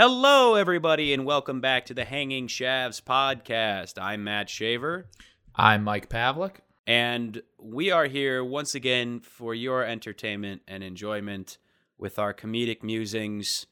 Hello, 0.00 0.54
everybody, 0.54 1.12
and 1.12 1.26
welcome 1.26 1.60
back 1.60 1.84
to 1.84 1.92
the 1.92 2.06
Hanging 2.06 2.46
Shavs 2.46 3.02
podcast. 3.02 4.00
I'm 4.00 4.24
Matt 4.24 4.48
Shaver, 4.48 5.10
I'm 5.54 5.84
Mike 5.84 6.08
Pavlik. 6.08 6.60
and 6.86 7.42
we 7.58 7.90
are 7.90 8.06
here 8.06 8.42
once 8.42 8.74
again 8.74 9.20
for 9.20 9.54
your 9.54 9.84
entertainment 9.84 10.62
and 10.66 10.82
enjoyment 10.82 11.58
with 11.98 12.18
our 12.18 12.32
comedic 12.32 12.82
musings, 12.82 13.66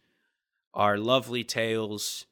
our 0.75 0.99
lovely 0.99 1.45
tales, 1.45 2.27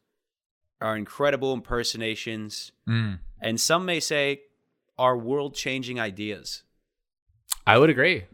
our 0.79 0.95
incredible 0.95 1.55
impersonations, 1.55 2.73
Mm, 2.87 3.21
and 3.41 3.59
some 3.59 3.87
may 3.87 4.01
say 4.01 4.43
our 4.99 5.17
world 5.17 5.55
changing 5.55 5.99
ideas. 5.99 6.65
I 7.67 7.79
would 7.79 7.89
agree. 7.89 8.25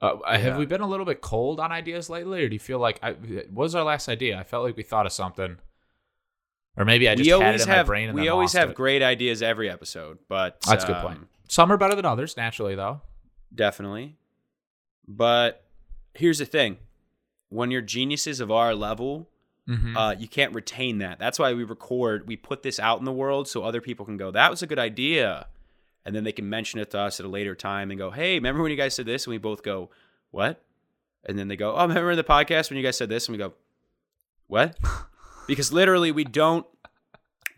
Uh, 0.00 0.16
Have 0.32 0.42
Yeah. 0.54 0.58
we 0.58 0.66
been 0.66 0.80
a 0.80 0.86
little 0.86 1.04
bit 1.06 1.20
cold 1.20 1.60
on 1.60 1.72
ideas 1.72 2.08
lately, 2.08 2.42
or 2.42 2.48
do 2.48 2.54
you 2.54 2.60
feel 2.60 2.78
like 2.78 2.98
I, 3.02 3.12
what 3.12 3.64
was 3.64 3.74
our 3.74 3.84
last 3.84 4.08
idea? 4.08 4.38
I 4.38 4.44
felt 4.44 4.64
like 4.64 4.76
we 4.76 4.82
thought 4.82 5.04
of 5.06 5.12
something, 5.12 5.58
or 6.76 6.84
maybe 6.84 7.08
I 7.08 7.14
just 7.14 7.26
we 7.26 7.38
had 7.38 7.54
it 7.54 7.60
in 7.60 7.68
my 7.68 7.74
have 7.74 7.86
brain 7.86 8.08
and 8.08 8.18
we 8.18 8.28
always 8.28 8.52
have 8.54 8.70
it. 8.70 8.76
great 8.76 9.02
ideas 9.02 9.42
every 9.42 9.68
episode, 9.68 10.18
but 10.28 10.58
That's 10.62 10.84
a 10.84 10.86
good 10.86 10.96
um, 10.96 11.02
point. 11.06 11.26
Some 11.48 11.70
are 11.70 11.76
better 11.76 11.94
than 11.94 12.06
others, 12.06 12.36
naturally, 12.36 12.74
though. 12.74 13.02
Definitely. 13.54 14.16
But 15.06 15.64
here's 16.14 16.38
the 16.38 16.46
thing 16.46 16.78
when 17.48 17.70
you're 17.70 17.82
geniuses 17.82 18.40
of 18.40 18.50
our 18.50 18.74
level, 18.74 19.28
Mm-hmm. 19.68 19.96
uh, 19.96 20.12
you 20.12 20.26
can't 20.26 20.52
retain 20.52 20.98
that. 20.98 21.20
That's 21.20 21.38
why 21.38 21.52
we 21.52 21.62
record, 21.62 22.26
we 22.26 22.34
put 22.36 22.64
this 22.64 22.80
out 22.80 22.98
in 22.98 23.04
the 23.04 23.12
world 23.12 23.46
so 23.46 23.62
other 23.62 23.80
people 23.80 24.04
can 24.04 24.16
go, 24.16 24.32
that 24.32 24.50
was 24.50 24.62
a 24.62 24.66
good 24.66 24.80
idea. 24.80 25.46
And 26.04 26.14
then 26.14 26.24
they 26.24 26.32
can 26.32 26.48
mention 26.48 26.80
it 26.80 26.90
to 26.92 26.98
us 26.98 27.20
at 27.20 27.26
a 27.26 27.28
later 27.28 27.54
time 27.54 27.90
and 27.90 27.98
go, 27.98 28.10
hey, 28.10 28.34
remember 28.34 28.62
when 28.62 28.70
you 28.70 28.76
guys 28.76 28.94
said 28.94 29.06
this? 29.06 29.26
And 29.26 29.32
we 29.32 29.38
both 29.38 29.62
go, 29.62 29.90
what? 30.30 30.62
And 31.24 31.38
then 31.38 31.48
they 31.48 31.56
go, 31.56 31.74
oh, 31.74 31.82
remember 31.82 32.12
in 32.12 32.16
the 32.16 32.24
podcast 32.24 32.70
when 32.70 32.78
you 32.78 32.82
guys 32.82 32.96
said 32.96 33.10
this? 33.10 33.28
And 33.28 33.34
we 33.34 33.38
go, 33.38 33.52
what? 34.46 34.78
because 35.46 35.72
literally 35.72 36.12
we 36.12 36.24
don't 36.24 36.66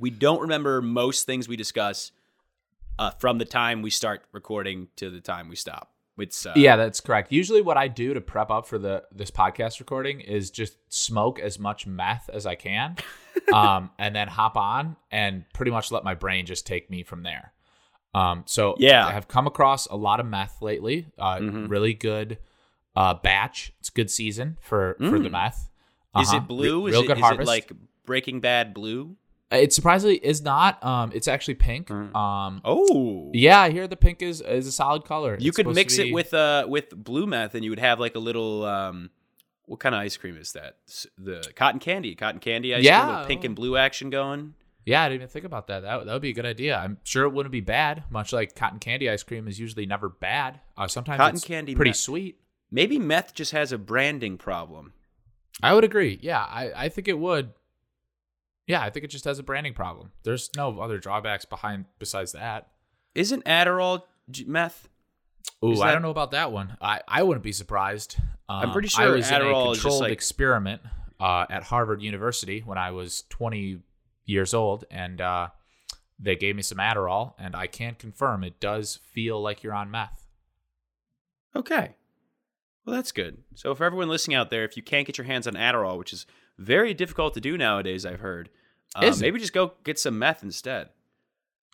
we 0.01 0.11
don't 0.11 0.41
remember 0.41 0.83
most 0.83 1.27
things 1.27 1.47
we 1.47 1.57
discuss 1.57 2.11
uh, 2.99 3.11
from 3.13 3.39
the 3.39 3.45
time 3.45 3.83
we 3.83 3.91
start 3.91 4.23
recording 4.33 4.89
to 4.97 5.11
the 5.11 5.21
time 5.21 5.49
we 5.49 5.57
stop. 5.57 5.93
It's 6.19 6.45
uh, 6.45 6.53
yeah, 6.57 6.77
that's 6.77 7.01
correct. 7.01 7.33
Usually, 7.33 7.63
what 7.63 7.77
I 7.77 7.89
do 7.89 8.15
to 8.15 8.21
prep 8.21 8.51
up 8.51 8.67
for 8.67 8.79
the 8.79 9.05
this 9.13 9.31
podcast 9.31 9.81
recording 9.81 10.21
is 10.21 10.51
just 10.51 10.77
smoke 10.89 11.39
as 11.39 11.59
much 11.59 11.87
meth 11.87 12.29
as 12.33 12.47
I 12.47 12.55
can, 12.55 12.97
um, 13.53 13.91
and 13.99 14.15
then 14.15 14.29
hop 14.29 14.57
on 14.57 14.97
and 15.11 15.45
pretty 15.55 15.71
much 15.71 15.91
let 15.91 16.05
my 16.05 16.15
brain 16.15 16.47
just 16.47 16.67
take 16.67 16.91
me 16.91 17.03
from 17.03 17.23
there. 17.23 17.53
Um, 18.15 18.43
so 18.47 18.75
Yeah. 18.79 19.07
I 19.07 19.13
have 19.13 19.27
come 19.29 19.47
across 19.47 19.87
a 19.87 19.97
lot 19.97 20.21
of 20.21 20.27
meth 20.27 20.61
lately. 20.61 21.07
Uh, 21.19 21.37
Mhm. 21.39 21.71
Really 21.71 21.95
good 21.95 22.39
uh, 22.95 23.15
batch. 23.15 23.73
It's 23.81 23.89
good 23.89 24.11
season 24.11 24.59
for 24.61 24.97
for 24.99 25.19
the 25.19 25.29
Mm. 25.31 25.33
meth. 25.33 25.71
Is 26.21 26.29
Uh-huh. 26.29 26.37
it 26.39 26.47
blue? 26.49 26.85
Re- 26.85 26.91
is 26.91 26.93
real 26.93 27.05
it, 27.05 27.07
good 27.07 27.19
is 27.19 27.31
it 27.41 27.47
like 27.47 27.73
Breaking 28.05 28.41
Bad 28.41 28.75
blue? 28.75 29.17
it 29.51 29.73
surprisingly 29.73 30.17
is 30.17 30.43
not. 30.43 30.83
Um, 30.85 31.11
it's 31.15 31.27
actually 31.29 31.55
pink. 31.55 31.89
Mm. 31.89 32.15
Um, 32.15 32.61
Oh, 32.65 33.31
yeah, 33.35 33.61
I 33.61 33.71
hear 33.71 33.87
the 33.89 33.97
pink 33.97 34.21
is 34.23 34.41
is 34.43 34.67
a 34.67 34.73
solid 34.73 35.05
color. 35.07 35.37
You 35.41 35.49
It's 35.49 35.57
could 35.57 35.67
mix 35.69 35.97
to 35.97 36.09
it 36.09 36.13
with 36.13 36.35
uh 36.35 36.67
with 36.69 36.95
blue 36.95 37.27
meth, 37.27 37.55
and 37.55 37.65
you 37.65 37.71
would 37.71 37.79
have 37.79 37.99
like 37.99 38.15
a 38.15 38.19
little 38.21 38.65
um. 38.67 39.09
What 39.67 39.79
kind 39.81 39.95
of 39.95 40.01
ice 40.03 40.17
cream 40.19 40.37
is 40.37 40.53
that? 40.53 40.77
The 41.17 41.51
cotton 41.57 41.81
candy, 41.81 42.15
cotton 42.15 42.41
candy 42.41 42.75
ice 42.75 42.79
cream, 42.81 42.85
Yeah. 42.85 43.21
with 43.21 43.29
pink 43.29 43.45
and 43.45 43.55
blue 43.57 43.77
action 43.77 44.11
going. 44.11 44.53
Yeah, 44.85 45.03
I 45.03 45.09
didn't 45.09 45.21
even 45.23 45.29
think 45.29 45.45
about 45.45 45.69
that. 45.69 45.81
That, 45.81 46.07
that 46.07 46.13
would 46.13 46.23
be 46.23 46.31
a 46.31 46.35
good 46.35 46.47
idea. 46.47 46.77
I'm 46.77 46.99
sure 47.05 47.25
it 47.25 47.31
wouldn't 47.33 47.53
be 47.53 47.61
bad. 47.61 48.03
Much 48.11 48.33
like 48.33 48.55
cotton 48.57 48.79
candy 48.81 49.09
ice 49.09 49.23
cream 49.23 49.47
is 49.47 49.59
usually 49.61 49.87
never 49.87 50.09
bad. 50.09 50.61
Uh, 50.77 50.89
sometimes 50.89 51.19
Cotton 51.19 51.37
it's 51.37 51.45
candy 51.45 51.75
pretty 51.75 51.91
meth. 51.91 51.97
sweet. 51.99 52.41
Maybe 52.71 52.99
meth 52.99 53.35
just 53.35 53.53
has 53.53 53.71
a 53.71 53.79
branding 53.79 54.39
problem. 54.39 54.93
I 55.63 55.75
would 55.75 55.85
agree. 55.85 56.19
Yeah, 56.23 56.41
I, 56.41 56.73
I 56.75 56.89
think 56.89 57.07
it 57.07 57.19
would. 57.19 57.51
Yeah, 58.67 58.81
I 58.83 58.91
think 58.91 59.05
it 59.05 59.09
just 59.09 59.25
has 59.27 59.39
a 59.39 59.43
branding 59.43 59.75
problem. 59.75 60.11
There's 60.25 60.51
no 60.57 60.81
other 60.81 60.99
drawbacks 60.99 61.45
behind 61.45 61.85
besides 61.99 62.33
that. 62.33 62.69
Isn't 63.15 63.45
Adderall 63.45 64.03
meth? 64.47 64.89
Ooh, 65.65 65.73
Is 65.73 65.81
I 65.81 65.93
don't 65.93 66.03
know 66.03 66.11
about 66.11 66.31
that 66.33 66.51
one. 66.51 66.77
I, 66.81 67.01
I 67.07 67.23
wouldn't 67.23 67.45
be 67.45 67.53
surprised. 67.53 68.17
I'm 68.49 68.69
Um, 68.69 68.73
pretty 68.73 68.89
I 68.97 69.03
sure 69.05 69.13
was 69.17 69.29
in 69.31 69.35
Adderall 69.35 69.67
a 69.69 69.71
is 69.73 69.77
just 69.77 69.83
controlled 69.83 70.03
like- 70.03 70.13
experiment 70.13 70.83
uh, 71.21 71.47
at 71.51 71.65
Harvard 71.65 72.03
University 72.03 72.61
when 72.65 72.79
I 72.79 72.91
was 72.93 73.25
20 73.31 73.79
years 74.33 74.53
old, 74.55 74.85
and 74.91 75.21
uh, 75.21 75.49
they 76.19 76.37
gave 76.37 76.57
me 76.57 76.63
some 76.63 76.79
Adderall, 76.79 77.35
and 77.39 77.55
I 77.55 77.67
can't 77.67 77.99
confirm 77.99 78.45
it 78.45 78.61
does 78.61 78.99
feel 79.13 79.41
like 79.41 79.63
you're 79.63 79.75
on 79.75 79.91
meth. 79.91 80.27
Okay. 81.55 81.95
Well, 82.85 82.97
that's 82.97 83.13
good. 83.13 83.39
So, 83.55 83.75
for 83.75 83.85
everyone 83.85 84.09
listening 84.09 84.37
out 84.37 84.51
there, 84.51 84.65
if 84.65 84.77
you 84.77 84.83
can't 84.83 85.07
get 85.07 85.19
your 85.19 85.27
hands 85.27 85.47
on 85.47 85.55
Adderall, 85.55 85.99
which 85.99 86.13
is 86.13 86.27
very 86.59 86.95
difficult 86.95 87.35
to 87.35 87.41
do 87.41 87.57
nowadays, 87.57 88.05
I've 88.05 88.21
heard, 88.21 88.51
uh, 88.97 89.15
maybe 89.21 89.39
just 89.39 89.53
go 89.53 89.75
get 89.85 89.99
some 89.99 90.19
meth 90.19 90.43
instead. 90.43 90.89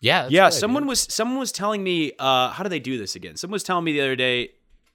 Yeah, 0.01 0.27
yeah, 0.29 0.49
good, 0.49 0.53
someone 0.53 0.83
dude. 0.83 0.89
was 0.89 1.01
someone 1.01 1.39
was 1.39 1.51
telling 1.51 1.83
me. 1.83 2.13
Uh, 2.19 2.49
how 2.49 2.63
do 2.63 2.69
they 2.69 2.79
do 2.79 2.97
this 2.97 3.15
again? 3.15 3.35
Someone 3.35 3.55
was 3.55 3.63
telling 3.63 3.83
me 3.83 3.93
the 3.93 4.01
other 4.01 4.15
day 4.15 4.51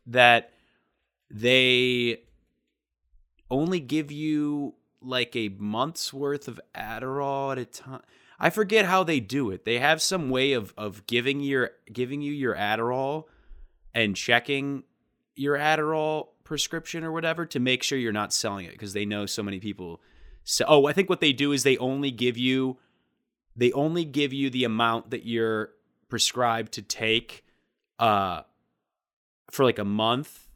that 0.07 0.51
they 1.31 2.21
only 3.51 3.81
give 3.81 4.11
you 4.11 4.75
like 5.05 5.37
a 5.37 5.51
month's 5.51 6.13
worth 6.13 6.49
of 6.49 6.61
Adderall 6.75 7.53
at 7.53 7.59
a 7.59 7.65
time. 7.65 8.03
I 8.39 8.51
forget 8.51 8.85
how 8.85 9.05
they 9.05 9.21
do 9.21 9.51
it. 9.51 9.65
They 9.65 9.79
have 9.79 10.03
some 10.03 10.31
way 10.31 10.53
of 10.53 10.75
of 10.77 11.07
giving 11.07 11.41
your 11.41 11.71
giving 11.93 12.21
you 12.21 12.33
your 12.33 12.55
Adderall 12.55 13.25
and 13.95 14.17
checking 14.17 14.85
your 15.37 15.57
Adderall 15.57 16.29
prescription 16.45 17.05
or 17.05 17.13
whatever 17.13 17.47
to 17.47 17.61
make 17.61 17.83
sure 17.83 17.99
you're 17.99 18.13
not 18.13 18.33
selling 18.33 18.67
it 18.67 18.73
because 18.73 18.93
they 18.93 19.05
know 19.05 19.27
so 19.27 19.43
many 19.43 19.61
people. 19.61 20.01
So, 20.45 20.65
oh, 20.69 20.87
I 20.87 20.93
think 20.93 21.09
what 21.09 21.21
they 21.21 21.33
do 21.33 21.53
is 21.53 21.63
they 21.63 21.79
only 21.79 22.11
give 22.11 22.37
you 22.37 22.79
they 23.57 23.73
only 23.73 24.05
give 24.05 24.33
you 24.33 24.51
the 24.51 24.65
amount 24.65 25.11
that 25.11 25.25
you're 25.25 25.71
prescribed 26.09 26.73
to 26.73 26.83
take 26.83 27.45
uh 27.99 28.43
for 29.51 29.65
like 29.65 29.79
a 29.79 29.85
month 29.85 30.49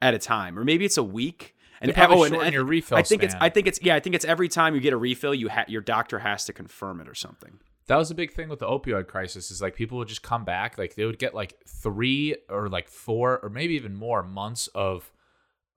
at 0.00 0.14
a 0.14 0.18
time 0.18 0.58
or 0.58 0.64
maybe 0.64 0.84
it's 0.84 0.98
a 0.98 1.02
week 1.02 1.53
and 1.90 2.12
oh, 2.12 2.24
and 2.24 2.36
I, 2.36 2.48
your 2.48 2.64
refill 2.64 2.98
I 2.98 3.02
think 3.02 3.22
it's. 3.22 3.34
I 3.40 3.48
think 3.48 3.66
it's 3.66 3.80
yeah 3.82 3.94
I 3.94 4.00
think 4.00 4.14
it's 4.14 4.24
every 4.24 4.48
time 4.48 4.74
you 4.74 4.80
get 4.80 4.92
a 4.92 4.96
refill 4.96 5.34
you 5.34 5.48
ha- 5.48 5.64
your 5.68 5.80
doctor 5.80 6.18
has 6.18 6.44
to 6.46 6.52
confirm 6.52 7.00
it 7.00 7.08
or 7.08 7.14
something. 7.14 7.58
That 7.86 7.96
was 7.96 8.10
a 8.10 8.14
big 8.14 8.32
thing 8.32 8.48
with 8.48 8.60
the 8.60 8.66
opioid 8.66 9.06
crisis. 9.06 9.50
Is 9.50 9.60
like 9.60 9.74
people 9.74 9.98
would 9.98 10.08
just 10.08 10.22
come 10.22 10.44
back, 10.44 10.78
like 10.78 10.94
they 10.94 11.04
would 11.04 11.18
get 11.18 11.34
like 11.34 11.54
three 11.66 12.36
or 12.48 12.68
like 12.68 12.88
four 12.88 13.38
or 13.40 13.50
maybe 13.50 13.74
even 13.74 13.94
more 13.94 14.22
months 14.22 14.68
of 14.68 15.12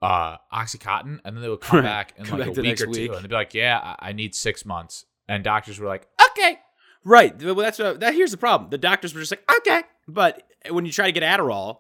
uh 0.02 0.38
oxycontin, 0.54 1.20
and 1.26 1.36
then 1.36 1.42
they 1.42 1.50
would 1.50 1.62
come 1.62 1.84
back 1.84 2.14
in 2.18 2.26
Come 2.26 2.40
like 2.40 2.50
back 2.50 2.58
a 2.58 2.62
week 2.62 2.82
or 2.82 2.88
two, 2.88 3.14
and 3.14 3.24
they'd 3.24 3.30
be 3.30 3.36
like, 3.36 3.54
"Yeah, 3.54 3.80
I, 3.80 4.10
I 4.10 4.14
need 4.14 4.36
six 4.36 4.66
months," 4.66 5.06
and 5.28 5.44
doctors 5.44 5.80
were 5.80 5.88
like, 5.88 6.08
"Okay." 6.32 6.60
right. 7.04 7.42
Well 7.42 7.56
that's 7.56 7.80
what, 7.80 8.00
that 8.02 8.14
here's 8.14 8.32
the 8.32 8.38
problem. 8.38 8.70
The 8.70 8.78
doctors 8.78 9.14
were 9.14 9.22
just 9.22 9.32
like 9.32 9.50
okay. 9.58 9.84
But 10.08 10.44
when 10.70 10.86
you 10.86 10.92
try 10.92 11.06
to 11.08 11.12
get 11.12 11.24
Adderall 11.24 11.80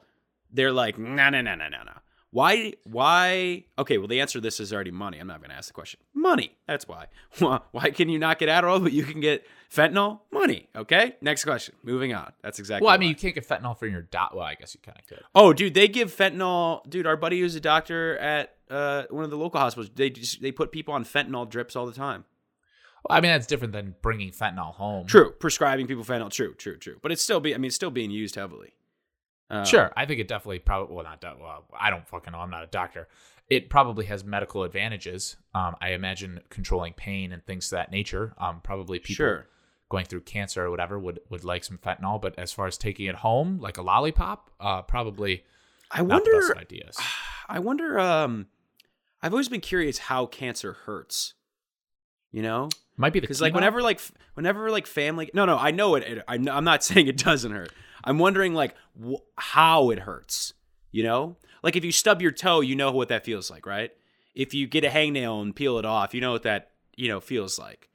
they're 0.52 0.72
like 0.72 0.98
no 0.98 1.30
no 1.30 1.42
no 1.42 1.56
no 1.56 1.68
no 1.68 1.84
no 1.84 1.94
why 2.38 2.74
why 2.84 3.64
okay 3.80 3.98
well 3.98 4.08
the 4.08 4.20
answer 4.22 4.38
to 4.40 4.42
this 4.42 4.60
is 4.60 4.72
already 4.74 4.92
money. 4.92 5.18
I'm 5.20 5.28
not 5.28 5.40
going 5.40 5.50
to 5.50 5.56
ask 5.56 5.68
the 5.68 5.74
question. 5.74 6.00
Money. 6.14 6.56
That's 6.68 6.88
why. 6.92 7.08
Why 7.72 7.90
can 7.92 8.10
you 8.10 8.20
not 8.20 8.40
get 8.40 8.50
adderall 8.50 8.82
but 8.84 8.92
you 8.94 9.04
can 9.04 9.20
get 9.22 9.46
fentanyl? 9.74 10.20
Money 10.32 10.68
okay? 10.76 11.16
Next 11.22 11.44
question. 11.46 11.76
Moving 11.84 12.14
on. 12.14 12.32
That's 12.44 12.60
exactly 12.60 12.86
Well, 12.86 12.94
I 12.94 12.98
why. 12.98 13.00
mean, 13.00 13.10
you 13.10 13.16
can't 13.16 13.36
get 13.36 13.48
fentanyl 13.48 13.78
for 13.78 13.88
your 13.88 14.02
dot. 14.04 14.36
Well, 14.36 14.46
I 14.46 14.56
guess 14.56 14.76
you 14.76 14.82
kind 14.84 14.98
of 15.00 15.08
could. 15.08 15.24
oh 15.36 15.54
dude 15.54 15.74
they 15.74 15.88
give 15.88 16.16
fentanyl 16.16 16.88
dude 16.90 17.08
our 17.08 17.18
buddy 17.18 17.40
who's 17.40 17.56
a 17.56 17.60
doctor 17.60 18.18
at 18.20 18.56
uh, 18.70 19.04
one 19.10 19.24
of 19.24 19.30
the 19.30 19.38
local 19.38 19.60
hospitals 19.60 19.90
they 19.96 20.10
just 20.10 20.42
they 20.42 20.52
put 20.52 20.72
people 20.72 20.94
on 20.94 21.04
fentanyl 21.06 21.50
drips 21.50 21.76
all 21.76 21.86
the 21.86 21.94
time. 21.94 22.26
Well, 23.08 23.18
I 23.18 23.22
mean, 23.22 23.32
that's 23.32 23.48
different 23.48 23.74
than 23.74 23.96
bringing 24.02 24.32
fentanyl 24.32 24.74
home. 24.74 25.06
true. 25.08 25.32
Prescribing 25.32 25.88
people 25.88 26.04
fentanyl. 26.04 26.30
True 26.32 26.54
true 26.56 26.78
true. 26.78 26.98
But 27.02 27.12
it's 27.12 27.22
still 27.24 27.40
be 27.40 27.54
i 27.56 27.58
mean 27.58 27.66
it's 27.68 27.76
still 27.76 27.92
being 27.92 28.12
used 28.12 28.36
heavily 28.36 28.74
uh, 29.50 29.64
Sure, 29.64 29.92
I 29.96 30.06
think 30.06 30.20
it 30.20 30.28
definitely 30.28 30.60
probably 30.60 30.96
well 30.96 31.04
not 31.06 31.24
well 31.40 31.66
I 31.80 31.90
don't 31.90 32.08
fucking 32.08 32.32
know 32.34 32.40
I'm 32.40 32.50
not 32.50 32.64
a 32.64 32.68
doctor. 32.68 33.08
It 33.50 33.70
probably 33.70 34.06
has 34.06 34.26
medical 34.26 34.64
advantages. 34.64 35.38
Um, 35.56 35.76
I 35.80 35.92
imagine 35.92 36.42
controlling 36.50 36.94
pain 36.94 37.32
and 37.32 37.46
things 37.46 37.72
of 37.72 37.78
that 37.78 37.92
nature. 37.92 38.34
Um, 38.38 38.60
probably 38.62 39.00
people 39.00 39.16
Sure. 39.16 39.48
going 39.90 40.04
through 40.06 40.22
cancer 40.22 40.66
or 40.66 40.70
whatever 40.70 41.00
would 41.00 41.22
would 41.30 41.46
like 41.46 41.64
some 41.64 41.78
fentanyl. 41.78 42.22
But 42.22 42.38
as 42.38 42.52
far 42.52 42.68
as 42.68 42.78
taking 42.78 43.06
it 43.06 43.16
home 43.16 43.60
like 43.60 43.78
a 43.78 43.82
lollipop, 43.82 44.50
uh, 44.60 44.82
probably 44.82 45.44
i 45.92 46.02
wonder 46.02 46.58
ideas. 46.58 46.98
I 47.50 47.60
wonder. 47.60 47.98
Um, 47.98 48.48
I've 49.22 49.32
always 49.34 49.48
been 49.50 49.62
curious 49.62 49.98
how 49.98 50.26
cancer 50.26 50.74
hurts. 50.74 51.34
You 52.34 52.42
know, 52.42 52.68
Might 52.98 53.14
be 53.14 53.20
the 53.20 53.24
because 53.24 53.42
like 53.42 53.54
whenever 53.54 53.82
like 53.82 54.02
whenever 54.34 54.70
like 54.70 54.86
family. 54.86 55.32
No, 55.34 55.46
no, 55.46 55.58
I 55.58 55.72
know 55.72 55.96
it. 55.96 56.04
it 56.04 56.24
I'm, 56.28 56.48
I'm 56.50 56.66
not 56.66 56.84
saying 56.84 57.08
it 57.08 57.18
doesn't 57.18 57.52
hurt. 57.54 57.72
I'm 58.04 58.20
wondering 58.20 58.54
like 58.54 58.76
wh- 59.02 59.24
how 59.38 59.90
it 59.90 60.00
hurts. 60.00 60.54
You 60.92 61.04
know, 61.04 61.38
like 61.64 61.76
if 61.76 61.84
you 61.84 61.92
stub 61.92 62.22
your 62.22 62.32
toe, 62.32 62.62
you 62.62 62.76
know 62.76 62.92
what 62.92 63.10
that 63.10 63.26
feels 63.26 63.52
like, 63.52 63.66
right? 63.66 63.92
If 64.34 64.54
you 64.54 64.68
get 64.68 64.86
a 64.86 64.90
hangnail 64.90 65.42
and 65.42 65.56
peel 65.56 65.78
it 65.78 65.86
off, 65.86 66.14
you 66.14 66.22
know 66.22 66.32
what 66.32 66.44
that 66.44 66.72
you 66.96 67.08
know 67.08 67.20
feels 67.20 67.60
like. 67.60 67.90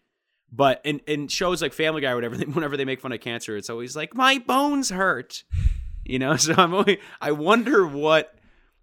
But 0.53 0.83
in, 0.85 1.01
in 1.07 1.29
shows 1.29 1.63
like 1.63 1.73
Family 1.73 2.03
Guy 2.03 2.11
or 2.11 2.15
whatever, 2.17 2.37
whenever 2.53 2.77
they 2.77 2.85
make 2.85 3.01
fun 3.01 3.13
of 3.13 3.21
cancer, 3.21 3.57
it's 3.57 3.71
always 3.71 3.97
like 3.97 4.15
my 4.15 4.39
bones 4.39 4.91
hurt. 4.91 5.45
You 6.05 6.19
know, 6.19 6.37
so 6.37 6.55
I'm 6.57 6.75
only, 6.75 7.01
I 7.21 7.33
wonder 7.33 7.87
what 7.87 8.35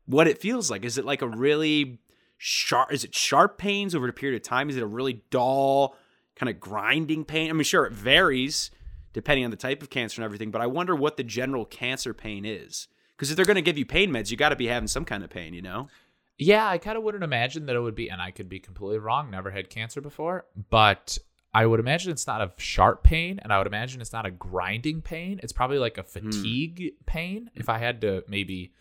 what 0.06 0.28
it 0.28 0.40
feels 0.40 0.72
like. 0.72 0.84
Is 0.84 0.98
it 0.98 1.06
like 1.06 1.22
a 1.22 1.28
really 1.28 2.00
sharp? 2.38 2.92
Is 2.92 3.04
it 3.04 3.14
sharp 3.14 3.60
pains 3.60 3.94
over 3.94 4.08
a 4.08 4.14
period 4.14 4.42
of 4.42 4.48
time? 4.48 4.70
Is 4.70 4.78
it 4.78 4.84
a 4.84 4.88
really 4.88 5.22
dull 5.30 5.96
kind 6.36 6.50
of 6.50 6.60
grinding 6.60 7.26
pain? 7.26 7.50
I 7.50 7.54
mean, 7.54 7.64
sure, 7.64 7.86
it 7.86 7.94
varies 7.94 8.72
depending 9.14 9.46
on 9.46 9.52
the 9.52 9.58
type 9.58 9.82
of 9.82 9.90
cancer 9.90 10.22
and 10.22 10.26
everything, 10.26 10.52
but 10.52 10.62
I 10.62 10.68
wonder 10.68 10.96
what 10.96 11.18
the 11.18 11.24
general 11.24 11.66
cancer 11.66 12.14
pain 12.14 12.46
is. 12.46 12.88
Because 13.16 13.30
if 13.32 13.36
they're 13.36 13.46
going 13.46 13.56
to 13.56 13.62
give 13.62 13.78
you 13.78 13.86
pain 13.86 14.12
meds, 14.12 14.32
you 14.32 14.38
got 14.38 14.50
to 14.50 14.56
be 14.56 14.68
having 14.68 14.88
some 14.88 15.06
kind 15.06 15.24
of 15.24 15.30
pain, 15.30 15.54
you 15.54 15.62
know? 15.62 15.90
Yeah, 16.38 16.68
I 16.68 16.78
kind 16.78 16.98
of 16.98 17.04
wouldn't 17.04 17.24
imagine 17.24 17.66
that 17.66 17.76
it 17.76 17.82
would 17.82 17.96
be, 17.96 18.10
and 18.10 18.22
I 18.22 18.32
could 18.32 18.48
be 18.48 18.60
completely 18.60 19.00
wrong. 19.00 19.30
Never 19.30 19.52
had 19.52 19.70
cancer 19.70 20.00
before, 20.00 20.46
but 20.70 21.18
I 21.54 21.66
would 21.66 21.82
imagine 21.82 22.12
it's 22.14 22.28
not 22.28 22.42
a 22.42 22.54
sharp 22.56 23.04
pain, 23.04 23.40
and 23.44 23.52
I 23.52 23.58
would 23.58 23.68
imagine 23.68 24.00
it's 24.00 24.14
not 24.14 24.26
a 24.26 24.32
grinding 24.32 25.02
pain. 25.02 25.42
It's 25.44 25.52
probably 25.52 25.80
like 25.80 25.98
a 25.98 26.04
fatigue 26.04 26.94
pain, 27.06 27.52
if 27.56 27.68
I 27.68 27.78
had 27.80 28.00
to 28.02 28.24
maybe 28.30 28.72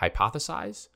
hypothesize. 0.00 0.88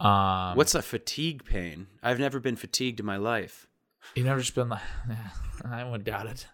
Um, 0.00 0.56
What's 0.56 0.74
a 0.74 0.82
fatigue 0.82 1.44
pain? 1.44 1.86
I've 2.02 2.18
never 2.18 2.40
been 2.40 2.56
fatigued 2.56 2.98
in 2.98 3.06
my 3.06 3.18
life. 3.18 3.68
you 4.16 4.24
never 4.24 4.40
just 4.40 4.56
been 4.56 4.68
like, 4.68 4.82
I 5.64 5.84
wouldn't 5.84 6.04
doubt 6.04 6.26
it. 6.26 6.46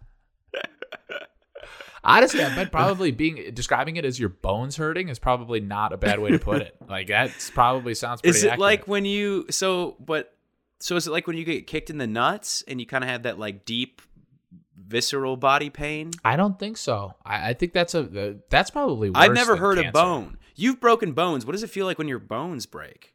Honestly, 2.09 2.43
I 2.43 2.55
bet 2.55 2.73
probably 2.73 3.11
being 3.11 3.53
describing 3.55 3.97
it 3.97 4.05
as 4.05 4.19
your 4.19 4.31
bones 4.31 4.77
hurting 4.77 5.09
is 5.09 5.19
probably 5.19 5.61
not 5.61 5.93
a 5.93 5.97
bad 5.97 6.19
way 6.19 6.31
to 6.31 6.39
put 6.39 6.63
it. 6.63 6.75
Like 6.89 7.09
that's 7.09 7.51
probably 7.51 7.95
sounds 7.95 8.23
pretty. 8.23 8.39
Is 8.39 8.45
it 8.45 8.47
accurate. 8.49 8.61
like 8.61 8.89
when 8.89 9.05
you 9.05 9.45
so 9.51 9.97
but 10.01 10.35
so 10.81 10.97
is 10.97 11.07
it 11.07 11.11
like 11.11 11.27
when 11.27 11.37
you 11.37 11.45
get 11.45 11.67
kicked 11.67 11.91
in 11.91 11.99
the 11.99 12.07
nuts 12.07 12.65
and 12.67 12.81
you 12.81 12.87
kind 12.87 13.05
of 13.05 13.11
have 13.11 13.25
that 13.25 13.39
like 13.39 13.67
deep 13.67 14.01
visceral 14.75 15.37
body 15.37 15.69
pain? 15.69 16.13
I 16.25 16.37
don't 16.37 16.59
think 16.59 16.79
so. 16.79 17.15
I, 17.27 17.51
I 17.51 17.53
think 17.53 17.75
that's 17.75 17.95
a 17.95 18.03
the- 18.05 18.41
that's 18.49 18.71
probably. 18.71 19.11
I've 19.15 19.35
never 19.35 19.57
heard 19.57 19.79
of 19.79 19.93
bone. 19.93 20.39
You've 20.55 20.81
broken 20.81 21.13
bones. 21.13 21.45
What 21.45 21.53
does 21.53 21.63
it 21.63 21.71
feel 21.71 21.85
like 21.85 21.99
when 21.99 22.09
your 22.09 22.19
bones 22.19 22.65
break? 22.65 23.15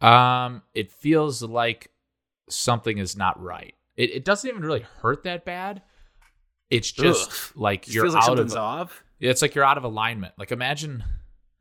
Um, 0.00 0.62
it 0.74 0.92
feels 0.92 1.42
like 1.42 1.90
something 2.48 2.98
is 2.98 3.16
not 3.16 3.40
right. 3.42 3.74
It, 3.96 4.10
it 4.10 4.24
doesn't 4.24 4.48
even 4.48 4.62
really 4.62 4.86
hurt 5.00 5.24
that 5.24 5.44
bad. 5.44 5.82
It's 6.70 6.90
just 6.92 7.30
Ugh. 7.30 7.36
like 7.56 7.92
you're 7.92 8.08
like 8.08 8.16
out 8.16 8.24
something's 8.24 8.52
of. 8.52 8.58
off. 8.58 9.02
It's 9.20 9.42
like 9.42 9.54
you're 9.54 9.64
out 9.64 9.76
of 9.76 9.84
alignment. 9.84 10.34
Like 10.38 10.52
imagine, 10.52 11.04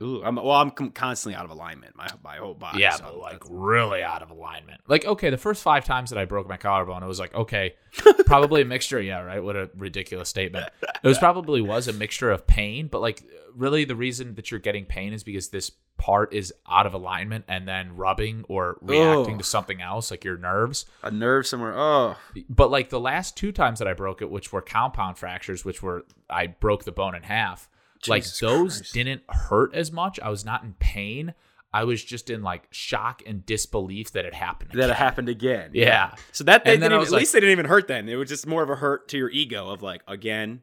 Ooh, 0.02 0.24
I'm, 0.24 0.36
well, 0.38 0.52
I'm 0.52 0.72
constantly 0.72 1.36
out 1.38 1.44
of 1.44 1.52
alignment. 1.52 1.96
My 1.96 2.08
my 2.24 2.38
whole 2.38 2.54
body. 2.54 2.80
yeah, 2.80 2.92
so 2.92 3.04
but 3.04 3.18
like 3.18 3.44
really 3.50 4.02
out 4.02 4.22
of 4.22 4.32
alignment. 4.32 4.80
Like 4.88 5.06
okay, 5.06 5.30
the 5.30 5.38
first 5.38 5.62
five 5.62 5.84
times 5.84 6.10
that 6.12 6.18
I 6.20 6.26
broke 6.26 6.48
my 6.48 6.56
collarbone, 6.58 7.04
it 7.04 7.08
was 7.08 7.20
like 7.20 7.36
okay, 7.36 7.76
probably 8.26 8.62
a 8.62 8.66
mixture. 8.66 9.02
Yeah, 9.02 9.22
right. 9.22 9.44
What 9.44 9.56
a 9.58 9.70
ridiculous 9.76 10.30
statement. 10.30 10.70
It 11.04 11.08
was 11.08 11.18
probably 11.18 11.62
was 11.62 11.88
a 11.90 11.94
mixture 11.94 12.32
of 12.32 12.48
pain, 12.48 12.88
but 12.88 13.02
like 13.02 13.24
really 13.56 13.84
the 13.84 13.96
reason 13.96 14.36
that 14.36 14.52
you're 14.52 14.60
getting 14.60 14.86
pain 14.86 15.12
is 15.12 15.24
because 15.24 15.50
this 15.50 15.72
part 15.98 16.34
is 16.34 16.54
out 16.70 16.86
of 16.86 16.94
alignment 16.94 17.44
and 17.50 17.68
then 17.68 17.98
rubbing 17.98 18.46
or 18.48 18.78
reacting 18.82 19.34
Ugh. 19.34 19.40
to 19.40 19.46
something 19.46 19.82
else, 19.82 20.12
like 20.12 20.24
your 20.24 20.38
nerves. 20.38 20.86
a 21.04 21.12
nerve 21.12 21.46
somewhere. 21.46 21.74
Oh, 21.78 22.16
But 22.48 22.72
like 22.72 22.90
the 22.90 23.02
last 23.02 23.36
two 23.36 23.52
times 23.52 23.80
that 23.80 23.88
I 23.90 23.94
broke 23.94 24.22
it, 24.22 24.32
which 24.32 24.54
were 24.54 24.62
compound 24.62 25.18
fractures, 25.18 25.66
which 25.66 25.84
were 25.84 26.06
I 26.30 26.48
broke 26.48 26.86
the 26.86 26.94
bone 26.94 27.16
in 27.16 27.24
half. 27.24 27.68
Like 28.08 28.24
those 28.40 28.78
Christ. 28.78 28.94
didn't 28.94 29.24
hurt 29.30 29.74
as 29.76 29.92
much. 29.92 30.20
I 30.20 30.30
was 30.30 30.46
not 30.46 30.64
in 30.64 30.74
pain. 30.80 31.34
I 31.72 31.84
was 31.84 32.04
just 32.04 32.30
in 32.32 32.42
like 32.42 32.68
shock 32.72 33.22
and 33.28 33.46
disbelief 33.46 34.12
that 34.14 34.26
it 34.26 34.34
happened. 34.34 34.72
that 34.72 34.78
again. 34.78 34.90
it 34.90 34.96
happened 34.96 35.30
again. 35.30 35.72
Yeah. 35.74 36.16
So 36.32 36.44
that 36.46 36.64
they 36.64 36.74
And 36.74 36.82
then 36.82 36.90
didn't 36.92 37.02
even, 37.04 37.08
at 37.08 37.12
like- 37.14 37.20
least 37.20 37.34
they 37.34 37.40
didn't 37.42 37.52
even 37.52 37.66
hurt. 37.68 37.88
Then 37.88 38.10
it 38.10 38.16
was 38.16 38.30
just 38.30 38.48
more 38.48 38.64
of 38.64 38.70
a 38.70 38.76
hurt 38.76 39.08
to 39.10 39.18
your 39.18 39.30
ego 39.30 39.70
of 39.70 39.82
like 39.84 40.02
again, 40.08 40.62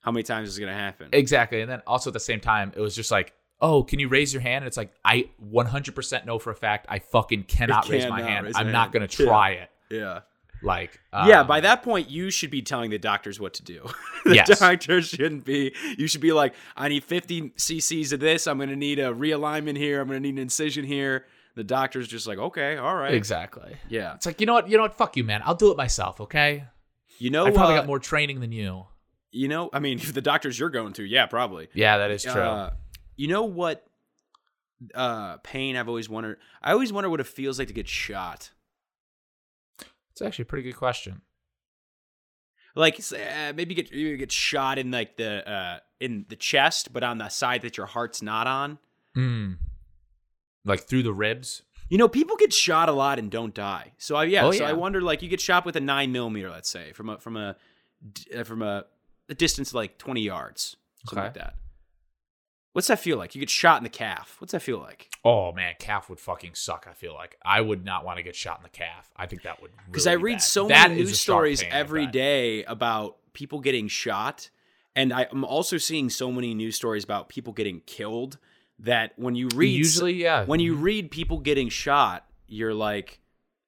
how 0.00 0.12
many 0.12 0.22
times 0.22 0.48
is 0.48 0.56
it 0.56 0.60
gonna 0.60 0.72
happen? 0.74 1.08
Exactly. 1.12 1.60
And 1.60 1.70
then 1.70 1.82
also 1.86 2.10
at 2.10 2.14
the 2.14 2.20
same 2.20 2.40
time, 2.40 2.72
it 2.76 2.80
was 2.80 2.94
just 2.96 3.10
like, 3.10 3.34
oh, 3.60 3.82
can 3.82 3.98
you 3.98 4.08
raise 4.08 4.32
your 4.32 4.40
hand? 4.42 4.64
And 4.64 4.66
it's 4.66 4.76
like, 4.76 4.92
I 5.04 5.30
100% 5.44 6.26
know 6.26 6.38
for 6.38 6.50
a 6.50 6.54
fact 6.54 6.86
I 6.88 6.98
fucking 7.00 7.44
cannot 7.44 7.88
raise 7.88 8.06
my 8.06 8.22
hand. 8.22 8.46
raise 8.46 8.54
I'm 8.56 8.70
not 8.70 8.92
going 8.92 9.06
to 9.06 9.24
try 9.24 9.50
it. 9.52 9.70
yeah. 9.90 10.20
Like, 10.62 11.00
yeah, 11.12 11.40
um, 11.40 11.46
by 11.46 11.60
that 11.60 11.82
point, 11.82 12.10
you 12.10 12.30
should 12.30 12.50
be 12.50 12.62
telling 12.62 12.90
the 12.90 12.98
doctors 12.98 13.38
what 13.38 13.54
to 13.54 13.62
do. 13.62 13.86
the 14.24 14.36
Yes. 14.36 14.58
doctors 14.58 15.08
shouldn't 15.08 15.44
be. 15.44 15.74
You 15.98 16.06
should 16.06 16.20
be 16.20 16.32
like, 16.32 16.54
I 16.76 16.88
need 16.88 17.04
50 17.04 17.50
cc's 17.50 18.12
of 18.12 18.20
this. 18.20 18.46
I'm 18.46 18.56
going 18.56 18.70
to 18.70 18.76
need 18.76 18.98
a 18.98 19.12
realignment 19.12 19.76
here. 19.76 20.00
I'm 20.00 20.08
going 20.08 20.22
to 20.22 20.26
need 20.26 20.34
an 20.34 20.42
incision 20.42 20.84
here. 20.84 21.26
The 21.54 21.64
doctor's 21.64 22.08
just 22.08 22.26
like, 22.26 22.38
okay, 22.38 22.76
all 22.76 22.94
right. 22.96 23.14
Exactly. 23.14 23.76
Yeah. 23.88 24.14
It's 24.14 24.26
like, 24.26 24.40
you 24.40 24.46
know 24.46 24.54
what? 24.54 24.68
You 24.68 24.76
know 24.76 24.82
what? 24.82 24.96
Fuck 24.96 25.16
you, 25.16 25.24
man. 25.24 25.42
I'll 25.44 25.54
do 25.54 25.70
it 25.70 25.76
myself, 25.76 26.20
okay? 26.22 26.64
You 27.18 27.30
know, 27.30 27.46
I 27.46 27.50
probably 27.50 27.74
uh, 27.76 27.78
got 27.78 27.86
more 27.86 27.98
training 27.98 28.40
than 28.40 28.52
you. 28.52 28.86
You 29.30 29.48
know, 29.48 29.70
I 29.72 29.78
mean, 29.78 29.98
if 29.98 30.12
the 30.14 30.22
doctors 30.22 30.58
you're 30.58 30.70
going 30.70 30.92
to, 30.94 31.04
yeah, 31.04 31.26
probably. 31.26 31.68
Yeah, 31.74 31.98
that 31.98 32.10
is 32.10 32.22
true. 32.22 32.32
Uh, 32.32 32.70
you 33.16 33.28
know 33.28 33.44
what? 33.44 33.86
Uh, 34.94 35.38
pain. 35.38 35.76
I've 35.76 35.88
always 35.88 36.08
wondered. 36.08 36.38
I 36.62 36.72
always 36.72 36.92
wonder 36.92 37.08
what 37.08 37.20
it 37.20 37.26
feels 37.26 37.58
like 37.58 37.68
to 37.68 37.74
get 37.74 37.88
shot. 37.88 38.50
It's 40.16 40.22
actually 40.22 40.44
a 40.44 40.46
pretty 40.46 40.62
good 40.70 40.78
question. 40.78 41.20
Like 42.74 42.98
uh, 43.12 43.52
maybe 43.54 43.74
you 43.74 43.82
get 43.82 43.92
you 43.92 44.16
get 44.16 44.32
shot 44.32 44.78
in 44.78 44.90
like 44.90 45.16
the 45.18 45.46
uh 45.50 45.78
in 46.00 46.24
the 46.28 46.36
chest, 46.36 46.92
but 46.92 47.02
on 47.02 47.18
the 47.18 47.28
side 47.28 47.60
that 47.62 47.76
your 47.76 47.86
heart's 47.86 48.22
not 48.22 48.46
on. 48.46 48.78
Mm. 49.16 49.56
Like 50.64 50.80
through 50.80 51.02
the 51.02 51.12
ribs. 51.12 51.62
You 51.88 51.98
know, 51.98 52.08
people 52.08 52.36
get 52.36 52.52
shot 52.52 52.88
a 52.88 52.92
lot 52.92 53.18
and 53.18 53.30
don't 53.30 53.54
die. 53.54 53.92
So 53.98 54.16
I 54.16 54.24
yeah, 54.24 54.44
Oh, 54.44 54.52
so 54.52 54.64
yeah. 54.64 54.70
I 54.70 54.72
wonder 54.72 55.00
like 55.00 55.22
you 55.22 55.28
get 55.28 55.40
shot 55.40 55.64
with 55.66 55.76
a 55.76 55.80
nine 55.80 56.12
millimeter, 56.12 56.50
let's 56.50 56.68
say, 56.70 56.92
from 56.92 57.10
a 57.10 57.18
from 57.18 57.36
a 57.36 57.56
uh, 58.36 58.44
from 58.44 58.60
a, 58.62 58.84
a 59.28 59.34
distance 59.34 59.68
of 59.70 59.74
like 59.74 59.96
twenty 59.98 60.22
yards, 60.22 60.76
something 61.04 61.18
Okay. 61.18 61.26
like 61.28 61.34
that. 61.34 61.54
What's 62.76 62.88
that 62.88 62.98
feel 63.00 63.16
like? 63.16 63.34
You 63.34 63.40
get 63.40 63.48
shot 63.48 63.78
in 63.78 63.84
the 63.84 63.88
calf. 63.88 64.36
What's 64.38 64.52
that 64.52 64.60
feel 64.60 64.78
like? 64.78 65.08
Oh 65.24 65.50
man, 65.50 65.76
calf 65.78 66.10
would 66.10 66.20
fucking 66.20 66.56
suck. 66.56 66.86
I 66.86 66.92
feel 66.92 67.14
like 67.14 67.38
I 67.42 67.62
would 67.62 67.86
not 67.86 68.04
want 68.04 68.18
to 68.18 68.22
get 68.22 68.36
shot 68.36 68.58
in 68.58 68.64
the 68.64 68.68
calf. 68.68 69.08
I 69.16 69.24
think 69.24 69.44
that 69.44 69.62
would 69.62 69.70
Because 69.86 70.04
really 70.04 70.18
I 70.18 70.22
read 70.22 70.32
bad. 70.34 70.42
so 70.42 70.68
That 70.68 70.90
many 70.90 71.00
news 71.00 71.18
stories 71.18 71.64
every 71.70 72.06
day 72.06 72.64
about 72.64 73.16
people 73.32 73.60
getting 73.60 73.88
shot, 73.88 74.50
and 74.94 75.10
I, 75.10 75.26
I'm 75.32 75.42
also 75.42 75.78
seeing 75.78 76.10
so 76.10 76.30
many 76.30 76.52
news 76.52 76.76
stories 76.76 77.02
about 77.02 77.30
people 77.30 77.54
getting 77.54 77.80
killed. 77.86 78.36
That 78.80 79.14
when 79.16 79.36
you 79.36 79.48
read 79.54 79.74
Usually, 79.74 80.12
yeah. 80.12 80.44
when 80.44 80.60
you 80.60 80.74
mm-hmm. 80.74 80.82
read 80.82 81.10
people 81.10 81.38
getting 81.38 81.70
shot, 81.70 82.26
you're 82.46 82.74
like, 82.74 83.20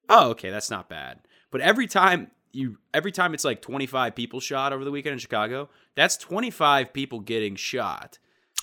oh, 0.07 0.29
okay, 0.29 0.51
that's 0.51 0.69
not 0.69 0.87
bad. 0.87 1.21
But 1.49 1.61
every 1.61 1.87
time 1.87 2.29
you, 2.51 2.77
every 2.93 3.11
time 3.11 3.33
it's 3.33 3.43
like 3.43 3.63
25 3.63 4.13
people 4.13 4.39
shot 4.39 4.71
over 4.71 4.85
the 4.85 4.91
weekend 4.91 5.13
in 5.13 5.19
Chicago, 5.19 5.67
that's 5.95 6.15
25 6.15 6.93
people 6.93 7.21
getting 7.21 7.55
shot. 7.55 8.19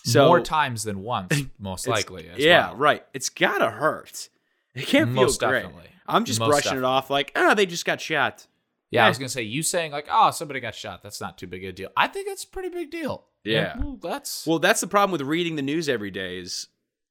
So 0.07 0.29
more 0.29 0.41
times 0.41 0.85
than 0.85 1.03
once, 1.03 1.35
most 1.59 1.89
likely. 1.89 2.31
yeah, 2.37 2.69
well. 2.69 2.77
right. 2.77 3.05
It's 3.13 3.29
gotta 3.29 3.71
hurt. 3.71 4.29
It 4.75 4.87
can't 4.87 5.11
Most 5.11 5.41
feel 5.41 5.49
great. 5.49 5.63
definitely. 5.63 5.91
I'm 6.07 6.25
just 6.25 6.39
Most 6.39 6.49
brushing 6.49 6.79
it 6.79 6.85
off 6.85 7.11
like, 7.11 7.33
ah, 7.35 7.55
they 7.55 7.67
just 7.67 7.85
got 7.85 8.01
shot. 8.01 8.47
Yeah, 8.91 9.05
I 9.05 9.09
was 9.09 9.19
gonna 9.19 9.29
say 9.29 9.43
you 9.43 9.63
saying 9.63 9.91
like, 9.91 10.07
oh, 10.11 10.31
somebody 10.31 10.61
got 10.61 10.75
shot. 10.75 11.03
That's 11.03 11.21
not 11.21 11.39
too 11.39 11.49
big 11.49 11.65
a 11.65 11.73
deal. 11.73 11.91
I 11.97 12.07
think 12.07 12.29
that's 12.29 12.45
a 12.45 12.49
pretty 12.49 12.69
big 12.69 12.91
deal. 12.91 13.25
Yeah. 13.43 13.79
Ooh, 13.83 13.99
that's 14.01 14.47
Well, 14.47 14.59
that's 14.61 14.81
the 14.81 14.87
problem 14.87 15.11
with 15.13 15.23
reading 15.23 15.57
the 15.57 15.63
news 15.63 15.89
every 15.89 16.11
day 16.11 16.39
is 16.39 16.69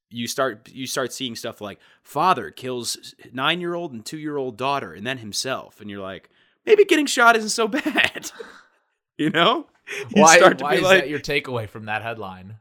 you 0.09 0.27
start 0.27 0.69
you 0.71 0.87
start 0.87 1.11
seeing 1.11 1.35
stuff 1.35 1.59
like 1.59 1.79
father 2.01 2.49
kills 2.49 3.13
nine 3.33 3.59
year 3.59 3.73
old 3.73 3.91
and 3.91 4.05
two 4.05 4.17
year 4.17 4.37
old 4.37 4.57
daughter 4.57 4.93
and 4.93 5.05
then 5.05 5.17
himself, 5.17 5.81
and 5.81 5.89
you're 5.89 6.01
like, 6.01 6.29
maybe 6.65 6.85
getting 6.85 7.07
shot 7.07 7.35
isn't 7.35 7.49
so 7.49 7.67
bad. 7.69 8.31
you 9.17 9.29
know? 9.29 9.67
You 10.15 10.23
why, 10.23 10.37
start 10.37 10.59
to 10.59 10.63
why 10.63 10.75
is 10.75 10.81
like, 10.81 11.01
that 11.01 11.09
your 11.09 11.19
takeaway 11.19 11.67
from 11.69 11.85
that 11.85 12.01
headline? 12.01 12.55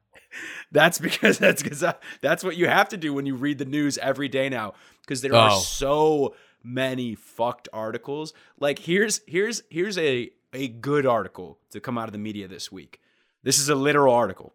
That's 0.73 0.99
because 0.99 1.39
that's 1.45 1.63
because 1.63 1.85
that's 2.21 2.43
what 2.45 2.57
you 2.57 2.67
have 2.67 2.89
to 2.91 2.97
do 2.97 3.13
when 3.15 3.27
you 3.27 3.35
read 3.35 3.59
the 3.59 3.65
news 3.65 3.99
every 3.99 4.29
day 4.29 4.49
now 4.49 4.75
because 5.03 5.21
there 5.23 5.35
are 5.35 5.51
Oh. 5.53 5.59
so 5.61 6.35
many 6.63 7.15
fucked 7.15 7.69
articles. 7.73 8.33
Like 8.59 8.79
here's 8.81 9.21
here's 9.27 9.63
here's 9.71 9.99
a 9.99 10.31
a 10.53 10.69
good 10.69 11.05
article 11.07 11.59
to 11.71 11.81
come 11.81 11.99
out 11.99 12.09
of 12.09 12.13
the 12.13 12.19
media 12.19 12.49
this 12.49 12.71
week. 12.73 13.01
This 13.43 13.59
is 13.59 13.69
a 13.69 13.75
literal 13.75 14.15
article. 14.15 14.53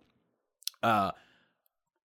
Uh 0.81 1.11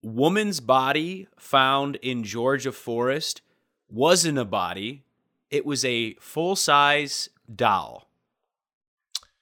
woman's 0.03 0.61
body 0.61 1.27
found 1.39 1.97
in 1.97 2.25
Georgia 2.25 2.73
forest 2.73 3.41
wasn't 3.89 4.37
a 4.39 4.45
body. 4.45 5.03
It 5.51 5.65
was 5.65 5.85
a 5.85 6.15
full-size 6.15 7.29
doll. 7.55 8.09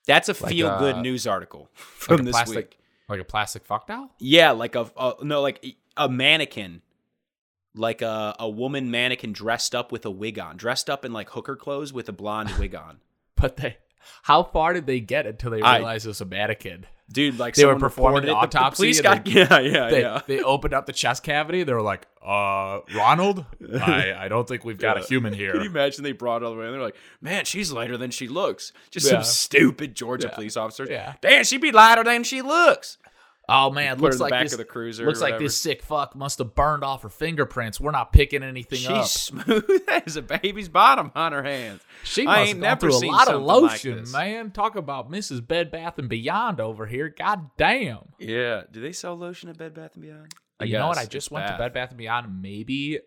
That's 0.06 0.28
a 0.28 0.32
Like 0.32 0.52
feel-good 0.52 0.96
a- 0.96 1.00
news 1.02 1.26
article 1.26 1.68
from 1.74 2.16
Like 2.18 2.24
this 2.26 2.32
plastic, 2.32 2.56
week. 2.56 2.78
Like 3.08 3.20
a 3.20 3.24
plastic 3.24 3.64
fuck 3.64 3.86
doll. 3.86 4.14
Yeah, 4.18 4.52
like 4.52 4.74
a, 4.74 4.90
a 4.96 5.14
no, 5.22 5.40
like 5.42 5.64
a 5.96 6.08
mannequin, 6.08 6.82
like 7.74 8.02
a 8.02 8.34
a 8.38 8.48
woman 8.48 8.90
mannequin 8.90 9.32
dressed 9.32 9.74
up 9.74 9.92
with 9.92 10.04
a 10.06 10.10
wig 10.10 10.38
on, 10.38 10.56
dressed 10.56 10.88
up 10.90 11.04
in 11.04 11.12
like 11.12 11.30
hooker 11.30 11.56
clothes 11.56 11.92
with 11.92 12.08
a 12.08 12.12
blonde 12.12 12.50
wig 12.58 12.74
on. 12.74 12.98
But 13.34 13.56
they, 13.56 13.78
how 14.22 14.44
far 14.44 14.72
did 14.72 14.86
they 14.86 15.00
get 15.00 15.26
until 15.26 15.50
they 15.50 15.62
I- 15.62 15.78
realized 15.78 16.04
it 16.04 16.10
was 16.10 16.20
a 16.20 16.24
mannequin? 16.24 16.86
Dude, 17.12 17.38
like 17.38 17.54
They 17.54 17.66
were 17.66 17.78
performing 17.78 18.22
an 18.24 18.30
it. 18.30 18.32
The- 18.32 18.36
autopsy 18.36 18.82
police 18.84 19.00
got 19.00 19.24
they- 19.24 19.30
yeah, 19.32 19.58
yeah, 19.60 19.90
They, 19.90 20.00
yeah. 20.00 20.20
they 20.26 20.42
opened 20.42 20.72
up 20.74 20.86
the 20.86 20.92
chest 20.92 21.22
cavity. 21.22 21.62
They 21.62 21.72
were 21.74 21.82
like, 21.82 22.06
"Uh, 22.24 22.80
Ronald, 22.94 23.44
I, 23.80 24.14
I 24.16 24.28
don't 24.28 24.48
think 24.48 24.64
we've 24.64 24.78
got 24.78 24.96
Yeah. 24.96 25.02
a 25.02 25.06
human 25.06 25.32
here." 25.34 25.52
Can 25.52 25.60
you 25.62 25.68
imagine 25.70 26.04
they 26.04 26.12
brought 26.12 26.42
it 26.42 26.46
all 26.46 26.52
the 26.52 26.58
way? 26.58 26.64
And 26.66 26.74
they're 26.74 26.80
like, 26.82 26.96
"Man, 27.20 27.44
she's 27.44 27.70
lighter 27.72 27.96
than 27.96 28.10
she 28.10 28.28
looks." 28.28 28.72
Just 28.90 29.06
Yeah. 29.06 29.12
some 29.12 29.24
stupid 29.24 29.94
Georgia 29.94 30.28
Yeah. 30.28 30.34
police 30.34 30.56
officers. 30.56 30.88
Yeah. 30.90 31.14
Damn, 31.20 31.44
she 31.44 31.58
be 31.58 31.70
lighter 31.72 32.02
than 32.04 32.24
she 32.24 32.40
looks. 32.42 32.98
Oh 33.48 33.70
man, 33.70 33.98
looks 33.98 34.20
like 34.20 34.30
back 34.30 34.44
this 34.44 34.52
of 34.52 34.58
the 34.58 34.64
cruiser. 34.64 35.04
looks 35.04 35.20
like 35.20 35.38
this 35.38 35.56
sick 35.56 35.82
fuck 35.82 36.14
must 36.14 36.38
have 36.38 36.54
burned 36.54 36.84
off 36.84 37.02
her 37.02 37.08
fingerprints. 37.08 37.80
We're 37.80 37.90
not 37.90 38.12
picking 38.12 38.42
anything 38.42 38.78
She's 38.78 38.88
up. 38.88 39.02
She's 39.04 39.10
smooth 39.10 39.82
as 40.06 40.16
a 40.16 40.22
baby's 40.22 40.68
bottom 40.68 41.10
on 41.14 41.32
her 41.32 41.42
hands. 41.42 41.80
She 42.04 42.22
I 42.22 42.24
must 42.24 42.38
ain't 42.38 42.48
have 42.48 42.58
never 42.58 42.80
through 42.80 42.96
a 42.96 43.00
seen 43.00 43.12
lot 43.12 43.28
of 43.28 43.34
something 43.34 43.46
like 43.46 43.62
lotion, 43.72 44.10
man. 44.12 44.50
Talk 44.52 44.76
about 44.76 45.10
Mrs. 45.10 45.46
Bed 45.46 45.70
Bath 45.72 45.98
and 45.98 46.08
Beyond 46.08 46.60
over 46.60 46.86
here. 46.86 47.08
God 47.08 47.50
damn. 47.56 48.12
Yeah. 48.18 48.62
Do 48.70 48.80
they 48.80 48.92
sell 48.92 49.16
lotion 49.16 49.48
at 49.48 49.58
Bed 49.58 49.74
Bath 49.74 49.94
and 49.94 50.02
Beyond? 50.02 50.34
you 50.62 50.78
know 50.78 50.88
what? 50.88 50.98
I 50.98 51.06
just 51.06 51.32
went 51.32 51.48
to. 51.48 51.58
Bed 51.58 51.72
Bath 51.72 51.90
and 51.90 51.98
Beyond 51.98 52.40
maybe 52.40 53.00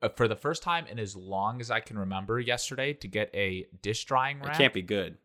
uh, 0.00 0.08
for 0.10 0.28
the 0.28 0.36
first 0.36 0.62
time 0.62 0.86
in 0.86 1.00
as 1.00 1.16
long 1.16 1.60
as 1.60 1.70
I 1.70 1.80
can 1.80 1.98
remember 1.98 2.38
yesterday 2.38 2.92
to 2.94 3.08
get 3.08 3.30
a 3.34 3.66
dish 3.82 4.04
drying 4.04 4.38
rack. 4.40 4.54
It 4.54 4.58
can't 4.58 4.74
be 4.74 4.82
good. 4.82 5.18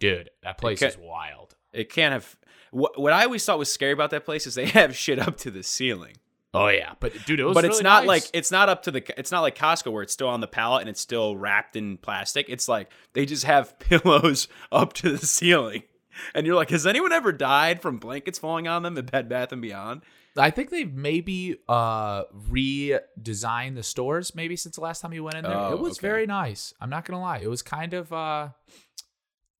Dude, 0.00 0.30
that 0.42 0.58
place 0.58 0.82
is 0.82 0.96
wild. 0.98 1.54
It 1.72 1.90
can't 1.90 2.12
have. 2.12 2.36
What, 2.70 3.00
what 3.00 3.12
I 3.12 3.24
always 3.24 3.44
thought 3.44 3.58
was 3.58 3.72
scary 3.72 3.92
about 3.92 4.10
that 4.10 4.24
place 4.24 4.46
is 4.46 4.54
they 4.54 4.66
have 4.66 4.96
shit 4.96 5.18
up 5.18 5.36
to 5.38 5.50
the 5.50 5.62
ceiling. 5.62 6.14
Oh 6.52 6.68
yeah, 6.68 6.94
but 6.98 7.12
dude, 7.26 7.38
it 7.38 7.44
was 7.44 7.54
but 7.54 7.64
it's 7.64 7.80
not 7.80 8.06
nice. 8.06 8.08
like 8.08 8.30
it's 8.34 8.50
not 8.50 8.68
up 8.68 8.82
to 8.82 8.90
the. 8.90 9.04
It's 9.18 9.30
not 9.30 9.40
like 9.40 9.56
Costco 9.56 9.92
where 9.92 10.02
it's 10.02 10.12
still 10.12 10.28
on 10.28 10.40
the 10.40 10.48
pallet 10.48 10.80
and 10.80 10.90
it's 10.90 11.00
still 11.00 11.36
wrapped 11.36 11.76
in 11.76 11.96
plastic. 11.96 12.46
It's 12.48 12.68
like 12.68 12.90
they 13.12 13.24
just 13.24 13.44
have 13.44 13.78
pillows 13.78 14.48
up 14.72 14.92
to 14.94 15.16
the 15.16 15.24
ceiling, 15.24 15.84
and 16.34 16.46
you're 16.46 16.56
like, 16.56 16.70
has 16.70 16.88
anyone 16.88 17.12
ever 17.12 17.30
died 17.30 17.80
from 17.80 17.98
blankets 17.98 18.38
falling 18.38 18.66
on 18.66 18.82
them 18.82 18.98
at 18.98 19.10
Bed 19.10 19.28
Bath 19.28 19.52
and 19.52 19.62
Beyond? 19.62 20.02
I 20.36 20.50
think 20.50 20.70
they've 20.70 20.92
maybe 20.92 21.58
uh 21.68 22.24
redesigned 22.48 23.76
the 23.76 23.82
stores 23.84 24.34
maybe 24.34 24.56
since 24.56 24.74
the 24.76 24.80
last 24.80 25.02
time 25.02 25.12
you 25.12 25.22
went 25.22 25.36
in 25.36 25.44
there. 25.44 25.54
Oh, 25.54 25.72
it 25.72 25.78
was 25.78 25.98
okay. 25.98 26.06
very 26.06 26.26
nice. 26.26 26.74
I'm 26.80 26.90
not 26.90 27.04
gonna 27.04 27.20
lie. 27.20 27.38
It 27.38 27.50
was 27.50 27.62
kind 27.62 27.94
of 27.94 28.12
uh 28.12 28.48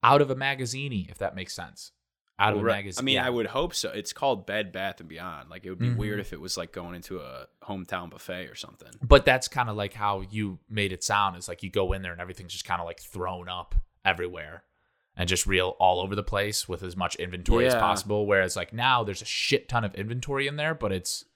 out 0.02 0.22
of 0.22 0.30
a 0.30 0.34
magazine, 0.36 1.06
if 1.08 1.18
that 1.18 1.36
makes 1.36 1.54
sense. 1.54 1.92
Out 2.40 2.54
of 2.54 2.60
a 2.60 2.62
magazine. 2.64 3.02
I 3.02 3.04
mean, 3.04 3.14
yeah. 3.16 3.26
I 3.26 3.30
would 3.30 3.46
hope 3.46 3.74
so. 3.74 3.90
It's 3.90 4.12
called 4.12 4.46
Bed 4.46 4.72
Bath 4.72 4.98
and 5.00 5.08
Beyond. 5.08 5.50
Like 5.50 5.64
it 5.66 5.70
would 5.70 5.78
be 5.78 5.90
Mhm. 5.90 5.96
weird 5.96 6.20
if 6.20 6.32
it 6.32 6.40
was 6.40 6.56
like 6.56 6.72
going 6.72 6.94
into 6.94 7.18
a 7.20 7.46
hometown 7.64 8.08
buffet 8.10 8.46
or 8.46 8.54
something. 8.54 8.88
But 9.02 9.24
that's 9.26 9.46
kind 9.46 9.68
of 9.68 9.76
like 9.76 9.92
how 9.92 10.22
you 10.22 10.58
made 10.68 10.92
it 10.92 11.04
sound. 11.04 11.36
Is 11.36 11.48
like 11.48 11.62
you 11.62 11.70
go 11.70 11.92
in 11.92 12.00
there 12.02 12.12
and 12.12 12.20
everything's 12.20 12.52
just 12.52 12.64
kind 12.64 12.80
of 12.80 12.86
like 12.86 12.98
thrown 13.00 13.48
up 13.48 13.74
everywhere 14.04 14.64
and 15.16 15.28
just 15.28 15.46
real 15.46 15.76
all 15.78 16.00
over 16.00 16.14
the 16.16 16.22
place 16.22 16.66
with 16.66 16.82
as 16.82 16.96
much 16.96 17.14
inventory 17.16 17.66
as 17.66 17.74
possible. 17.74 18.26
Whereas 18.26 18.56
like 18.56 18.72
now 18.72 19.04
there's 19.04 19.20
a 19.22 19.26
shit 19.26 19.68
ton 19.68 19.84
of 19.84 19.94
inventory 19.94 20.46
in 20.46 20.56
there, 20.56 20.74
but 20.74 20.92
it's 20.92 21.26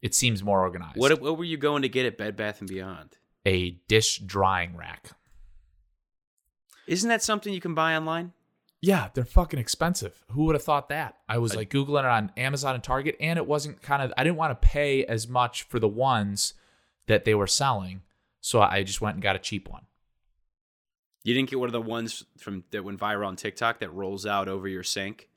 it 0.00 0.14
seems 0.14 0.42
more 0.42 0.62
organized. 0.62 0.96
What 0.96 1.20
what 1.20 1.36
were 1.36 1.44
you 1.44 1.58
going 1.58 1.82
to 1.82 1.88
get 1.90 2.06
at 2.06 2.16
Bed 2.16 2.36
Bath 2.36 2.60
and 2.60 2.68
Beyond? 2.70 3.18
a 3.44 3.70
dish 3.88 4.18
drying 4.18 4.76
rack. 4.76 5.10
Isn't 6.86 7.08
that 7.08 7.22
something 7.22 7.52
you 7.52 7.60
can 7.60 7.74
buy 7.74 7.96
online? 7.96 8.32
Yeah, 8.84 9.10
they're 9.14 9.24
fucking 9.24 9.60
expensive. 9.60 10.24
Who 10.32 10.44
would 10.46 10.56
have 10.56 10.64
thought 10.64 10.88
that? 10.88 11.16
I 11.28 11.38
was 11.38 11.54
like 11.54 11.70
googling 11.70 12.00
it 12.00 12.06
on 12.06 12.32
Amazon 12.36 12.74
and 12.74 12.82
Target, 12.82 13.16
and 13.20 13.38
it 13.38 13.46
wasn't 13.46 13.80
kind 13.80 14.02
of. 14.02 14.12
I 14.18 14.24
didn't 14.24 14.36
want 14.36 14.60
to 14.60 14.68
pay 14.68 15.04
as 15.04 15.28
much 15.28 15.62
for 15.62 15.78
the 15.78 15.88
ones 15.88 16.54
that 17.06 17.24
they 17.24 17.34
were 17.34 17.46
selling, 17.46 18.02
so 18.40 18.60
I 18.60 18.82
just 18.82 19.00
went 19.00 19.14
and 19.14 19.22
got 19.22 19.36
a 19.36 19.38
cheap 19.38 19.68
one. 19.70 19.82
You 21.22 21.32
didn't 21.32 21.48
get 21.48 21.60
one 21.60 21.68
of 21.68 21.72
the 21.72 21.80
ones 21.80 22.24
from 22.36 22.64
that 22.72 22.82
went 22.82 22.98
viral 22.98 23.28
on 23.28 23.36
TikTok 23.36 23.78
that 23.78 23.94
rolls 23.94 24.26
out 24.26 24.48
over 24.48 24.66
your 24.66 24.82
sink, 24.82 25.28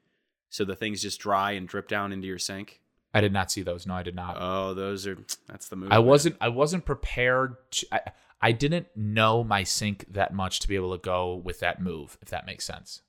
so 0.50 0.66
the 0.66 0.76
things 0.76 1.04
just 1.04 1.20
dry 1.20 1.52
and 1.52 1.68
drip 1.68 1.88
down 1.88 2.12
into 2.12 2.26
your 2.26 2.40
sink. 2.40 2.82
I 3.14 3.22
did 3.22 3.32
not 3.32 3.52
see 3.52 3.62
those. 3.62 3.86
No, 3.86 3.94
I 3.94 4.02
did 4.02 4.16
not. 4.16 4.38
Oh, 4.40 4.74
those 4.74 5.06
are 5.06 5.20
that's 5.48 5.70
the 5.70 5.76
move. 5.76 5.92
I 5.92 5.98
man. 5.98 6.06
wasn't. 6.06 6.36
I 6.42 6.50
wasn't 6.50 6.84
prepared. 6.84 7.58
To, 7.74 7.88
I, 7.92 8.02
I 8.42 8.52
didn't 8.54 8.88
know 8.96 9.44
my 9.44 9.64
sink 9.64 10.06
that 10.14 10.34
much 10.34 10.62
to 10.62 10.68
be 10.68 10.76
able 10.76 10.98
to 10.98 11.02
go 11.02 11.36
with 11.36 11.60
that 11.60 11.80
move. 11.80 12.18
If 12.24 12.30
that 12.30 12.48
makes 12.48 12.66
sense. 12.66 13.04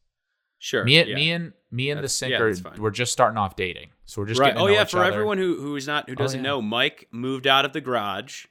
Sure. 0.59 0.85
Me 0.85 0.99
and 0.99 1.09
yeah. 1.11 1.15
me 1.17 1.31
and 1.33 1.53
me 1.71 1.91
and 1.91 1.99
the 1.99 2.03
That's- 2.03 2.13
sink 2.15 2.33
yeah, 2.33 2.39
are 2.41 2.49
that's 2.49 2.61
fine. 2.61 2.81
we're 2.81 2.91
just 2.91 3.13
starting 3.13 3.39
off 3.39 3.57
dating, 3.57 3.91
so 4.05 4.23
we're 4.23 4.29
just 4.29 4.41
right. 4.41 4.49
getting 4.55 4.67
to 4.67 4.73
Oh 4.73 4.75
yeah, 4.75 4.85
for 4.85 4.99
other. 5.05 5.13
everyone 5.13 5.39
who 5.39 5.61
who 5.61 5.77
is 5.77 5.87
not 5.87 6.09
who 6.09 6.13
Oh, 6.13 6.17
doesn't 6.17 6.41
yeah. 6.41 6.51
know, 6.51 6.63
Mike 6.63 7.09
moved 7.11 7.47
out 7.47 7.65
of 7.65 7.73
the 7.73 7.81
garage, 7.81 8.47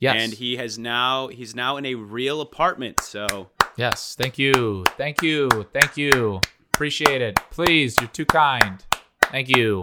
Yes. 0.00 0.16
and 0.18 0.32
he 0.34 0.56
has 0.56 0.78
now 0.78 1.28
he's 1.28 1.54
now 1.54 1.76
in 1.76 1.84
a 1.86 1.94
real 1.94 2.40
apartment. 2.40 3.00
So 3.00 3.50
Yes. 3.76 4.16
Thank 4.18 4.38
you. 4.38 4.84
Thank 4.96 5.22
you. 5.22 5.48
Thank 5.72 5.96
you. 5.96 6.40
Appreciate 6.74 7.22
it. 7.22 7.36
Please, 7.50 7.96
you're 8.00 8.08
too 8.08 8.26
kind. 8.26 8.84
Thank 9.30 9.48
you. 9.56 9.82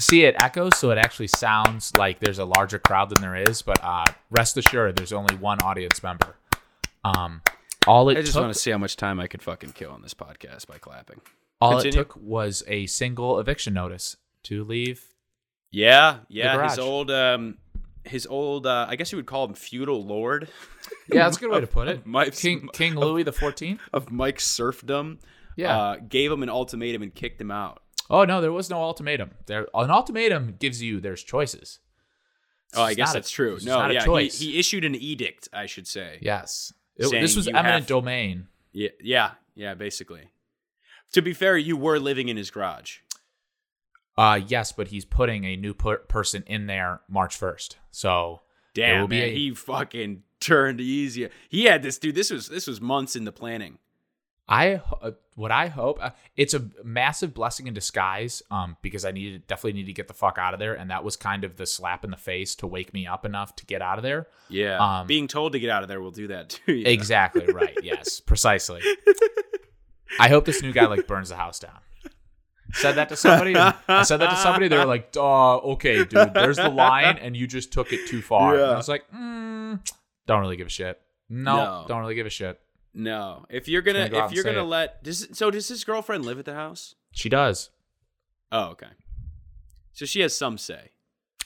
See, 0.00 0.24
it 0.24 0.34
echoes, 0.42 0.76
so 0.76 0.90
it 0.90 0.98
actually 0.98 1.28
sounds 1.28 1.94
like 1.96 2.18
there's 2.20 2.38
a 2.38 2.44
larger 2.44 2.78
crowd 2.78 3.10
than 3.10 3.20
there 3.22 3.36
is. 3.36 3.62
But 3.62 3.78
uh, 3.82 4.06
rest 4.30 4.56
assured, 4.56 4.96
there's 4.96 5.12
only 5.12 5.36
one 5.36 5.58
audience 5.62 6.02
member. 6.02 6.36
Um, 7.04 7.42
all 7.86 8.08
it 8.08 8.18
I 8.18 8.20
just 8.22 8.32
took, 8.32 8.42
want 8.42 8.52
to 8.52 8.58
see 8.58 8.70
how 8.70 8.78
much 8.78 8.96
time 8.96 9.20
I 9.20 9.26
could 9.26 9.42
fucking 9.42 9.72
kill 9.72 9.90
on 9.90 10.02
this 10.02 10.14
podcast 10.14 10.66
by 10.66 10.78
clapping. 10.78 11.20
all 11.60 11.72
continue. 11.72 12.00
it 12.00 12.04
took 12.04 12.16
was 12.16 12.62
a 12.66 12.86
single 12.86 13.38
eviction 13.38 13.74
notice 13.74 14.16
to 14.44 14.64
leave. 14.64 15.04
Yeah, 15.70 16.18
yeah. 16.28 16.68
His 16.68 16.78
old 16.78 17.10
um, 17.10 17.58
his 18.04 18.26
old 18.26 18.66
uh, 18.66 18.86
I 18.88 18.96
guess 18.96 19.12
you 19.12 19.16
would 19.16 19.26
call 19.26 19.44
him 19.44 19.54
feudal 19.54 20.04
lord. 20.04 20.48
Yeah, 21.08 21.24
that's 21.24 21.36
a 21.36 21.40
good 21.40 21.50
way 21.50 21.60
to 21.60 21.66
put 21.66 21.88
it. 21.88 22.02
King 22.32 22.68
King 22.72 22.96
Louis 22.96 23.22
the 23.22 23.32
Fourteenth. 23.32 23.80
of 23.92 24.10
Mike's 24.10 24.46
serfdom. 24.46 25.18
Yeah. 25.56 25.78
uh, 25.78 25.96
gave 25.96 26.32
him 26.32 26.42
an 26.42 26.48
ultimatum 26.48 27.02
and 27.02 27.14
kicked 27.14 27.40
him 27.40 27.50
out. 27.50 27.82
Oh 28.10 28.24
no, 28.24 28.40
there 28.40 28.52
was 28.52 28.68
no 28.68 28.82
ultimatum. 28.82 29.30
There, 29.46 29.68
an 29.74 29.90
ultimatum 29.90 30.56
gives 30.58 30.82
you 30.82 31.00
there's 31.00 31.22
choices. 31.22 31.78
It's 32.68 32.78
Oh, 32.78 32.82
I 32.82 32.94
guess 32.94 33.14
not 33.14 33.24
a- 33.24 33.28
true. 33.28 33.58
No, 33.62 33.78
not 33.78 33.92
yeah, 33.92 34.00
he, 34.00 34.06
choice. 34.06 34.38
he 34.38 34.58
issued 34.58 34.84
an 34.84 34.94
edict, 34.94 35.48
I 35.52 35.66
should 35.66 35.86
say. 35.86 36.18
yes, 36.20 36.72
It- 36.96 37.10
this 37.10 37.36
was 37.36 37.46
eminent 37.48 37.66
have- 37.68 37.86
domain. 37.86 38.48
yeah, 38.72 38.90
yeah, 39.00 39.30
yeah. 39.54 39.74
Basically, 39.74 40.28
to 41.12 41.22
be 41.22 41.32
fair, 41.32 41.56
you 41.56 41.76
were 41.76 41.98
living 41.98 42.28
in 42.28 42.36
his 42.36 42.50
garage. 42.50 42.98
Uh 44.18 44.40
yes, 44.46 44.72
but 44.72 44.88
he's 44.88 45.04
putting 45.04 45.44
a 45.44 45.56
new 45.56 45.72
per- 45.72 45.98
person 45.98 46.42
in 46.46 46.66
there 46.66 47.00
March 47.08 47.36
first. 47.36 47.78
So 47.90 48.42
Damn, 48.74 49.08
man, 49.08 49.22
a- 49.22 49.34
he 49.34 49.54
fucking 49.54 50.22
turned 50.40 50.80
easy. 50.80 51.28
He 51.48 51.64
had 51.64 51.82
this 51.82 51.96
dude. 51.98 52.14
This 52.16 52.30
was 52.30 52.48
this 52.48 52.66
was 52.66 52.80
months 52.80 53.14
in 53.16 53.24
the 53.24 53.32
planning. 53.32 53.78
I 54.50 54.82
uh, 55.00 55.12
what 55.36 55.52
I 55.52 55.68
hope 55.68 55.98
uh, 56.02 56.10
it's 56.36 56.54
a 56.54 56.64
massive 56.82 57.32
blessing 57.32 57.68
in 57.68 57.72
disguise. 57.74 58.42
Um, 58.50 58.76
because 58.82 59.04
I 59.04 59.12
needed 59.12 59.46
definitely 59.46 59.74
need 59.80 59.86
to 59.86 59.92
get 59.92 60.08
the 60.08 60.14
fuck 60.14 60.38
out 60.38 60.52
of 60.54 60.58
there, 60.60 60.74
and 60.74 60.90
that 60.90 61.04
was 61.04 61.16
kind 61.16 61.44
of 61.44 61.56
the 61.56 61.66
slap 61.66 62.04
in 62.04 62.10
the 62.10 62.16
face 62.16 62.56
to 62.56 62.66
wake 62.66 62.92
me 62.92 63.06
up 63.06 63.24
enough 63.24 63.54
to 63.56 63.64
get 63.66 63.80
out 63.80 63.98
of 63.98 64.02
there. 64.02 64.26
Yeah, 64.48 64.78
Um, 64.78 65.06
being 65.06 65.28
told 65.28 65.52
to 65.52 65.60
get 65.60 65.70
out 65.70 65.82
of 65.84 65.88
there 65.88 66.00
will 66.00 66.10
do 66.10 66.26
that 66.28 66.48
too. 66.50 66.72
you 66.74 66.84
know? 66.84 66.90
Exactly 66.90 67.46
right. 67.46 67.78
Yes, 67.82 68.18
precisely. 68.20 68.80
I 70.18 70.28
hope 70.28 70.44
this 70.44 70.62
new 70.62 70.72
guy 70.72 70.86
like 70.86 71.06
burns 71.06 71.28
the 71.28 71.36
house 71.36 71.58
down. 71.60 71.78
Said 72.72 72.92
that 72.92 73.08
to 73.08 73.16
somebody. 73.16 73.56
I 73.56 74.02
said 74.02 74.18
that 74.18 74.30
to 74.30 74.36
somebody. 74.36 74.68
They 74.68 74.78
were 74.78 74.84
like, 74.84 75.10
"Uh, 75.16 75.56
okay, 75.58 76.04
dude. 76.04 76.34
There's 76.34 76.56
the 76.56 76.68
line, 76.68 77.18
and 77.18 77.36
you 77.36 77.46
just 77.46 77.72
took 77.72 77.92
it 77.92 78.08
too 78.08 78.22
far." 78.22 78.54
And 78.54 78.64
I 78.64 78.76
was 78.76 78.88
like, 78.88 79.04
mm, 79.12 79.80
"Don't 80.26 80.40
really 80.40 80.56
give 80.56 80.66
a 80.68 80.70
shit. 80.70 81.00
No, 81.28 81.56
No. 81.56 81.84
don't 81.88 82.00
really 82.00 82.14
give 82.14 82.26
a 82.26 82.30
shit." 82.30 82.60
No, 82.92 83.44
if 83.48 83.68
you're 83.68 83.82
gonna 83.82 84.08
Gonna 84.08 84.10
go 84.10 84.26
if 84.26 84.32
you're 84.32 84.44
gonna 84.44 84.60
it. 84.62 84.64
let 84.64 85.04
does 85.04 85.28
so 85.32 85.50
does 85.50 85.68
his 85.68 85.84
girlfriend 85.84 86.24
live 86.24 86.38
at 86.38 86.44
the 86.44 86.54
house? 86.54 86.94
She 87.12 87.28
does. 87.28 87.70
Oh, 88.50 88.70
okay. 88.70 88.88
So 89.92 90.06
she 90.06 90.20
has 90.20 90.36
some 90.36 90.58
say. 90.58 90.90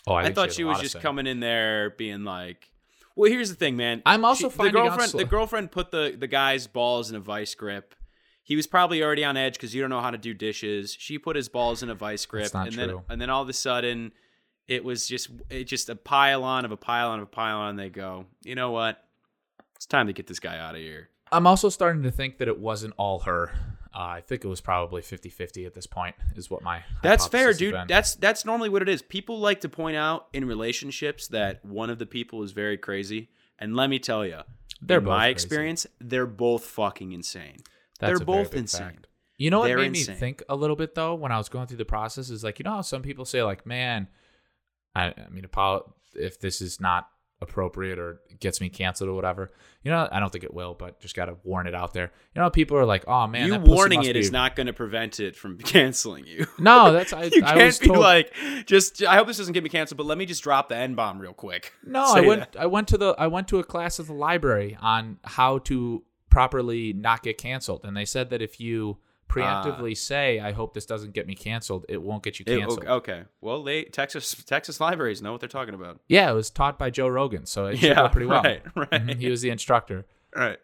Oh, 0.06 0.14
I, 0.14 0.24
I, 0.24 0.32
thought 0.32 0.46
has 0.48 0.56
she 0.56 0.64
was 0.64 0.80
just 0.80 1.00
coming 1.00 1.26
in 1.26 1.40
there 1.40 1.90
being 1.90 2.24
like, 2.24 2.70
"Well, 3.16 3.30
here's 3.30 3.48
the 3.50 3.56
thing, 3.56 3.76
man. 3.76 4.02
I'm 4.06 4.24
also 4.24 4.48
She- 4.48 4.56
finding 4.56 4.74
the 4.74 4.80
out 4.80 4.88
girlfriend. 4.88 5.10
sl- 5.10 5.18
the 5.18 5.24
girlfriend 5.24 5.72
put 5.72 5.90
the 5.90 6.14
the 6.18 6.26
guy's 6.26 6.66
balls 6.66 7.10
in 7.10 7.16
a 7.16 7.20
vice 7.20 7.54
grip. 7.54 7.94
He 8.42 8.56
was 8.56 8.66
probably 8.66 9.02
already 9.02 9.24
on 9.24 9.36
edge 9.38 9.54
because 9.54 9.74
you 9.74 9.80
don't 9.80 9.88
know 9.90 10.02
how 10.02 10.10
to 10.10 10.18
do 10.18 10.34
dishes. 10.34 10.94
She 10.98 11.18
put 11.18 11.34
his 11.36 11.48
balls 11.48 11.82
in 11.82 11.88
a 11.90 11.94
vice 11.94 12.26
grip, 12.26 12.54
and 12.54 12.72
then 12.72 12.98
and 13.08 13.20
then 13.20 13.30
all 13.30 13.42
of 13.42 13.48
a 13.48 13.54
sudden, 13.54 14.12
it 14.68 14.84
was 14.84 15.06
just 15.06 15.30
it 15.50 15.64
just 15.64 15.88
a 15.88 15.96
pile 15.96 16.44
on 16.44 16.64
of 16.66 16.72
a 16.72 16.76
pile 16.76 17.10
on 17.10 17.18
of 17.20 17.24
a 17.24 17.26
pile 17.30 17.58
on. 17.58 17.76
They 17.76 17.88
go, 17.88 18.26
you 18.42 18.54
know 18.54 18.70
what? 18.70 19.02
It's 19.76 19.86
time 19.86 20.06
to 20.08 20.12
get 20.12 20.26
this 20.26 20.40
guy 20.40 20.58
out 20.58 20.74
of 20.74 20.80
here. 20.82 21.08
I'm 21.32 21.46
also 21.46 21.68
starting 21.68 22.02
to 22.04 22.10
think 22.10 22.38
that 22.38 22.48
it 22.48 22.58
wasn't 22.58 22.94
all 22.96 23.20
her. 23.20 23.50
Uh, 23.94 23.98
I 23.98 24.20
think 24.22 24.44
it 24.44 24.48
was 24.48 24.60
probably 24.60 25.02
50-50 25.02 25.66
at 25.66 25.74
this 25.74 25.86
point. 25.86 26.16
Is 26.36 26.50
what 26.50 26.62
my 26.62 26.82
That's 27.02 27.26
fair, 27.26 27.52
dude. 27.52 27.76
That's 27.86 28.16
that's 28.16 28.44
normally 28.44 28.68
what 28.68 28.82
it 28.82 28.88
is. 28.88 29.02
People 29.02 29.38
like 29.38 29.60
to 29.60 29.68
point 29.68 29.96
out 29.96 30.26
in 30.32 30.46
relationships 30.46 31.28
that 31.28 31.64
one 31.64 31.90
of 31.90 31.98
the 31.98 32.06
people 32.06 32.42
is 32.42 32.52
very 32.52 32.76
crazy, 32.76 33.30
and 33.58 33.76
let 33.76 33.88
me 33.88 33.98
tell 34.00 34.26
you, 34.26 34.40
They're 34.82 34.98
in 34.98 35.04
my 35.04 35.26
crazy. 35.26 35.30
experience, 35.32 35.86
they're 36.00 36.26
both 36.26 36.64
fucking 36.64 37.12
insane. 37.12 37.58
That's 38.00 38.18
they're 38.18 38.26
both 38.26 38.52
insane. 38.54 38.82
fact. 38.82 39.06
You 39.36 39.50
know 39.50 39.60
what 39.60 39.66
They're 39.66 39.78
made 39.78 39.96
insane. 39.96 40.14
me 40.14 40.20
think 40.20 40.42
a 40.48 40.56
little 40.56 40.76
bit 40.76 40.94
though 40.94 41.14
when 41.14 41.32
I 41.32 41.38
was 41.38 41.48
going 41.48 41.66
through 41.66 41.78
the 41.78 41.84
process 41.84 42.30
is 42.30 42.44
like 42.44 42.58
you 42.58 42.64
know 42.64 42.72
how 42.72 42.80
some 42.82 43.02
people 43.02 43.24
say 43.24 43.42
like 43.42 43.66
man, 43.66 44.08
I, 44.94 45.06
I 45.06 45.28
mean 45.30 45.46
if 46.14 46.40
this 46.40 46.60
is 46.60 46.80
not 46.80 47.08
appropriate 47.44 47.98
or 47.98 48.20
gets 48.40 48.60
me 48.60 48.68
canceled 48.68 49.08
or 49.08 49.14
whatever. 49.14 49.52
You 49.84 49.92
know, 49.92 50.08
I 50.10 50.18
don't 50.18 50.30
think 50.30 50.42
it 50.42 50.52
will, 50.52 50.74
but 50.74 50.98
just 50.98 51.14
got 51.14 51.26
to 51.26 51.36
warn 51.44 51.66
it 51.68 51.74
out 51.74 51.94
there. 51.94 52.10
You 52.34 52.42
know, 52.42 52.50
people 52.50 52.76
are 52.76 52.84
like, 52.84 53.04
"Oh 53.06 53.26
man, 53.28 53.46
you 53.46 53.58
warning 53.60 54.02
it 54.02 54.14
be- 54.14 54.18
is 54.18 54.32
not 54.32 54.56
going 54.56 54.66
to 54.66 54.72
prevent 54.72 55.20
it 55.20 55.36
from 55.36 55.58
canceling 55.64 56.26
you. 56.26 56.46
No, 56.58 56.92
that's 56.92 57.12
I, 57.12 57.24
you 57.24 57.42
I 57.44 57.64
was 57.64 57.78
can't 57.78 57.80
be 57.80 57.86
told, 57.88 58.00
like, 58.00 58.34
just. 58.66 59.02
I 59.04 59.14
hope 59.16 59.28
this 59.28 59.36
doesn't 59.36 59.52
get 59.52 59.62
me 59.62 59.68
canceled, 59.70 59.98
but 59.98 60.06
let 60.06 60.18
me 60.18 60.26
just 60.26 60.42
drop 60.42 60.68
the 60.68 60.76
n 60.76 60.94
bomb 60.94 61.20
real 61.20 61.32
quick. 61.34 61.72
No, 61.86 62.12
Say 62.12 62.18
I 62.18 62.20
went 62.22 62.52
that. 62.52 62.60
I 62.60 62.66
went 62.66 62.88
to 62.88 62.98
the 62.98 63.14
I 63.18 63.28
went 63.28 63.46
to 63.48 63.58
a 63.60 63.64
class 63.64 64.00
at 64.00 64.06
the 64.06 64.14
library 64.14 64.76
on 64.80 65.18
how 65.22 65.58
to 65.58 66.02
properly 66.30 66.92
not 66.92 67.22
get 67.22 67.38
canceled, 67.38 67.84
and 67.84 67.96
they 67.96 68.04
said 68.04 68.30
that 68.30 68.42
if 68.42 68.58
you 68.58 68.98
preemptively 69.28 69.96
say, 69.96 70.38
"I 70.40 70.52
hope 70.52 70.74
this 70.74 70.86
doesn't 70.86 71.12
get 71.12 71.26
me 71.26 71.34
canceled," 71.34 71.86
it 71.88 72.00
won't 72.02 72.22
get 72.22 72.38
you 72.38 72.44
It- 72.46 72.58
canceled. 72.58 72.84
okay. 72.86 73.24
Well, 73.40 73.62
they 73.62 73.84
Texas 73.84 74.34
Texas 74.44 74.80
libraries 74.80 75.20
know 75.22 75.32
what 75.32 75.40
they're 75.40 75.48
talking 75.48 75.74
about. 75.74 76.00
Yeah, 76.08 76.30
it 76.30 76.34
was 76.34 76.50
taught 76.50 76.78
by 76.78 76.90
Joe 76.90 77.08
Rogan, 77.08 77.46
so 77.46 77.66
it 77.66 77.76
should 77.76 77.88
Yeah, 77.90 77.94
go 77.96 78.08
pretty 78.08 78.26
well. 78.26 78.42
right, 78.42 78.62
right. 78.74 78.90
Mhm, 78.90 79.18
He 79.18 79.28
was 79.30 79.42
the 79.42 79.50
instructor. 79.50 80.06
Right. 80.36 80.58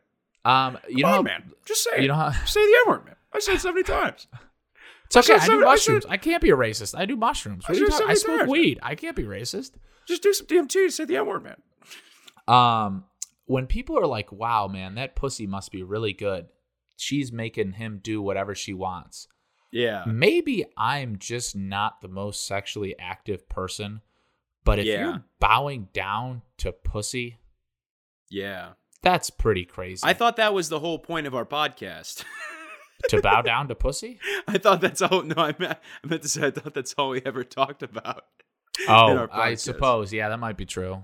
Um, 0.44 0.78
you 0.88 1.04
Come 1.04 1.12
know, 1.12 1.18
on, 1.18 1.24
man. 1.24 1.52
Just 1.64 1.84
say 1.84 1.98
you 1.98 2.04
it. 2.04 2.08
know 2.08 2.14
how- 2.14 2.30
say 2.46 2.60
the 2.60 2.76
N 2.86 2.90
word, 2.90 3.04
man. 3.04 3.14
I 3.32 3.38
said 3.38 3.54
it 3.56 3.60
so 3.60 3.72
many 3.72 3.82
times. 3.84 4.26
it's 5.06 5.16
okay. 5.16 5.26
said 5.26 5.34
I 5.34 5.38
do 5.38 5.46
seven- 5.46 5.62
I 5.62 5.66
mushrooms. 5.66 6.02
said- 6.04 6.10
I 6.12 6.16
can't 6.16 6.42
be 6.42 6.50
a 6.50 6.56
racist. 6.56 6.98
I 6.98 7.04
do 7.04 7.16
mushrooms. 7.16 7.68
What 7.68 7.76
I 7.76 7.78
are 7.78 7.84
you 7.84 7.90
said 7.90 7.98
talking- 7.98 8.10
I 8.10 8.14
smoke 8.14 8.38
times. 8.40 8.50
weed. 8.50 8.78
I 8.82 8.94
can't 8.96 9.14
be 9.14 9.22
racist. 9.24 9.72
Just 10.06 10.22
do 10.22 10.32
some 10.32 10.46
DMT. 10.46 10.90
Say 10.90 11.04
the 11.04 11.16
N 11.18 11.26
word, 11.26 11.44
man. 11.44 11.56
Um, 12.48 13.04
when 13.46 13.66
people 13.66 13.98
are 13.98 14.06
like, 14.06 14.32
"Wow, 14.32 14.66
man, 14.66 14.94
that 14.96 15.14
pussy 15.14 15.46
must 15.46 15.70
be 15.70 15.82
really 15.82 16.12
good," 16.12 16.48
she's 17.00 17.32
making 17.32 17.72
him 17.72 18.00
do 18.02 18.20
whatever 18.22 18.54
she 18.54 18.74
wants. 18.74 19.28
Yeah. 19.72 20.04
Maybe 20.06 20.64
I'm 20.76 21.18
just 21.18 21.54
not 21.54 22.00
the 22.00 22.08
most 22.08 22.46
sexually 22.46 22.98
active 22.98 23.48
person, 23.48 24.00
but 24.64 24.78
if 24.78 24.86
Yeah. 24.86 25.00
you're 25.04 25.24
bowing 25.38 25.88
down 25.92 26.42
to 26.58 26.72
pussy, 26.72 27.38
Yeah. 28.28 28.72
that's 29.02 29.30
pretty 29.30 29.64
crazy. 29.64 30.02
I 30.04 30.12
thought 30.12 30.36
that 30.36 30.52
was 30.54 30.68
the 30.68 30.80
whole 30.80 30.98
point 30.98 31.26
of 31.26 31.34
our 31.34 31.46
podcast. 31.46 32.24
to 33.08 33.22
bow 33.22 33.40
down 33.42 33.66
to 33.68 33.74
pussy. 33.74 34.18
I 34.46 34.58
thought 34.58 34.80
that's 34.82 35.00
all. 35.00 35.22
No, 35.22 35.36
I 35.36 35.54
meant, 35.58 35.78
I 36.04 36.06
meant 36.06 36.22
to 36.22 36.28
say 36.28 36.48
I 36.48 36.50
thought 36.50 36.74
that's 36.74 36.92
all 36.98 37.10
we 37.10 37.22
ever 37.24 37.44
talked 37.44 37.82
about. 37.82 38.24
Oh, 38.88 39.26
I 39.32 39.54
suppose. 39.54 40.12
Yeah, 40.12 40.28
that 40.28 40.38
might 40.38 40.56
be 40.56 40.66
true. 40.66 41.02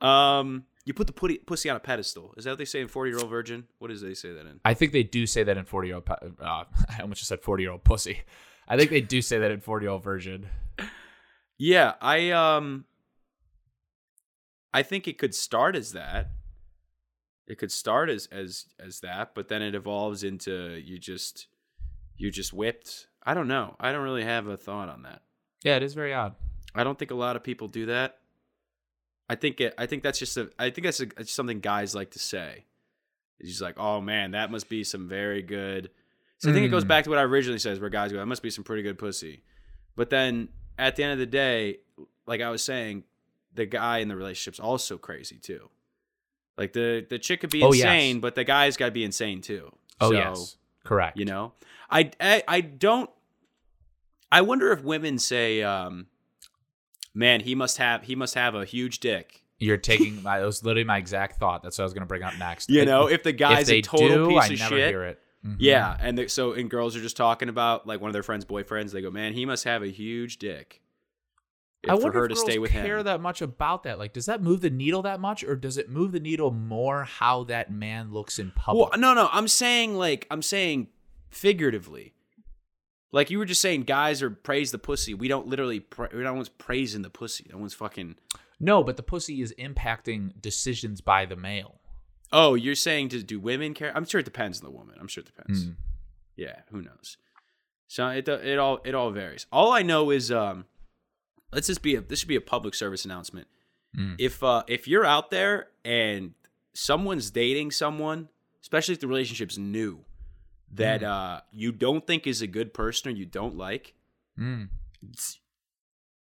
Um, 0.00 0.64
you 0.88 0.94
put 0.94 1.06
the 1.06 1.12
putty, 1.12 1.36
pussy 1.36 1.68
on 1.68 1.76
a 1.76 1.80
pedestal. 1.80 2.32
Is 2.38 2.44
that 2.44 2.52
what 2.52 2.58
they 2.58 2.64
say 2.64 2.80
in 2.80 2.88
Forty 2.88 3.10
Year 3.10 3.20
Old 3.20 3.28
Virgin? 3.28 3.64
What 3.78 3.88
does 3.88 4.00
they 4.00 4.14
say 4.14 4.32
that 4.32 4.46
in? 4.46 4.58
I 4.64 4.72
think 4.72 4.92
they 4.92 5.02
do 5.02 5.26
say 5.26 5.42
that 5.42 5.58
in 5.58 5.66
40 5.66 5.86
year 5.86 5.96
old. 5.96 6.08
Uh, 6.08 6.16
I 6.88 7.02
almost 7.02 7.18
just 7.20 7.28
said 7.28 7.42
40 7.42 7.62
year 7.62 7.72
old 7.72 7.84
pussy. 7.84 8.22
I 8.66 8.78
think 8.78 8.90
they 8.90 9.02
do 9.02 9.20
say 9.20 9.38
that 9.38 9.50
in 9.50 9.60
40 9.60 9.84
year 9.84 9.90
old 9.90 10.02
virgin. 10.02 10.48
Yeah, 11.58 11.94
I 12.00 12.30
um, 12.30 12.86
I 14.72 14.82
think 14.82 15.06
it 15.06 15.18
could 15.18 15.34
start 15.34 15.76
as 15.76 15.92
that. 15.92 16.30
It 17.46 17.58
could 17.58 17.72
start 17.72 18.08
as 18.08 18.26
as 18.32 18.64
as 18.80 19.00
that, 19.00 19.34
but 19.34 19.48
then 19.48 19.60
it 19.60 19.74
evolves 19.74 20.24
into 20.24 20.80
you 20.82 20.98
just 20.98 21.48
you 22.16 22.30
just 22.30 22.54
whipped. 22.54 23.08
I 23.22 23.34
don't 23.34 23.48
know. 23.48 23.76
I 23.78 23.92
don't 23.92 24.04
really 24.04 24.24
have 24.24 24.46
a 24.46 24.56
thought 24.56 24.88
on 24.88 25.02
that. 25.02 25.20
Yeah, 25.64 25.76
it 25.76 25.82
is 25.82 25.92
very 25.92 26.14
odd. 26.14 26.34
I 26.74 26.82
don't 26.82 26.98
think 26.98 27.10
a 27.10 27.16
lot 27.16 27.36
of 27.36 27.42
people 27.42 27.68
do 27.68 27.86
that. 27.86 28.17
I 29.28 29.34
think 29.34 29.60
it. 29.60 29.74
I 29.78 29.86
think 29.86 30.02
that's 30.02 30.18
just 30.18 30.36
a. 30.36 30.50
I 30.58 30.70
think 30.70 30.84
that's 30.86 31.00
a, 31.00 31.24
something 31.26 31.60
guys 31.60 31.94
like 31.94 32.10
to 32.12 32.18
say. 32.18 32.64
It's 33.40 33.50
just 33.50 33.60
like, 33.62 33.78
oh 33.78 34.00
man, 34.00 34.32
that 34.32 34.50
must 34.50 34.68
be 34.68 34.82
some 34.84 35.08
very 35.08 35.42
good. 35.42 35.90
So 36.38 36.50
I 36.50 36.52
think 36.52 36.64
it 36.66 36.68
goes 36.70 36.84
Mm. 36.84 36.88
back 36.88 37.04
to 37.04 37.10
what 37.10 37.18
I 37.18 37.22
originally 37.22 37.58
said, 37.58 37.80
where 37.80 37.90
guys 37.90 38.12
go, 38.12 38.18
that 38.18 38.26
must 38.26 38.42
be 38.42 38.50
some 38.50 38.64
pretty 38.64 38.82
good 38.82 38.98
pussy. 38.98 39.42
But 39.96 40.08
then 40.10 40.48
at 40.78 40.96
the 40.96 41.02
end 41.02 41.12
of 41.12 41.18
the 41.18 41.26
day, 41.26 41.78
like 42.26 42.40
I 42.40 42.50
was 42.50 42.62
saying, 42.62 43.04
the 43.54 43.66
guy 43.66 43.98
in 43.98 44.08
the 44.08 44.16
relationship's 44.16 44.60
also 44.60 44.98
crazy 44.98 45.36
too. 45.36 45.68
Like 46.56 46.72
the 46.72 47.06
the 47.08 47.18
chick 47.18 47.40
could 47.40 47.50
be 47.50 47.62
Oh, 47.62 47.72
yes. 47.72 47.84
insane, 47.84 48.20
but 48.20 48.34
the 48.34 48.44
guy's 48.44 48.76
got 48.76 48.86
to 48.86 48.92
be 48.92 49.04
insane 49.04 49.40
too. 49.40 49.70
Oh 50.00 50.10
So, 50.10 50.16
yes, 50.16 50.56
correct. 50.84 51.16
you 51.18 51.24
know, 51.24 51.52
I, 51.90 52.10
I 52.20 52.42
I 52.48 52.60
don't. 52.60 53.10
I 54.30 54.42
wonder 54.42 54.72
if 54.72 54.82
women 54.82 55.18
say, 55.18 55.62
um, 55.62 56.06
"Man, 57.14 57.40
he 57.40 57.54
must 57.54 57.78
have 57.78 58.04
he 58.04 58.14
must 58.14 58.34
have 58.34 58.54
a 58.54 58.64
huge 58.64 59.00
dick." 59.00 59.42
You're 59.58 59.76
taking 59.76 60.22
my. 60.22 60.38
That 60.38 60.46
was 60.46 60.64
literally 60.64 60.84
my 60.84 60.98
exact 60.98 61.38
thought. 61.40 61.62
That's 61.62 61.78
what 61.78 61.82
I 61.82 61.86
was 61.86 61.92
going 61.94 62.02
to 62.02 62.06
bring 62.06 62.22
up 62.22 62.38
next. 62.38 62.70
You 62.70 62.82
If- 62.82 62.86
know, 62.86 63.08
if 63.08 63.22
the 63.24 63.32
guy's 63.32 63.66
they 63.66 63.78
a 63.78 63.82
total 63.82 64.08
do, 64.08 64.28
piece 64.28 64.50
I 64.50 64.54
of 64.54 64.58
never 64.60 64.76
shit. 64.76 64.88
hear 64.88 65.02
it. 65.04 65.20
Mhm. 65.46 65.56
Yeah, 65.58 65.96
and 66.00 66.18
the, 66.18 66.28
so 66.28 66.52
and 66.52 66.68
girls 66.70 66.96
are 66.96 67.00
just 67.00 67.16
talking 67.16 67.48
about 67.48 67.86
like 67.86 68.00
one 68.00 68.08
of 68.08 68.12
their 68.12 68.22
friends' 68.22 68.44
boyfriends. 68.44 68.92
They 68.92 69.00
go, 69.02 69.10
"Man, 69.10 69.32
he 69.34 69.44
must 69.46 69.64
have 69.64 69.82
a 69.82 69.88
huge 69.88 70.38
dick." 70.38 70.80
I 71.88 71.94
for 71.94 72.02
wonder 72.02 72.18
her 72.18 72.24
if 72.24 72.28
to 72.30 72.34
girls 72.34 72.44
stay 72.44 72.58
with 72.58 72.72
care 72.72 72.98
him. 72.98 73.04
that 73.04 73.20
much 73.20 73.40
about 73.40 73.84
that. 73.84 74.00
Like, 74.00 74.12
does 74.12 74.26
that 74.26 74.42
move 74.42 74.60
the 74.62 74.68
needle 74.70 75.00
that 75.02 75.20
much, 75.20 75.44
or 75.44 75.54
does 75.54 75.78
it 75.78 75.88
move 75.88 76.10
the 76.10 76.18
needle 76.20 76.50
more 76.50 77.04
how 77.04 77.44
that 77.44 77.70
man 77.70 78.12
looks 78.12 78.40
in 78.40 78.50
public? 78.50 78.90
Well, 78.90 78.98
no, 79.00 79.14
no, 79.14 79.28
I'm 79.32 79.46
saying 79.46 79.94
like 79.94 80.26
I'm 80.30 80.42
saying 80.42 80.88
figuratively. 81.30 82.14
Like 83.10 83.30
you 83.30 83.38
were 83.38 83.46
just 83.46 83.60
saying, 83.60 83.82
guys 83.82 84.22
are 84.22 84.30
praise 84.30 84.70
the 84.70 84.78
pussy. 84.78 85.14
We 85.14 85.28
don't 85.28 85.46
literally. 85.46 85.80
Pra- 85.80 86.14
no 86.14 86.34
one's 86.34 86.48
praising 86.48 87.02
the 87.02 87.10
pussy. 87.10 87.46
No 87.50 87.58
one's 87.58 87.74
fucking. 87.74 88.16
No, 88.60 88.82
but 88.82 88.96
the 88.96 89.02
pussy 89.02 89.40
is 89.40 89.54
impacting 89.58 90.32
decisions 90.40 91.00
by 91.00 91.24
the 91.24 91.36
male. 91.36 91.80
Oh, 92.32 92.54
you're 92.54 92.74
saying 92.74 93.08
to 93.10 93.22
do 93.22 93.40
women 93.40 93.72
care? 93.72 93.92
I'm 93.96 94.04
sure 94.04 94.20
it 94.20 94.24
depends 94.24 94.60
on 94.60 94.70
the 94.70 94.76
woman. 94.76 94.96
I'm 95.00 95.08
sure 95.08 95.22
it 95.22 95.26
depends. 95.34 95.64
Mm. 95.64 95.76
Yeah, 96.36 96.60
who 96.70 96.82
knows? 96.82 97.16
So 97.86 98.06
it 98.08 98.28
it 98.28 98.58
all 98.58 98.80
it 98.84 98.94
all 98.94 99.10
varies. 99.10 99.46
All 99.50 99.72
I 99.72 99.82
know 99.82 100.10
is 100.10 100.30
um, 100.30 100.66
let's 101.52 101.68
just 101.68 101.82
be 101.82 101.94
a 101.94 102.00
this 102.02 102.18
should 102.18 102.28
be 102.28 102.36
a 102.36 102.40
public 102.40 102.74
service 102.74 103.04
announcement. 103.04 103.48
Mm. 103.98 104.16
If 104.18 104.42
uh 104.42 104.64
if 104.68 104.86
you're 104.86 105.06
out 105.06 105.30
there 105.30 105.68
and 105.84 106.34
someone's 106.74 107.30
dating 107.30 107.70
someone, 107.70 108.28
especially 108.60 108.92
if 108.92 109.00
the 109.00 109.08
relationship's 109.08 109.56
new, 109.56 110.04
that 110.74 111.02
uh 111.02 111.40
you 111.52 111.72
don't 111.72 112.06
think 112.06 112.26
is 112.26 112.42
a 112.42 112.46
good 112.46 112.72
person 112.74 113.10
or 113.10 113.14
you 113.14 113.26
don't 113.26 113.56
like, 113.56 113.94
Mm. 114.38 114.68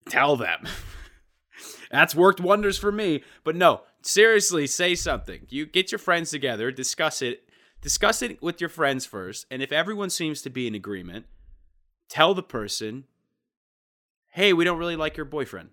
tell 0.09 0.37
them. 0.37 0.67
That's 1.91 2.15
worked 2.15 2.41
wonders 2.41 2.77
for 2.79 2.91
me. 2.93 3.23
But 3.45 3.57
no, 3.57 3.83
seriously, 4.03 4.67
say 4.67 4.95
something. 4.95 5.47
You 5.49 5.67
get 5.67 5.93
your 5.93 5.99
friends 5.99 6.31
together, 6.31 6.71
discuss 6.71 7.23
it, 7.23 7.49
discuss 7.81 8.21
it 8.23 8.43
with 8.43 8.61
your 8.61 8.69
friends 8.71 9.07
first, 9.07 9.47
and 9.51 9.63
if 9.63 9.71
everyone 9.73 10.11
seems 10.11 10.43
to 10.43 10.51
be 10.51 10.67
in 10.67 10.75
agreement, 10.75 11.27
tell 12.09 12.35
the 12.35 12.43
person, 12.43 13.05
"Hey, 14.31 14.53
we 14.53 14.65
don't 14.65 14.79
really 14.79 14.97
like 14.97 15.17
your 15.17 15.27
boyfriend." 15.27 15.71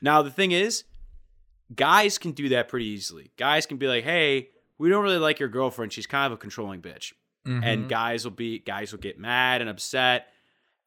Now, 0.00 0.22
the 0.22 0.30
thing 0.30 0.52
is, 0.52 0.84
guys 1.74 2.16
can 2.18 2.32
do 2.32 2.48
that 2.50 2.68
pretty 2.68 2.86
easily. 2.86 3.32
Guys 3.36 3.66
can 3.66 3.76
be 3.76 3.86
like, 3.88 4.04
"Hey, 4.04 4.50
we 4.78 4.88
don't 4.88 5.02
really 5.02 5.18
like 5.18 5.38
your 5.40 5.48
girlfriend. 5.48 5.92
She's 5.92 6.06
kind 6.06 6.26
of 6.26 6.32
a 6.32 6.40
controlling 6.40 6.80
bitch." 6.80 7.12
And 7.44 7.64
Mhm. 7.84 7.88
guys 7.88 8.24
will 8.24 8.30
be 8.32 8.58
guys 8.58 8.92
will 8.92 9.00
get 9.00 9.18
mad 9.18 9.60
and 9.60 9.70
upset 9.70 10.28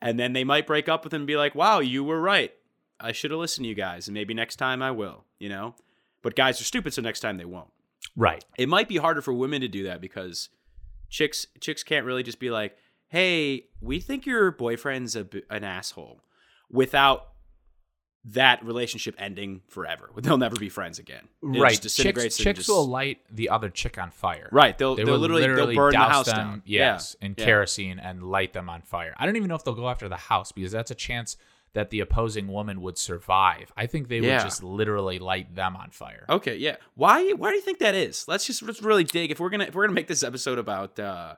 and 0.02 0.20
then 0.20 0.34
they 0.34 0.44
might 0.44 0.68
break 0.68 0.88
up 0.88 1.04
with 1.04 1.13
him 1.13 1.22
and 1.22 1.28
be 1.28 1.36
like 1.38 1.56
wow 1.56 1.80
you 1.80 2.04
were 2.04 2.22
right 2.22 2.54
i 3.00 3.12
should 3.12 3.32
have 3.32 3.39
listened 3.39 3.63
to 3.66 3.70
you 3.70 3.74
guys 3.76 4.08
and 4.08 4.13
maybe 4.13 4.34
next 4.34 4.58
time 4.58 4.82
i 4.82 4.92
will 4.92 5.26
you 5.39 5.50
know 5.50 5.74
but 6.22 6.36
guys 6.36 6.62
are 6.62 6.63
stupid 6.66 6.94
so 6.94 7.02
next 7.02 7.22
time 7.22 7.38
they 7.38 7.46
won't 7.46 7.72
right. 8.16 8.46
it 8.58 8.70
might 8.70 8.88
be 8.88 8.98
harder 8.98 9.22
for 9.22 9.34
women 9.34 9.62
to 9.62 9.68
do 9.68 9.84
that 9.84 10.00
because 10.00 10.50
chicks 11.10 11.48
chicks 11.60 11.84
can't 11.84 12.06
really 12.06 12.24
just 12.24 12.39
be 12.39 12.50
like 12.52 12.78
hey 13.08 13.66
we 13.82 14.00
think 14.00 14.26
your 14.26 14.52
boyfriend's 14.52 15.16
a, 15.16 15.28
an 15.50 15.63
asshole 15.63 16.22
without 16.70 17.33
that 18.26 18.64
relationship 18.64 19.16
ending 19.18 19.62
forever 19.68 20.10
they'll 20.18 20.38
never 20.38 20.56
be 20.56 20.70
friends 20.70 20.98
again 21.00 21.28
It 21.42 21.60
right. 21.60 21.82
disintegrates 21.82 22.38
Chicks, 22.38 22.44
chicks 22.44 22.60
just- 22.60 22.70
will 22.70 22.88
light 22.88 23.20
the 23.30 23.50
other 23.50 23.70
chick 23.70 23.98
on 23.98 24.12
fire. 24.12 24.48
right 24.52 24.78
they'll, 24.78 24.96
They 24.96 25.04
they'll 25.04 25.18
literally, 25.18 25.42
literally, 25.42 25.76
they'll 25.76 25.84
burn 25.84 25.92
the 25.94 26.00
house 26.00 26.26
them, 26.28 26.36
down 26.36 26.62
Yes, 26.66 27.16
yeah. 27.20 27.26
in 27.26 27.36
Yeah. 27.38 27.46
kerosene 27.46 28.00
and 28.00 28.24
light 28.24 28.54
them 28.54 28.70
on 28.70 28.82
fire. 28.82 29.14
I 29.18 29.26
don't 29.26 29.36
even 29.36 29.50
know 29.50 29.56
if 29.56 29.64
they'll 29.64 29.74
go 29.76 29.90
after 29.90 30.08
the 30.08 30.16
house 30.16 30.52
because 30.54 30.72
that's 30.72 30.92
a 30.92 30.96
chance 30.96 31.36
that 31.74 31.90
the 31.90 32.00
opposing 32.02 32.48
woman 32.48 32.82
would 32.82 32.98
survive. 33.00 33.74
I 33.76 33.88
think 33.88 34.08
they 34.08 34.20
Yeah. 34.20 34.38
would 34.38 34.44
just 34.44 34.64
literally 34.64 35.18
light 35.20 35.56
them 35.56 35.76
on 35.76 35.90
fire. 35.90 36.26
Okay, 36.30 36.56
yeah. 36.56 36.76
Why 36.94 37.32
why 37.32 37.50
do 37.50 37.56
you 37.56 37.62
think 37.62 37.80
that 37.80 37.96
is? 37.96 38.28
Let's 38.28 38.46
just 38.46 38.62
let's 38.62 38.82
really 38.84 39.04
dig. 39.04 39.32
If 39.32 39.40
we're 39.40 39.50
gonna 39.50 39.66
if 39.66 39.74
we're 39.76 39.84
gonna 39.86 39.96
make 39.96 40.08
this 40.08 40.22
episode 40.24 40.60
about 40.60 41.00
uh, 41.00 41.36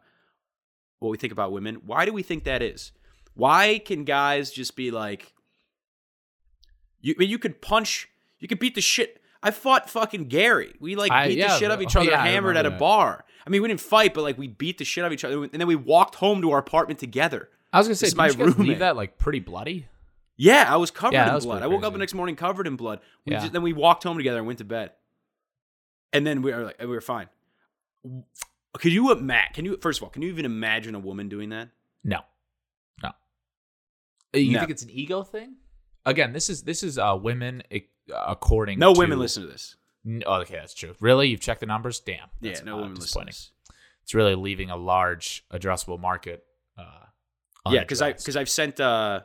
what 0.99 1.09
we 1.09 1.17
think 1.17 1.31
about 1.31 1.51
women, 1.53 1.75
why 1.85 2.05
do 2.05 2.11
we 2.13 2.21
think 2.21 2.43
that 2.43 2.61
is? 2.61 2.91
Why 3.33 3.79
can 3.83 4.03
guys 4.03 4.51
just 4.51 4.75
be 4.75 4.91
like, 4.91 5.33
you 7.05 7.13
I 7.17 7.19
mean, 7.19 7.29
you 7.29 7.37
could 7.39 7.61
punch, 7.61 8.09
you 8.39 8.47
could 8.47 8.59
beat 8.59 8.75
the 8.75 8.81
shit. 8.81 9.21
I 9.43 9.51
fought 9.51 9.89
fucking 9.89 10.25
Gary. 10.25 10.73
We 10.79 10.95
like 10.95 11.11
I- 11.11 11.27
beat 11.27 11.37
yeah, 11.37 11.49
the 11.49 11.59
shit 11.59 11.71
out 11.71 11.75
of 11.75 11.81
each 11.81 11.95
oh, 11.95 12.01
other, 12.01 12.09
yeah, 12.11 12.25
hammered 12.25 12.57
at 12.57 12.65
a 12.65 12.71
that. 12.71 12.79
bar. 12.79 13.23
I 13.45 13.49
mean, 13.51 13.61
we 13.61 13.67
didn't 13.67 13.81
fight, 13.81 14.13
but 14.15 14.23
like 14.23 14.37
we 14.39 14.47
beat 14.47 14.79
the 14.79 14.85
shit 14.85 15.03
out 15.03 15.07
of 15.07 15.13
each 15.13 15.23
other, 15.23 15.43
and 15.43 15.51
then 15.51 15.67
we 15.67 15.75
walked 15.75 16.15
home 16.15 16.41
to 16.41 16.51
our 16.51 16.57
apartment 16.57 16.99
together. 16.99 17.49
I 17.71 17.77
was 17.77 17.87
gonna 17.87 17.95
say, 17.95 18.09
my 18.15 18.27
roommate. 18.29 18.57
leave 18.57 18.79
that 18.79 18.95
like 18.95 19.17
pretty 19.19 19.39
bloody? 19.39 19.87
Yeah, 20.37 20.65
I 20.67 20.77
was 20.77 20.91
covered 20.91 21.13
Yeah, 21.13 21.35
in 21.35 21.41
blood. 21.41 21.61
I 21.63 21.67
woke 21.67 21.83
up 21.83 21.93
the 21.93 21.99
next 21.99 22.13
morning 22.13 22.35
covered 22.35 22.67
in 22.67 22.75
blood. 22.75 22.99
We 23.25 23.33
just, 23.33 23.53
then 23.53 23.61
we 23.61 23.71
walked 23.73 24.03
home 24.03 24.17
together 24.17 24.37
and 24.39 24.47
went 24.47 24.59
to 24.59 24.65
bed. 24.65 24.91
And 26.11 26.25
then 26.25 26.41
we 26.41 26.51
were 26.53 26.63
like, 26.65 26.79
we 26.79 26.87
were 26.87 27.01
fine. 27.01 27.27
Could 28.73 28.91
you, 28.91 29.13
Matt? 29.15 29.53
Can 29.53 29.63
you 29.65 29.77
first 29.77 29.99
of 29.99 30.03
all, 30.03 30.09
can 30.09 30.21
you 30.21 30.29
even 30.29 30.45
imagine 30.45 30.95
a 30.95 30.99
woman 30.99 31.29
doing 31.29 31.49
that? 31.49 31.69
No, 32.03 32.19
no. 33.01 33.09
Uh, 34.33 34.37
You 34.37 34.53
No. 34.53 34.59
think 34.59 34.71
it's 34.71 34.83
an 34.83 34.89
ego 34.89 35.23
thing? 35.23 35.55
Again, 36.05 36.33
this 36.33 36.49
is 36.49 36.63
this 36.63 36.83
is 36.83 36.97
uh, 36.97 37.17
women 37.21 37.63
according. 38.13 38.77
To 38.77 38.79
No 38.79 38.93
to, 38.93 38.99
women 38.99 39.19
listen 39.19 39.43
to 39.43 39.49
this. 39.49 39.75
N- 40.05 40.23
Oh, 40.25 40.41
okay, 40.41 40.55
that's 40.55 40.73
true. 40.73 40.95
Really, 40.99 41.29
you've 41.29 41.39
checked 41.39 41.59
the 41.61 41.65
numbers? 41.65 41.99
Damn. 41.99 42.29
Yeah, 42.41 42.59
no 42.63 42.75
uh, 42.77 42.81
women 42.81 42.95
listen 42.95 43.21
to 43.21 43.25
this. 43.25 43.51
It's 44.03 44.13
really 44.13 44.35
leaving 44.35 44.69
a 44.69 44.77
large 44.77 45.43
addressable 45.51 45.99
market. 45.99 46.43
Uh, 46.77 46.83
Yeah, 47.71 47.81
because 47.81 48.01
I 48.01 48.13
because 48.13 48.35
I've 48.37 48.49
sent 48.49 48.79
uh, 48.79 49.21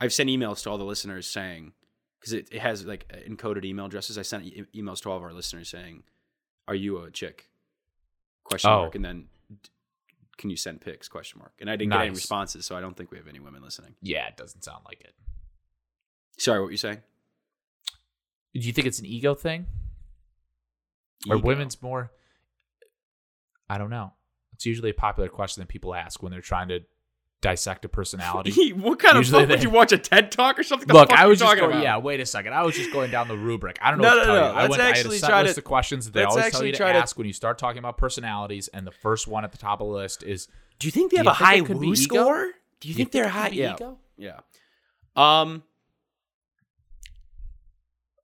I've 0.00 0.12
sent 0.12 0.30
emails 0.30 0.62
to 0.62 0.70
all 0.70 0.78
the 0.78 0.84
listeners 0.84 1.26
saying 1.26 1.72
because 2.18 2.32
it, 2.32 2.48
it 2.50 2.60
has 2.60 2.86
like 2.86 3.06
encoded 3.28 3.64
email 3.64 3.86
addresses. 3.86 4.16
I 4.16 4.22
sent 4.22 4.44
e- 4.44 4.64
emails 4.74 5.02
to 5.02 5.10
all 5.10 5.16
of 5.18 5.22
our 5.22 5.32
listeners 5.34 5.68
saying, 5.68 6.02
"Are 6.68 6.74
you 6.74 7.02
a 7.04 7.10
chick?" 7.10 7.50
Question 8.44 8.70
Oh. 8.70 8.78
mark, 8.82 8.94
and 8.94 9.04
then 9.04 9.28
can 10.38 10.48
you 10.48 10.56
send 10.56 10.80
pics? 10.80 11.06
Question 11.08 11.38
mark, 11.40 11.52
and 11.60 11.68
I 11.70 11.76
didn't 11.76 11.92
get 11.92 12.00
any 12.00 12.10
responses, 12.10 12.64
so 12.64 12.74
I 12.74 12.80
don't 12.80 12.96
think 12.96 13.10
we 13.10 13.18
have 13.18 13.28
any 13.28 13.40
women 13.40 13.62
listening. 13.62 13.94
yeah, 14.00 14.26
it 14.28 14.38
doesn't 14.38 14.64
sound 14.64 14.84
like 14.86 15.02
it. 15.02 15.14
Sorry, 16.38 16.58
what 16.58 16.66
were 16.66 16.70
you 16.70 16.76
saying? 16.76 16.98
Do 18.54 18.60
you 18.60 18.72
think 18.72 18.86
it's 18.86 18.98
an 18.98 19.06
ego 19.06 19.34
thing? 19.34 19.66
Or 21.28 21.36
Ego. 21.36 21.46
women's 21.46 21.80
more? 21.82 22.10
I 23.68 23.78
don't 23.78 23.90
know. 23.90 24.12
It's 24.54 24.66
usually 24.66 24.90
a 24.90 24.94
popular 24.94 25.28
question 25.28 25.60
that 25.60 25.68
people 25.68 25.94
ask 25.94 26.22
when 26.22 26.32
they're 26.32 26.40
trying 26.40 26.68
to 26.68 26.80
dissect 27.42 27.84
a 27.84 27.88
personality. 27.88 28.72
what 28.72 28.98
kind 28.98 29.16
of 29.16 29.20
Usually 29.22 29.42
fuck 29.44 29.50
would 29.50 29.62
you 29.62 29.70
watch 29.70 29.92
a 29.92 29.98
TED 29.98 30.32
talk 30.32 30.58
or 30.58 30.62
something? 30.62 30.88
The 30.88 30.94
Look, 30.94 31.12
I 31.12 31.26
was 31.26 31.38
just 31.38 31.48
talking 31.48 31.60
going. 31.62 31.72
about? 31.74 31.82
Yeah, 31.82 31.98
wait 31.98 32.20
a 32.20 32.26
second. 32.26 32.52
I 32.54 32.62
was 32.62 32.74
just 32.74 32.92
going 32.92 33.10
down 33.10 33.28
the 33.28 33.36
rubric. 33.36 33.78
I 33.80 33.90
don't 33.90 34.00
know 34.00 34.08
No, 34.10 34.16
what 34.16 34.22
to 34.22 34.28
no, 34.28 34.34
tell 34.34 34.34
no. 34.42 34.50
you. 34.52 34.56
I 34.58 34.60
Let's 34.62 34.70
went. 34.70 34.82
I 34.82 34.86
had 34.86 34.94
a 34.96 34.98
actually 34.98 35.18
try 35.20 35.42
list 35.42 35.54
to- 35.54 35.60
of 35.60 35.64
questions 35.64 36.04
that 36.06 36.12
they 36.12 36.24
always 36.24 36.34
tell 36.36 36.46
actually 36.46 36.66
you 36.68 36.72
to 36.74 36.84
ask 36.84 37.16
when 37.16 37.26
you 37.26 37.32
start 37.32 37.58
talking 37.58 37.78
about 37.78 37.96
personalities, 37.96 38.68
and 38.68 38.86
the 38.86 38.90
first 38.92 39.28
one 39.28 39.44
at 39.44 39.52
the 39.52 39.58
top 39.58 39.80
of 39.80 39.86
the 39.86 39.92
list 39.94 40.22
is 40.22 40.48
Do 40.78 40.88
you 40.88 40.92
think 40.92 41.12
they 41.12 41.18
Do 41.18 41.24
have 41.28 41.34
a 41.34 41.36
think 41.38 41.46
high 41.48 41.54
it 41.56 41.64
could 41.66 41.80
be 41.80 41.86
Woo 41.88 41.96
score? 41.96 42.48
Do 42.80 42.88
you, 42.88 42.94
think, 42.94 43.12
they're 43.12 43.28
high? 43.28 43.48
Yeah. 43.48 43.74
ego? 43.74 43.98
Yeah. 44.16 44.40
Um. 45.16 45.62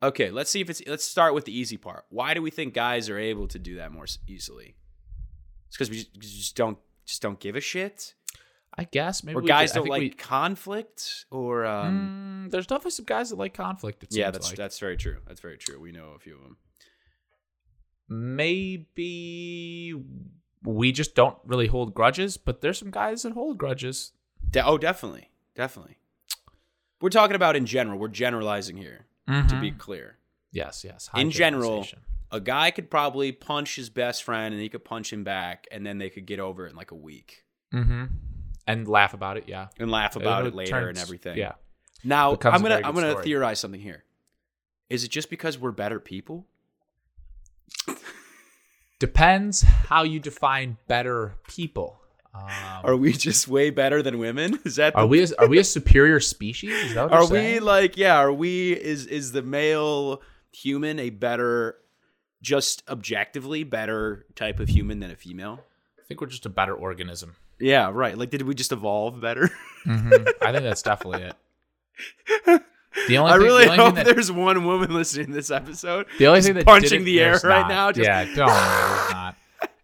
Okay, 0.06 0.30
let's 0.30 0.50
see 0.50 0.60
if 0.60 0.70
it's. 0.70 0.80
Let's 0.86 1.04
start 1.04 1.34
with 1.34 1.46
the 1.46 1.58
easy 1.58 1.76
part. 1.76 2.04
Why 2.10 2.32
do 2.32 2.40
we 2.40 2.50
think 2.50 2.74
guys 2.74 3.10
are 3.10 3.18
able 3.18 3.48
to 3.48 3.58
do 3.58 3.74
that 3.76 3.90
more 3.90 4.06
easily? 4.28 4.76
It's 5.66 5.76
because 5.76 5.90
we 5.90 5.96
just, 5.96 6.20
just 6.20 6.56
don't 6.56 6.78
just 7.04 7.22
don't 7.22 7.40
give 7.40 7.56
a 7.56 7.60
shit, 7.60 8.14
I 8.78 8.84
guess 8.84 9.24
maybe 9.24 9.36
or 9.36 9.42
guys 9.42 9.72
don't 9.72 9.88
like 9.88 10.00
we- 10.00 10.10
conflict, 10.10 11.26
or 11.32 11.66
um. 11.66 12.46
Mm, 12.46 12.50
there's 12.52 12.68
definitely 12.68 12.92
some 12.92 13.04
guys 13.04 13.30
that 13.30 13.36
like 13.36 13.52
conflict. 13.52 14.06
Yeah, 14.10 14.30
that's 14.30 14.50
like. 14.50 14.56
that's 14.56 14.78
very 14.78 14.96
true. 14.96 15.16
That's 15.26 15.40
very 15.40 15.58
true. 15.58 15.80
We 15.80 15.90
know 15.90 16.12
a 16.14 16.20
few 16.20 16.36
of 16.36 16.42
them. 16.42 16.56
maybe 18.08 19.92
we 20.62 20.92
just 20.92 21.16
don't 21.16 21.36
really 21.44 21.66
hold 21.66 21.94
grudges, 21.94 22.36
but 22.36 22.60
there's 22.60 22.78
some 22.78 22.92
guys 22.92 23.22
that 23.22 23.32
hold 23.32 23.58
grudges. 23.58 24.12
De- 24.48 24.64
oh, 24.64 24.78
definitely, 24.78 25.30
definitely. 25.56 25.98
We're 27.00 27.10
talking 27.10 27.34
about 27.34 27.56
in 27.56 27.66
general. 27.66 27.98
We're 27.98 28.06
generalizing 28.08 28.76
here 28.76 29.06
to 29.26 29.58
be 29.60 29.70
clear. 29.72 30.18
yes, 30.52 30.84
yes. 30.84 31.08
high 31.08 31.20
in 31.20 31.30
general, 31.30 31.86
a 32.30 32.40
guy 32.40 32.70
could 32.70 32.90
probably 32.90 33.32
punch 33.32 33.76
his 33.76 33.88
best 33.90 34.22
friend 34.24 34.52
and 34.54 34.62
he 34.62 34.68
could 34.68 34.84
punch 34.84 35.12
him 35.12 35.24
back 35.24 35.66
and 35.70 35.86
then 35.86 35.98
they 35.98 36.10
could 36.10 36.26
get 36.26 36.38
over 36.40 36.66
it 36.66 36.70
in 36.70 36.76
like 36.76 36.90
a 36.90 36.96
week 36.96 37.44
Mm-hmm. 37.74 38.04
and 38.66 38.88
laugh 38.88 39.12
about 39.14 39.36
it. 39.36 39.44
Yeah, 39.48 39.68
and 39.78 39.90
laugh 39.90 40.16
about 40.16 40.44
It 40.44 40.48
it 40.48 40.54
later 40.54 40.88
and 40.88 40.96
everything. 40.98 41.36
Yeah, 41.36 41.52
Now 42.04 42.30
becomes 42.32 42.54
I'm 42.54 42.62
gonna 42.62 42.80
I'm 42.86 42.94
gonna 42.94 43.10
story. 43.12 43.24
theorize 43.24 43.58
something 43.60 43.80
here. 43.80 44.04
Is 44.88 45.02
it 45.04 45.08
just 45.08 45.28
because 45.30 45.58
we're 45.58 45.72
better 45.72 45.98
people? 46.00 46.46
depends 48.98 49.62
how 49.62 50.02
you 50.04 50.18
define 50.20 50.78
better 50.88 51.34
people. 51.48 52.00
Um, 52.42 52.80
Are 52.84 52.96
we 52.96 53.12
just 53.12 53.48
way 53.48 53.70
better 53.70 54.02
than 54.02 54.18
women? 54.18 54.58
Is 54.64 54.76
that 54.76 54.92
the, 54.94 55.00
are 55.00 55.06
we 55.06 55.22
a, 55.22 55.28
are 55.38 55.48
we 55.48 55.58
a 55.58 55.64
superior 55.76 56.20
species? 56.20 56.70
Is 56.70 56.94
that 56.94 57.10
what 57.10 57.12
are 57.12 57.28
we 57.28 57.58
like 57.60 57.96
yeah? 57.96 58.16
Are 58.16 58.32
we 58.32 58.72
is 58.72 59.06
is 59.06 59.32
the 59.32 59.42
male 59.42 60.22
human 60.52 60.98
a 60.98 61.10
better, 61.10 61.76
just 62.42 62.82
objectively 62.88 63.64
better 63.64 64.26
type 64.34 64.60
of 64.60 64.68
human 64.68 65.00
than 65.00 65.10
a 65.10 65.16
female? 65.16 65.60
I 65.98 66.02
think 66.06 66.20
we're 66.20 66.28
just 66.28 66.46
a 66.46 66.50
better 66.50 66.74
organism. 66.74 67.36
Yeah, 67.58 67.90
right. 67.92 68.16
Like, 68.16 68.30
did 68.30 68.42
we 68.42 68.54
just 68.54 68.70
evolve 68.72 69.20
better? 69.20 69.50
Mhm. 69.86 70.28
I 70.42 70.52
think 70.52 70.62
that's 70.64 70.82
definitely 70.82 71.22
it. 71.30 72.62
The 73.08 73.18
only 73.18 73.30
I 73.30 73.36
thing, 73.36 73.44
really 73.46 73.64
the 73.66 73.76
hope 73.76 73.94
that, 73.96 74.06
there's 74.06 74.32
one 74.32 74.64
woman 74.64 74.90
listening 74.94 75.26
to 75.26 75.32
this 75.34 75.50
episode. 75.50 76.06
the 76.18 76.28
only 76.28 76.40
thing 76.40 76.54
that 76.54 76.64
punching 76.64 77.04
the 77.04 77.20
air 77.20 77.32
right 77.44 77.60
not. 77.60 77.68
now. 77.68 77.92
Just, 77.92 78.06
yeah, 78.08 78.24
don't. 78.24 78.46
Not. 78.48 79.36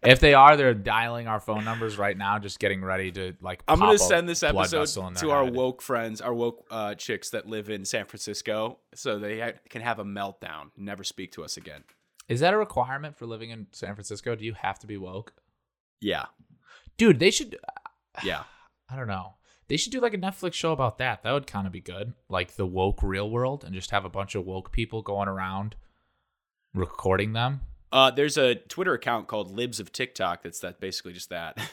If 0.05 0.19
they 0.19 0.33
are, 0.33 0.57
they're 0.57 0.73
dialing 0.73 1.27
our 1.27 1.39
phone 1.39 1.63
numbers 1.63 1.97
right 1.97 2.17
now, 2.17 2.39
just 2.39 2.59
getting 2.59 2.83
ready 2.83 3.11
to 3.13 3.33
like. 3.41 3.63
I'm 3.67 3.79
gonna 3.79 3.97
send 3.97 4.27
this 4.27 4.43
episode 4.43 5.15
to 5.17 5.31
our 5.31 5.45
head. 5.45 5.55
woke 5.55 5.81
friends, 5.81 6.21
our 6.21 6.33
woke 6.33 6.65
uh, 6.69 6.95
chicks 6.95 7.29
that 7.31 7.47
live 7.47 7.69
in 7.69 7.85
San 7.85 8.05
Francisco, 8.05 8.79
so 8.93 9.19
they 9.19 9.39
ha- 9.39 9.57
can 9.69 9.81
have 9.81 9.99
a 9.99 10.05
meltdown, 10.05 10.71
never 10.77 11.03
speak 11.03 11.31
to 11.33 11.43
us 11.43 11.57
again. 11.57 11.83
Is 12.27 12.39
that 12.39 12.53
a 12.53 12.57
requirement 12.57 13.17
for 13.17 13.25
living 13.25 13.49
in 13.49 13.67
San 13.71 13.95
Francisco? 13.95 14.35
Do 14.35 14.45
you 14.45 14.53
have 14.53 14.79
to 14.79 14.87
be 14.87 14.97
woke, 14.97 15.33
Yeah, 16.01 16.25
dude? 16.97 17.19
They 17.19 17.31
should. 17.31 17.57
yeah. 18.23 18.43
I 18.89 18.95
don't 18.95 19.07
know. 19.07 19.35
They 19.69 19.77
should 19.77 19.91
do 19.91 20.01
like 20.01 20.13
a 20.13 20.17
Netflix 20.17 20.53
show 20.53 20.71
about 20.71 20.97
that. 20.99 21.23
That 21.23 21.31
would 21.31 21.47
kind 21.47 21.65
of 21.65 21.73
be 21.73 21.79
good, 21.79 22.13
like 22.29 22.55
the 22.55 22.65
woke 22.65 23.01
real 23.01 23.29
world, 23.29 23.63
and 23.63 23.73
just 23.73 23.91
have 23.91 24.05
a 24.05 24.09
bunch 24.09 24.35
of 24.35 24.45
woke 24.45 24.71
people 24.71 25.01
going 25.01 25.27
around 25.27 25.75
recording 26.73 27.33
them. 27.33 27.61
Uh, 27.93 28.09
there's 28.09 28.37
a 28.37 28.55
Twitter 28.55 28.93
account 28.93 29.27
called 29.27 29.51
Libs 29.51 29.79
of 29.79 29.91
TikTok. 29.91 30.41
That's 30.41 30.59
that 30.61 30.79
basically 30.79 31.13
just 31.13 31.29
that. 31.29 31.57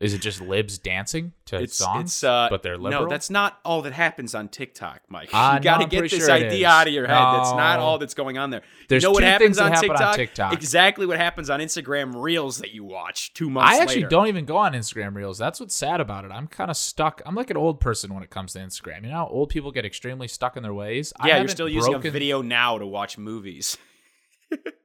Is 0.00 0.14
it 0.14 0.22
just 0.22 0.40
libs 0.40 0.78
dancing 0.78 1.34
to 1.44 1.60
It's 1.60 1.76
songs? 1.76 2.04
it's 2.12 2.24
uh, 2.24 2.46
but 2.48 2.62
they're 2.62 2.78
liberal. 2.78 3.02
no, 3.02 3.08
that's 3.10 3.28
not 3.28 3.60
all 3.66 3.82
that 3.82 3.92
happens 3.92 4.34
on 4.34 4.48
TikTok, 4.48 5.02
Mike. 5.10 5.28
Ah, 5.34 5.52
you 5.52 5.58
no, 5.60 5.62
got 5.62 5.76
to 5.76 5.82
I'm 5.84 5.88
get 5.90 6.10
this 6.10 6.24
sure 6.24 6.30
idea 6.30 6.66
out 6.66 6.86
of 6.86 6.94
your 6.94 7.06
head. 7.06 7.14
That's 7.14 7.52
not 7.52 7.80
all 7.80 7.98
that's 7.98 8.14
going 8.14 8.38
on 8.38 8.48
there. 8.48 8.62
There's 8.88 9.02
you 9.02 9.10
know 9.10 9.12
what 9.12 9.24
happens 9.24 9.44
things 9.44 9.56
that 9.58 9.64
on, 9.64 9.72
happen 9.72 9.88
TikTok? 9.90 10.08
on 10.08 10.16
TikTok. 10.16 10.52
Exactly 10.54 11.04
what 11.04 11.18
happens 11.18 11.50
on 11.50 11.60
Instagram 11.60 12.14
Reels 12.14 12.58
that 12.58 12.70
you 12.70 12.82
watch 12.82 13.34
two 13.34 13.50
months. 13.50 13.74
I 13.74 13.82
actually 13.82 13.96
later. 13.96 14.08
don't 14.08 14.28
even 14.28 14.46
go 14.46 14.56
on 14.56 14.72
Instagram 14.72 15.14
Reels. 15.14 15.36
That's 15.36 15.60
what's 15.60 15.74
sad 15.74 16.00
about 16.00 16.24
it. 16.24 16.30
I'm 16.30 16.46
kind 16.46 16.70
of 16.70 16.78
stuck. 16.78 17.20
I'm 17.26 17.34
like 17.34 17.50
an 17.50 17.58
old 17.58 17.78
person 17.78 18.14
when 18.14 18.22
it 18.22 18.30
comes 18.30 18.54
to 18.54 18.58
Instagram. 18.60 19.02
You 19.02 19.10
know, 19.10 19.16
how 19.16 19.26
old 19.28 19.50
people 19.50 19.70
get 19.70 19.84
extremely 19.84 20.28
stuck 20.28 20.56
in 20.56 20.62
their 20.62 20.72
ways. 20.72 21.12
I 21.20 21.28
Yeah, 21.28 21.38
you're 21.40 21.48
still 21.48 21.68
using 21.68 21.92
a 21.92 21.98
video 21.98 22.40
now 22.40 22.78
to 22.78 22.86
watch 22.86 23.18
movies. 23.18 23.76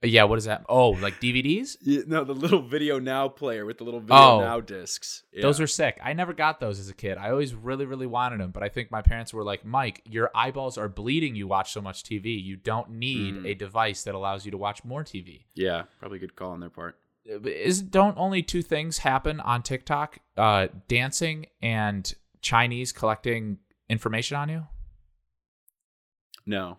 Yeah, 0.00 0.24
what 0.24 0.38
is 0.38 0.44
that? 0.44 0.64
Oh, 0.68 0.90
like 0.90 1.20
DVDs? 1.20 1.76
Yeah, 1.82 2.02
no, 2.06 2.22
the 2.22 2.34
little 2.34 2.62
VideoNow 2.62 3.34
player 3.34 3.66
with 3.66 3.78
the 3.78 3.84
little 3.84 3.98
video 4.00 4.16
Oh. 4.16 4.40
now 4.40 4.60
discs. 4.60 5.24
Yeah. 5.32 5.42
Those 5.42 5.60
are 5.60 5.66
sick. 5.66 5.98
I 6.02 6.12
never 6.12 6.32
got 6.32 6.60
those 6.60 6.78
as 6.78 6.88
a 6.88 6.94
kid. 6.94 7.18
I 7.18 7.30
always 7.30 7.52
really, 7.54 7.84
really 7.84 8.06
wanted 8.06 8.38
them, 8.40 8.52
but 8.52 8.62
I 8.62 8.68
think 8.68 8.92
my 8.92 9.02
parents 9.02 9.34
were 9.34 9.42
like, 9.42 9.64
"Mike, 9.64 10.02
your 10.04 10.30
eyeballs 10.34 10.78
are 10.78 10.88
bleeding. 10.88 11.34
You 11.34 11.48
watch 11.48 11.72
so 11.72 11.80
much 11.80 12.04
TV. 12.04 12.40
You 12.40 12.54
don't 12.56 12.90
need 12.90 13.34
Mm. 13.34 13.46
a 13.50 13.54
device 13.54 14.04
that 14.04 14.14
allows 14.14 14.44
you 14.44 14.52
to 14.52 14.56
watch 14.58 14.84
more 14.84 15.02
TV." 15.02 15.46
yeah, 15.54 15.82
probably 15.98 16.18
a 16.18 16.20
good 16.20 16.36
call 16.36 16.52
on 16.52 16.60
their 16.60 16.70
part. 16.70 16.96
Is 17.24 17.82
don't 17.82 18.16
only 18.16 18.42
two 18.42 18.62
things 18.62 18.98
happen 18.98 19.40
on 19.40 19.62
TikTok? 19.62 20.18
Uh, 20.36 20.68
dancing 20.86 21.46
and 21.60 22.14
Chinese 22.40 22.92
collecting 22.92 23.58
information 23.90 24.36
on 24.36 24.48
you. 24.48 24.66
No. 26.46 26.78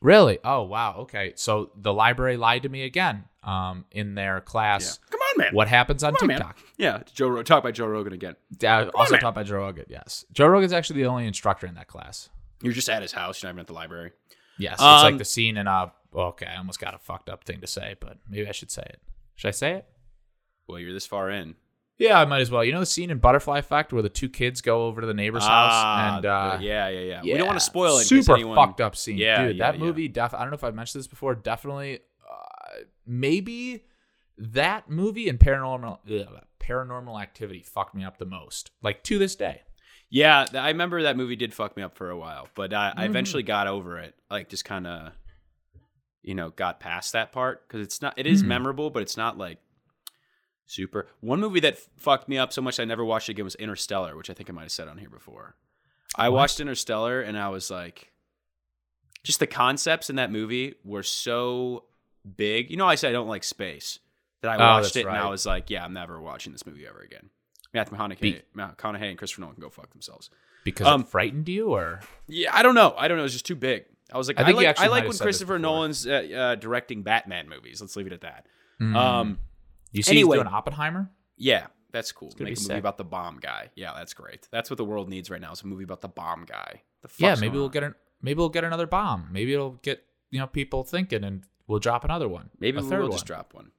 Really? 0.00 0.38
Oh 0.44 0.62
wow. 0.62 0.96
Okay. 1.00 1.32
So 1.36 1.70
the 1.76 1.92
library 1.92 2.36
lied 2.36 2.62
to 2.64 2.68
me 2.68 2.82
again. 2.84 3.24
Um, 3.44 3.86
in 3.90 4.14
their 4.14 4.36
Yeah. 4.36 4.40
class, 4.40 4.98
Come 5.10 5.18
on, 5.20 5.38
man. 5.38 5.54
what 5.54 5.66
happens 5.66 6.04
on 6.04 6.14
on, 6.20 6.26
man. 6.28 6.38
TikTok? 6.38 6.58
Yeah, 6.76 7.02
Joe. 7.12 7.26
Ro- 7.28 7.42
Talk 7.42 7.64
by 7.64 7.72
Joe 7.72 7.86
Rogan 7.86 8.12
again. 8.12 8.36
Also 8.64 9.12
man. 9.14 9.20
taught 9.20 9.34
by 9.34 9.42
Joe 9.42 9.56
Rogan. 9.56 9.84
Yes, 9.88 10.24
Joe 10.32 10.46
Rogan's 10.46 10.72
actually 10.72 11.02
the 11.02 11.08
only 11.08 11.26
instructor 11.26 11.66
in 11.66 11.74
that 11.74 11.88
class. 11.88 12.28
You're 12.62 12.72
just 12.72 12.88
at 12.88 13.02
his 13.02 13.10
house. 13.10 13.42
You're 13.42 13.48
not 13.48 13.54
even 13.54 13.60
at 13.62 13.66
the 13.66 13.72
library. 13.72 14.12
Yes, 14.58 14.74
it's 14.74 14.82
Um, 14.82 15.02
like 15.02 15.18
the 15.18 15.24
scene 15.24 15.56
in 15.56 15.66
uh 15.66 15.90
Okay, 16.14 16.46
I 16.46 16.56
almost 16.58 16.78
got 16.78 16.94
a 16.94 16.98
fucked 16.98 17.28
up 17.30 17.42
thing 17.42 17.60
to 17.62 17.66
say, 17.66 17.96
but 17.98 18.18
maybe 18.28 18.46
I 18.46 18.52
should 18.52 18.70
say 18.70 18.82
it. 18.82 19.00
Should 19.34 19.48
I 19.48 19.52
say 19.52 19.72
it? 19.72 19.86
Well, 20.68 20.78
you're 20.78 20.92
this 20.92 21.06
far 21.06 21.30
in. 21.30 21.56
Yeah, 22.02 22.20
I 22.20 22.24
might 22.24 22.40
as 22.40 22.50
well. 22.50 22.64
You 22.64 22.72
know 22.72 22.80
the 22.80 22.86
scene 22.86 23.10
in 23.10 23.18
Butterfly 23.18 23.58
Effect 23.58 23.92
where 23.92 24.02
the 24.02 24.08
two 24.08 24.28
kids 24.28 24.60
go 24.60 24.86
over 24.86 25.00
to 25.02 25.06
the 25.06 25.14
neighbor's 25.14 25.44
house 25.46 26.16
and 26.16 26.26
uh, 26.26 26.58
yeah, 26.60 26.88
yeah, 26.88 27.00
yeah, 27.00 27.22
We 27.22 27.34
don't 27.34 27.46
want 27.46 27.58
to 27.58 27.64
spoil 27.64 27.96
it. 27.98 28.04
Super 28.04 28.34
anyone- 28.34 28.56
fucked 28.56 28.80
up 28.80 28.96
scene, 28.96 29.16
Yeah, 29.18 29.46
dude. 29.46 29.56
yeah, 29.56 29.70
that 29.72 29.78
yeah. 29.78 29.84
movie, 29.84 30.08
def- 30.08 30.34
I 30.34 30.40
don't 30.40 30.50
know 30.50 30.54
if 30.56 30.64
I've 30.64 30.74
mentioned 30.74 31.00
this 31.00 31.06
before. 31.06 31.34
Definitely, 31.34 32.00
uh, 32.28 32.80
maybe 33.06 33.84
that 34.38 34.90
movie 34.90 35.28
and 35.28 35.38
paranormal 35.38 35.98
ugh, 36.10 36.40
paranormal 36.58 37.20
activity 37.20 37.62
fucked 37.62 37.94
me 37.94 38.04
up 38.04 38.18
the 38.18 38.26
most. 38.26 38.70
Like 38.82 39.02
to 39.04 39.18
this 39.18 39.36
day. 39.36 39.62
Yeah, 40.10 40.44
I 40.54 40.68
remember 40.68 41.02
that 41.04 41.16
movie 41.16 41.36
did 41.36 41.54
fuck 41.54 41.76
me 41.76 41.82
up 41.82 41.96
for 41.96 42.10
a 42.10 42.18
while, 42.18 42.48
but 42.54 42.74
I, 42.74 42.90
Mm-hmm. 42.90 43.00
I 43.00 43.04
eventually 43.06 43.42
got 43.44 43.66
over 43.66 43.98
it. 43.98 44.14
Like, 44.30 44.48
just 44.50 44.64
kind 44.64 44.86
of, 44.86 45.12
you 46.22 46.34
know, 46.34 46.50
got 46.50 46.80
past 46.80 47.12
that 47.14 47.32
part 47.32 47.66
because 47.66 47.80
it's 47.80 48.02
not. 48.02 48.18
It 48.18 48.26
is 48.26 48.42
Mhm. 48.42 48.46
memorable, 48.48 48.90
but 48.90 49.02
it's 49.02 49.16
not 49.16 49.38
like 49.38 49.58
super. 50.66 51.06
One 51.20 51.40
movie 51.40 51.60
that 51.60 51.74
f- 51.74 51.88
fucked 51.96 52.28
me 52.28 52.38
up 52.38 52.52
so 52.52 52.62
much 52.62 52.78
I 52.80 52.84
never 52.84 53.04
watched 53.04 53.28
it 53.28 53.32
again 53.32 53.44
was 53.44 53.54
Interstellar, 53.56 54.16
which 54.16 54.30
I 54.30 54.34
think 54.34 54.48
I 54.48 54.52
might 54.52 54.62
have 54.62 54.72
said 54.72 54.88
on 54.88 54.98
here 54.98 55.10
before. 55.10 55.56
I 56.16 56.28
What? 56.28 56.36
watched 56.38 56.60
Interstellar 56.60 57.20
and 57.20 57.38
I 57.38 57.48
was 57.48 57.70
like, 57.70 58.12
just 59.24 59.38
the 59.40 59.46
concepts 59.46 60.10
in 60.10 60.16
that 60.16 60.30
movie 60.32 60.74
were 60.84 61.02
so 61.02 61.84
big. 62.36 62.70
You 62.70 62.76
know, 62.76 62.86
I 62.88 62.96
said 62.96 63.10
I 63.10 63.12
don't 63.12 63.28
like 63.28 63.44
space. 63.44 63.98
That 64.42 64.50
I 64.50 64.54
Oh, 64.56 64.80
watched 64.80 64.96
it 64.96 65.06
and 65.06 65.16
I 65.16 65.28
was 65.28 65.46
like, 65.46 65.70
yeah, 65.70 65.84
I'm 65.84 65.92
never 65.92 66.20
watching 66.20 66.52
this 66.52 66.66
movie 66.66 66.84
ever 66.86 67.00
again. 67.00 67.30
Matthew 67.72 67.96
McConaughey, 67.96 68.20
Be- 68.20 68.42
McConaughey 68.56 69.08
and 69.08 69.16
Christopher 69.16 69.42
Nolan 69.42 69.54
can 69.54 69.62
go 69.62 69.70
fuck 69.70 69.90
themselves. 69.92 70.28
because 70.64 70.86
Um, 70.86 71.02
it 71.02 71.08
frightened 71.08 71.48
you, 71.48 71.68
or 71.70 72.00
Yeah, 72.26 72.50
I 72.52 72.62
don't 72.62 72.74
know. 72.74 72.94
I 72.98 73.06
don't 73.08 73.18
know. 73.18 73.24
It's 73.24 73.32
just 73.32 73.46
too 73.46 73.54
big. 73.54 73.84
I 74.12 74.18
was 74.18 74.26
like, 74.28 74.38
I 74.38 74.42
I, 74.42 74.50
like, 74.50 74.80
I 74.80 74.88
like 74.88 75.04
when 75.08 75.16
Christopher. 75.16 75.58
Nolan's 75.58 76.06
uh, 76.06 76.10
uh, 76.12 76.54
directing 76.56 77.02
Batman 77.02 77.48
movies. 77.48 77.80
Let's 77.80 77.96
leave 77.96 78.06
it 78.08 78.12
at 78.12 78.20
that. 78.22 78.46
Mm. 78.80 78.94
Um, 78.96 79.38
you 79.92 80.02
see 80.02 80.12
anyway. 80.12 80.36
he's 80.38 80.42
doing 80.44 80.54
Oppenheimer? 80.54 81.10
yeah, 81.36 81.66
that's 81.92 82.10
cool. 82.12 82.32
Make 82.38 82.58
a 82.58 82.60
movie 82.62 82.74
about 82.78 82.96
the 82.98 83.04
bomb 83.04 83.38
guy. 83.40 83.70
Yeah, 83.74 83.92
that's 83.94 84.14
great. 84.14 84.48
That's 84.50 84.70
what 84.70 84.76
the 84.78 84.84
world 84.84 85.08
needs 85.08 85.30
right 85.30 85.40
now. 85.40 85.52
Is 85.52 85.62
a 85.62 85.66
movie 85.66 85.84
about 85.84 86.00
the 86.00 86.08
bomb 86.08 86.44
guy. 86.46 86.82
The 87.02 87.08
Yeah, 87.18 87.34
maybe 87.38 87.56
we'll 87.56 87.66
on? 87.66 87.70
get 87.72 87.82
an 87.82 87.94
maybe 88.22 88.38
we'll 88.38 88.48
get 88.48 88.64
another 88.64 88.86
bomb. 88.86 89.28
Maybe 89.30 89.52
it'll 89.52 89.72
get 89.82 90.04
you 90.30 90.38
know 90.40 90.46
people 90.46 90.84
thinking, 90.84 91.22
and 91.24 91.44
we'll 91.66 91.78
drop 91.80 92.04
another 92.04 92.28
one. 92.28 92.50
Maybe 92.58 92.78
a 92.78 92.82
third 92.82 93.02
will 93.02 93.10
just 93.10 93.26
drop 93.26 93.52
one. 93.54 93.72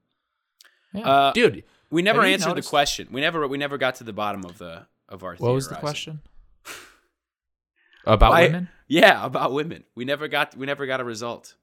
Yeah. 0.94 1.10
Uh, 1.10 1.32
dude. 1.34 1.64
We 1.90 2.02
never 2.02 2.22
answered 2.24 2.50
noticed- 2.50 2.68
the 2.68 2.70
question. 2.70 3.08
We 3.12 3.22
never 3.22 3.48
we 3.48 3.58
never 3.58 3.78
got 3.78 3.96
to 3.96 4.04
the 4.04 4.14
bottom 4.14 4.46
of 4.46 4.58
the 4.60 4.86
of 5.10 5.24
our. 5.24 5.36
What 5.36 5.54
was 5.54 5.68
the 5.70 5.76
question? 5.76 6.22
About 8.06 8.32
Why- 8.32 8.44
women? 8.48 8.70
Yeah, 8.88 9.26
about 9.26 9.54
women. 9.54 9.86
We 9.96 10.06
never 10.06 10.28
got 10.28 10.56
we 10.58 10.66
never 10.66 10.86
got 10.86 11.00
a 11.00 11.04
result. 11.04 11.56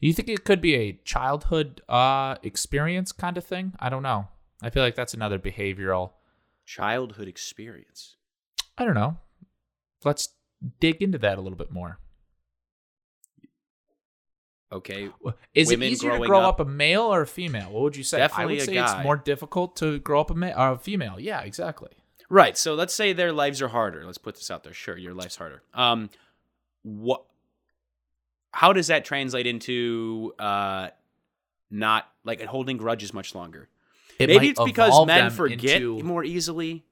Do 0.00 0.06
you 0.06 0.12
think 0.12 0.28
it 0.28 0.44
could 0.44 0.60
be 0.60 0.74
a 0.74 0.92
childhood 1.04 1.80
uh 1.88 2.36
experience 2.42 3.12
kind 3.12 3.36
of 3.38 3.44
thing? 3.44 3.72
I 3.80 3.88
don't 3.88 4.02
know. 4.02 4.28
I 4.62 4.70
feel 4.70 4.82
like 4.82 4.94
that's 4.94 5.14
another 5.14 5.38
behavioral. 5.38 6.12
Childhood 6.64 7.28
experience. 7.28 8.16
I 8.78 8.84
don't 8.84 8.94
know. 8.94 9.18
Let's 10.04 10.28
dig 10.80 11.02
into 11.02 11.18
that 11.18 11.38
a 11.38 11.40
little 11.40 11.56
bit 11.58 11.70
more. 11.70 11.98
Okay. 14.72 15.10
Is 15.54 15.68
Women 15.68 15.88
it 15.88 15.90
easier 15.92 16.18
to 16.18 16.26
grow 16.26 16.40
up- 16.40 16.60
up, 16.60 16.60
a 16.60 16.64
male 16.64 17.02
or 17.02 17.22
a 17.22 17.26
female? 17.26 17.70
What 17.70 17.82
would 17.82 17.96
you 17.96 18.02
say? 18.02 18.18
I 18.18 18.20
Definitely 18.26 18.54
would 18.54 18.62
a 18.62 18.66
say 18.66 18.74
guy. 18.74 18.96
it's 18.96 19.04
more 19.04 19.16
difficult 19.16 19.76
to 19.76 19.98
grow 20.00 20.20
up 20.20 20.30
a 20.30 20.34
male 20.34 20.54
or 20.58 20.72
a 20.72 20.78
female. 20.78 21.20
Yeah, 21.20 21.40
exactly. 21.42 21.90
Right. 22.28 22.58
So 22.58 22.74
let's 22.74 22.92
say 22.92 23.12
their 23.12 23.32
lives 23.32 23.62
are 23.62 23.68
harder. 23.68 24.04
Let's 24.04 24.18
put 24.18 24.34
this 24.34 24.50
out 24.50 24.64
there. 24.64 24.72
Sure, 24.74 24.96
your 24.96 25.14
life's 25.14 25.36
harder. 25.36 25.62
Um, 25.72 26.10
what? 26.82 27.24
How 28.56 28.72
does 28.72 28.86
that 28.86 29.04
translate 29.04 29.46
into 29.46 30.32
uh, 30.38 30.88
not 31.70 32.08
like 32.24 32.40
holding 32.42 32.78
grudges 32.78 33.12
much 33.12 33.34
longer? 33.34 33.68
It 34.18 34.28
Maybe 34.28 34.48
it's 34.48 34.62
because 34.64 35.06
men 35.06 35.30
forget 35.30 35.76
into- 35.76 36.02
more 36.02 36.24
easily. 36.24 36.82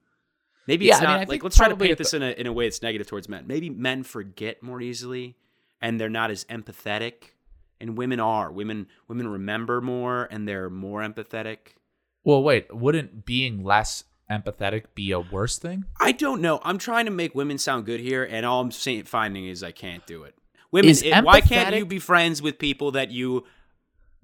Maybe 0.67 0.85
Yeah, 0.85 0.93
it's 0.93 1.01
I 1.01 1.05
mean, 1.05 1.11
not 1.11 1.21
I 1.21 1.25
like 1.25 1.43
let's 1.43 1.57
try 1.57 1.69
to 1.69 1.77
paint 1.77 1.97
this 1.97 2.11
the- 2.11 2.19
in 2.19 2.23
a 2.23 2.31
in 2.33 2.47
a 2.47 2.53
way 2.53 2.67
that's 2.67 2.83
negative 2.83 3.07
towards 3.07 3.31
men. 3.31 3.47
Maybe 3.47 3.71
men 3.71 4.03
forget 4.03 4.63
more 4.63 4.83
easily, 4.83 5.37
and 5.81 5.99
they're 5.99 6.11
not 6.11 6.31
as 6.31 6.45
empathetic, 6.47 7.33
and 7.81 7.97
women 7.97 8.21
are. 8.21 8.53
Women 8.53 8.87
women 9.09 9.27
remember 9.29 9.81
more, 9.81 10.29
and 10.31 10.47
they're 10.47 10.69
more 10.69 11.01
empathetic. 11.01 11.77
Well, 12.25 12.43
wait. 12.43 12.75
Wouldn't 12.75 13.25
being 13.25 13.63
less 13.65 14.05
empathetic 14.31 14.85
be 14.95 15.13
a 15.13 15.21
worse 15.21 15.57
thing? 15.59 15.85
I 15.99 16.13
don't 16.13 16.43
know. 16.43 16.61
I'm 16.63 16.77
trying 16.79 17.07
to 17.07 17.11
make 17.11 17.35
women 17.35 17.57
sound 17.57 17.87
good 17.87 18.01
here, 18.01 18.23
and 18.25 18.45
all 18.45 18.61
I'm 18.61 18.71
saying, 18.71 19.05
finding 19.05 19.47
is 19.47 19.63
I 19.63 19.73
can't 19.73 20.07
do 20.07 20.25
it. 20.25 20.35
Women, 20.75 20.91
Is 20.91 21.03
it- 21.03 21.23
why 21.23 21.41
can't 21.41 21.73
you 21.77 21.87
be 21.87 22.01
friends 22.01 22.43
with 22.43 22.59
people 22.59 22.91
that 22.91 23.13
you 23.13 23.45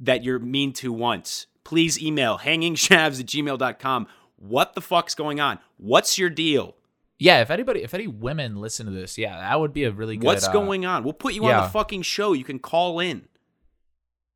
that 0.01 0.25
you're 0.25 0.41
mean 0.41 0.73
to 0.73 0.93
once? 0.93 1.47
Please 1.63 2.03
email 2.03 2.39
hangingshavs 2.39 3.21
at 3.21 3.27
gmail.com. 3.27 4.09
What 4.35 4.75
the 4.75 4.81
fuck's 4.81 5.15
going 5.15 5.39
on? 5.39 5.61
What's 5.77 6.19
your 6.19 6.29
deal? 6.29 6.75
Yeah. 7.21 7.41
If 7.41 7.53
anybody, 7.53 7.85
if 7.85 7.95
any 7.95 8.09
women 8.09 8.57
listen 8.57 8.87
to 8.87 8.93
this, 8.93 9.17
yeah, 9.17 9.39
that 9.39 9.61
would 9.61 9.73
be 9.73 9.85
a 9.85 9.93
really 9.93 10.17
good. 10.17 10.27
What's 10.27 10.49
uh, 10.49 10.53
going 10.53 10.85
on? 10.85 11.05
We'll 11.05 11.13
put 11.13 11.35
you 11.35 11.45
on 11.45 11.63
the 11.63 11.69
fucking 11.69 12.03
show. 12.03 12.33
You 12.33 12.43
can 12.43 12.59
call 12.59 12.99
in. 12.99 13.29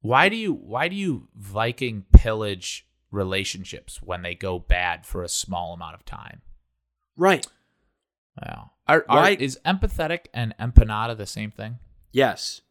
Why 0.00 0.28
do 0.28 0.36
you 0.36 0.52
why 0.52 0.86
do 0.86 0.94
you 0.94 1.26
Viking 1.34 2.04
pillage 2.12 2.86
relationships 3.10 4.00
when 4.00 4.22
they 4.22 4.36
go 4.36 4.60
bad 4.60 5.04
for 5.04 5.24
a 5.24 5.28
small 5.28 5.74
amount 5.74 5.96
of 5.96 6.04
time? 6.04 6.42
Right. 7.16 7.44
Yeah. 8.40 8.66
Are, 8.86 9.04
are, 9.08 9.16
Why- 9.16 9.30
is 9.40 9.58
empathetic 9.66 10.26
and 10.32 10.54
empanada 10.60 11.16
the 11.16 11.26
same 11.26 11.50
thing? 11.50 11.78
Yes. 12.14 12.62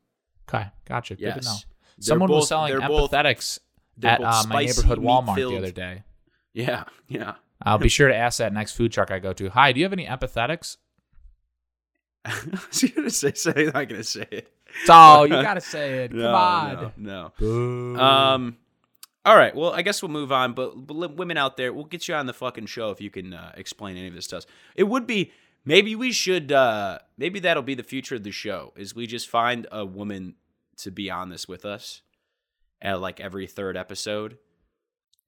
Okay, 0.50 0.68
gotcha. 0.88 1.16
Good 1.16 1.22
to 1.36 1.42
know. 1.42 1.52
Yes. 1.52 1.66
They're 1.98 2.04
Someone 2.06 2.32
was 2.32 2.48
selling 2.48 2.80
both- 2.80 3.12
empathetics 3.12 3.60
they're 3.98 4.12
at 4.14 4.22
uh, 4.24 4.44
my 4.48 4.64
neighborhood 4.66 4.98
Walmart 4.98 5.36
the 5.36 5.58
other 5.58 5.72
day. 5.72 6.04
Yeah. 6.56 6.84
Yeah. 7.08 7.34
I'll 7.64 7.80
be 7.80 7.90
sure 7.90 8.08
to 8.10 8.16
ask 8.16 8.38
that 8.38 8.54
next 8.54 8.74
food 8.74 8.92
truck 8.92 9.10
I 9.10 9.18
go 9.18 9.34
to. 9.34 9.50
Hi, 9.50 9.72
do 9.72 9.80
you 9.80 9.86
have 9.86 9.94
any 9.94 10.06
empathetics? 10.06 10.78
I 12.26 12.34
was 12.70 12.84
gonna 12.96 13.10
say, 13.10 13.34
say, 13.34 13.54
I'm 13.58 13.66
not 13.74 13.90
gonna 13.90 14.04
say 14.04 14.28
it. 14.32 14.54
Oh, 14.88 15.24
you 15.24 15.30
gotta 15.42 15.62
say 15.62 16.06
it. 16.06 16.12
Come 16.12 16.20
No, 16.20 16.34
on. 16.36 16.92
no, 16.96 17.32
no. 17.40 18.00
Um. 18.02 18.58
All 19.26 19.36
right. 19.38 19.56
Well, 19.56 19.72
I 19.74 19.82
guess 19.84 20.02
we'll 20.04 20.12
move 20.12 20.32
on. 20.34 20.54
But, 20.54 20.86
but 20.86 21.16
women 21.16 21.38
out 21.38 21.56
there, 21.58 21.72
we'll 21.74 21.86
get 21.86 22.08
you 22.10 22.14
on 22.16 22.26
the 22.26 22.34
fucking 22.34 22.66
show 22.66 22.92
if 22.92 23.00
you 23.02 23.10
can 23.10 23.34
uh, 23.34 23.54
explain 23.56 23.96
any 23.98 24.08
of 24.10 24.14
this 24.14 24.26
stuff. 24.26 24.46
It 24.76 24.84
would 24.84 25.08
be 25.08 25.32
maybe 25.66 25.96
we 25.96 26.12
should. 26.12 26.52
Uh, 26.52 27.00
maybe 27.18 27.40
that'll 27.40 27.64
be 27.64 27.76
the 27.76 27.84
future 27.84 28.16
of 28.16 28.24
the 28.24 28.32
show. 28.32 28.74
Is 28.76 28.96
we 28.96 29.08
just 29.08 29.30
find 29.30 29.68
a 29.72 29.86
woman 29.86 30.36
to 30.78 30.92
be 30.92 31.10
on 31.10 31.30
this 31.30 31.48
with 31.48 31.66
us 31.66 32.02
at 32.82 33.00
like 33.00 33.20
every 33.20 33.48
third 33.48 33.78
episode. 33.78 34.38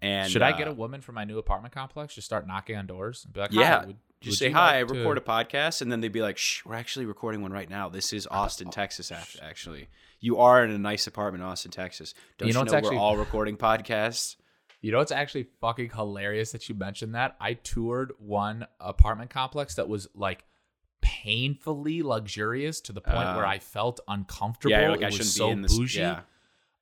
And 0.01 0.29
Should 0.29 0.41
I 0.41 0.51
uh, 0.51 0.57
get 0.57 0.67
a 0.67 0.73
woman 0.73 1.01
for 1.01 1.13
my 1.13 1.23
new 1.23 1.37
apartment 1.37 1.73
complex? 1.73 2.15
Just 2.15 2.25
start 2.25 2.45
knocking 2.47 2.75
on 2.75 2.85
doors 2.85 3.23
and 3.25 3.33
be 3.33 3.39
like, 3.39 3.51
Yeah. 3.53 3.85
Would, 3.85 3.95
Just 4.21 4.33
would 4.33 4.37
say 4.39 4.49
you 4.49 4.55
hi. 4.55 4.77
I 4.77 4.81
like 4.81 4.89
to-" 4.89 4.97
record 4.99 5.17
a 5.17 5.21
podcast, 5.21 5.81
and 5.81 5.91
then 5.91 6.01
they'd 6.01 6.11
be 6.11 6.21
like, 6.21 6.37
"Shh, 6.37 6.65
we're 6.65 6.75
actually 6.75 7.05
recording 7.05 7.41
one 7.41 7.51
right 7.53 7.69
now. 7.69 7.89
This 7.89 8.11
is 8.13 8.27
Austin, 8.29 8.69
Texas. 8.71 9.11
act- 9.11 9.37
Actually, 9.41 9.87
you 10.19 10.37
are 10.39 10.63
in 10.65 10.71
a 10.71 10.77
nice 10.77 11.07
apartment 11.07 11.43
in 11.43 11.49
Austin, 11.49 11.71
Texas. 11.71 12.13
Don't 12.37 12.47
You 12.47 12.49
you 12.49 12.53
know 12.59 12.63
know, 12.63 12.71
we're 12.73 12.77
actually- 12.77 12.97
all 12.97 13.17
recording 13.17 13.55
podcasts? 13.57 14.35
You 14.85 14.91
know, 14.91 14.99
it's 14.99 15.11
actually 15.11 15.47
fucking 15.61 15.89
hilarious 15.95 16.51
that 16.51 16.69
you 16.69 16.75
mentioned 16.75 17.15
that. 17.15 17.35
I 17.41 17.53
toured 17.55 18.13
one 18.19 18.67
apartment 18.79 19.31
complex 19.31 19.73
that 19.75 19.89
was 19.89 20.07
like 20.13 20.45
painfully 21.01 22.03
luxurious 22.03 22.81
to 22.81 22.93
the 22.93 23.01
point 23.01 23.17
Uh, 23.29 23.33
where 23.33 23.45
I 23.47 23.57
felt 23.57 23.99
uncomfortable. 24.07 24.71
Yeah, 24.79 24.89
like 24.91 25.01
it 25.01 25.05
I 25.05 25.07
was 25.07 25.15
shouldn't 25.15 25.33
so 25.33 25.45
be 25.47 25.51
in 25.53 25.61
this. 25.63 25.75
bougie. 25.75 25.99
Yeah. 26.01 26.21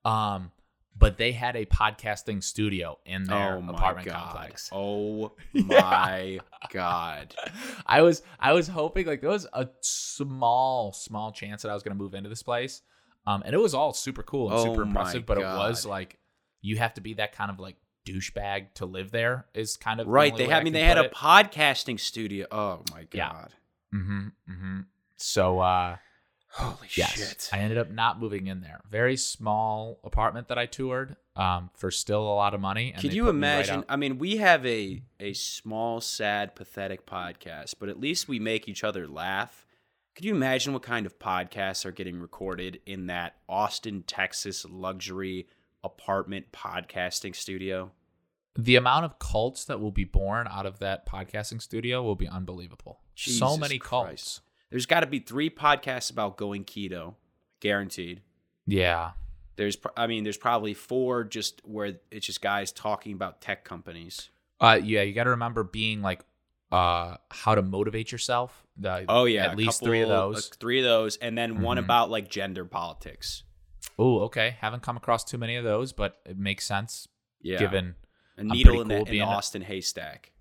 Um, 0.03 0.51
but 0.97 1.17
they 1.17 1.31
had 1.31 1.55
a 1.55 1.65
podcasting 1.65 2.43
studio 2.43 2.99
in 3.05 3.23
their 3.23 3.53
Oh 3.55 3.69
apartment 3.69 4.07
god. 4.07 4.13
complex. 4.31 4.69
Oh 4.73 5.31
my 5.53 6.39
god. 6.71 7.33
I 7.85 8.01
was 8.01 8.21
I 8.37 8.51
was 8.51 8.67
hoping 8.67 9.07
like 9.07 9.21
there 9.21 9.29
was 9.29 9.47
a 9.53 9.69
small 9.79 10.91
small 10.91 11.31
chance 11.31 11.61
that 11.61 11.69
I 11.69 11.73
was 11.73 11.83
gonna 11.83 11.95
move 11.95 12.13
into 12.15 12.27
this 12.29 12.43
place, 12.43 12.81
um, 13.25 13.43
and 13.45 13.55
it 13.55 13.59
was 13.59 13.73
all 13.73 13.93
super 13.93 14.23
cool 14.23 14.49
and 14.49 14.59
Oh 14.59 14.63
super 14.65 14.81
impressive. 14.81 15.25
But 15.25 15.37
it 15.37 15.45
was 15.45 15.85
like 15.85 16.19
you 16.61 16.77
have 16.77 16.93
to 16.95 17.01
be 17.01 17.13
that 17.15 17.31
kind 17.33 17.49
of 17.49 17.59
like 17.59 17.77
douchebag 18.05 18.73
to 18.75 18.85
live 18.85 19.11
there. 19.11 19.45
Is 19.53 19.77
kind 19.77 19.99
of 19.99 20.07
the 20.07 20.11
Right. 20.11 20.31
only 20.33 20.45
They 20.45 20.49
had. 20.49 20.57
I 20.57 20.61
I 20.61 20.63
mean, 20.63 20.73
they 20.73 20.81
had 20.83 20.97
a 20.97 21.05
it. 21.05 21.13
podcasting 21.13 21.99
studio. 21.99 22.47
Oh 22.51 22.81
my 22.91 23.07
Yeah. 23.11 23.31
god. 23.31 23.53
Mm-hmm. 23.93 24.27
Mm-hmm. 24.49 24.79
So 25.17 25.59
uh, 25.59 25.97
Holy 26.49 26.87
yes, 26.95 27.13
shit. 27.17 27.49
I 27.51 27.59
ended 27.59 27.77
up 27.79 27.89
not 27.89 28.19
moving 28.19 28.47
in 28.47 28.61
there. 28.61 28.81
Very 28.89 29.17
small 29.17 29.99
apartment 30.03 30.49
that 30.49 30.57
I 30.59 30.65
toured, 30.67 31.15
um, 31.35 31.71
for 31.75 31.89
still 31.89 32.21
a 32.21 32.35
lot 32.35 32.53
of 32.53 32.61
money. 32.61 32.91
And 32.93 33.01
Could 33.01 33.13
you 33.13 33.23
put 33.25 33.33
me 33.35 33.41
right 33.47 33.53
imagine? 33.65 33.85
I 33.89 33.95
mean, 33.95 34.19
we 34.19 34.37
have 34.37 34.63
a 34.65 35.01
a 35.19 35.33
small, 35.33 35.99
sad, 36.01 36.53
pathetic 36.55 37.05
podcast, 37.07 37.75
but 37.79 37.89
at 37.89 37.99
least 37.99 38.27
we 38.27 38.39
make 38.39 38.67
each 38.67 38.83
other 38.83 39.07
laugh. 39.07 39.65
Could 40.15 40.25
you 40.25 40.35
imagine 40.35 40.73
what 40.73 40.83
kind 40.83 41.07
of 41.07 41.17
podcasts 41.17 41.85
are 41.87 41.91
getting 41.91 42.19
recorded 42.19 42.79
in 42.85 43.07
that 43.07 43.37
Austin, 43.49 44.03
Texas 44.05 44.63
luxury 44.69 45.47
apartment 45.83 46.51
podcasting 46.51 47.35
studio? 47.35 47.91
the 48.55 48.75
amount 48.75 49.03
of 49.03 49.17
cults 49.17 49.65
that 49.65 49.79
will 49.79 49.89
be 49.91 50.03
born 50.03 50.47
out 50.47 50.67
of 50.67 50.77
that 50.77 51.07
podcasting 51.07 51.59
studio 51.59 52.03
will 52.03 52.15
be 52.15 52.27
unbelievable. 52.27 52.99
so 53.15 53.57
many 53.57 53.79
Christ. 53.79 53.89
cults. 53.89 54.41
There's 54.69 54.85
got 54.85 54.99
to 54.99 55.07
be 55.07 55.17
three 55.17 55.49
podcasts 55.49 56.11
about 56.11 56.37
going 56.37 56.63
keto, 56.63 57.15
guaranteed. 57.61 58.21
Yeah. 58.67 59.13
There's, 59.55 59.75
I 59.97 60.05
mean, 60.05 60.23
there's 60.23 60.37
probably 60.37 60.75
four 60.75 61.23
just 61.23 61.61
where 61.65 61.95
it's 62.11 62.27
just 62.27 62.41
guys 62.43 62.71
talking 62.71 63.13
about 63.13 63.41
tech 63.41 63.63
companies. 63.65 64.29
Uh, 64.59 64.79
yeah, 64.83 65.01
you 65.01 65.13
got 65.13 65.23
to 65.23 65.31
remember 65.31 65.63
being 65.63 66.03
like, 66.03 66.21
uh, 66.71 67.17
how 67.31 67.55
to 67.55 67.63
motivate 67.63 68.11
yourself. 68.11 68.67
The, 68.77 69.05
Oh 69.09 69.25
yeah, 69.25 69.45
at 69.47 69.57
least 69.57 69.83
three 69.83 70.01
of 70.01 70.09
those. 70.09 70.51
uh, 70.51 70.55
three 70.59 70.77
of 70.77 70.85
those, 70.85 71.17
and 71.17 71.35
then 71.35 71.61
one 71.61 71.77
Mhm. 71.77 71.85
about 71.85 72.11
like 72.11 72.29
gender 72.29 72.65
politics. 72.65 73.41
Oh, 73.99 74.21
okay. 74.21 74.55
Haven't 74.59 74.83
come 74.83 74.97
across 74.97 75.23
too 75.23 75.37
many 75.37 75.55
of 75.55 75.63
those, 75.63 75.93
but 75.93 76.17
it 76.25 76.37
makes 76.37 76.65
sense 76.65 77.07
Yeah, 77.41 77.59
given. 77.59 77.95
a 78.37 78.43
needle 78.43 78.81
in, 78.81 78.87
the, 78.87 78.95
in 78.97 79.03
the 79.05 79.11
being 79.11 79.21
a- 79.23 79.27
Austin 79.27 79.61
haystack. 79.61 80.31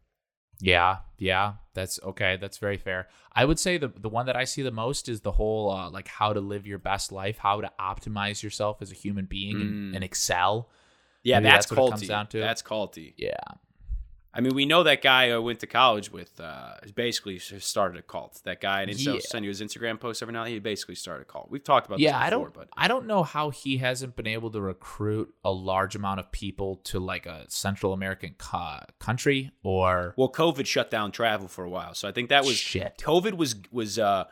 Yeah, 0.61 0.99
yeah, 1.19 1.55
that's 1.75 1.99
okay. 2.05 2.39
That's 2.41 2.59
very 2.59 2.77
fair. 2.79 3.09
I 3.33 3.45
would 3.45 3.59
say 3.59 3.79
the 3.79 3.89
the 3.89 4.09
one 4.09 4.27
that 4.27 4.37
I 4.37 4.45
see 4.45 4.63
the 4.63 4.71
most 4.71 5.09
is 5.09 5.21
the 5.23 5.33
whole 5.33 5.71
uh, 5.73 5.91
like 5.91 6.07
how 6.07 6.33
to 6.33 6.41
live 6.41 6.67
your 6.69 6.79
best 6.79 7.11
life, 7.11 7.39
how 7.39 7.61
to 7.61 7.71
optimize 7.81 8.43
yourself 8.45 8.81
as 8.81 8.93
a 8.93 8.95
human 8.95 9.25
being 9.25 9.61
and, 9.61 9.93
Mm. 9.93 9.95
and 9.97 10.05
excel. 10.05 10.69
Yeah, 11.25 11.41
Maybe 11.41 11.51
that's, 11.51 11.67
that's 11.67 11.73
what 11.73 11.79
it 11.79 11.87
culty. 11.89 11.91
comes 11.99 12.09
down 12.09 12.27
to. 12.29 12.39
That's 12.39 12.63
culty. 12.63 13.15
Yeah. 13.17 13.35
I 14.35 14.41
mean, 14.41 14.55
we 14.55 14.65
know 14.65 14.83
that 14.85 15.03
guy 15.03 15.31
I 15.31 15.37
went 15.37 15.61
to 15.61 15.67
college 15.67 16.11
with. 16.11 16.41
Uh, 16.41 16.75
basically 16.95 17.39
started 17.39 17.99
a 17.99 18.03
cult. 18.03 18.41
That 18.45 18.63
guy, 18.63 18.81
I 18.81 18.85
didn't 18.87 19.01
Yeah. 19.01 19.19
send 19.21 19.45
you 19.45 19.51
his 19.51 19.61
Instagram 19.61 20.01
post 20.01 20.23
every 20.23 20.33
now 20.33 20.41
and 20.41 20.47
then. 20.47 20.55
He 20.55 20.59
basically 20.59 20.95
started 20.95 21.23
a 21.23 21.25
cult. 21.27 21.51
We've 21.51 21.63
talked 21.63 21.87
about 21.87 21.99
yeah, 21.99 22.13
this 22.13 22.17
I 22.23 22.31
before, 22.31 22.45
don't. 22.47 22.55
but 22.55 22.69
I 22.75 22.89
don't 22.89 23.07
know 23.07 23.25
how 23.25 23.51
he 23.51 23.77
hasn't 23.77 24.17
been 24.17 24.27
able 24.27 24.51
to 24.53 24.61
recruit 24.63 25.35
a 25.45 25.51
large 25.53 25.95
amount 25.95 26.21
of 26.21 26.33
people 26.33 26.77
to 26.85 26.99
like 26.99 27.27
a 27.27 27.45
Central 27.51 27.93
American 27.93 28.35
co- 28.39 28.81
country 28.99 29.51
or 29.63 30.15
well, 30.17 30.31
COVID 30.33 30.65
shut 30.65 30.91
down 30.91 31.13
travel 31.13 31.47
for 31.47 31.65
a 31.65 31.71
while, 31.71 31.93
so 31.95 32.09
I 32.09 32.13
think 32.13 32.31
that 32.31 32.45
was 32.47 32.57
shit. 32.57 32.97
COVID 32.99 33.35
was 33.35 33.57
was 33.71 33.99
uh 33.99 34.25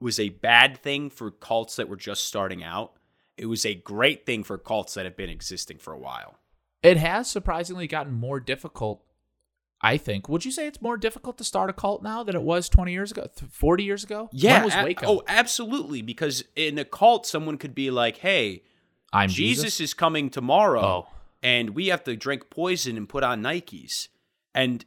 was 0.00 0.20
a 0.20 0.28
bad 0.28 0.78
thing 0.82 1.10
for 1.10 1.30
cults 1.30 1.76
that 1.76 1.88
were 1.88 1.96
just 1.96 2.24
starting 2.26 2.62
out. 2.62 2.92
It 3.36 3.46
was 3.46 3.64
a 3.66 3.74
great 3.74 4.26
thing 4.26 4.44
for 4.44 4.58
cults 4.58 4.94
that 4.94 5.04
have 5.06 5.16
been 5.16 5.30
existing 5.30 5.78
for 5.78 5.92
a 5.92 5.98
while. 5.98 6.38
It 6.82 6.96
has 6.96 7.28
surprisingly 7.28 7.86
gotten 7.86 8.12
more 8.14 8.40
difficult. 8.40 9.02
I 9.80 9.96
think. 9.96 10.28
Would 10.28 10.44
you 10.44 10.50
say 10.50 10.66
it's 10.66 10.82
more 10.82 10.96
difficult 10.96 11.38
to 11.38 11.44
start 11.44 11.70
a 11.70 11.72
cult 11.72 12.02
now 12.02 12.24
than 12.24 12.34
it 12.34 12.42
was 12.42 12.68
20 12.68 12.90
years 12.92 13.12
ago, 13.12 13.28
40 13.52 13.84
years 13.84 14.02
ago? 14.02 14.28
Yeah. 14.32 14.66
A- 14.66 14.94
oh, 15.06 15.22
absolutely. 15.28 16.02
Because 16.02 16.42
in 16.56 16.78
a 16.80 16.84
cult, 16.84 17.26
someone 17.26 17.58
could 17.58 17.76
be 17.76 17.88
like, 17.92 18.16
"Hey, 18.16 18.64
I'm 19.12 19.28
Jesus, 19.28 19.64
Jesus. 19.64 19.80
is 19.80 19.94
coming 19.94 20.30
tomorrow, 20.30 20.80
Oh. 20.82 21.08
and 21.44 21.70
we 21.70 21.86
have 21.88 22.02
to 22.04 22.16
drink 22.16 22.50
poison 22.50 22.96
and 22.96 23.08
put 23.08 23.22
on 23.22 23.40
Nikes," 23.40 24.08
and 24.52 24.84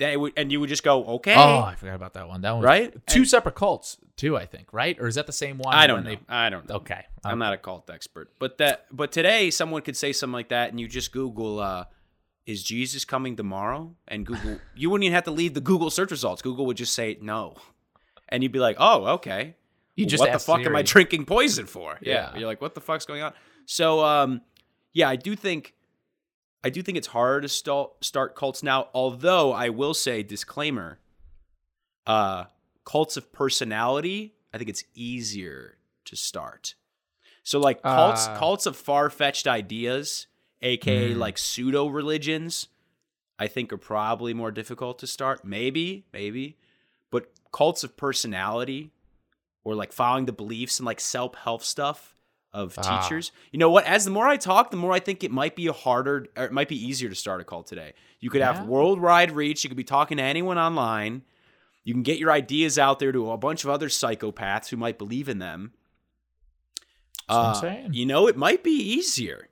they 0.00 0.16
would, 0.16 0.32
and 0.36 0.50
you 0.50 0.58
would 0.60 0.68
just 0.68 0.82
go, 0.82 1.04
"Okay." 1.04 1.34
Oh, 1.34 1.60
I 1.62 1.76
forgot 1.76 1.94
about 1.94 2.14
that 2.14 2.26
one. 2.28 2.40
That 2.40 2.52
one, 2.52 2.62
Right? 2.64 2.92
Two 3.06 3.20
And- 3.20 3.28
separate 3.28 3.54
cults, 3.54 3.98
too. 4.16 4.36
I 4.36 4.46
think, 4.46 4.72
right? 4.72 4.98
Or 4.98 5.06
is 5.06 5.14
that 5.14 5.26
the 5.26 5.32
same 5.32 5.58
one? 5.58 5.74
I 5.74 5.86
don't 5.86 6.04
know. 6.04 6.16
I 6.28 6.50
don't 6.50 6.68
know. 6.68 6.76
Okay, 6.76 7.04
I'm 7.24 7.38
not 7.38 7.52
a 7.52 7.56
cult 7.58 7.88
expert, 7.90 8.32
but 8.38 8.58
that 8.58 8.86
but 8.90 9.12
today 9.12 9.50
someone 9.50 9.82
could 9.82 9.96
say 9.96 10.12
something 10.12 10.32
like 10.32 10.48
that, 10.48 10.70
and 10.70 10.80
you 10.80 10.88
just 10.88 11.12
Google, 11.12 11.60
uh, 11.60 11.84
"Is 12.46 12.62
Jesus 12.64 13.04
coming 13.04 13.36
tomorrow?" 13.36 13.94
And 14.08 14.26
Google, 14.26 14.58
you 14.74 14.90
wouldn't 14.90 15.04
even 15.04 15.14
have 15.14 15.24
to 15.24 15.30
leave 15.30 15.54
the 15.54 15.60
Google 15.60 15.90
search 15.90 16.10
results. 16.10 16.42
Google 16.42 16.66
would 16.66 16.76
just 16.78 16.94
say 16.94 17.16
no, 17.20 17.54
and 18.28 18.42
you'd 18.42 18.52
be 18.52 18.58
like, 18.58 18.76
"Oh, 18.80 19.04
okay." 19.18 19.54
You 19.96 20.04
Well, 20.04 20.10
just 20.10 20.20
what 20.22 20.32
the 20.32 20.38
fuck 20.38 20.60
am 20.64 20.76
I 20.76 20.82
drinking 20.82 21.26
poison 21.26 21.66
for? 21.66 21.98
Yeah. 22.00 22.30
Yeah. 22.32 22.38
You're 22.38 22.46
like, 22.48 22.62
what 22.62 22.74
the 22.74 22.80
fuck's 22.80 23.04
going 23.04 23.20
on? 23.22 23.34
So, 23.66 24.02
um, 24.02 24.40
yeah, 24.94 25.10
I 25.10 25.16
do 25.16 25.36
think, 25.36 25.74
I 26.62 26.70
do 26.70 26.82
think 26.82 26.98
it's 26.98 27.08
hard 27.08 27.42
to 27.42 27.48
start 27.48 28.04
start 28.04 28.34
cults 28.34 28.62
now. 28.62 28.88
Although 28.94 29.52
I 29.52 29.68
will 29.70 29.94
say, 29.94 30.22
disclaimer, 30.22 30.98
uh, 32.06 32.44
cults 32.84 33.16
of 33.16 33.32
personality, 33.32 34.34
I 34.52 34.58
think 34.58 34.68
it's 34.70 34.84
easier 34.94 35.78
to 36.06 36.16
start. 36.16 36.74
So, 37.42 37.58
like 37.58 37.82
cults, 37.82 38.26
Uh. 38.28 38.34
cults 38.38 38.66
of 38.66 38.76
far 38.76 39.08
fetched 39.10 39.46
ideas, 39.46 40.26
aka 40.60 41.14
Mm. 41.14 41.18
like 41.18 41.38
pseudo 41.38 41.86
religions, 41.86 42.68
I 43.38 43.46
think 43.48 43.72
are 43.72 43.78
probably 43.78 44.34
more 44.34 44.50
difficult 44.50 44.98
to 44.98 45.06
start. 45.06 45.44
Maybe, 45.44 46.04
maybe, 46.12 46.58
but 47.10 47.32
cults 47.52 47.82
of 47.82 47.96
personality 47.96 48.90
or 49.64 49.74
like 49.74 49.92
following 49.92 50.26
the 50.26 50.32
beliefs 50.32 50.78
and 50.78 50.84
like 50.86 51.00
self 51.00 51.34
help 51.36 51.62
stuff 51.62 52.14
of 52.52 52.74
Ah. 52.78 53.00
teachers. 53.02 53.30
You 53.52 53.58
know 53.58 53.70
what? 53.70 53.84
As 53.84 54.04
the 54.04 54.10
more 54.10 54.26
I 54.26 54.36
talk, 54.36 54.70
the 54.70 54.76
more 54.76 54.92
I 54.92 54.98
think 55.00 55.22
it 55.22 55.30
might 55.30 55.54
be 55.54 55.66
a 55.68 55.72
harder, 55.72 56.26
or 56.36 56.44
it 56.44 56.52
might 56.52 56.68
be 56.68 56.76
easier 56.76 57.08
to 57.08 57.14
start 57.14 57.40
a 57.40 57.44
cult 57.44 57.66
today. 57.66 57.92
You 58.18 58.28
could 58.30 58.42
have 58.42 58.66
worldwide 58.66 59.32
reach. 59.32 59.62
You 59.64 59.70
could 59.70 59.76
be 59.76 59.84
talking 59.84 60.16
to 60.16 60.22
anyone 60.22 60.58
online. 60.58 61.22
You 61.84 61.94
can 61.94 62.02
get 62.02 62.18
your 62.18 62.30
ideas 62.32 62.78
out 62.78 62.98
there 62.98 63.12
to 63.12 63.30
a 63.30 63.36
bunch 63.38 63.64
of 63.64 63.70
other 63.70 63.88
psychopaths 63.88 64.68
who 64.68 64.76
might 64.76 64.98
believe 64.98 65.28
in 65.28 65.38
them. 65.38 65.72
That's 67.28 67.36
what 67.36 67.44
I'm 67.44 67.50
Uh, 67.50 67.54
saying. 67.60 67.94
You 67.94 68.06
know, 68.06 68.26
it 68.26 68.36
might 68.36 68.64
be 68.64 68.72
easier. 68.72 69.48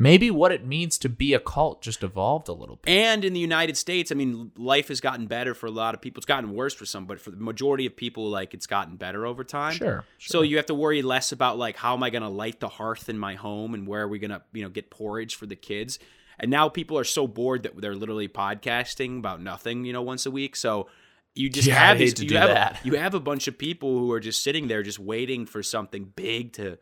Maybe 0.00 0.30
what 0.30 0.52
it 0.52 0.64
means 0.64 0.96
to 0.98 1.08
be 1.08 1.34
a 1.34 1.40
cult 1.40 1.82
just 1.82 2.02
evolved 2.04 2.48
a 2.48 2.52
little 2.52 2.76
bit. 2.76 2.90
And 2.90 3.24
in 3.24 3.32
the 3.32 3.40
United 3.40 3.76
States, 3.76 4.12
I 4.12 4.14
mean, 4.14 4.52
life 4.56 4.88
has 4.88 5.00
gotten 5.00 5.26
better 5.26 5.54
for 5.54 5.66
a 5.66 5.70
lot 5.72 5.94
of 5.94 6.00
people. 6.00 6.20
It's 6.20 6.26
gotten 6.26 6.54
worse 6.54 6.72
for 6.72 6.86
some, 6.86 7.06
but 7.06 7.20
for 7.20 7.30
the 7.32 7.36
majority 7.36 7.84
of 7.86 7.96
people, 7.96 8.28
like 8.30 8.54
it's 8.54 8.66
gotten 8.66 8.96
better 8.96 9.26
over 9.26 9.42
time. 9.42 9.72
Sure. 9.74 10.04
So 10.18 10.42
you 10.42 10.56
have 10.56 10.66
to 10.66 10.74
worry 10.74 11.02
less 11.02 11.32
about 11.32 11.58
like 11.58 11.76
how 11.76 11.94
am 11.94 12.02
I 12.04 12.10
going 12.10 12.22
to 12.22 12.28
light 12.28 12.60
the 12.60 12.68
hearth 12.68 13.08
in 13.08 13.18
my 13.18 13.34
home 13.34 13.74
and 13.74 13.86
where 13.86 14.02
are 14.02 14.08
we 14.08 14.18
going 14.20 14.30
to 14.30 14.42
you 14.52 14.62
know 14.62 14.68
get 14.68 14.90
porridge 14.90 15.34
for 15.34 15.46
the 15.46 15.56
kids. 15.56 15.98
And 16.38 16.50
now 16.50 16.68
people 16.68 16.96
are 16.96 17.04
so 17.04 17.26
bored 17.26 17.64
that 17.64 17.80
they're 17.80 17.96
literally 17.96 18.28
podcasting 18.28 19.18
about 19.18 19.42
nothing, 19.42 19.84
you 19.84 19.92
know, 19.92 20.02
once 20.02 20.24
a 20.24 20.30
week. 20.30 20.54
So 20.54 20.86
you 21.34 21.50
just 21.50 21.66
Yeah, 21.66 21.74
have 21.74 21.98
these, 21.98 22.14
to 22.14 22.22
you 22.22 22.28
do 22.28 22.36
have 22.36 22.48
that. 22.50 22.80
you 22.84 22.94
have 22.94 23.14
a 23.14 23.20
bunch 23.20 23.48
of 23.48 23.58
people 23.58 23.98
who 23.98 24.12
are 24.12 24.20
just 24.20 24.42
sitting 24.42 24.68
there 24.68 24.84
just 24.84 25.00
waiting 25.00 25.46
for 25.46 25.62
something 25.64 26.12
big 26.14 26.52
to 26.52 26.78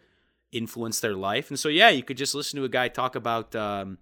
influence 0.53 1.01
their 1.01 1.15
life. 1.15 1.51
And 1.51 1.59
so 1.59 1.69
yeah, 1.69 1.89
you 1.89 2.03
could 2.03 2.17
just 2.17 2.35
listen 2.35 2.59
to 2.59 2.65
a 2.65 2.69
guy 2.69 2.89
talk 2.89 3.15
about 3.17 3.55
um, 3.55 3.99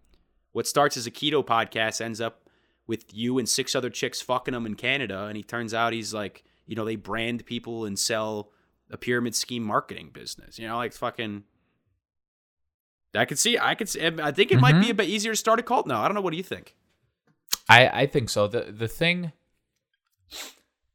what 0.53 0.67
starts 0.67 0.97
as 0.97 1.07
a 1.07 1.11
keto 1.11 1.45
podcast 1.45 2.01
ends 2.01 2.21
up 2.21 2.49
with 2.87 3.15
you 3.15 3.39
and 3.39 3.49
six 3.49 3.75
other 3.75 3.89
chicks 3.91 4.21
fucking 4.21 4.55
him 4.55 4.67
in 4.67 4.75
Canada, 4.75 5.25
and 5.25 5.37
he 5.37 5.43
turns 5.43 5.73
out 5.73 5.93
he's 5.95 6.13
like, 6.13 6.45
you 6.67 6.77
know, 6.77 6.85
they 6.85 6.97
brand 6.97 7.47
people 7.47 7.85
and 7.87 7.99
sell 7.99 8.51
a 8.91 8.97
pyramid 8.99 9.35
scheme 9.35 9.63
marketing 9.65 10.11
business. 10.13 10.59
You 10.59 10.69
know, 10.69 10.77
like 10.77 10.93
fucking. 10.93 11.45
I 13.15 13.25
could 13.25 13.39
see. 13.39 13.59
I 13.59 13.75
could. 13.75 13.89
See, 13.89 14.05
I 14.05 14.33
think 14.33 14.51
it 14.53 14.61
might 14.61 14.79
be 14.81 14.87
Mhm. 14.89 14.91
a 14.91 14.95
bit 14.95 15.09
easier 15.09 15.33
to 15.33 15.37
start 15.37 15.61
a 15.61 15.63
cult 15.63 15.87
now. 15.87 16.03
I 16.03 16.09
don't 16.09 16.15
know. 16.15 16.21
What 16.21 16.33
do 16.33 16.37
you 16.37 16.43
think? 16.43 16.75
I, 17.69 17.89
I 18.03 18.07
think 18.07 18.29
so. 18.29 18.47
The 18.49 18.63
the 18.73 18.89
thing 18.89 19.33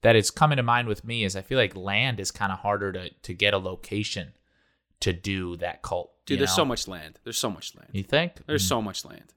that 0.02 0.16
is 0.16 0.30
coming 0.30 0.58
to 0.58 0.64
mind 0.64 0.88
with 0.88 1.04
me 1.04 1.24
is 1.24 1.36
I 1.36 1.42
feel 1.42 1.58
like 1.58 1.76
land 1.76 2.20
is 2.20 2.30
kind 2.32 2.52
of 2.52 2.60
harder 2.60 2.92
to 2.92 3.10
to 3.10 3.34
get 3.34 3.54
a 3.54 3.58
location 3.58 4.34
to 5.02 5.14
do 5.14 5.56
that 5.58 5.82
cult. 5.82 6.12
Dude, 6.26 6.40
there's 6.40 6.54
so 6.56 6.66
much 6.66 6.88
land. 6.88 7.20
There's 7.24 7.38
so 7.38 7.50
much 7.50 7.76
land. 7.76 7.90
You 7.94 8.04
think? 8.04 8.46
There's 8.46 8.64
Mm. 8.66 8.70
so 8.70 8.82
much 8.82 9.06
land. 9.06 9.34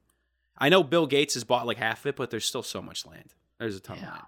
I 0.58 0.68
know 0.68 0.82
Bill 0.82 1.06
Gates 1.06 1.34
has 1.34 1.44
bought 1.44 1.66
like 1.66 1.78
half 1.78 2.00
of 2.00 2.06
it, 2.06 2.16
but 2.16 2.30
there's 2.30 2.44
still 2.44 2.62
so 2.62 2.82
much 2.82 3.06
land. 3.06 3.34
There's 3.58 3.76
a 3.76 3.80
ton 3.80 3.96
of 3.98 4.02
land. 4.04 4.22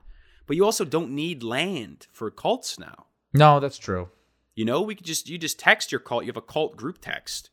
But 0.46 0.56
you 0.56 0.64
also 0.64 0.84
don't 0.84 1.10
need 1.10 1.42
land 1.42 2.06
for 2.12 2.30
cults 2.30 2.78
now. 2.78 3.06
No, 3.32 3.60
that's 3.60 3.78
true. 3.78 4.08
You 4.54 4.64
know, 4.64 4.80
we 4.82 4.94
could 4.94 5.06
just 5.06 5.28
you 5.28 5.38
just 5.38 5.58
text 5.58 5.90
your 5.92 5.98
cult. 6.00 6.24
You 6.24 6.28
have 6.28 6.36
a 6.36 6.40
cult 6.42 6.76
group 6.76 6.98
text. 7.00 7.50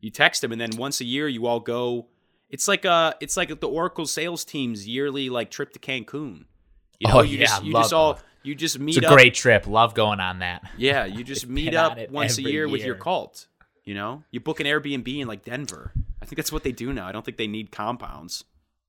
You 0.00 0.10
text 0.10 0.40
them, 0.42 0.50
and 0.52 0.60
then 0.60 0.76
once 0.76 1.00
a 1.00 1.04
year 1.04 1.28
you 1.28 1.46
all 1.46 1.60
go. 1.60 2.08
It's 2.50 2.66
like 2.68 2.84
uh 2.84 3.14
it's 3.20 3.36
like 3.36 3.60
the 3.60 3.68
Oracle 3.68 4.06
sales 4.06 4.44
team's 4.44 4.86
yearly 4.86 5.30
like 5.30 5.50
trip 5.50 5.72
to 5.72 5.78
Cancun. 5.78 6.44
You 6.98 7.08
know, 7.08 7.18
Oh, 7.18 7.22
you 7.22 7.38
yeah, 7.38 7.46
just 7.46 7.64
you 7.64 7.72
just 7.72 7.92
all 7.92 8.14
that. 8.14 8.22
You 8.42 8.54
just 8.54 8.78
meet. 8.78 8.96
It's 8.96 9.06
a 9.06 9.08
up. 9.08 9.14
great 9.14 9.34
trip. 9.34 9.66
Love 9.66 9.94
going 9.94 10.20
on 10.20 10.40
that. 10.40 10.62
Yeah, 10.76 11.04
you 11.06 11.24
just 11.24 11.46
meet 11.46 11.74
up 11.74 11.98
on 11.98 12.06
once 12.10 12.38
a 12.38 12.42
every 12.42 12.52
year 12.52 12.68
with 12.68 12.82
your 12.82 12.96
cult. 12.96 13.46
You 13.84 13.94
know, 13.94 14.22
you 14.30 14.40
book 14.40 14.60
an 14.60 14.66
Airbnb 14.66 15.20
in 15.20 15.26
like 15.26 15.44
Denver. 15.44 15.92
I 16.20 16.24
think 16.24 16.36
that's 16.36 16.52
what 16.52 16.62
they 16.62 16.72
do 16.72 16.92
now. 16.92 17.06
I 17.06 17.12
don't 17.12 17.24
think 17.24 17.36
they 17.36 17.48
need 17.48 17.72
compounds. 17.72 18.44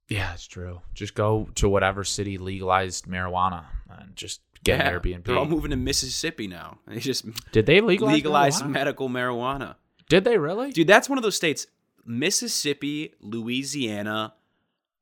Yeah, 0.07 0.33
it's 0.33 0.45
true. 0.45 0.81
Just 0.93 1.15
go 1.15 1.49
to 1.55 1.67
whatever 1.67 2.03
city 2.03 2.37
legalized 2.37 3.05
marijuana 3.05 3.65
and 3.89 4.15
just 4.15 4.41
get 4.63 4.79
yeah, 4.79 4.89
an 4.89 4.99
Airbnb. 4.99 5.25
They're 5.25 5.37
all 5.37 5.45
moving 5.45 5.71
to 5.71 5.77
Mississippi 5.77 6.47
now. 6.47 6.79
They 6.87 6.99
just 6.99 7.25
Did 7.51 7.65
they 7.65 7.81
legalize, 7.81 8.13
legalize 8.13 8.61
marijuana? 8.61 8.69
medical 8.69 9.09
marijuana. 9.09 9.75
Did 10.09 10.25
they 10.25 10.37
really? 10.37 10.71
Dude, 10.71 10.87
that's 10.87 11.09
one 11.09 11.17
of 11.17 11.23
those 11.23 11.35
states. 11.35 11.65
Mississippi, 12.05 13.13
Louisiana, 13.21 14.33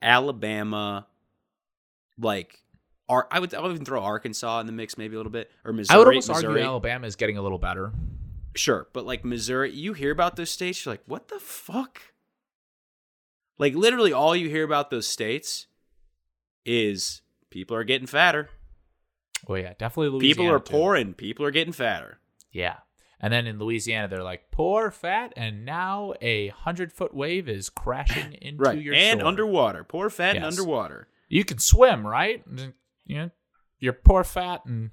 Alabama, 0.02 1.08
like, 2.20 2.60
Ar- 3.12 3.28
I 3.30 3.40
would 3.40 3.54
I 3.54 3.60
would 3.62 3.72
even 3.74 3.86
throw 3.86 4.02
Arkansas 4.04 4.60
in 4.62 4.66
the 4.66 4.72
mix, 4.72 4.98
maybe 4.98 5.16
a 5.16 5.18
little 5.20 5.32
bit, 5.32 5.52
or 5.66 5.74
Missouri. 5.74 5.96
I 5.96 5.98
would 6.00 6.08
almost 6.08 6.30
Missouri. 6.30 6.48
argue 6.54 6.66
Alabama 6.66 7.06
is 7.08 7.16
getting 7.16 7.38
a 7.38 7.42
little 7.42 7.60
better. 7.60 7.92
Sure, 8.56 8.88
but 8.94 9.06
like 9.06 9.24
Missouri, 9.24 9.72
you 9.72 9.94
hear 9.94 10.12
about 10.12 10.36
those 10.36 10.50
states, 10.50 10.86
you're 10.86 10.94
like, 10.94 11.04
what 11.06 11.28
the 11.30 11.40
fuck? 11.40 12.02
Like 13.58 13.76
literally, 13.76 14.12
all 14.14 14.36
you 14.36 14.50
hear 14.50 14.64
about 14.64 14.90
those 14.90 15.08
states 15.08 15.68
is 16.66 17.22
people 17.50 17.76
are 17.78 17.84
getting 17.84 18.08
fatter. 18.08 18.50
Oh 19.48 19.56
yeah, 19.56 19.74
definitely 19.78 20.10
Louisiana. 20.10 20.36
people 20.36 20.52
are 20.56 20.60
too. 20.60 20.72
poor 20.72 20.96
and 20.96 21.16
people 21.16 21.46
are 21.46 21.52
getting 21.52 21.74
fatter. 21.74 22.20
Yeah. 22.52 22.78
And 23.20 23.32
then 23.32 23.46
in 23.46 23.60
Louisiana, 23.60 24.08
they're 24.08 24.24
like 24.24 24.50
poor, 24.52 24.90
fat, 24.90 25.32
and 25.38 25.64
now 25.64 26.14
a 26.22 26.48
hundred 26.50 26.92
foot 26.92 27.14
wave 27.14 27.48
is 27.48 27.70
crashing 27.70 28.34
into 28.42 28.64
Right, 28.64 28.80
your 28.82 28.96
and 28.96 29.20
shore. 29.22 29.28
underwater, 29.28 29.84
poor 29.84 30.10
fat 30.10 30.36
and 30.36 30.46
underwater. 30.46 31.08
You 31.30 31.46
can 31.46 31.60
swim, 31.60 32.06
right? 32.06 32.44
You 33.12 33.18
know, 33.18 33.30
you're 33.80 33.94
poor, 33.94 34.24
fat, 34.24 34.62
and 34.66 34.92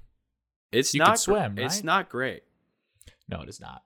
It's 0.71 0.93
You 0.93 0.99
not 0.99 1.07
can 1.07 1.17
swim, 1.17 1.57
It's 1.59 1.83
not 1.83 2.09
great. 2.09 2.43
no, 3.27 3.41
it 3.41 3.49
is 3.49 3.59
not. 3.61 3.83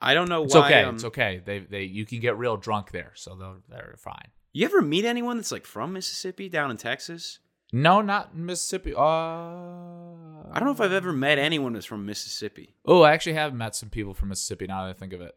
I 0.00 0.14
don't 0.14 0.28
know 0.28 0.44
It's 0.44 0.54
why. 0.54 0.66
okay. 0.66 0.82
um, 0.84 0.94
it's 0.96 1.04
okay. 1.04 1.40
They 1.44 1.60
they 1.60 1.82
you 1.84 2.04
can 2.04 2.20
get 2.20 2.36
real 2.38 2.56
drunk 2.56 2.90
there, 2.90 3.12
so 3.14 3.34
they're 3.36 3.54
they're 3.68 3.94
fine. 3.98 4.28
You 4.52 4.64
ever 4.66 4.82
meet 4.82 5.04
anyone 5.04 5.36
that's 5.36 5.52
like 5.52 5.64
from 5.66 5.92
Mississippi 5.92 6.48
down 6.48 6.70
in 6.70 6.76
Texas? 6.76 7.38
No, 7.72 8.02
not 8.02 8.36
Mississippi. 8.36 8.92
Uh, 8.94 9.00
I 9.00 10.54
don't 10.56 10.64
know 10.64 10.72
if 10.72 10.80
I've 10.80 10.92
ever 10.92 11.12
met 11.12 11.38
anyone 11.38 11.72
that's 11.72 11.86
from 11.86 12.04
Mississippi. 12.04 12.74
Oh, 12.84 13.02
I 13.02 13.12
actually 13.12 13.32
have 13.34 13.54
met 13.54 13.74
some 13.74 13.88
people 13.88 14.12
from 14.12 14.28
Mississippi. 14.28 14.66
Now 14.66 14.84
that 14.84 14.90
I 14.90 14.92
think 14.92 15.12
of 15.14 15.20
it, 15.22 15.34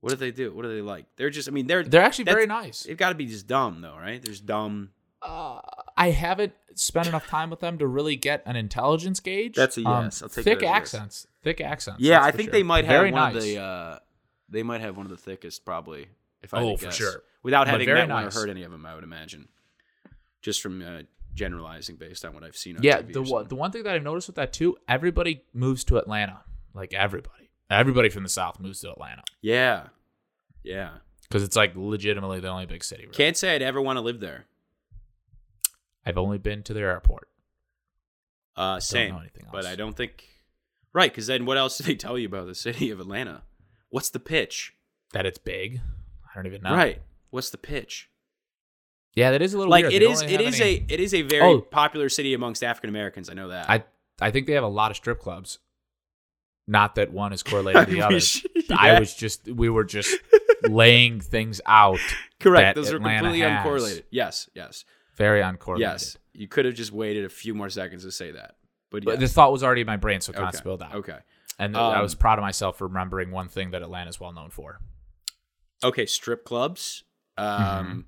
What 0.00 0.10
do 0.10 0.16
they 0.16 0.32
do? 0.32 0.52
What 0.52 0.64
are 0.64 0.74
they 0.74 0.80
like? 0.80 1.06
They're 1.16 1.30
just. 1.30 1.48
I 1.48 1.52
mean, 1.52 1.66
they're 1.66 1.84
they're 1.84 2.02
actually 2.02 2.24
very 2.24 2.46
nice. 2.46 2.82
they've 2.84 2.96
got 2.96 3.10
to 3.10 3.14
be 3.14 3.26
just 3.26 3.46
dumb 3.46 3.80
though, 3.82 3.96
right? 3.96 4.20
There's 4.20 4.40
dumb. 4.40 4.90
Uh, 5.24 5.60
I 5.96 6.10
haven't 6.10 6.52
spent 6.74 7.06
enough 7.06 7.26
time 7.28 7.48
with 7.50 7.60
them 7.60 7.78
to 7.78 7.86
really 7.86 8.16
get 8.16 8.42
an 8.46 8.56
intelligence 8.56 9.20
gauge. 9.20 9.54
That's 9.54 9.78
a 9.78 9.84
Um, 9.88 10.04
yes. 10.06 10.22
I'll 10.22 10.28
take 10.28 10.44
thick 10.44 10.58
that 10.60 10.64
as 10.66 10.70
yes. 10.70 10.76
accents. 10.94 11.26
Thick 11.42 11.60
accents. 11.60 12.00
Yeah, 12.00 12.22
I 12.22 12.30
think 12.32 12.48
sure. 12.48 12.52
they 12.52 12.62
might 12.62 12.84
have 12.84 12.92
Very 13.00 13.12
one 13.12 13.34
nice. 13.34 13.36
of 13.36 13.42
the. 13.42 13.58
Uh, 13.58 13.98
they 14.48 14.62
might 14.62 14.80
have 14.80 14.96
one 14.96 15.06
of 15.06 15.10
the 15.10 15.16
thickest, 15.16 15.64
probably. 15.64 16.08
If 16.42 16.52
I 16.54 16.60
Oh, 16.62 16.76
for 16.76 16.86
guess. 16.86 16.96
sure. 16.96 17.22
Without 17.42 17.66
But 17.66 17.72
having 17.72 17.88
met 17.88 18.08
one 18.08 18.24
or 18.24 18.30
heard 18.30 18.50
any 18.50 18.62
of 18.64 18.72
them, 18.72 18.84
I 18.84 18.94
would 18.94 19.04
imagine. 19.04 19.48
Just 20.42 20.60
from 20.60 20.82
uh, 20.82 21.02
generalizing 21.34 21.96
based 21.96 22.24
on 22.24 22.34
what 22.34 22.42
I've 22.42 22.56
seen. 22.56 22.78
Yeah, 22.82 23.00
TV 23.02 23.12
the 23.12 23.22
one 23.22 23.48
the 23.48 23.54
one 23.54 23.70
thing 23.70 23.84
that 23.84 23.94
I've 23.94 24.02
noticed 24.02 24.26
with 24.28 24.36
that 24.36 24.52
too, 24.52 24.76
everybody 24.88 25.44
moves 25.52 25.84
to 25.84 25.98
Atlanta. 25.98 26.40
Like 26.74 26.92
everybody, 26.94 27.50
everybody 27.70 28.08
from 28.08 28.22
the 28.24 28.28
South 28.28 28.58
moves 28.58 28.80
to 28.80 28.90
Atlanta 28.90 29.22
Yeah, 29.40 29.88
yeah. 30.64 30.90
because 31.28 31.42
it's 31.42 31.54
like 31.56 31.72
legitimately 31.76 32.40
the 32.40 32.48
only 32.48 32.66
big 32.66 32.82
city. 32.82 33.02
Really. 33.04 33.14
Can't 33.14 33.36
say 33.36 33.54
I'd 33.54 33.62
ever 33.62 33.80
want 33.80 33.98
to 33.98 34.00
live 34.00 34.20
there. 34.20 34.46
I've 36.04 36.18
only 36.18 36.38
been 36.38 36.62
to 36.64 36.74
their 36.74 36.90
airport. 36.90 37.28
Uh, 38.56 38.80
same, 38.80 39.18
but. 39.50 39.64
I 39.66 39.76
don't 39.76 39.96
think. 39.96 40.24
Right, 40.92 41.10
because 41.10 41.26
then 41.26 41.46
what 41.46 41.56
else 41.56 41.78
do 41.78 41.84
they 41.84 41.94
tell 41.94 42.18
you 42.18 42.26
about 42.26 42.46
the 42.46 42.54
city 42.54 42.90
of 42.90 43.00
Atlanta? 43.00 43.42
What's 43.88 44.10
the 44.10 44.18
pitch? 44.20 44.74
That 45.12 45.24
it's 45.26 45.38
big. 45.38 45.80
I 46.24 46.34
don't 46.36 46.46
even 46.46 46.62
know. 46.62 46.74
Right. 46.74 47.00
What's 47.30 47.50
the 47.50 47.58
pitch? 47.58 48.10
Yeah, 49.14 49.30
that 49.30 49.40
is 49.42 49.54
a 49.54 49.58
little 49.58 49.70
Like 49.70 49.84
weird. 49.84 49.94
it 49.94 50.02
is. 50.02 50.22
It 50.22 50.40
any- 50.40 50.62
a. 50.62 50.84
It 50.88 51.00
is 51.00 51.14
a 51.14 51.22
very 51.22 51.42
Oh. 51.44 51.60
popular 51.60 52.08
city 52.08 52.34
amongst 52.34 52.62
African 52.64 52.90
Americans. 52.90 53.28
I 53.30 53.34
know 53.34 53.48
that. 53.48 53.68
I 53.70 53.84
I 54.20 54.30
think 54.30 54.46
they 54.46 54.52
have 54.54 54.64
a 54.64 54.68
lot 54.68 54.90
of 54.90 54.96
strip 54.98 55.18
clubs. 55.20 55.58
Not 56.66 56.94
that 56.94 57.10
one 57.12 57.32
is 57.32 57.42
correlated 57.42 57.86
to 57.88 57.92
the 57.94 58.02
other. 58.02 58.14
wish- 58.14 58.44
I 58.70 58.98
was 58.98 59.14
just 59.14 59.46
we 59.48 59.68
were 59.70 59.84
just 59.84 60.14
laying 60.68 61.20
things 61.20 61.60
out. 61.66 61.98
correct. 62.40 62.76
Those 62.76 62.92
are 62.92 62.98
completely 62.98 63.40
has. 63.40 63.64
uncorrelated. 63.66 64.02
Yes. 64.10 64.48
Yes. 64.54 64.84
Very 65.22 65.40
uncorrelated. 65.42 65.78
Yes. 65.80 66.16
You 66.32 66.48
could 66.48 66.64
have 66.64 66.74
just 66.74 66.92
waited 66.92 67.24
a 67.24 67.28
few 67.28 67.54
more 67.54 67.68
seconds 67.70 68.02
to 68.04 68.10
say 68.10 68.32
that. 68.32 68.56
But, 68.90 69.04
But 69.04 69.20
the 69.20 69.28
thought 69.28 69.52
was 69.52 69.62
already 69.62 69.82
in 69.82 69.86
my 69.86 69.96
brain, 69.96 70.20
so 70.20 70.30
it 70.32 70.34
kind 70.36 70.48
okay. 70.48 70.56
of 70.56 70.58
spilled 70.58 70.82
out. 70.82 70.94
Okay. 70.96 71.18
And 71.58 71.76
I 71.76 71.96
Um, 71.96 72.02
was 72.02 72.14
proud 72.14 72.38
of 72.38 72.42
myself 72.42 72.78
for 72.78 72.86
remembering 72.88 73.30
one 73.30 73.48
thing 73.48 73.70
that 73.72 73.82
Atlanta 73.82 74.10
is 74.10 74.18
well 74.18 74.32
known 74.32 74.50
for. 74.50 74.80
Okay. 75.84 76.06
Strip 76.06 76.44
clubs. 76.44 77.04
Um, 77.38 77.46
Mm-hmm. 77.46 78.00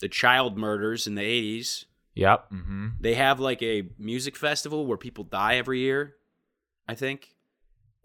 the 0.00 0.08
child 0.08 0.56
murders 0.58 1.06
in 1.06 1.14
the 1.14 1.22
eighties. 1.22 1.84
Yep. 2.14 2.50
Mm-hmm. 2.52 2.86
They 3.00 3.14
have 3.14 3.38
like 3.38 3.62
a 3.62 3.88
music 3.98 4.34
festival 4.36 4.86
where 4.86 4.96
people 4.98 5.24
die 5.24 5.56
every 5.56 5.80
year. 5.80 6.16
I 6.88 6.94
think. 6.94 7.34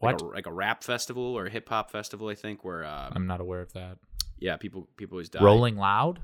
Like 0.02 0.20
What? 0.20 0.22
a, 0.22 0.26
like 0.26 0.46
a 0.48 0.54
rap 0.54 0.84
festival 0.84 1.24
or 1.38 1.46
a 1.48 1.50
hip 1.50 1.70
hop 1.70 1.90
festival. 1.90 2.28
I 2.28 2.36
think 2.36 2.64
where 2.64 2.84
um, 2.86 3.14
I'm 3.16 3.28
not 3.28 3.40
aware 3.42 3.62
of 3.62 3.72
that. 3.74 3.98
yeah, 4.38 4.58
people 4.58 4.88
people 4.98 5.16
always 5.16 5.30
die. 5.30 5.44
Rolling 5.44 5.78
Loud? 5.78 6.22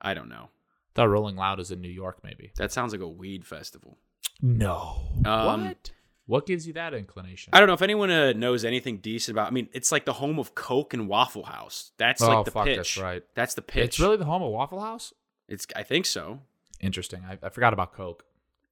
I 0.00 0.14
don't 0.14 0.28
know. 0.30 0.48
Thought 0.94 1.08
Rolling 1.08 1.36
Loud 1.36 1.60
is 1.60 1.70
in 1.70 1.80
New 1.80 1.88
York, 1.88 2.18
maybe. 2.24 2.52
That 2.56 2.72
sounds 2.72 2.92
like 2.92 3.00
a 3.00 3.08
weed 3.08 3.44
festival. 3.46 3.98
No. 4.42 5.08
Um, 5.24 5.66
what? 5.66 5.90
What 6.26 6.46
gives 6.46 6.64
you 6.66 6.72
that 6.74 6.94
inclination? 6.94 7.50
I 7.52 7.58
don't 7.58 7.66
know 7.66 7.72
if 7.74 7.82
anyone 7.82 8.10
uh, 8.10 8.32
knows 8.32 8.64
anything 8.64 8.98
decent 8.98 9.34
about. 9.34 9.48
I 9.48 9.50
mean, 9.50 9.68
it's 9.72 9.90
like 9.90 10.04
the 10.04 10.12
home 10.12 10.38
of 10.38 10.54
Coke 10.54 10.94
and 10.94 11.08
Waffle 11.08 11.42
House. 11.44 11.90
That's 11.98 12.22
Oh, 12.22 12.28
like 12.28 12.44
the 12.44 12.50
fuck, 12.52 12.66
pitch. 12.66 12.76
that's 12.76 12.96
right. 12.98 13.22
That's 13.34 13.54
the 13.54 13.62
pitch. 13.62 13.84
It's 13.84 14.00
really 14.00 14.16
the 14.16 14.24
home 14.26 14.42
of 14.42 14.52
Waffle 14.52 14.80
House? 14.80 15.12
It's. 15.48 15.66
I 15.74 15.82
think 15.82 16.06
so. 16.06 16.40
Interesting. 16.80 17.24
I, 17.28 17.36
I 17.44 17.48
forgot 17.48 17.72
about 17.72 17.92
Coke. 17.92 18.24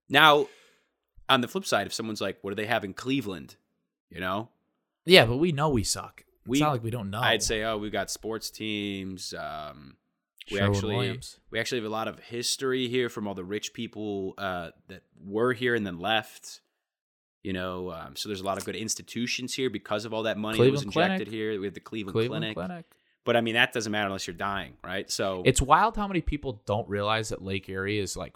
Now, 0.08 0.46
on 1.28 1.40
the 1.40 1.48
flip 1.48 1.64
side, 1.66 1.86
if 1.88 1.92
someone's 1.92 2.20
like, 2.20 2.38
"What 2.42 2.50
do 2.50 2.54
they 2.54 2.66
have 2.66 2.84
in 2.84 2.94
Cleveland?" 2.94 3.56
You 4.08 4.20
know, 4.20 4.48
Yeah, 5.04 5.26
but 5.26 5.36
we 5.38 5.50
know 5.52 5.68
we 5.68 5.82
suck. 5.82 6.24
We- 6.46 6.58
it's 6.58 6.62
not 6.62 6.70
like 6.72 6.84
we 6.84 6.90
don't 6.90 7.10
know. 7.10 7.20
I'd 7.20 7.42
say, 7.42 7.64
"Oh, 7.64 7.76
we've 7.76 7.90
got 7.92 8.08
sports 8.10 8.50
teams." 8.50 9.34
Um, 9.34 9.96
we 10.51 10.59
Sherwin 10.59 10.74
actually 10.74 10.96
Williams. 10.96 11.40
we 11.51 11.59
actually 11.59 11.78
have 11.78 11.86
a 11.86 11.92
lot 11.92 12.09
of 12.09 12.18
history 12.18 12.88
here 12.88 13.09
from 13.09 13.26
all 13.28 13.34
the 13.34 13.44
rich 13.44 13.72
people 13.72 14.34
uh, 14.38 14.70
that 14.88 15.03
were 15.24 15.53
here 15.53 15.74
and 15.74 15.86
then 15.86 15.99
left. 15.99 16.61
You 17.42 17.53
know, 17.53 17.92
um, 17.92 18.16
so 18.16 18.28
there's 18.28 18.40
a 18.40 18.44
lot 18.44 18.59
of 18.59 18.64
good 18.64 18.76
institutions 18.76 19.55
here 19.55 19.70
because 19.70 20.05
of 20.05 20.12
all 20.12 20.24
that 20.24 20.36
money 20.36 20.59
that 20.59 20.70
was 20.70 20.82
injected 20.82 21.28
Clinic. 21.28 21.32
here. 21.32 21.59
We 21.61 21.66
have 21.66 21.74
the 21.74 21.80
Cleveland, 21.80 22.12
Cleveland 22.12 22.42
Clinic. 22.42 22.57
Clinic. 22.57 22.86
but 23.24 23.36
I 23.36 23.40
mean 23.40 23.55
that 23.55 23.72
doesn't 23.72 23.90
matter 23.92 24.07
unless 24.07 24.26
you're 24.26 24.34
dying, 24.34 24.74
right? 24.84 25.11
So 25.11 25.42
It's 25.46 25.62
wild 25.62 25.96
how 25.96 26.09
many 26.09 26.20
people 26.20 26.62
don't 26.66 26.88
realize 26.88 27.28
that 27.28 27.42
Lake 27.42 27.68
Erie 27.68 27.99
is 27.99 28.16
like 28.16 28.34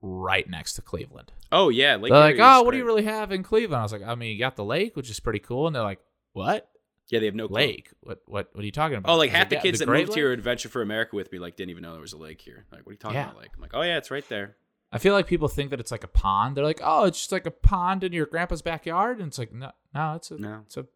right 0.00 0.48
next 0.48 0.74
to 0.74 0.82
Cleveland. 0.82 1.32
oh 1.50 1.68
yeah, 1.68 1.96
Lake 1.96 2.12
they're 2.12 2.20
like, 2.20 2.36
Erie 2.36 2.40
is 2.40 2.46
oh, 2.46 2.62
what 2.62 2.70
do 2.70 2.78
you 2.78 2.84
really 2.84 3.04
have 3.04 3.32
in 3.32 3.42
Cleveland? 3.42 3.80
I 3.80 3.82
was 3.82 3.92
like, 3.92 4.02
I 4.02 4.14
mean, 4.14 4.32
you 4.32 4.38
got 4.38 4.56
the 4.56 4.64
lake, 4.64 4.96
which 4.96 5.10
is 5.10 5.18
pretty 5.18 5.40
cool. 5.40 5.66
And 5.66 5.74
they're 5.74 5.82
like, 5.82 6.00
what? 6.32 6.70
Yeah, 7.10 7.20
they 7.20 7.26
have 7.26 7.34
no 7.34 7.48
clue. 7.48 7.56
Lake? 7.56 7.90
What 8.00 8.22
What? 8.26 8.48
What 8.54 8.62
are 8.62 8.66
you 8.66 8.72
talking 8.72 8.96
about? 8.96 9.12
Oh, 9.12 9.16
like 9.16 9.30
half 9.30 9.48
the 9.50 9.56
"Yeah, 9.56 9.60
kids 9.62 9.78
that 9.80 9.88
moved 9.88 10.14
here 10.14 10.30
Lake?" 10.30 10.38
at 10.38 10.44
Venture 10.44 10.68
for 10.68 10.80
America 10.82 11.14
with 11.16 11.30
me 11.32 11.38
like 11.38 11.54
didn't 11.56 11.70
even 11.70 11.82
know 11.82 11.92
there 11.92 12.00
was 12.00 12.12
a 12.14 12.18
lake 12.18 12.40
here. 12.40 12.64
Like, 12.72 12.86
what 12.86 12.90
are 12.90 12.92
you 12.94 12.98
talking 12.98 13.16
Yeah. 13.16 13.24
about? 13.30 13.40
Lake? 13.40 13.50
I'm 13.54 13.60
like, 13.60 13.72
oh 13.74 13.82
yeah, 13.82 13.98
it's 13.98 14.10
right 14.10 14.26
there. 14.28 14.56
I 14.90 14.98
feel 14.98 15.12
like 15.12 15.26
people 15.26 15.48
think 15.48 15.70
that 15.70 15.80
it's 15.80 15.90
like 15.90 16.04
a 16.04 16.08
pond. 16.08 16.56
They're 16.56 16.64
like, 16.64 16.80
oh, 16.82 17.04
it's 17.04 17.18
just 17.18 17.32
like 17.32 17.46
a 17.46 17.50
pond 17.50 18.04
in 18.04 18.12
your 18.12 18.26
grandpa's 18.26 18.62
backyard, 18.62 19.18
and 19.18 19.26
it's 19.28 19.38
like, 19.38 19.52
no, 19.52 19.72
no, 19.94 20.14
it's 20.14 20.30
a, 20.30 20.38
No. 20.38 20.62
it's 20.66 20.76
a 20.76 20.86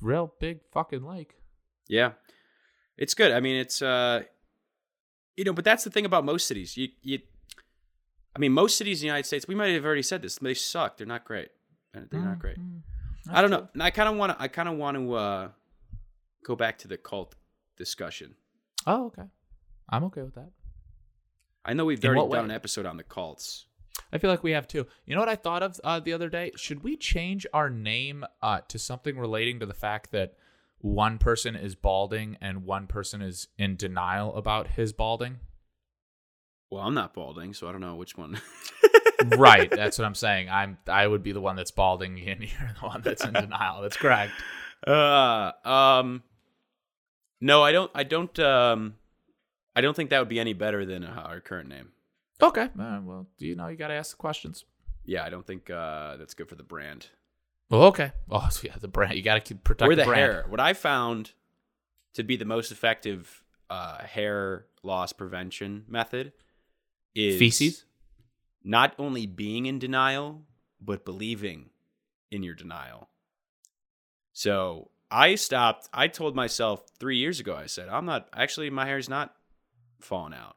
real 0.00 0.32
big 0.38 0.60
fucking 0.70 1.04
lake. 1.04 1.34
Yeah, 1.88 2.12
it's 2.96 3.14
good. 3.14 3.32
I 3.32 3.40
mean, 3.40 3.56
it's 3.56 3.82
uh, 3.82 4.22
you 5.36 5.44
know, 5.44 5.52
but 5.52 5.64
that's 5.64 5.84
the 5.84 5.90
thing 5.90 6.04
about 6.06 6.24
most 6.24 6.46
cities. 6.46 6.76
You 6.76 6.88
you, 7.02 7.18
I 8.34 8.38
mean, 8.38 8.52
most 8.52 8.76
cities 8.78 9.00
in 9.00 9.06
the 9.06 9.06
United 9.08 9.26
States. 9.26 9.46
We 9.48 9.54
might 9.54 9.72
have 9.74 9.84
already 9.84 10.02
said 10.02 10.22
this. 10.22 10.36
They 10.36 10.54
suck. 10.54 10.96
They're 10.96 11.06
not 11.06 11.24
great. 11.24 11.48
They're 11.92 12.02
Mm, 12.04 12.24
not 12.24 12.38
great. 12.38 12.56
I 13.30 13.40
don't 13.42 13.50
know. 13.50 13.68
And 13.74 13.82
I 13.82 13.90
kind 13.90 14.08
of 14.08 14.16
want 14.16 14.32
to. 14.36 14.42
I 14.42 14.48
kind 14.48 14.68
of 14.68 14.76
want 14.76 14.96
to 14.96 15.12
uh, 15.14 15.48
go 16.48 16.56
back 16.56 16.78
to 16.78 16.88
the 16.88 16.96
cult 16.96 17.36
discussion. 17.76 18.34
Oh, 18.86 19.06
okay. 19.06 19.24
I'm 19.88 20.04
okay 20.04 20.22
with 20.22 20.34
that. 20.34 20.50
I 21.64 21.74
know 21.74 21.84
we've 21.84 22.02
In 22.02 22.08
already 22.10 22.22
done 22.22 22.30
way? 22.30 22.44
an 22.46 22.50
episode 22.50 22.86
on 22.86 22.96
the 22.96 23.02
cults. 23.02 23.66
I 24.12 24.18
feel 24.18 24.30
like 24.30 24.42
we 24.42 24.52
have 24.52 24.66
too. 24.66 24.86
You 25.04 25.14
know 25.14 25.20
what 25.20 25.28
I 25.28 25.36
thought 25.36 25.62
of 25.62 25.78
uh, 25.84 26.00
the 26.00 26.14
other 26.14 26.30
day? 26.30 26.52
Should 26.56 26.82
we 26.82 26.96
change 26.96 27.46
our 27.52 27.68
name 27.68 28.24
uh, 28.40 28.60
to 28.68 28.78
something 28.78 29.18
relating 29.18 29.60
to 29.60 29.66
the 29.66 29.74
fact 29.74 30.10
that 30.12 30.34
one 30.78 31.18
person 31.18 31.54
is 31.54 31.74
balding 31.74 32.38
and 32.40 32.64
one 32.64 32.86
person 32.86 33.20
is 33.20 33.48
in 33.58 33.76
denial 33.76 34.34
about 34.34 34.68
his 34.68 34.94
balding? 34.94 35.40
Well, 36.70 36.82
I'm 36.82 36.94
not 36.94 37.12
balding, 37.12 37.52
so 37.52 37.68
I 37.68 37.72
don't 37.72 37.80
know 37.82 37.96
which 37.96 38.16
one. 38.16 38.40
right. 39.36 39.70
That's 39.70 39.98
what 39.98 40.06
I'm 40.06 40.14
saying. 40.14 40.48
I'm. 40.48 40.78
I 40.86 41.06
would 41.06 41.22
be 41.22 41.32
the 41.32 41.40
one 41.40 41.56
that's 41.56 41.70
balding, 41.72 42.18
and 42.26 42.40
you're 42.40 42.70
the 42.80 42.86
one 42.86 43.02
that's 43.02 43.24
in 43.24 43.34
denial. 43.34 43.82
That's 43.82 43.96
correct. 43.98 44.32
Uh, 44.86 45.50
um, 45.64 46.22
no, 47.40 47.62
I 47.62 47.72
don't. 47.72 47.90
I 47.94 48.04
don't. 48.04 48.38
Um, 48.38 48.94
I 49.76 49.80
don't 49.80 49.94
think 49.94 50.10
that 50.10 50.18
would 50.18 50.28
be 50.28 50.40
any 50.40 50.54
better 50.54 50.84
than 50.84 51.04
uh, 51.04 51.22
our 51.26 51.40
current 51.40 51.68
name. 51.68 51.90
Okay. 52.42 52.68
Uh, 52.78 53.00
well, 53.02 53.26
you 53.38 53.54
know, 53.54 53.68
you 53.68 53.76
got 53.76 53.88
to 53.88 53.94
ask 53.94 54.12
the 54.12 54.16
questions. 54.16 54.64
Yeah, 55.04 55.24
I 55.24 55.30
don't 55.30 55.46
think 55.46 55.70
uh, 55.70 56.16
that's 56.16 56.34
good 56.34 56.48
for 56.48 56.54
the 56.54 56.62
brand 56.62 57.08
Well, 57.70 57.84
okay. 57.84 58.12
Oh, 58.30 58.48
so 58.50 58.62
yeah, 58.66 58.74
the 58.80 58.88
brand. 58.88 59.14
You 59.14 59.22
got 59.22 59.44
to 59.44 59.54
protect 59.54 59.90
or 59.90 59.94
the, 59.94 60.02
the 60.02 60.06
brand. 60.06 60.20
hair. 60.20 60.44
What 60.48 60.60
I 60.60 60.72
found 60.72 61.32
to 62.14 62.22
be 62.22 62.36
the 62.36 62.44
most 62.44 62.70
effective 62.72 63.42
uh, 63.70 63.98
hair 63.98 64.66
loss 64.82 65.12
prevention 65.12 65.84
method 65.88 66.32
is 67.14 67.38
Feces. 67.38 67.84
Not 68.64 68.94
only 68.98 69.26
being 69.26 69.66
in 69.66 69.78
denial, 69.78 70.42
but 70.80 71.04
believing 71.04 71.70
in 72.30 72.42
your 72.42 72.54
denial. 72.54 73.08
So 74.32 74.90
I 75.10 75.34
stopped. 75.36 75.88
I 75.92 76.08
told 76.08 76.36
myself 76.36 76.84
three 76.98 77.16
years 77.16 77.40
ago. 77.40 77.56
I 77.56 77.66
said, 77.66 77.88
"I'm 77.88 78.04
not 78.04 78.28
actually. 78.34 78.68
My 78.70 78.86
hair's 78.86 79.08
not 79.08 79.34
falling 80.00 80.34
out," 80.34 80.56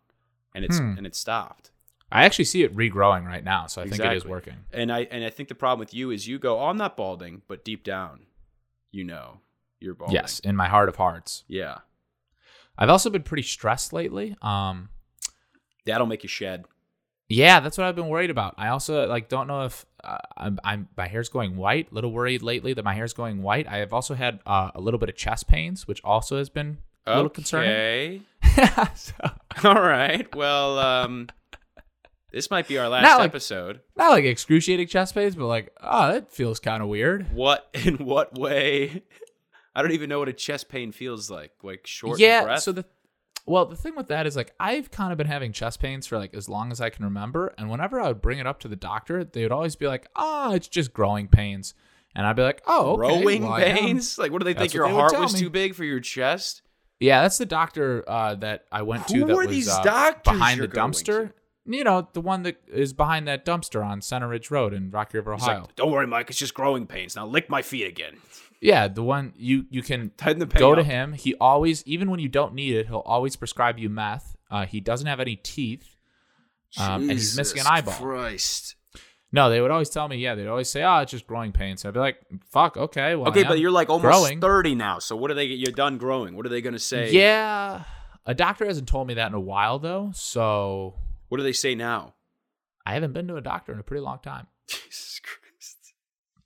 and 0.53 0.65
it's 0.65 0.77
Hmm. 0.77 0.95
and 0.97 1.07
it 1.07 1.15
stopped. 1.15 1.71
I 2.11 2.25
actually 2.25 2.45
see 2.45 2.63
it 2.63 2.75
regrowing 2.75 3.25
right 3.25 3.43
now, 3.43 3.67
so 3.67 3.81
I 3.81 3.87
think 3.87 4.01
it 4.03 4.13
is 4.17 4.25
working. 4.25 4.65
And 4.73 4.91
I 4.91 5.03
and 5.09 5.23
I 5.23 5.29
think 5.29 5.47
the 5.49 5.55
problem 5.55 5.79
with 5.79 5.93
you 5.93 6.11
is 6.11 6.27
you 6.27 6.37
go, 6.39 6.59
"Oh, 6.59 6.65
I'm 6.67 6.77
not 6.77 6.97
balding," 6.97 7.43
but 7.47 7.63
deep 7.63 7.83
down, 7.85 8.25
you 8.91 9.03
know 9.05 9.39
you're 9.79 9.95
balding. 9.95 10.15
Yes, 10.15 10.39
in 10.39 10.55
my 10.57 10.67
heart 10.67 10.89
of 10.89 10.97
hearts. 10.97 11.43
Yeah. 11.47 11.79
I've 12.77 12.89
also 12.89 13.09
been 13.09 13.23
pretty 13.23 13.43
stressed 13.43 13.93
lately. 13.93 14.35
Um, 14.41 14.89
That'll 15.85 16.07
make 16.07 16.23
you 16.23 16.29
shed. 16.29 16.65
Yeah, 17.31 17.59
that's 17.59 17.77
what 17.77 17.87
I've 17.87 17.95
been 17.95 18.09
worried 18.09 18.29
about. 18.29 18.55
I 18.57 18.69
also 18.69 19.07
like 19.07 19.29
don't 19.29 19.47
know 19.47 19.65
if 19.65 19.85
uh, 20.03 20.17
I'm, 20.37 20.59
I'm 20.63 20.87
my 20.97 21.07
hair's 21.07 21.29
going 21.29 21.55
white. 21.55 21.91
A 21.91 21.95
little 21.95 22.11
worried 22.11 22.41
lately 22.41 22.73
that 22.73 22.83
my 22.83 22.93
hair's 22.93 23.13
going 23.13 23.41
white. 23.41 23.67
I 23.67 23.77
have 23.77 23.93
also 23.93 24.13
had 24.13 24.39
uh, 24.45 24.71
a 24.75 24.81
little 24.81 24.99
bit 24.99 25.09
of 25.09 25.15
chest 25.15 25.47
pains, 25.47 25.87
which 25.87 26.03
also 26.03 26.37
has 26.37 26.49
been 26.49 26.79
a 27.05 27.15
little 27.15 27.29
concerning. 27.29 27.69
Okay. 27.71 28.21
so, 28.95 29.13
All 29.63 29.81
right. 29.81 30.33
Well, 30.35 30.79
um, 30.79 31.27
this 32.31 32.49
might 32.49 32.67
be 32.67 32.77
our 32.77 32.89
last 32.89 33.03
Not 33.03 33.19
like- 33.19 33.29
episode. 33.29 33.81
not 33.95 34.11
like 34.11 34.25
excruciating 34.25 34.87
chest 34.87 35.13
pains, 35.13 35.35
but 35.35 35.47
like, 35.47 35.71
oh, 35.81 36.13
that 36.13 36.31
feels 36.31 36.59
kind 36.59 36.81
of 36.81 36.89
weird. 36.89 37.33
What 37.33 37.69
in 37.85 37.97
what 37.97 38.37
way? 38.37 39.03
I 39.73 39.81
don't 39.81 39.91
even 39.91 40.09
know 40.09 40.19
what 40.19 40.29
a 40.29 40.33
chest 40.33 40.69
pain 40.69 40.91
feels 40.91 41.29
like. 41.29 41.51
Like 41.63 41.87
short 41.87 42.19
yeah. 42.19 42.43
breath. 42.43 42.61
So 42.61 42.71
the 42.71 42.85
well, 43.45 43.65
the 43.65 43.75
thing 43.75 43.95
with 43.95 44.07
that 44.07 44.27
is 44.27 44.35
like 44.35 44.53
I've 44.59 44.91
kind 44.91 45.11
of 45.11 45.17
been 45.17 45.27
having 45.27 45.51
chest 45.51 45.79
pains 45.79 46.05
for 46.07 46.17
like 46.17 46.33
as 46.33 46.47
long 46.47 46.71
as 46.71 46.79
I 46.79 46.89
can 46.89 47.05
remember, 47.05 47.53
and 47.57 47.69
whenever 47.69 47.99
I 47.99 48.07
would 48.09 48.21
bring 48.21 48.39
it 48.39 48.47
up 48.47 48.59
to 48.61 48.67
the 48.67 48.75
doctor, 48.75 49.23
they 49.23 49.43
would 49.43 49.51
always 49.51 49.75
be 49.75 49.87
like, 49.87 50.07
"Oh, 50.15 50.53
it's 50.53 50.67
just 50.67 50.93
growing 50.93 51.27
pains," 51.27 51.73
and 52.15 52.25
I'd 52.25 52.35
be 52.35 52.43
like, 52.43 52.61
"Oh, 52.67 52.91
okay, 52.91 52.97
growing 52.97 53.43
well, 53.43 53.57
pains. 53.57 54.17
Like, 54.17 54.31
what 54.31 54.39
do 54.39 54.45
they 54.45 54.53
That's 54.53 54.63
think? 54.63 54.73
Your 54.73 54.87
they 54.87 54.93
heart 54.93 55.19
was 55.19 55.33
me. 55.33 55.39
too 55.39 55.49
big 55.49 55.75
for 55.75 55.83
your 55.83 55.99
chest? 55.99 56.61
Yeah, 56.99 57.23
that's 57.23 57.39
the 57.39 57.47
doctor 57.47 58.03
uh, 58.07 58.35
that 58.35 58.65
I 58.71 58.83
went 58.83 59.07
to. 59.07 59.17
Who 59.17 59.25
that 59.25 59.33
are 59.33 59.37
was, 59.37 59.47
these 59.47 59.69
uh, 59.69 59.81
doctors 59.81 60.33
behind 60.33 60.61
the 60.61 60.67
dumpster? 60.67 61.33
You 61.65 61.83
know, 61.83 62.07
the 62.13 62.21
one 62.21 62.43
that 62.43 62.57
is 62.67 62.93
behind 62.93 63.27
that 63.27 63.45
dumpster 63.45 63.83
on 63.85 64.01
Center 64.01 64.27
Ridge 64.27 64.51
Road 64.51 64.73
in 64.73 64.91
Rocky 64.91 65.17
River, 65.17 65.33
Ohio. 65.33 65.61
like, 65.61 65.75
don't 65.75 65.91
worry, 65.91 66.07
Mike. 66.07 66.29
It's 66.29 66.37
just 66.37 66.53
growing 66.53 66.85
pains. 66.85 67.15
Now 67.15 67.25
lick 67.25 67.49
my 67.49 67.61
feet 67.61 67.87
again. 67.87 68.17
Yeah, 68.61 68.87
the 68.87 69.03
one 69.03 69.33
you 69.35 69.65
you 69.69 69.81
can 69.81 70.11
Tighten 70.17 70.39
the 70.39 70.45
go 70.45 70.75
to 70.75 70.81
up. 70.81 70.87
him. 70.87 71.13
He 71.13 71.35
always, 71.35 71.83
even 71.85 72.09
when 72.11 72.19
you 72.19 72.29
don't 72.29 72.53
need 72.53 72.75
it, 72.75 72.87
he'll 72.87 72.99
always 72.99 73.35
prescribe 73.35 73.79
you 73.79 73.89
meth. 73.89 74.35
Uh, 74.49 74.65
he 74.65 74.79
doesn't 74.79 75.07
have 75.07 75.19
any 75.19 75.35
teeth, 75.35 75.95
um, 76.77 77.03
and 77.03 77.11
he's 77.11 77.35
missing 77.35 77.59
an 77.59 77.67
eyeball. 77.67 77.95
Christ. 77.95 78.75
No, 79.33 79.49
they 79.49 79.61
would 79.61 79.71
always 79.71 79.89
tell 79.89 80.09
me, 80.09 80.17
yeah, 80.17 80.35
they'd 80.35 80.47
always 80.47 80.67
say, 80.67 80.83
oh, 80.83 80.97
it's 80.99 81.11
just 81.11 81.25
growing 81.25 81.53
pains. 81.53 81.85
I'd 81.85 81.93
be 81.93 82.01
like, 82.01 82.17
fuck, 82.49 82.75
okay, 82.75 83.15
well, 83.15 83.29
Okay, 83.29 83.43
but 83.43 83.59
you're 83.59 83.71
like 83.71 83.89
almost 83.89 84.03
growing. 84.03 84.41
30 84.41 84.75
now. 84.75 84.99
So 84.99 85.15
what 85.15 85.31
are 85.31 85.35
they? 85.35 85.45
You're 85.45 85.71
done 85.71 85.97
growing. 85.97 86.35
What 86.35 86.45
are 86.45 86.49
they 86.49 86.59
going 86.61 86.73
to 86.73 86.79
say? 86.79 87.11
Yeah, 87.11 87.83
a 88.25 88.33
doctor 88.33 88.65
hasn't 88.65 88.89
told 88.89 89.07
me 89.07 89.13
that 89.13 89.27
in 89.27 89.33
a 89.33 89.39
while 89.39 89.79
though, 89.79 90.11
so 90.13 90.95
What 91.29 91.37
do 91.37 91.43
they 91.43 91.53
say 91.53 91.75
now? 91.75 92.13
I 92.85 92.93
haven't 92.93 93.13
been 93.13 93.27
to 93.29 93.37
a 93.37 93.41
doctor 93.41 93.71
in 93.71 93.79
a 93.79 93.83
pretty 93.83 94.01
long 94.01 94.19
time. 94.21 94.47
Jesus 94.67 95.21
Christ. 95.23 95.39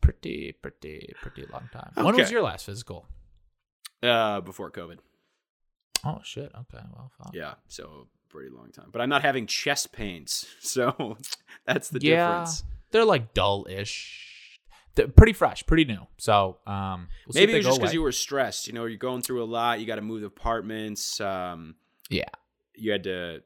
Pretty, 0.06 0.54
pretty, 0.62 1.14
pretty 1.22 1.46
long 1.52 1.68
time. 1.74 1.92
When 1.96 2.16
was 2.16 2.30
your 2.32 2.42
last 2.44 2.66
physical? 2.66 3.08
Uh, 4.04 4.40
before 4.42 4.70
COVID. 4.72 5.00
Oh 6.06 6.20
shit. 6.24 6.52
Okay. 6.54 6.84
Well, 6.94 7.12
fuck. 7.18 7.32
Yeah, 7.34 7.56
so 7.68 8.08
pretty 8.30 8.50
long 8.52 8.70
time. 8.72 8.90
But 8.92 9.02
I'm 9.02 9.10
not 9.10 9.24
having 9.24 9.48
chest 9.48 9.92
pains, 9.92 10.46
so 10.60 11.18
that's 11.66 11.90
the 11.90 12.00
Yeah. 12.02 12.28
difference. 12.28 12.64
They're 12.92 13.06
like 13.06 13.34
dull-ish. 13.34 14.60
They're 14.94 15.08
pretty 15.08 15.34
fresh, 15.34 15.66
pretty 15.66 15.84
new. 15.86 16.06
So, 16.18 16.58
um, 16.68 17.10
we'll 17.28 17.34
Maybe 17.34 17.52
they 17.52 17.58
it 17.58 17.58
was 17.60 17.66
just 17.66 17.80
because 17.80 17.94
you 17.94 18.02
were 18.02 18.12
stressed. 18.14 18.68
You 18.68 18.74
know, 18.74 18.86
you're 18.86 18.98
going 18.98 19.22
through 19.24 19.44
a 19.44 19.46
lot. 19.46 19.80
You 19.82 19.86
got 19.88 19.96
to 19.96 20.02
move 20.02 20.24
apartments. 20.24 21.20
Um, 21.20 21.76
Yeah. 22.10 22.30
you 22.76 22.92
had 22.94 23.04
to, 23.04 23.42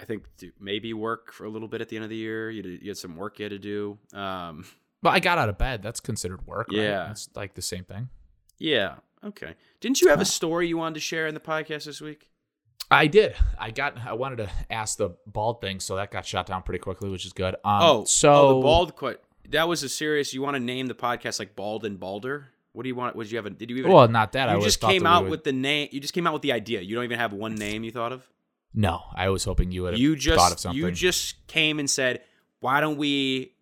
I 0.00 0.04
think, 0.06 0.24
maybe 0.58 0.92
work 0.92 1.32
for 1.32 1.44
a 1.44 1.48
little 1.50 1.68
bit 1.68 1.80
at 1.82 1.88
the 1.88 1.96
end 1.96 2.04
of 2.04 2.10
the 2.10 2.16
year. 2.16 2.50
You 2.50 2.62
had, 2.62 2.82
you 2.82 2.88
had 2.90 2.96
some 2.96 3.14
work 3.16 3.38
you 3.38 3.44
had 3.44 3.50
to 3.52 3.58
do. 3.60 3.98
Um, 4.12 4.64
But 5.02 5.10
I 5.10 5.20
got 5.20 5.38
out 5.38 5.48
of 5.48 5.56
bed. 5.58 5.82
That's 5.82 6.00
considered 6.00 6.46
work. 6.46 6.68
Right? 6.70 6.80
Yeah. 6.82 7.10
It's 7.10 7.28
like 7.34 7.54
the 7.54 7.62
same 7.62 7.84
thing. 7.84 8.08
yeah. 8.58 8.96
Okay. 9.22 9.54
Didn't 9.80 10.00
you 10.00 10.08
have 10.08 10.22
a 10.22 10.24
story 10.24 10.66
you 10.66 10.78
wanted 10.78 10.94
to 10.94 11.00
share 11.00 11.26
in 11.26 11.34
the 11.34 11.40
podcast 11.40 11.84
this 11.84 12.00
week? 12.00 12.30
I 12.90 13.06
did. 13.06 13.34
I 13.58 13.70
got. 13.70 13.98
I 13.98 14.14
wanted 14.14 14.36
to 14.36 14.50
ask 14.70 14.96
the 14.96 15.10
bald 15.26 15.60
thing, 15.60 15.78
so 15.78 15.96
that 15.96 16.10
got 16.10 16.24
shot 16.24 16.46
down 16.46 16.62
pretty 16.62 16.78
quickly, 16.78 17.10
which 17.10 17.26
is 17.26 17.34
good. 17.34 17.54
Um, 17.56 17.82
oh, 17.82 18.04
so 18.06 18.32
oh, 18.32 18.54
the 18.56 18.62
bald 18.62 18.96
quit. 18.96 19.22
That 19.50 19.68
was 19.68 19.82
a 19.82 19.90
serious. 19.90 20.32
You 20.32 20.40
want 20.40 20.54
to 20.56 20.60
name 20.60 20.86
the 20.86 20.94
podcast 20.94 21.38
like 21.38 21.54
Bald 21.54 21.84
and 21.84 22.00
Balder? 22.00 22.48
What 22.72 22.84
do 22.84 22.88
you 22.88 22.94
want? 22.94 23.14
Would 23.14 23.30
you 23.30 23.36
have? 23.36 23.44
A, 23.44 23.50
did 23.50 23.68
you 23.68 23.76
even? 23.76 23.92
Well, 23.92 24.08
not 24.08 24.32
that. 24.32 24.48
I 24.48 24.52
you 24.52 24.58
would've 24.60 24.68
just 24.68 24.80
came 24.80 25.02
we 25.02 25.06
out 25.08 25.24
would- 25.24 25.30
with 25.30 25.44
the 25.44 25.52
name. 25.52 25.90
You 25.92 26.00
just 26.00 26.14
came 26.14 26.26
out 26.26 26.32
with 26.32 26.42
the 26.42 26.52
idea. 26.52 26.80
You 26.80 26.94
don't 26.94 27.04
even 27.04 27.18
have 27.18 27.34
one 27.34 27.54
name 27.56 27.84
you 27.84 27.90
thought 27.90 28.12
of. 28.12 28.26
No, 28.72 29.02
I 29.14 29.28
was 29.28 29.44
hoping 29.44 29.70
you 29.70 29.82
would 29.82 29.98
You 29.98 30.16
just 30.16 30.38
thought 30.38 30.52
of 30.52 30.58
something. 30.60 30.80
you 30.80 30.90
just 30.92 31.46
came 31.46 31.78
and 31.78 31.90
said, 31.90 32.22
"Why 32.60 32.80
don't 32.80 32.96
we 32.96 33.52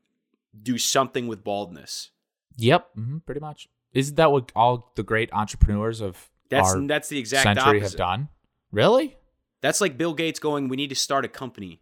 do 0.60 0.78
something 0.78 1.26
with 1.26 1.44
baldness?" 1.44 2.10
Yep, 2.56 2.90
hmm 2.94 3.18
pretty 3.18 3.40
much. 3.40 3.68
Isn't 3.92 4.16
that 4.16 4.30
what 4.32 4.52
all 4.54 4.92
the 4.96 5.02
great 5.02 5.32
entrepreneurs 5.32 6.00
of 6.00 6.30
That's 6.50 6.74
that's 6.86 7.08
the 7.08 7.18
exact 7.18 7.44
century 7.44 7.78
opposite. 7.78 7.82
have 7.82 7.96
done? 7.96 8.28
Really? 8.72 9.16
That's 9.60 9.80
like 9.80 9.96
Bill 9.98 10.14
Gates 10.14 10.38
going, 10.38 10.68
"We 10.68 10.76
need 10.76 10.88
to 10.90 10.94
start 10.96 11.24
a 11.24 11.28
company." 11.28 11.80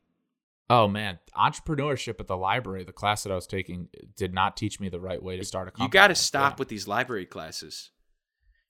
Oh 0.68 0.88
man, 0.88 1.18
entrepreneurship 1.36 2.18
at 2.20 2.26
the 2.26 2.36
library, 2.36 2.82
the 2.84 2.92
class 2.92 3.22
that 3.22 3.30
I 3.30 3.36
was 3.36 3.46
taking, 3.46 3.88
did 4.16 4.34
not 4.34 4.56
teach 4.56 4.80
me 4.80 4.88
the 4.88 4.98
right 5.00 5.22
way 5.22 5.36
to 5.36 5.44
start 5.44 5.68
a 5.68 5.70
company. 5.70 5.84
You 5.86 5.90
got 5.90 6.08
to 6.08 6.14
stop 6.16 6.52
Yeah. 6.54 6.56
with 6.58 6.68
these 6.68 6.88
library 6.88 7.26
classes. 7.26 7.90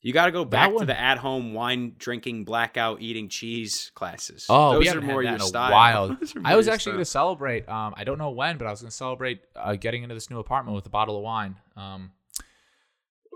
You 0.03 0.13
got 0.13 0.27
to 0.27 0.33
go 0.33 0.45
back 0.45 0.77
to 0.77 0.85
the 0.85 0.99
at-home 0.99 1.53
wine 1.53 1.95
drinking, 1.99 2.45
blackout 2.45 3.01
eating 3.03 3.29
cheese 3.29 3.91
classes. 3.95 4.47
Oh, 4.49 4.73
those 4.75 4.81
we 4.81 4.89
are 4.89 4.95
haven't 4.95 5.07
more 5.09 5.23
had 5.23 5.29
your 5.31 5.35
in 5.35 5.41
style. 5.41 5.69
a 5.69 5.73
while. 5.73 6.09
Those 6.21 6.37
are 6.37 6.43
I 6.45 6.55
was 6.55 6.69
actually 6.69 6.93
going 6.93 7.05
to 7.05 7.11
celebrate. 7.11 7.69
Um, 7.69 7.93
I 7.97 8.05
don't 8.05 8.19
know 8.19 8.31
when, 8.31 8.57
but 8.57 8.69
I 8.69 8.71
was 8.71 8.81
going 8.83 8.91
to 8.91 8.97
celebrate 8.97 9.41
uh, 9.57 9.75
getting 9.75 10.05
into 10.05 10.15
this 10.15 10.31
new 10.31 10.39
apartment 10.39 10.77
with 10.77 10.87
a 10.87 10.91
bottle 10.91 11.17
of 11.17 11.23
wine. 11.25 11.57
Um, 11.77 12.13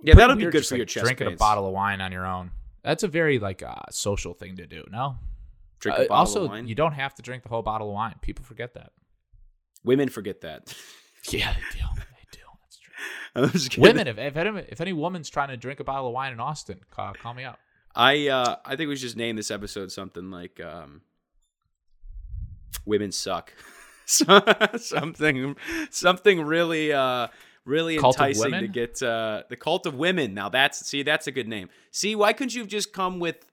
Yeah, 0.04 0.14
that'll 0.14 0.36
be 0.36 0.44
good 0.44 0.52
just, 0.52 0.68
for 0.68 0.74
like, 0.76 0.78
your 0.78 0.86
chest 0.86 1.04
Drinking 1.06 1.26
a 1.26 1.36
bottle 1.36 1.66
of 1.66 1.72
wine 1.72 2.00
on 2.00 2.12
your 2.12 2.24
own. 2.26 2.52
That's 2.84 3.02
a 3.02 3.08
very 3.08 3.38
like 3.40 3.62
uh, 3.64 3.74
social 3.90 4.32
thing 4.34 4.56
to 4.56 4.66
do. 4.66 4.84
No. 4.92 5.16
Drink 5.80 5.98
Uh, 5.98 6.02
a 6.02 6.06
bottle 6.08 6.16
also, 6.20 6.44
of 6.44 6.50
wine. 6.50 6.68
you 6.68 6.76
don't 6.76 6.92
have 6.92 7.14
to 7.16 7.22
drink 7.22 7.42
the 7.42 7.48
whole 7.48 7.62
bottle 7.62 7.88
of 7.88 7.94
wine. 7.94 8.14
People 8.20 8.44
forget 8.44 8.74
that. 8.74 8.92
Women 9.82 10.08
forget 10.08 10.42
that. 10.42 10.72
Yeah, 11.30 11.52
they 11.52 11.78
do. 11.78 12.02
Women, 13.78 14.07
if 14.07 14.18
if 14.18 14.36
any, 14.36 14.64
if 14.68 14.80
any 14.80 14.92
woman's 14.92 15.30
trying 15.30 15.48
to 15.48 15.57
drink 15.57 15.80
a 15.80 15.84
bottle 15.84 16.09
of 16.09 16.12
wine 16.12 16.32
in 16.32 16.40
Austin, 16.40 16.80
call, 16.90 17.14
call 17.14 17.34
me 17.34 17.44
up. 17.44 17.59
I 17.94 18.28
uh, 18.28 18.57
I 18.64 18.76
think 18.76 18.88
we 18.88 18.96
should 18.96 19.03
just 19.03 19.16
name 19.16 19.36
this 19.36 19.51
episode 19.51 19.90
something 19.92 20.30
like 20.30 20.61
um, 20.61 21.03
"Women 22.84 23.12
Suck." 23.12 23.53
Something 24.76 25.55
something 25.90 26.40
really 26.42 26.92
uh, 26.92 27.28
really 27.64 27.96
Cult 27.96 28.16
enticing 28.16 28.53
to 28.53 28.66
get 28.66 29.01
uh, 29.01 29.44
the 29.48 29.55
cult 29.55 29.86
of 29.86 29.94
women. 29.94 30.34
Now 30.34 30.48
that's 30.48 30.84
see 30.84 31.05
that's 31.05 31.28
a 31.28 31.30
good 31.30 31.46
name. 31.46 31.68
See 31.92 32.16
why 32.16 32.32
couldn't 32.32 32.53
you 32.55 32.62
have 32.62 32.68
just 32.68 32.92
come 32.92 33.20
with 33.20 33.46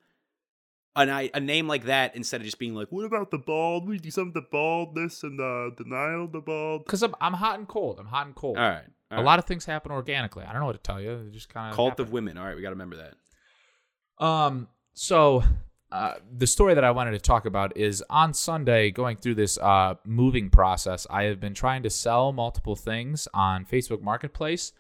an, 0.96 1.30
a 1.34 1.40
name 1.40 1.68
like 1.68 1.86
that 1.86 2.16
instead 2.16 2.42
of 2.42 2.46
just 2.46 2.58
being 2.58 2.74
like, 2.74 2.92
"What 2.92 3.06
about 3.06 3.30
the 3.30 3.38
bald? 3.38 3.88
We 3.88 4.00
do 4.00 4.10
something 4.10 4.34
the 4.34 4.48
baldness 4.52 5.24
and 5.24 5.38
the 5.38 5.72
denial 5.78 6.26
of 6.26 6.32
the 6.32 6.42
bald." 6.42 6.86
Because 6.86 7.04
I'm 7.04 7.14
I'm 7.22 7.34
hot 7.34 7.60
and 7.60 7.68
cold. 7.68 8.00
I'm 8.00 8.08
hot 8.08 8.26
and 8.26 8.36
cold. 8.36 8.58
All 8.58 8.68
right, 8.68 8.88
all 9.12 9.18
a 9.18 9.22
right. 9.22 9.26
lot 9.26 9.40
of 9.40 9.46
things 9.46 9.66
happen 9.66 9.92
organically. 9.92 10.44
I 10.44 10.52
don't 10.52 10.62
know 10.62 10.66
what 10.66 10.74
to 10.74 10.82
tell 10.82 11.02
you. 11.02 11.24
They 11.24 11.32
just 11.32 11.50
kind 11.50 11.70
of 11.70 11.76
cult 11.76 12.00
of 12.00 12.12
women. 12.12 12.38
All 12.38 12.46
right, 12.46 12.56
we 12.56 12.62
got 12.62 12.70
to 12.70 12.76
remember 12.76 12.98
that. 12.98 14.26
Um. 14.26 14.68
So, 14.94 15.44
uh, 15.92 16.16
the 16.36 16.48
story 16.48 16.74
that 16.74 16.84
I 16.84 16.92
wanted 16.92 17.12
to 17.12 17.20
talk 17.20 17.46
about 17.46 17.78
is 17.78 18.04
on 18.10 18.34
Sunday, 18.34 18.90
going 18.90 19.18
through 19.18 19.36
this 19.36 19.58
uh, 19.60 19.94
moving 20.06 20.50
process. 20.50 21.06
I 21.10 21.24
have 21.24 21.40
been 21.40 21.54
trying 21.54 21.84
to 21.84 21.90
sell 21.90 22.34
multiple 22.34 22.76
things 22.76 23.28
on 23.34 23.64
Facebook 23.66 24.02
Marketplace, 24.02 24.74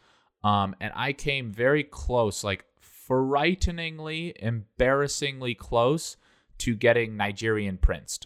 um, 0.43 0.75
and 0.82 0.91
I 0.95 1.13
came 1.13 1.51
very 1.51 1.84
close, 1.84 2.43
like 2.43 2.65
frighteningly, 2.82 4.34
embarrassingly 4.39 5.55
close 5.55 6.17
to 6.59 6.75
getting 6.75 7.15
Nigerian 7.15 7.78
prince. 7.78 8.19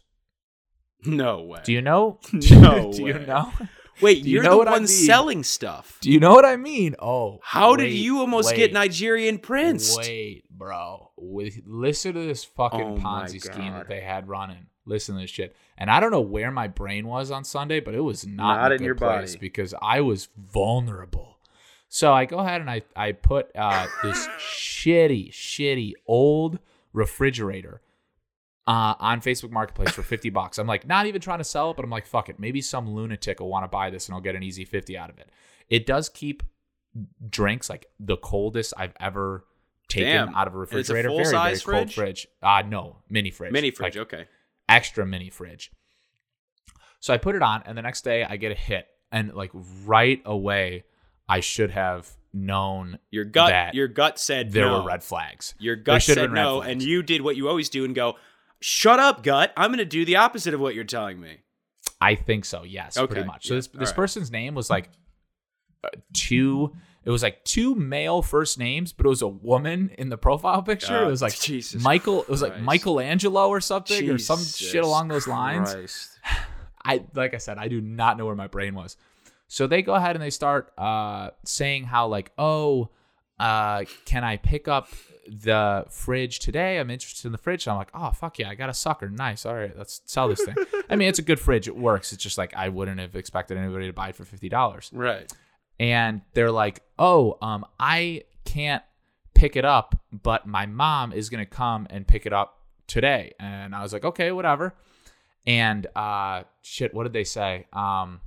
No 1.04 1.42
way. 1.42 1.62
Do 1.64 1.74
you 1.74 1.82
know? 1.82 2.20
No 2.34 2.92
Do 2.94 3.06
you 3.06 3.20
know? 3.20 3.52
Wait, 4.02 4.20
you 4.26 4.34
you're 4.34 4.44
know 4.44 4.52
the 4.52 4.58
what 4.58 4.68
I 4.68 4.72
one 4.72 4.82
mean? 4.82 4.88
selling 4.88 5.44
stuff. 5.44 5.98
Do 6.02 6.12
you 6.12 6.20
know 6.20 6.32
what 6.34 6.46
I 6.46 6.56
mean? 6.58 6.96
Oh, 7.00 7.40
How 7.44 7.76
did 7.76 7.92
you 7.92 8.20
almost 8.20 8.50
wait. 8.52 8.58
get 8.58 8.74
Nigerian 8.74 9.38
prince? 9.40 9.96
Wait, 9.98 10.44
bro. 10.50 11.12
With, 11.18 11.62
listen 11.66 12.14
to 12.14 12.26
this 12.26 12.44
fucking 12.44 12.82
Oh 12.82 12.96
Ponzi 12.98 13.42
scheme 13.42 13.74
that 13.74 13.88
they 13.88 14.02
had 14.02 14.28
running. 14.28 14.68
Listen 14.86 15.16
to 15.16 15.22
this 15.22 15.30
shit. 15.30 15.56
And 15.78 15.90
I 15.90 16.00
don't 16.00 16.12
know 16.12 16.22
where 16.22 16.52
my 16.52 16.68
brain 16.68 17.08
was 17.08 17.32
on 17.32 17.44
Sunday, 17.44 17.80
but 17.80 17.94
it 17.94 18.02
was 18.02 18.26
not, 18.26 18.56
Not 18.62 18.72
in, 18.72 18.80
in 18.80 18.86
your 18.86 18.96
place 18.96 19.36
body. 19.36 19.40
because 19.40 19.74
I 19.82 20.02
was 20.02 20.30
vulnerable. 20.38 21.38
So 21.90 22.14
I 22.14 22.26
go 22.26 22.40
ahead 22.40 22.62
and 22.62 22.70
I 22.70 22.84
I 22.96 23.12
put 23.12 23.52
uh, 23.56 23.86
this 24.02 24.28
shitty, 24.40 25.32
shitty 25.32 25.94
old 26.08 26.60
refrigerator 26.94 27.82
uh, 28.72 28.96
on 29.00 29.20
Facebook 29.20 29.52
Marketplace 29.52 29.92
for 29.92 30.02
50 30.02 30.30
bucks. 30.30 30.58
I'm 30.58 30.66
like, 30.66 30.88
not 30.88 31.06
even 31.06 31.20
trying 31.20 31.40
to 31.40 31.44
sell 31.44 31.72
it, 31.72 31.76
but 31.76 31.84
I'm 31.84 31.92
like, 31.92 32.06
fuck 32.06 32.30
it. 32.30 32.40
Maybe 32.40 32.62
some 32.62 32.90
lunatic 32.90 33.42
will 33.42 33.50
want 33.50 33.66
to 33.66 33.68
buy 33.68 33.90
this 33.90 34.08
and 34.08 34.16
I'll 34.16 34.22
get 34.22 34.34
an 34.34 34.44
easy 34.44 34.64
50 34.64 34.98
out 34.98 35.10
of 35.10 35.18
it. 35.20 35.30
It 35.70 35.86
does 35.86 36.08
keep 36.08 36.42
drinks 37.30 37.70
like 37.70 37.88
the 38.00 38.16
coldest 38.16 38.74
I've 38.78 38.94
ever 39.00 39.46
taken 39.90 40.28
Damn. 40.28 40.36
out 40.36 40.48
of 40.48 40.56
a 40.56 40.62
it's 40.62 40.72
a 40.72 40.78
refrigerator. 40.78 41.10
very, 41.10 41.16
very 41.16 41.24
full-size 41.26 41.64
cold 41.64 41.94
fridge? 41.94 41.96
fridge. 41.96 42.28
Uh, 42.42 42.64
no, 42.66 42.98
mini 43.10 43.30
fridge. 43.30 43.52
Mini 43.52 43.72
fridge, 43.72 43.98
Like, 43.98 44.14
okay. 44.14 44.26
extra 44.70 45.06
mini 45.06 45.30
fridge. 45.30 45.72
So 47.02 47.14
I 47.14 47.18
put 47.18 47.36
it 47.36 47.42
on, 47.42 47.64
and 47.66 47.78
the 47.78 47.82
next 47.82 48.04
day 48.04 48.24
I 48.24 48.38
get 48.38 48.54
a 48.54 48.56
hit, 48.56 48.88
and 49.12 49.34
like 49.34 49.52
right 49.86 50.22
away, 50.24 50.86
I 51.28 51.42
should 51.42 51.72
have 51.72 52.10
known 52.34 53.00
Your 53.10 53.26
gut, 53.26 53.50
that 53.50 53.76
your 53.76 53.90
gut 53.90 54.18
said 54.18 54.52
there 54.54 54.68
no. 54.68 54.80
were 54.80 54.88
red 54.88 55.04
flags. 55.04 55.56
Your 55.60 55.76
gut 55.76 56.02
should 56.02 56.18
have 56.18 56.28
said 56.30 56.34
no, 56.34 56.60
flags. 56.60 56.72
and 56.72 56.82
you 56.82 57.04
did 57.04 57.22
what 57.22 57.36
you 57.36 57.50
always 57.50 57.68
do 57.68 57.84
and 57.84 57.94
go, 57.94 58.16
"Shut 58.62 59.00
up, 59.00 59.24
gut! 59.24 59.52
I'm 59.58 59.70
going 59.70 59.80
to 59.80 59.86
do 59.86 60.06
the 60.06 60.16
opposite 60.16 60.54
of 60.54 60.60
what 60.60 60.76
you're 60.76 60.84
telling 60.84 61.20
me." 61.20 61.40
I 62.00 62.16
think 62.16 62.46
so. 62.46 62.64
Yes, 62.64 62.98
Okay, 62.98 63.14
pretty 63.14 63.28
much. 63.28 63.48
So 63.48 63.54
yeah, 63.54 63.58
this 63.60 63.68
this 63.68 63.80
alright. 63.80 63.96
person's 63.96 64.32
name 64.32 64.56
was 64.56 64.70
like 64.70 64.90
uh, 65.84 65.90
two. 66.14 66.76
It 67.04 67.10
was 67.10 67.24
like 67.24 67.44
two 67.44 67.74
male 67.76 68.22
first 68.22 68.60
names, 68.60 68.94
but 68.94 69.06
it 69.06 69.10
was 69.10 69.24
a 69.24 69.28
woman 69.28 69.90
in 69.98 70.10
the 70.10 70.18
profile 70.18 70.62
picture. 70.62 70.98
Uh, 70.98 71.08
it 71.08 71.12
was 71.12 71.22
like 71.22 71.40
Jesus 71.40 71.82
Michael. 71.82 72.22
It 72.22 72.30
was 72.30 72.42
like 72.42 72.60
Michelangelo 72.60 73.48
or 73.48 73.60
something, 73.60 74.10
or 74.10 74.18
some 74.18 74.44
shit 74.44 74.84
along 74.84 75.08
those 75.08 75.28
lines. 75.28 75.74
Christ. 75.74 76.20
I 76.86 77.04
like 77.14 77.34
I 77.34 77.38
said, 77.38 77.58
I 77.58 77.68
do 77.68 77.82
not 77.82 78.18
know 78.18 78.26
where 78.26 78.36
my 78.36 78.48
brain 78.48 78.76
was. 78.76 78.98
So 79.48 79.68
they 79.68 79.82
go 79.82 79.94
ahead 79.94 80.16
and 80.16 80.24
they 80.24 80.30
start 80.30 80.72
uh, 80.78 81.32
saying 81.44 81.84
how 81.84 82.08
like, 82.08 82.32
oh, 82.38 82.90
uh, 83.40 83.84
can 84.06 84.24
I 84.24 84.38
pick 84.38 84.68
up 84.68 84.88
the 85.28 85.86
fridge 85.90 86.40
today? 86.40 86.80
I'm 86.80 86.90
interested 86.90 87.28
in 87.28 87.32
the 87.32 87.38
fridge. 87.38 87.68
I'm 87.68 87.78
like, 87.78 87.92
oh 87.94 88.12
fuck 88.12 88.40
yeah, 88.40 88.50
I 88.50 88.56
got 88.56 88.70
a 88.70 88.74
sucker. 88.74 89.10
Nice. 89.10 89.46
All 89.46 89.56
right, 89.56 89.78
let's 89.78 90.02
sell 90.06 90.28
this 90.28 90.44
thing. 90.44 90.56
I 90.90 90.96
mean, 90.96 91.10
it's 91.10 91.20
a 91.20 91.24
good 91.24 91.40
fridge. 91.40 91.68
It 91.68 91.76
works. 91.76 92.12
It's 92.14 92.24
just 92.24 92.38
like 92.38 92.54
I 92.56 92.70
wouldn't 92.70 93.00
have 93.00 93.16
expected 93.16 93.58
anybody 93.58 93.88
to 93.88 93.94
buy 93.94 94.10
it 94.10 94.16
for 94.16 94.26
fifty 94.26 94.50
dollars. 94.50 94.90
Right. 94.94 95.32
And 95.80 96.22
they're 96.34 96.52
like, 96.52 96.84
oh, 97.00 97.38
um, 97.42 97.66
I 97.80 98.24
can't 98.46 98.84
pick 99.34 99.56
it 99.56 99.66
up, 99.66 99.96
but 100.12 100.46
my 100.46 100.66
mom 100.66 101.12
is 101.14 101.30
gonna 101.30 101.46
come 101.46 101.88
and 101.90 102.08
pick 102.08 102.26
it 102.26 102.34
up 102.34 102.60
today. 102.88 103.34
And 103.40 103.74
I 103.74 103.82
was 103.82 103.94
like, 103.94 104.06
okay, 104.06 104.32
whatever. 104.32 104.76
and 105.48 105.88
uh, 105.96 106.44
shit, 106.62 106.94
what 106.94 107.04
did 107.04 107.14
they 107.14 107.24
say? 107.24 107.66
Um, 107.74 108.22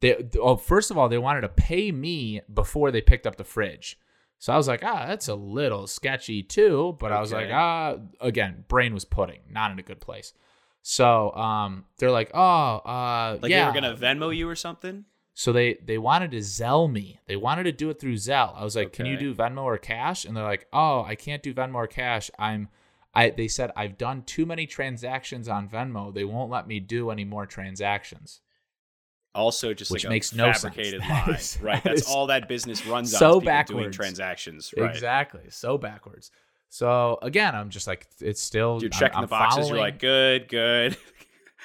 they 0.00 0.28
oh, 0.38 0.56
first 0.56 0.90
of 0.90 0.98
all, 0.98 1.08
they 1.08 1.18
wanted 1.18 1.42
to 1.42 1.48
pay 1.48 1.90
me 1.90 2.42
before 2.52 2.90
they 2.90 3.00
picked 3.00 3.26
up 3.26 3.36
the 3.36 3.44
fridge. 3.44 3.98
So 4.44 4.52
I 4.52 4.58
was 4.58 4.68
like, 4.68 4.84
ah, 4.84 5.06
that's 5.06 5.28
a 5.28 5.34
little 5.34 5.86
sketchy 5.86 6.42
too. 6.42 6.98
But 7.00 7.12
I 7.12 7.20
was 7.22 7.32
like, 7.32 7.48
ah, 7.50 7.96
again, 8.20 8.66
brain 8.68 8.92
was 8.92 9.06
pudding, 9.06 9.40
not 9.50 9.70
in 9.70 9.78
a 9.78 9.82
good 9.82 10.02
place. 10.02 10.34
So 10.82 11.34
um, 11.34 11.86
they're 11.96 12.10
like, 12.10 12.30
oh, 12.34 12.76
uh, 12.84 13.38
Like 13.40 13.50
yeah. 13.50 13.62
they 13.62 13.80
were 13.80 13.80
gonna 13.80 13.96
Venmo 13.96 14.36
you 14.36 14.46
or 14.46 14.54
something. 14.54 15.06
So 15.32 15.50
they 15.50 15.78
they 15.82 15.96
wanted 15.96 16.32
to 16.32 16.40
Zelle 16.40 16.92
me. 16.92 17.20
They 17.26 17.36
wanted 17.36 17.62
to 17.62 17.72
do 17.72 17.88
it 17.88 17.98
through 17.98 18.16
Zelle. 18.16 18.54
I 18.54 18.62
was 18.62 18.76
like, 18.76 18.92
"Can 18.92 19.06
you 19.06 19.16
do 19.16 19.34
Venmo 19.34 19.62
or 19.62 19.78
cash?" 19.78 20.26
And 20.26 20.36
they're 20.36 20.44
like, 20.44 20.66
"Oh, 20.74 21.02
I 21.04 21.14
can't 21.14 21.42
do 21.42 21.54
Venmo 21.54 21.76
or 21.76 21.86
cash. 21.86 22.30
I'm 22.38 22.68
I 23.14 23.30
they 23.30 23.48
said 23.48 23.72
I've 23.74 23.96
done 23.96 24.24
too 24.24 24.44
many 24.44 24.66
transactions 24.66 25.48
on 25.48 25.70
Venmo. 25.70 26.12
They 26.12 26.24
won't 26.24 26.50
let 26.50 26.68
me 26.68 26.80
do 26.80 27.08
any 27.10 27.24
more 27.24 27.46
transactions." 27.46 28.42
Also, 29.34 29.74
just 29.74 29.90
Which 29.90 30.04
like 30.04 30.10
makes 30.10 30.32
a 30.32 30.36
no 30.36 30.52
sense. 30.52 30.62
fabricated 30.62 31.00
lie. 31.08 31.24
is- 31.36 31.58
right. 31.60 31.82
that 31.82 31.94
That's 31.96 32.08
all 32.08 32.26
that 32.28 32.48
business 32.48 32.86
runs 32.86 33.12
on. 33.14 33.18
so 33.18 33.40
people 33.40 33.40
doing 33.40 33.46
backwards. 33.46 33.96
transactions. 33.96 34.72
Right. 34.76 34.90
Exactly. 34.90 35.42
So 35.50 35.76
backwards. 35.78 36.30
So 36.68 37.18
again, 37.22 37.54
I'm 37.54 37.70
just 37.70 37.86
like 37.86 38.06
it's 38.20 38.40
still 38.40 38.78
You're 38.80 38.90
checking 38.90 39.16
I'm 39.16 39.22
the 39.22 39.28
boxes. 39.28 39.68
You're 39.68 39.78
like, 39.78 39.98
good, 39.98 40.48
good. 40.48 40.96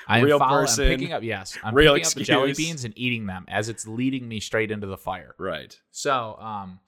I'm 0.07 0.24
real 0.24 0.39
follow- 0.39 0.61
person, 0.61 0.86
I'm 0.86 0.91
picking 0.97 1.13
up 1.13 1.24
yes. 1.24 1.57
I'm 1.63 1.76
real 1.76 1.93
picking 1.93 2.07
up 2.07 2.13
the 2.13 2.24
jelly 2.24 2.53
beans 2.53 2.86
and 2.86 2.93
eating 2.97 3.26
them 3.28 3.45
as 3.47 3.70
it's 3.70 3.88
leading 3.88 4.28
me 4.28 4.39
straight 4.39 4.72
into 4.72 4.88
the 4.88 4.97
fire. 4.97 5.36
right. 5.38 5.78
So 5.91 6.38
um, 6.39 6.80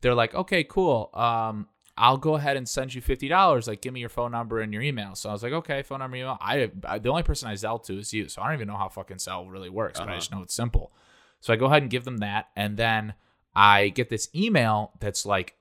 they're 0.00 0.14
like, 0.14 0.34
okay, 0.34 0.64
cool. 0.64 1.10
Um, 1.14 1.68
I'll 1.98 2.18
go 2.18 2.34
ahead 2.34 2.56
and 2.56 2.68
send 2.68 2.94
you 2.94 3.00
fifty 3.00 3.28
dollars. 3.28 3.66
Like, 3.66 3.80
give 3.80 3.92
me 3.94 4.00
your 4.00 4.08
phone 4.10 4.30
number 4.32 4.60
and 4.60 4.72
your 4.72 4.82
email. 4.82 5.14
So 5.14 5.30
I 5.30 5.32
was 5.32 5.42
like, 5.42 5.52
okay, 5.52 5.82
phone 5.82 6.00
number, 6.00 6.16
email. 6.16 6.36
I, 6.40 6.70
I 6.84 6.98
the 6.98 7.08
only 7.08 7.22
person 7.22 7.48
I 7.48 7.54
Zelle 7.54 7.82
to 7.84 7.98
is 7.98 8.12
you, 8.12 8.28
so 8.28 8.42
I 8.42 8.46
don't 8.46 8.54
even 8.54 8.68
know 8.68 8.76
how 8.76 8.88
fucking 8.88 9.16
Zelle 9.16 9.50
really 9.50 9.70
works, 9.70 9.98
but 9.98 10.08
I 10.08 10.12
Uh-huh. 10.12 10.18
just 10.20 10.30
know 10.32 10.42
it's 10.42 10.54
simple. 10.54 10.92
So 11.40 11.52
I 11.52 11.56
go 11.56 11.66
ahead 11.66 11.82
and 11.82 11.90
give 11.90 12.04
them 12.04 12.18
that, 12.18 12.48
and 12.54 12.76
then 12.76 13.14
I 13.54 13.88
get 13.88 14.10
this 14.10 14.28
email 14.34 14.92
that's 15.00 15.24
like 15.24 15.54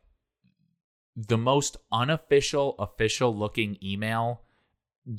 the 1.16 1.38
most 1.38 1.78
unofficial, 1.92 2.76
official 2.80 3.36
looking 3.36 3.78
email. 3.82 4.42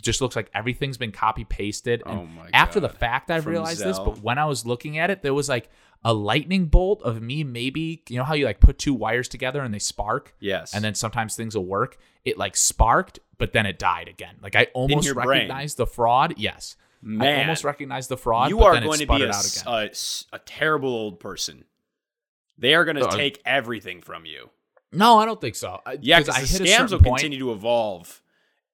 Just 0.03 0.21
looks 0.21 0.35
like 0.35 0.51
everything's 0.53 0.99
been 0.99 1.13
copy 1.13 1.45
pasted. 1.45 2.03
and 2.07 2.19
Oh 2.21 2.27
my 2.27 2.51
after 2.53 2.81
the 2.81 2.89
fact 2.89 3.31
I 3.31 3.41
From 3.41 3.53
realized 3.53 3.85
this, 3.85 3.99
but 4.05 4.21
when 4.21 4.37
I 4.37 4.45
was 4.45 4.67
looking 4.67 4.99
at 4.99 5.11
it, 5.11 5.23
there 5.23 5.33
was 5.33 5.49
like 5.49 5.71
a 6.07 6.15
lightning 6.15 6.67
bolt 6.67 7.03
of 7.03 7.21
me 7.21 7.43
maybe, 7.43 8.03
you 8.09 8.17
know 8.17 8.23
how 8.25 8.35
you 8.35 8.45
like 8.47 8.61
put 8.61 8.79
two 8.79 8.95
wires 8.95 9.29
together 9.29 9.61
and 9.63 9.75
they 9.75 9.79
spark 9.81 10.35
Yes. 10.39 10.73
and 10.75 10.85
then 10.85 10.95
sometimes 10.95 11.35
things 11.35 11.57
will 11.57 11.67
work. 11.67 11.99
It 12.25 12.39
like 12.39 12.57
sparked, 12.57 13.19
but 13.39 13.53
then 13.53 13.67
it 13.67 13.79
died 13.79 14.07
again. 14.09 14.37
Like 14.41 14.55
I 14.55 14.69
almost 14.75 15.05
your 15.05 15.15
brain. 15.17 15.49
the 15.77 15.87
fraud. 15.87 16.35
Yes. 16.37 16.77
I 17.03 17.07
man, 17.09 17.41
almost 17.41 17.65
recognized 17.65 18.09
the 18.09 18.17
fraud. 18.17 18.51
you 18.51 18.59
but 18.59 18.65
are 18.65 18.75
then 18.75 18.83
it 18.85 18.87
going 18.87 18.99
to 19.01 19.07
be 19.07 19.23
a, 19.23 19.29
out 19.29 19.35
s- 19.35 19.63
again. 19.63 19.73
a 20.33 20.37
a 20.37 20.39
terrible 20.41 20.91
old 20.91 21.19
person. 21.21 21.65
They 22.59 22.75
are 22.75 22.85
going 22.85 22.97
to 22.97 23.07
Uh, 23.07 23.17
take 23.17 23.43
everything 23.45 24.01
from 24.01 24.27
you. 24.27 24.51
no, 24.93 25.19
I 25.19 25.25
don't 25.27 25.41
think 25.41 25.57
so. 25.57 25.81
I- 25.85 25.99
Yeah, 26.01 26.19
'cause 26.23 26.27
because 26.27 26.61
I 26.61 26.65
scams 26.65 26.91
will 26.93 26.99
point, 27.01 27.21
continue 27.21 27.39
to 27.41 27.53
evolve 27.53 28.23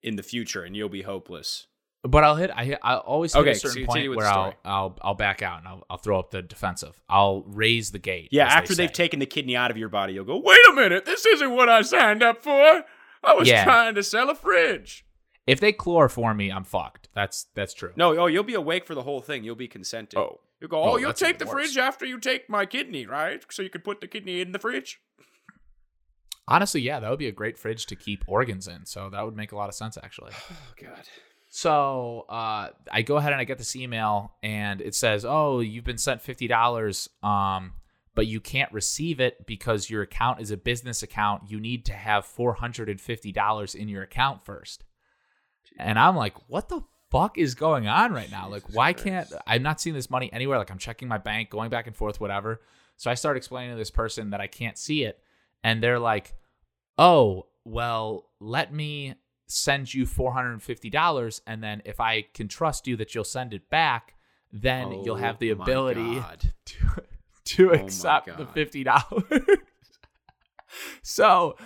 in 0.02 0.16
the 0.16 0.22
future, 0.22 0.62
and 0.64 0.76
you'll 0.76 0.88
be 0.88 1.02
hopeless. 1.02 1.66
But 2.04 2.24
I'll 2.24 2.34
hit. 2.34 2.50
I 2.50 2.76
I 2.82 2.96
always 2.96 3.32
hit 3.32 3.40
Okay, 3.42 3.50
a 3.52 3.54
certain 3.54 3.84
continue 3.84 4.08
point 4.10 4.16
where 4.18 4.26
I'll. 4.26 4.54
I'll 4.64 4.98
I'll 5.02 5.14
back 5.14 5.40
out 5.40 5.58
and 5.60 5.68
I'll, 5.68 5.84
I'll 5.88 5.98
throw 5.98 6.18
up 6.18 6.32
the 6.32 6.42
defensive. 6.42 7.00
I'll 7.08 7.42
raise 7.42 7.92
the 7.92 8.00
gate. 8.00 8.28
Yeah, 8.32 8.46
as 8.46 8.50
they 8.52 8.58
after 8.58 8.74
they've 8.74 8.92
taken 8.92 9.20
the 9.20 9.26
kidney 9.26 9.54
out 9.54 9.70
of 9.70 9.76
your 9.76 9.88
body, 9.88 10.14
you'll 10.14 10.24
go, 10.24 10.36
wait 10.44 10.58
a 10.68 10.72
minute, 10.72 11.04
this 11.04 11.24
isn't 11.24 11.52
what 11.52 11.68
I 11.68 11.82
signed 11.82 12.22
up 12.22 12.42
for. 12.42 12.84
I 13.24 13.34
was 13.34 13.46
Yeah. 13.48 13.62
trying 13.62 13.94
to 13.94 14.02
sell 14.02 14.30
a 14.30 14.34
fridge. 14.34 15.06
If 15.46 15.60
they 15.60 15.72
chloroform 15.72 16.36
me, 16.38 16.50
I'm 16.50 16.64
fucked. 16.64 17.08
That's 17.14 17.46
that's 17.54 17.72
true. 17.72 17.92
No, 17.94 18.18
oh, 18.18 18.26
you'll 18.26 18.42
be 18.42 18.54
awake 18.54 18.84
for 18.84 18.96
the 18.96 19.02
whole 19.04 19.20
thing. 19.20 19.44
You'll 19.44 19.54
be 19.54 19.68
consenting. 19.68 20.18
Oh. 20.18 20.40
You'll 20.60 20.70
go, 20.70 20.82
Oh, 20.82 20.92
oh, 20.92 20.96
you'll 20.96 21.12
take 21.12 21.38
the 21.38 21.44
worse. 21.46 21.52
fridge 21.72 21.78
after 21.78 22.04
you 22.06 22.18
take 22.18 22.48
my 22.48 22.66
kidney, 22.66 23.06
right? 23.06 23.44
So 23.50 23.62
you 23.62 23.70
can 23.70 23.80
put 23.80 24.00
the 24.00 24.06
kidney 24.08 24.40
in 24.40 24.50
the 24.52 24.58
fridge. 24.60 25.00
Honestly, 26.48 26.80
yeah, 26.80 26.98
that 27.00 27.08
would 27.10 27.18
be 27.18 27.28
a 27.28 27.32
great 27.32 27.58
fridge 27.58 27.86
to 27.86 27.96
keep 27.96 28.24
organs 28.26 28.66
in. 28.68 28.86
So 28.86 29.08
that 29.10 29.24
would 29.24 29.36
make 29.36 29.52
a 29.52 29.56
lot 29.56 29.68
of 29.68 29.74
sense, 29.76 29.96
actually. 30.02 30.32
Oh, 30.50 30.56
God. 30.80 31.08
So 31.54 32.24
uh, 32.30 32.68
I 32.90 33.02
go 33.02 33.18
ahead 33.18 33.32
and 33.32 33.38
I 33.38 33.44
get 33.44 33.58
this 33.58 33.76
email, 33.76 34.32
and 34.42 34.80
it 34.80 34.94
says, 34.94 35.26
"Oh, 35.26 35.60
you've 35.60 35.84
been 35.84 35.98
sent 35.98 36.22
fifty 36.22 36.46
dollars, 36.46 37.10
um, 37.22 37.74
but 38.14 38.26
you 38.26 38.40
can't 38.40 38.72
receive 38.72 39.20
it 39.20 39.46
because 39.46 39.90
your 39.90 40.00
account 40.00 40.40
is 40.40 40.50
a 40.50 40.56
business 40.56 41.02
account. 41.02 41.50
You 41.50 41.60
need 41.60 41.84
to 41.84 41.92
have 41.92 42.24
four 42.24 42.54
hundred 42.54 42.88
and 42.88 42.98
fifty 42.98 43.32
dollars 43.32 43.74
in 43.74 43.90
your 43.90 44.02
account 44.02 44.46
first. 44.46 44.84
And 45.76 45.98
I'm 45.98 46.16
like, 46.16 46.48
"What 46.48 46.70
the 46.70 46.80
fuck 47.10 47.36
is 47.36 47.54
going 47.54 47.86
on 47.86 48.14
right 48.14 48.30
now? 48.30 48.48
Like, 48.48 48.72
why 48.72 48.94
Christ. 48.94 49.04
can't 49.04 49.42
I'm 49.46 49.62
not 49.62 49.78
seeing 49.78 49.94
this 49.94 50.08
money 50.08 50.32
anywhere? 50.32 50.56
Like, 50.56 50.70
I'm 50.70 50.78
checking 50.78 51.06
my 51.06 51.18
bank, 51.18 51.50
going 51.50 51.68
back 51.68 51.86
and 51.86 51.94
forth, 51.94 52.18
whatever." 52.18 52.62
So 52.96 53.10
I 53.10 53.14
start 53.14 53.36
explaining 53.36 53.72
to 53.72 53.76
this 53.76 53.90
person 53.90 54.30
that 54.30 54.40
I 54.40 54.46
can't 54.46 54.78
see 54.78 55.04
it, 55.04 55.22
and 55.62 55.82
they're 55.82 55.98
like, 55.98 56.32
"Oh, 56.96 57.48
well, 57.62 58.30
let 58.40 58.72
me." 58.72 59.16
Send 59.52 59.92
you 59.94 60.04
$450 60.06 61.40
and 61.46 61.62
then 61.62 61.82
if 61.84 62.00
I 62.00 62.22
can 62.34 62.48
trust 62.48 62.86
you 62.86 62.96
that 62.96 63.14
you'll 63.14 63.24
send 63.24 63.52
it 63.54 63.68
back, 63.70 64.14
then 64.52 65.02
you'll 65.04 65.16
have 65.16 65.38
the 65.38 65.50
Oh, 65.50 65.54
ability 65.62 66.22
to, 66.66 66.76
to 67.44 67.70
oh 67.70 67.74
my 67.76 67.82
accept 67.82 68.26
the 68.26 68.44
$50. 68.46 69.58
so, 71.02 71.56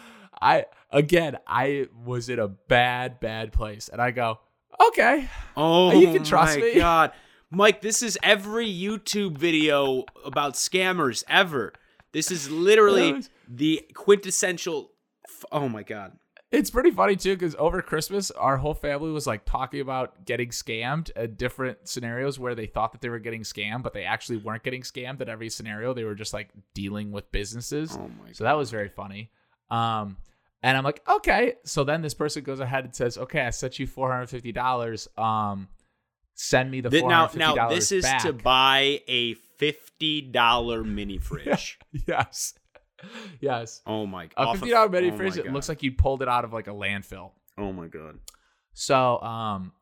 I 0.40 0.66
again, 0.90 1.38
I 1.46 1.88
was 2.04 2.28
in 2.28 2.38
a 2.38 2.48
bad 2.48 3.20
bad 3.20 3.52
place 3.52 3.88
and 3.88 4.00
I 4.00 4.10
go, 4.10 4.38
"Okay. 4.88 5.28
Oh, 5.56 5.92
You 5.98 6.12
can 6.12 6.24
trust 6.24 6.58
my 6.58 6.64
me. 6.64 6.74
God. 6.78 7.12
Mike, 7.50 7.80
this 7.80 8.02
is 8.02 8.18
every 8.22 8.68
YouTube 8.68 9.38
video 9.38 10.04
about 10.24 10.54
scammers 10.54 11.22
ever. 11.28 11.72
This 12.12 12.30
is 12.30 12.50
literally 12.50 13.22
the 13.48 13.82
quintessential. 13.94 14.90
F- 15.28 15.44
oh, 15.52 15.68
my 15.68 15.82
God. 15.82 16.18
It's 16.56 16.70
pretty 16.70 16.90
funny 16.90 17.16
too 17.16 17.34
because 17.34 17.54
over 17.58 17.82
Christmas, 17.82 18.30
our 18.30 18.56
whole 18.56 18.72
family 18.72 19.10
was 19.10 19.26
like 19.26 19.44
talking 19.44 19.80
about 19.80 20.24
getting 20.24 20.48
scammed 20.48 21.10
at 21.14 21.36
different 21.36 21.86
scenarios 21.86 22.38
where 22.38 22.54
they 22.54 22.66
thought 22.66 22.92
that 22.92 23.02
they 23.02 23.10
were 23.10 23.18
getting 23.18 23.42
scammed, 23.42 23.82
but 23.82 23.92
they 23.92 24.04
actually 24.04 24.38
weren't 24.38 24.62
getting 24.62 24.82
scammed 24.82 25.20
at 25.20 25.28
every 25.28 25.50
scenario. 25.50 25.92
They 25.92 26.04
were 26.04 26.14
just 26.14 26.32
like 26.32 26.48
dealing 26.72 27.12
with 27.12 27.30
businesses. 27.30 27.96
Oh, 28.00 28.10
my 28.24 28.32
So 28.32 28.44
that 28.44 28.56
was 28.56 28.70
very 28.70 28.88
funny. 28.88 29.30
Um, 29.70 30.16
and 30.62 30.76
I'm 30.78 30.84
like, 30.84 31.06
okay. 31.06 31.54
So 31.64 31.84
then 31.84 32.00
this 32.00 32.14
person 32.14 32.42
goes 32.42 32.60
ahead 32.60 32.84
and 32.84 32.94
says, 32.94 33.18
okay, 33.18 33.42
I 33.42 33.50
sent 33.50 33.78
you 33.78 33.86
four 33.86 34.10
hundred 34.10 34.28
fifty 34.28 34.52
dollars. 34.52 35.08
Um, 35.18 35.68
send 36.34 36.70
me 36.70 36.80
the 36.80 36.88
Th- 36.88 37.02
four 37.02 37.10
now, 37.10 37.26
hundred 37.26 37.30
fifty 37.32 37.44
dollars 37.44 37.56
now 37.56 37.68
this 37.68 37.92
is 37.92 38.04
back. 38.04 38.22
to 38.22 38.32
buy 38.32 39.02
a 39.06 39.34
$50 39.60 40.84
mini 40.84 41.18
fridge. 41.18 41.78
yes, 42.06 42.54
yes. 43.40 43.82
Oh, 43.86 44.06
my 44.06 44.26
god. 44.26 44.48
A 44.48 44.52
fifty 44.52 44.70
dollar 44.70 44.88
mini 44.88 45.10
oh 45.10 45.16
fridge. 45.16 45.36
It 45.38 45.52
looks 45.52 45.68
like 45.68 45.82
you 45.82 45.92
pulled 45.92 46.22
it 46.22 46.28
out 46.28 46.44
of 46.44 46.52
like 46.52 46.66
a 46.66 46.72
landfill. 46.72 47.30
Oh, 47.58 47.72
my 47.72 47.86
God. 47.86 48.18
So 48.74 49.20
um 49.22 49.72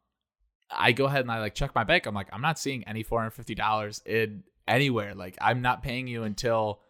I 0.70 0.92
go 0.92 1.06
ahead 1.06 1.20
and 1.20 1.30
I 1.30 1.40
like 1.40 1.54
check 1.54 1.74
my 1.74 1.84
bank. 1.84 2.06
I'm 2.06 2.14
like, 2.14 2.28
I'm 2.32 2.40
not 2.40 2.58
seeing 2.58 2.84
any 2.84 3.02
four 3.02 3.18
hundred 3.18 3.32
fifty 3.32 3.54
dollars 3.54 4.02
in 4.06 4.44
anywhere. 4.66 5.14
Like 5.14 5.36
I'm 5.40 5.62
not 5.62 5.82
paying 5.82 6.06
you 6.06 6.22
until 6.22 6.80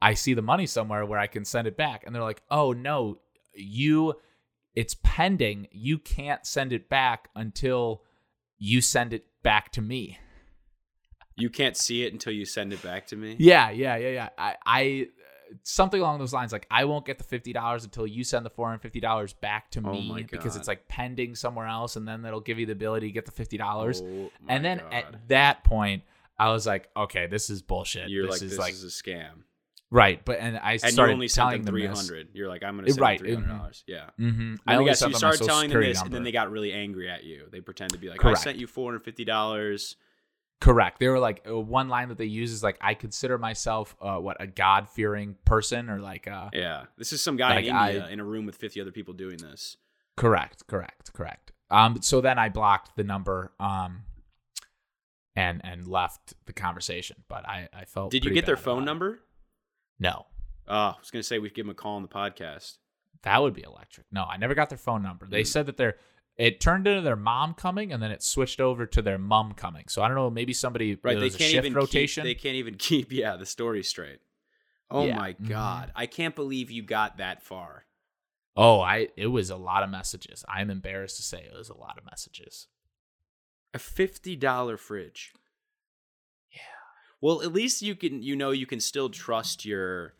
I 0.00 0.14
see 0.14 0.34
the 0.34 0.42
money 0.42 0.66
somewhere 0.66 1.04
where 1.06 1.18
I 1.18 1.26
can 1.26 1.44
send 1.44 1.68
it 1.68 1.76
back. 1.76 2.04
And 2.04 2.14
they're 2.14 2.22
like, 2.22 2.42
oh 2.50 2.72
no, 2.72 3.18
you 3.54 4.14
it's 4.74 4.96
pending. 5.02 5.68
You 5.70 5.98
can't 5.98 6.46
send 6.46 6.72
it 6.72 6.88
back 6.88 7.28
until 7.36 8.02
you 8.58 8.80
send 8.80 9.12
it 9.12 9.26
back 9.42 9.72
to 9.72 9.82
me. 9.82 10.18
You 11.36 11.50
can't 11.50 11.76
see 11.76 12.04
it 12.04 12.12
until 12.12 12.32
you 12.32 12.44
send 12.44 12.72
it 12.72 12.82
back 12.82 13.06
to 13.08 13.16
me? 13.16 13.36
Yeah, 13.38 13.70
yeah, 13.70 13.96
yeah, 13.96 14.10
yeah. 14.10 14.28
I, 14.36 14.56
I 14.64 15.06
something 15.62 16.00
along 16.00 16.18
those 16.18 16.32
lines. 16.32 16.52
Like 16.52 16.66
I 16.70 16.84
won't 16.84 17.04
get 17.06 17.18
the 17.18 17.24
fifty 17.24 17.52
dollars 17.52 17.84
until 17.84 18.06
you 18.06 18.24
send 18.24 18.44
the 18.44 18.50
four 18.50 18.66
hundred 18.66 18.80
fifty 18.80 19.00
dollars 19.00 19.32
back 19.32 19.70
to 19.72 19.82
Oh 19.84 19.92
me 19.92 20.26
because 20.30 20.56
it's 20.56 20.68
like 20.68 20.88
pending 20.88 21.34
somewhere 21.34 21.66
else, 21.66 21.96
and 21.96 22.06
then 22.06 22.22
that'll 22.22 22.40
give 22.40 22.58
you 22.58 22.66
the 22.66 22.72
ability 22.72 23.08
to 23.08 23.12
get 23.12 23.26
the 23.26 23.32
fifty 23.32 23.56
dollars. 23.56 24.02
Oh, 24.04 24.30
and 24.48 24.64
then 24.64 24.78
God. 24.78 24.92
at 24.92 25.28
that 25.28 25.64
point, 25.64 26.02
I 26.38 26.50
was 26.50 26.66
like, 26.66 26.88
okay, 26.96 27.26
this 27.26 27.50
is 27.50 27.62
bullshit. 27.62 28.08
You're 28.08 28.24
this 28.26 28.32
like, 28.32 28.42
is 28.42 28.50
this 28.50 28.58
like 28.58 28.72
is 28.74 28.84
a 28.84 28.88
scam. 28.88 29.44
right. 29.90 30.24
But 30.24 30.38
and 30.40 30.58
I 30.58 30.72
And 30.72 30.82
you 30.82 30.90
started 30.90 31.12
only 31.12 31.28
sent 31.28 31.44
telling 31.44 31.62
them 31.62 31.74
them 31.74 31.94
300 31.94 32.28
You're 32.32 32.48
like, 32.48 32.62
I'm 32.62 32.78
to 32.82 32.90
send 32.90 33.00
Right, 33.00 33.20
$300. 33.20 33.84
Yeah. 33.86 34.10
Mm-hmm. 34.18 34.54
I 34.66 34.74
only 34.76 34.90
guess 34.90 35.00
sent 35.00 35.12
you 35.12 35.18
started 35.18 35.44
telling 35.44 35.70
them 35.70 35.80
this, 35.80 36.02
and 36.02 36.12
then 36.12 36.24
they 36.24 36.32
got 36.32 36.50
really 36.50 36.72
angry 36.72 37.08
at 37.08 37.24
you. 37.24 37.46
They 37.50 37.60
pretend 37.60 37.92
to 37.92 37.98
be 37.98 38.08
like, 38.08 38.18
Correct. 38.18 38.38
I 38.38 38.42
sent 38.42 38.58
you 38.58 38.66
$450. 38.66 39.94
Correct. 40.62 41.00
They 41.00 41.08
were 41.08 41.18
like 41.18 41.44
uh, 41.48 41.58
one 41.58 41.88
line 41.88 42.08
that 42.10 42.18
they 42.18 42.24
use 42.26 42.52
is 42.52 42.62
like, 42.62 42.78
I 42.80 42.94
consider 42.94 43.36
myself 43.36 43.96
uh, 44.00 44.16
what 44.18 44.36
a 44.40 44.46
God 44.46 44.88
fearing 44.88 45.34
person 45.44 45.90
or 45.90 45.98
like 46.00 46.28
uh, 46.28 46.50
Yeah. 46.52 46.84
This 46.96 47.12
is 47.12 47.20
some 47.20 47.36
guy 47.36 47.50
in 47.60 47.66
Like, 47.66 47.86
India 47.88 48.06
I- 48.06 48.10
in 48.10 48.20
a 48.20 48.24
room 48.24 48.46
with 48.46 48.54
50 48.56 48.80
other 48.80 48.92
people 48.92 49.12
doing 49.12 49.38
this. 49.38 49.76
Correct, 50.16 50.66
correct, 50.68 51.12
correct. 51.14 51.50
Um, 51.70 52.00
so 52.00 52.20
then 52.20 52.38
I 52.38 52.48
blocked 52.48 52.94
the 52.96 53.02
number, 53.02 53.52
um, 53.58 54.02
and 55.34 55.60
and 55.64 55.86
left 55.88 56.34
the 56.46 56.52
conversation. 56.52 57.16
But 57.28 57.48
I 57.48 57.68
I 57.74 57.84
felt. 57.86 58.10
Did 58.10 58.24
you 58.24 58.30
get 58.32 58.44
their 58.46 58.56
phone 58.58 58.82
it. 58.82 58.86
number? 58.86 59.20
No, 59.98 60.26
Oh, 60.68 60.74
I 60.76 60.94
was 61.00 61.10
going 61.10 61.22
to 61.22 61.26
say 61.26 61.38
we'd 61.38 61.54
give 61.54 61.64
them 61.66 61.70
a 61.70 61.74
call 61.74 61.96
on 61.96 62.02
the 62.02 62.08
podcast. 62.08 62.76
that 63.22 63.40
would 63.42 63.54
be 63.54 63.62
electric. 63.62 64.06
No, 64.12 64.24
I 64.24 64.36
never 64.36 64.54
got 64.54 64.68
their 64.68 64.78
phone 64.78 65.02
number. 65.02 65.26
They 65.26 65.42
Mm. 65.42 65.46
said 65.46 65.66
that 65.66 65.76
they're 65.76 65.96
It 66.38 66.60
turned 66.60 66.86
into 66.86 67.02
their 67.02 67.16
mom 67.16 67.54
coming, 67.54 67.92
and 67.92 68.02
then 68.02 68.10
it 68.10 68.22
switched 68.22 68.60
over 68.60 68.86
to 68.86 69.02
their 69.02 69.18
mum 69.18 69.52
coming. 69.52 69.84
So 69.88 70.02
I 70.02 70.08
don't 70.08 70.16
know. 70.16 70.30
Maybe 70.30 70.52
somebody 70.54 70.98
Right, 71.02 71.14
they 71.18 71.28
can't 71.28 71.40
shift 71.50 71.54
even 71.66 71.74
rotation. 71.74 72.24
Keep, 72.24 72.28
they 72.38 72.40
can't 72.42 72.56
even 72.56 72.74
keep 72.78 73.12
yeah 73.12 73.36
the 73.36 73.46
story 73.46 73.82
straight. 73.82 74.20
Oh 74.90 75.06
Yeah. 75.06 75.16
my 75.16 75.32
Mhm. 75.34 75.48
god, 75.48 75.92
I 75.94 76.06
can't 76.06 76.34
believe 76.34 76.70
you 76.70 76.82
got 76.82 77.18
that 77.18 77.42
far. 77.42 77.84
oh, 78.56 78.80
I 78.80 79.08
it 79.16 79.28
was 79.28 79.50
a 79.50 79.56
lot 79.56 79.82
of 79.82 79.90
messages. 79.90 80.44
I'm 80.48 80.70
embarrassed 80.70 81.16
to 81.16 81.22
say 81.22 81.42
it 81.42 81.56
was 81.56 81.68
a 81.68 81.76
lot 81.76 81.98
of 81.98 82.04
messages. 82.04 82.66
A 83.74 83.78
fifty 83.78 84.34
dollar 84.36 84.76
fridge. 84.76 85.32
Yeah. 86.50 86.58
Well, 87.20 87.42
at 87.42 87.52
least 87.52 87.82
you 87.82 87.94
can 87.94 88.22
you 88.22 88.36
know 88.36 88.50
you 88.50 88.66
can 88.66 88.80
still 88.80 89.08
trust 89.10 89.64
your 89.64 90.14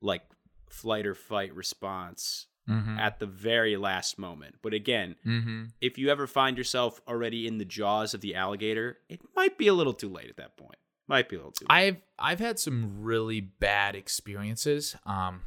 like 0.00 0.22
flight 0.68 1.06
or 1.06 1.14
fight 1.14 1.54
response 1.54 2.46
Mm-hmm. 2.68 2.98
at 2.98 3.20
the 3.20 3.26
very 3.26 3.76
last 3.76 4.18
moment. 4.18 4.56
But 4.60 4.74
again, 4.74 5.14
mm-hmm. 5.24 5.64
if 5.80 5.98
you 5.98 6.08
ever 6.08 6.26
find 6.26 6.58
yourself 6.58 7.00
already 7.06 7.46
in 7.46 7.58
the 7.58 7.64
jaws 7.64 8.12
of 8.12 8.20
the 8.20 8.34
alligator, 8.34 8.98
it 9.08 9.20
might 9.36 9.56
be 9.56 9.68
a 9.68 9.72
little 9.72 9.92
too 9.92 10.08
late 10.08 10.28
at 10.28 10.36
that 10.38 10.56
point. 10.56 10.74
Might 11.06 11.28
be 11.28 11.36
a 11.36 11.38
little 11.38 11.52
too 11.52 11.66
late. 11.70 11.76
I've 11.76 11.96
I've 12.18 12.40
had 12.40 12.58
some 12.58 13.02
really 13.02 13.40
bad 13.40 13.94
experiences. 13.94 14.96
Um, 15.06 15.42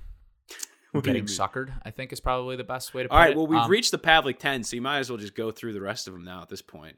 What 0.92 1.04
do 1.04 1.12
you 1.12 1.14
getting 1.14 1.28
suckered, 1.28 1.72
I 1.84 1.92
think, 1.92 2.12
is 2.12 2.20
probably 2.20 2.56
the 2.56 2.64
best 2.64 2.96
way 2.96 3.04
to 3.04 3.10
put 3.10 3.14
it. 3.14 3.18
All 3.18 3.22
right, 3.22 3.32
it. 3.32 3.38
well, 3.38 3.46
we've 3.46 3.60
Um, 3.60 3.70
reached 3.70 3.92
the 3.92 4.00
Pavlik 4.00 4.40
10, 4.40 4.64
so 4.64 4.76
you 4.76 4.82
might 4.82 4.98
as 4.98 5.10
well 5.10 5.18
just 5.20 5.36
go 5.36 5.52
through 5.52 5.74
the 5.74 5.82
rest 5.82 6.08
of 6.08 6.14
them 6.14 6.24
now 6.24 6.42
at 6.42 6.50
this 6.50 6.64
point. 6.64 6.98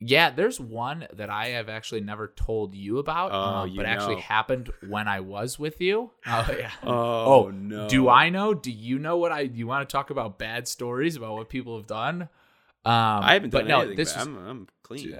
Yeah, 0.00 0.30
there's 0.30 0.60
one 0.60 1.08
that 1.14 1.28
I 1.28 1.48
have 1.48 1.68
actually 1.68 2.02
never 2.02 2.28
told 2.28 2.74
you 2.74 2.98
about, 2.98 3.32
Oh, 3.32 3.62
um, 3.62 3.68
you 3.68 3.76
but 3.76 3.86
actually 3.86 4.20
happened 4.20 4.70
when 4.86 5.08
I 5.08 5.20
was 5.20 5.58
with 5.58 5.80
you. 5.80 6.12
Oh 6.26 6.46
yeah. 6.56 6.70
Oh, 6.84 7.24
Oh, 7.46 7.50
no. 7.50 7.88
Do 7.88 8.08
I 8.08 8.28
know? 8.28 8.54
Do 8.54 8.70
you 8.70 8.98
know 8.98 9.16
what 9.16 9.32
I? 9.32 9.40
You 9.40 9.66
want 9.66 9.88
to 9.88 9.92
talk 9.92 10.10
about 10.10 10.38
bad 10.38 10.68
stories 10.68 11.16
about 11.16 11.32
what 11.34 11.48
people 11.48 11.76
have 11.76 11.86
done? 11.88 12.22
Um, 12.84 12.92
I 12.94 13.34
haven't 13.34 13.50
done 13.50 13.62
but 13.62 13.68
no, 13.68 13.78
anything. 13.80 13.96
this 13.96 14.12
but 14.12 14.20
is 14.20 14.26
I'm, 14.28 14.48
I'm 14.48 14.68
clean. 14.84 15.18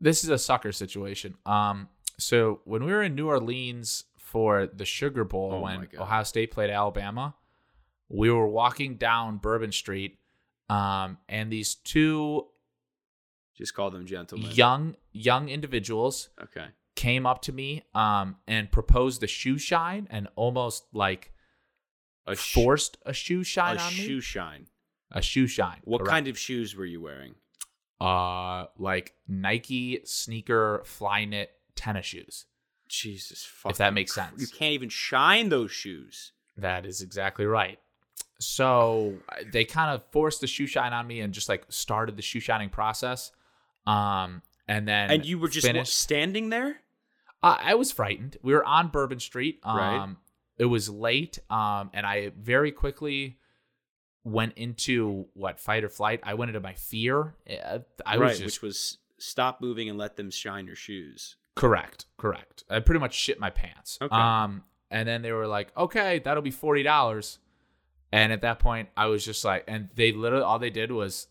this 0.00 0.24
is 0.24 0.30
a 0.30 0.38
sucker 0.38 0.72
situation. 0.72 1.34
Um, 1.46 1.88
so 2.18 2.60
when 2.64 2.84
we 2.84 2.92
were 2.92 3.02
in 3.02 3.14
New 3.14 3.28
Orleans 3.28 4.04
for 4.18 4.66
the 4.66 4.84
Sugar 4.84 5.24
Bowl 5.24 5.52
Oh 5.54 5.60
when 5.60 5.88
Ohio 5.98 6.22
State 6.24 6.50
played 6.50 6.70
Alabama, 6.70 7.34
we 8.10 8.30
were 8.30 8.46
walking 8.46 8.96
down 8.96 9.38
Bourbon 9.38 9.72
Street, 9.72 10.18
um, 10.68 11.16
and 11.30 11.50
these 11.50 11.74
two 11.76 12.46
Just 13.56 13.74
call 13.74 13.90
them 13.90 14.06
gentlemen. 14.06 14.50
young 14.52 14.96
young 15.12 15.48
individuals 15.48 16.30
Okay. 16.42 16.66
came 16.94 17.26
up 17.26 17.42
to 17.42 17.52
me 17.52 17.82
um, 17.94 18.36
and 18.46 18.70
proposed 18.70 19.22
a 19.22 19.26
shoe 19.26 19.58
shine 19.58 20.06
and 20.10 20.28
almost 20.36 20.84
like 20.92 21.32
A 22.26 22.34
sh- 22.34 22.54
forced 22.54 22.96
a 23.04 23.12
shoe 23.12 23.44
shine 23.44 23.76
a 23.76 23.80
on 23.80 23.90
shoe 23.90 24.14
me. 24.16 24.20
shine. 24.20 24.66
A 25.10 25.20
shoe 25.20 25.46
shine. 25.46 25.80
What 25.84 25.98
correct. 25.98 26.10
kind 26.10 26.28
of 26.28 26.38
shoes 26.38 26.74
were 26.74 26.86
you 26.86 27.00
wearing? 27.02 27.34
Uh, 28.00 28.66
like 28.78 29.14
Nike 29.28 30.00
sneaker 30.04 30.82
Flyknit 30.84 31.48
tennis 31.76 32.06
shoes. 32.06 32.46
Jesus 32.88 33.48
if 33.66 33.78
that 33.78 33.94
makes 33.94 34.14
sense. 34.14 34.40
You 34.40 34.46
can't 34.46 34.72
even 34.72 34.88
shine 34.88 35.48
those 35.50 35.70
shoes. 35.70 36.32
That 36.56 36.84
is 36.84 37.00
exactly 37.00 37.46
right. 37.46 37.78
So 38.38 39.14
they 39.52 39.64
kind 39.64 39.90
of 39.94 40.02
forced 40.10 40.40
the 40.40 40.46
shoe 40.46 40.66
shine 40.66 40.92
on 40.92 41.06
me 41.06 41.20
and 41.20 41.32
just 41.32 41.48
like 41.48 41.64
started 41.68 42.16
the 42.16 42.22
shoe 42.22 42.40
shining 42.40 42.68
process. 42.70 43.30
Um, 43.86 44.42
and 44.68 44.86
then 44.86 45.10
And 45.10 45.26
you 45.26 45.38
were 45.38 45.48
just 45.48 45.72
what, 45.72 45.86
standing 45.86 46.48
there? 46.50 46.80
Uh, 47.42 47.56
I 47.60 47.74
was 47.74 47.90
frightened. 47.90 48.36
We 48.42 48.52
were 48.54 48.64
on 48.64 48.88
Bourbon 48.88 49.20
Street. 49.20 49.60
Um, 49.64 49.76
Right. 49.76 50.16
It 50.58 50.66
was 50.66 50.88
late, 50.88 51.38
um, 51.50 51.90
and 51.92 52.06
I 52.06 52.30
very 52.38 52.70
quickly 52.70 53.38
went 54.22 54.52
into 54.56 55.26
what 55.34 55.58
fight 55.58 55.82
or 55.82 55.88
flight. 55.88 56.20
I 56.22 56.34
went 56.34 56.50
into 56.50 56.60
my 56.60 56.74
fear. 56.74 57.34
Uh, 57.50 57.80
I 58.06 58.16
right, 58.16 58.28
was 58.28 58.38
just 58.38 58.44
which 58.44 58.62
was 58.62 58.98
stop 59.18 59.60
moving 59.60 59.88
and 59.88 59.98
let 59.98 60.16
them 60.16 60.30
shine 60.30 60.66
your 60.66 60.76
shoes. 60.76 61.36
correct, 61.56 62.06
correct. 62.16 62.64
I 62.70 62.78
pretty 62.80 63.00
much 63.00 63.14
shit 63.14 63.40
my 63.40 63.50
pants. 63.50 63.98
Okay. 64.00 64.14
Um, 64.14 64.62
and 64.90 65.08
then 65.08 65.22
they 65.22 65.32
were 65.32 65.46
like, 65.48 65.76
"Okay, 65.76 66.20
that'll 66.20 66.42
be 66.42 66.50
forty 66.52 66.82
dollars." 66.84 67.38
And 68.12 68.30
at 68.32 68.42
that 68.42 68.58
point, 68.58 68.90
I 68.96 69.06
was 69.06 69.24
just 69.24 69.44
like, 69.44 69.64
and 69.66 69.88
they 69.96 70.12
literally 70.12 70.44
all 70.44 70.58
they 70.58 70.70
did 70.70 70.92
was, 70.92 71.26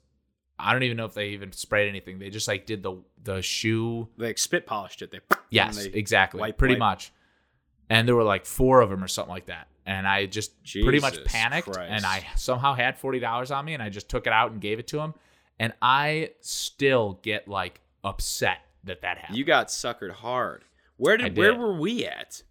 I 0.62 0.74
don't 0.74 0.84
even 0.84 0.98
know 0.98 1.06
if 1.06 1.14
they 1.14 1.30
even 1.30 1.52
sprayed 1.52 1.90
anything. 1.90 2.20
They 2.20 2.30
just 2.30 2.48
like 2.48 2.66
did 2.66 2.84
the 2.84 2.98
the 3.24 3.42
shoe 3.42 4.08
They 4.18 4.28
like 4.28 4.38
spit 4.38 4.66
polished 4.66 5.02
it. 5.02 5.12
They 5.12 5.20
Yes, 5.50 5.78
they- 5.84 5.90
exactly. 5.92 6.40
wipe- 6.42 6.58
pretty 6.58 6.76
wipe. 6.76 6.80
much. 6.80 7.12
And 7.90 8.08
there 8.08 8.16
were 8.16 8.24
like 8.24 8.46
four 8.46 8.82
of 8.82 8.90
them 8.90 9.04
or 9.04 9.08
something 9.08 9.34
like 9.34 9.48
that. 9.48 9.68
And 9.86 10.08
I 10.08 10.26
just 10.28 10.52
pretty 10.64 11.00
much 11.00 11.24
panicked 11.26 11.68
Christ. 11.72 11.90
and 11.92 12.06
I 12.06 12.26
somehow 12.36 12.74
had 12.76 12.98
$40 13.02 13.54
on 13.56 13.66
me 13.66 13.74
and 13.74 13.82
I 13.84 13.90
just 13.90 14.08
took 14.08 14.28
it 14.28 14.34
out 14.34 14.52
and 14.52 14.62
gave 14.62 14.80
it 14.80 14.88
to 14.90 15.00
him. 15.00 15.14
And 15.60 15.74
I 15.82 16.32
still 16.40 17.20
get 17.24 17.48
like 17.48 17.82
upset 18.04 18.60
that 18.86 19.02
that 19.02 19.18
happened. 19.18 19.38
You 19.38 19.44
got 19.44 19.68
suckered 19.68 20.12
hard. 20.12 20.64
Where 20.98 21.16
I 21.16 21.30
did, 21.30 21.38
where 21.38 21.54
were 21.56 21.74
we 21.74 22.06
at? 22.06 22.44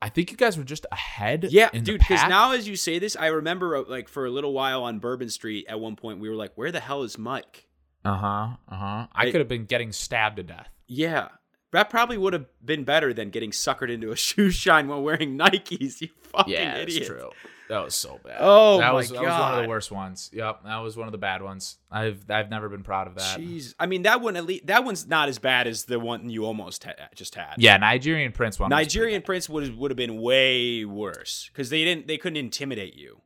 I 0.00 0.08
think 0.08 0.30
you 0.30 0.36
guys 0.36 0.56
were 0.56 0.64
just 0.64 0.86
ahead. 0.92 1.48
Yeah, 1.50 1.70
dude. 1.70 1.98
Because 1.98 2.28
now, 2.28 2.52
as 2.52 2.68
you 2.68 2.76
say 2.76 2.98
this, 2.98 3.16
I 3.16 3.26
remember 3.26 3.76
uh, 3.76 3.82
like 3.88 4.08
for 4.08 4.26
a 4.26 4.30
little 4.30 4.52
while 4.52 4.84
on 4.84 4.98
Bourbon 5.00 5.28
Street. 5.28 5.66
At 5.68 5.80
one 5.80 5.96
point, 5.96 6.20
we 6.20 6.28
were 6.28 6.36
like, 6.36 6.52
"Where 6.54 6.70
the 6.70 6.80
hell 6.80 7.02
is 7.02 7.18
Mike?" 7.18 7.66
Uh 8.04 8.16
huh. 8.16 8.48
Uh 8.68 8.76
huh. 8.76 9.06
I 9.12 9.26
It- 9.26 9.32
could 9.32 9.40
have 9.40 9.48
been 9.48 9.64
getting 9.64 9.90
stabbed 9.92 10.36
to 10.36 10.42
death. 10.44 10.68
Yeah, 10.86 11.28
that 11.72 11.90
probably 11.90 12.16
would 12.16 12.32
have 12.32 12.46
been 12.64 12.84
better 12.84 13.12
than 13.12 13.30
getting 13.30 13.50
suckered 13.50 13.90
into 13.90 14.10
a 14.12 14.16
shoe 14.26 14.50
shine 14.50 14.86
while 14.88 15.02
wearing 15.02 15.36
Nikes. 15.36 16.00
You 16.00 16.08
fucking 16.22 16.52
Yeah, 16.54 16.76
idiot. 16.76 16.98
it's 17.02 17.06
true. 17.08 17.30
That 17.68 17.84
was 17.84 17.94
so 17.94 18.18
bad. 18.24 18.38
Oh 18.40 18.78
that 18.78 18.88
my 18.88 18.92
was, 18.92 19.10
That 19.10 19.22
was 19.22 19.38
one 19.38 19.54
of 19.54 19.62
the 19.62 19.68
worst 19.68 19.92
ones. 19.92 20.30
Yep, 20.32 20.64
that 20.64 20.78
was 20.78 20.96
one 20.96 21.06
of 21.06 21.12
the 21.12 21.18
bad 21.18 21.42
ones. 21.42 21.76
I've 21.90 22.24
I've 22.30 22.48
never 22.48 22.68
been 22.68 22.82
proud 22.82 23.06
of 23.06 23.14
that. 23.16 23.38
Jeez, 23.38 23.74
I 23.78 23.86
mean 23.86 24.02
that 24.02 24.20
one 24.20 24.36
at 24.36 24.46
least 24.46 24.66
that 24.66 24.84
one's 24.84 25.06
not 25.06 25.28
as 25.28 25.38
bad 25.38 25.66
as 25.66 25.84
the 25.84 26.00
one 26.00 26.30
you 26.30 26.46
almost 26.46 26.84
ha- 26.84 26.92
just 27.14 27.34
had. 27.34 27.54
Yeah, 27.58 27.76
Nigerian 27.76 28.32
Prince 28.32 28.58
one. 28.58 28.70
Nigerian. 28.70 29.22
Prince 29.22 29.48
would 29.48 29.76
would 29.76 29.90
have 29.90 29.96
been 29.96 30.20
way 30.20 30.84
worse 30.84 31.50
because 31.52 31.70
they 31.70 31.84
didn't 31.84 32.06
they 32.06 32.16
couldn't 32.16 32.38
intimidate 32.38 32.94
you. 32.94 33.20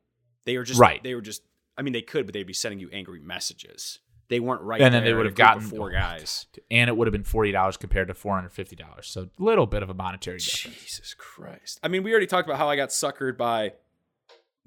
They 0.45 0.57
were 0.57 0.63
just 0.63 0.79
Right. 0.79 1.01
They 1.01 1.15
were 1.15 1.21
just. 1.21 1.41
I 1.77 1.81
mean, 1.81 1.93
they 1.93 2.01
could, 2.01 2.25
but 2.25 2.33
they'd 2.33 2.43
be 2.43 2.53
sending 2.53 2.79
you 2.79 2.89
angry 2.91 3.19
messages. 3.19 3.99
They 4.29 4.39
weren't 4.39 4.61
right. 4.61 4.81
and 4.81 4.93
then 4.93 5.03
they 5.03 5.13
would 5.13 5.25
have 5.25 5.35
gotten 5.35 5.61
four 5.61 5.91
guys. 5.91 6.45
And 6.71 6.89
it 6.89 6.97
would 6.97 7.07
have 7.07 7.11
been 7.11 7.23
forty 7.23 7.51
dollars 7.51 7.77
compared 7.77 8.07
to 8.09 8.13
four 8.13 8.35
hundred 8.35 8.51
fifty 8.51 8.75
dollars. 8.75 9.07
So 9.07 9.23
a 9.23 9.43
little 9.43 9.65
bit 9.65 9.83
of 9.83 9.89
a 9.89 9.93
monetary 9.93 10.37
difference. 10.37 10.75
Jesus 10.79 11.13
Christ. 11.13 11.79
I 11.83 11.87
mean, 11.87 12.03
we 12.03 12.11
already 12.11 12.27
talked 12.27 12.47
about 12.47 12.57
how 12.57 12.69
I 12.69 12.75
got 12.75 12.89
suckered 12.89 13.37
by 13.37 13.73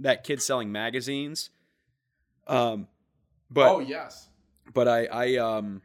that 0.01 0.25
kid 0.25 0.43
selling 0.43 0.71
magazines. 0.73 1.51
Um, 2.47 2.89
but 3.51 3.69
Oh, 3.71 3.79
yes. 3.81 4.29
but 4.75 4.89
I 4.89 5.07
I 5.07 5.37
um 5.37 5.83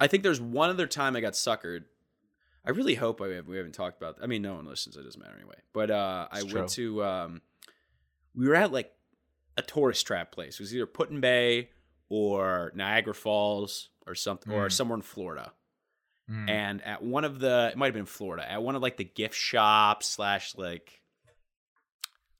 I 0.00 0.06
think 0.06 0.22
there's 0.22 0.40
one 0.40 0.70
other 0.70 0.86
time 0.86 1.16
I 1.16 1.20
got 1.20 1.34
suckered. 1.34 1.84
I 2.64 2.70
really 2.70 2.94
hope 2.94 3.20
I 3.20 3.28
have, 3.28 3.48
we 3.48 3.56
haven't 3.56 3.72
talked 3.74 4.00
about. 4.00 4.18
I 4.22 4.26
mean, 4.26 4.40
no 4.42 4.54
one 4.54 4.66
listens. 4.66 4.96
It 4.96 5.02
doesn't 5.02 5.20
matter 5.20 5.34
anyway. 5.36 5.56
But 5.72 5.90
uh, 5.90 6.28
I 6.30 6.38
It's 6.40 6.52
went 6.54 6.68
to 6.70 7.02
um, 7.04 7.42
we 8.34 8.46
were 8.48 8.54
at 8.54 8.72
like 8.72 8.92
a 9.58 9.62
tourist 9.62 10.06
trap 10.06 10.30
place. 10.32 10.54
It 10.54 10.60
was 10.60 10.74
either 10.74 10.86
Put 10.86 11.10
in 11.10 11.20
Bay 11.20 11.70
or 12.08 12.70
Niagara 12.74 13.14
Falls 13.14 13.90
or 14.06 14.14
something, 14.14 14.52
or 14.52 14.68
Mm. 14.68 14.72
somewhere 14.72 14.96
in 14.96 15.02
Florida. 15.02 15.52
Mm. 16.30 16.48
And 16.48 16.82
at 16.82 17.02
one 17.02 17.24
of 17.24 17.40
the, 17.40 17.70
it 17.72 17.76
might 17.76 17.86
have 17.86 17.94
been 17.94 18.06
Florida, 18.06 18.48
at 18.50 18.62
one 18.62 18.76
of 18.76 18.82
like 18.82 18.96
the 18.96 19.04
gift 19.04 19.34
shops 19.34 20.06
slash 20.06 20.54
like 20.56 21.01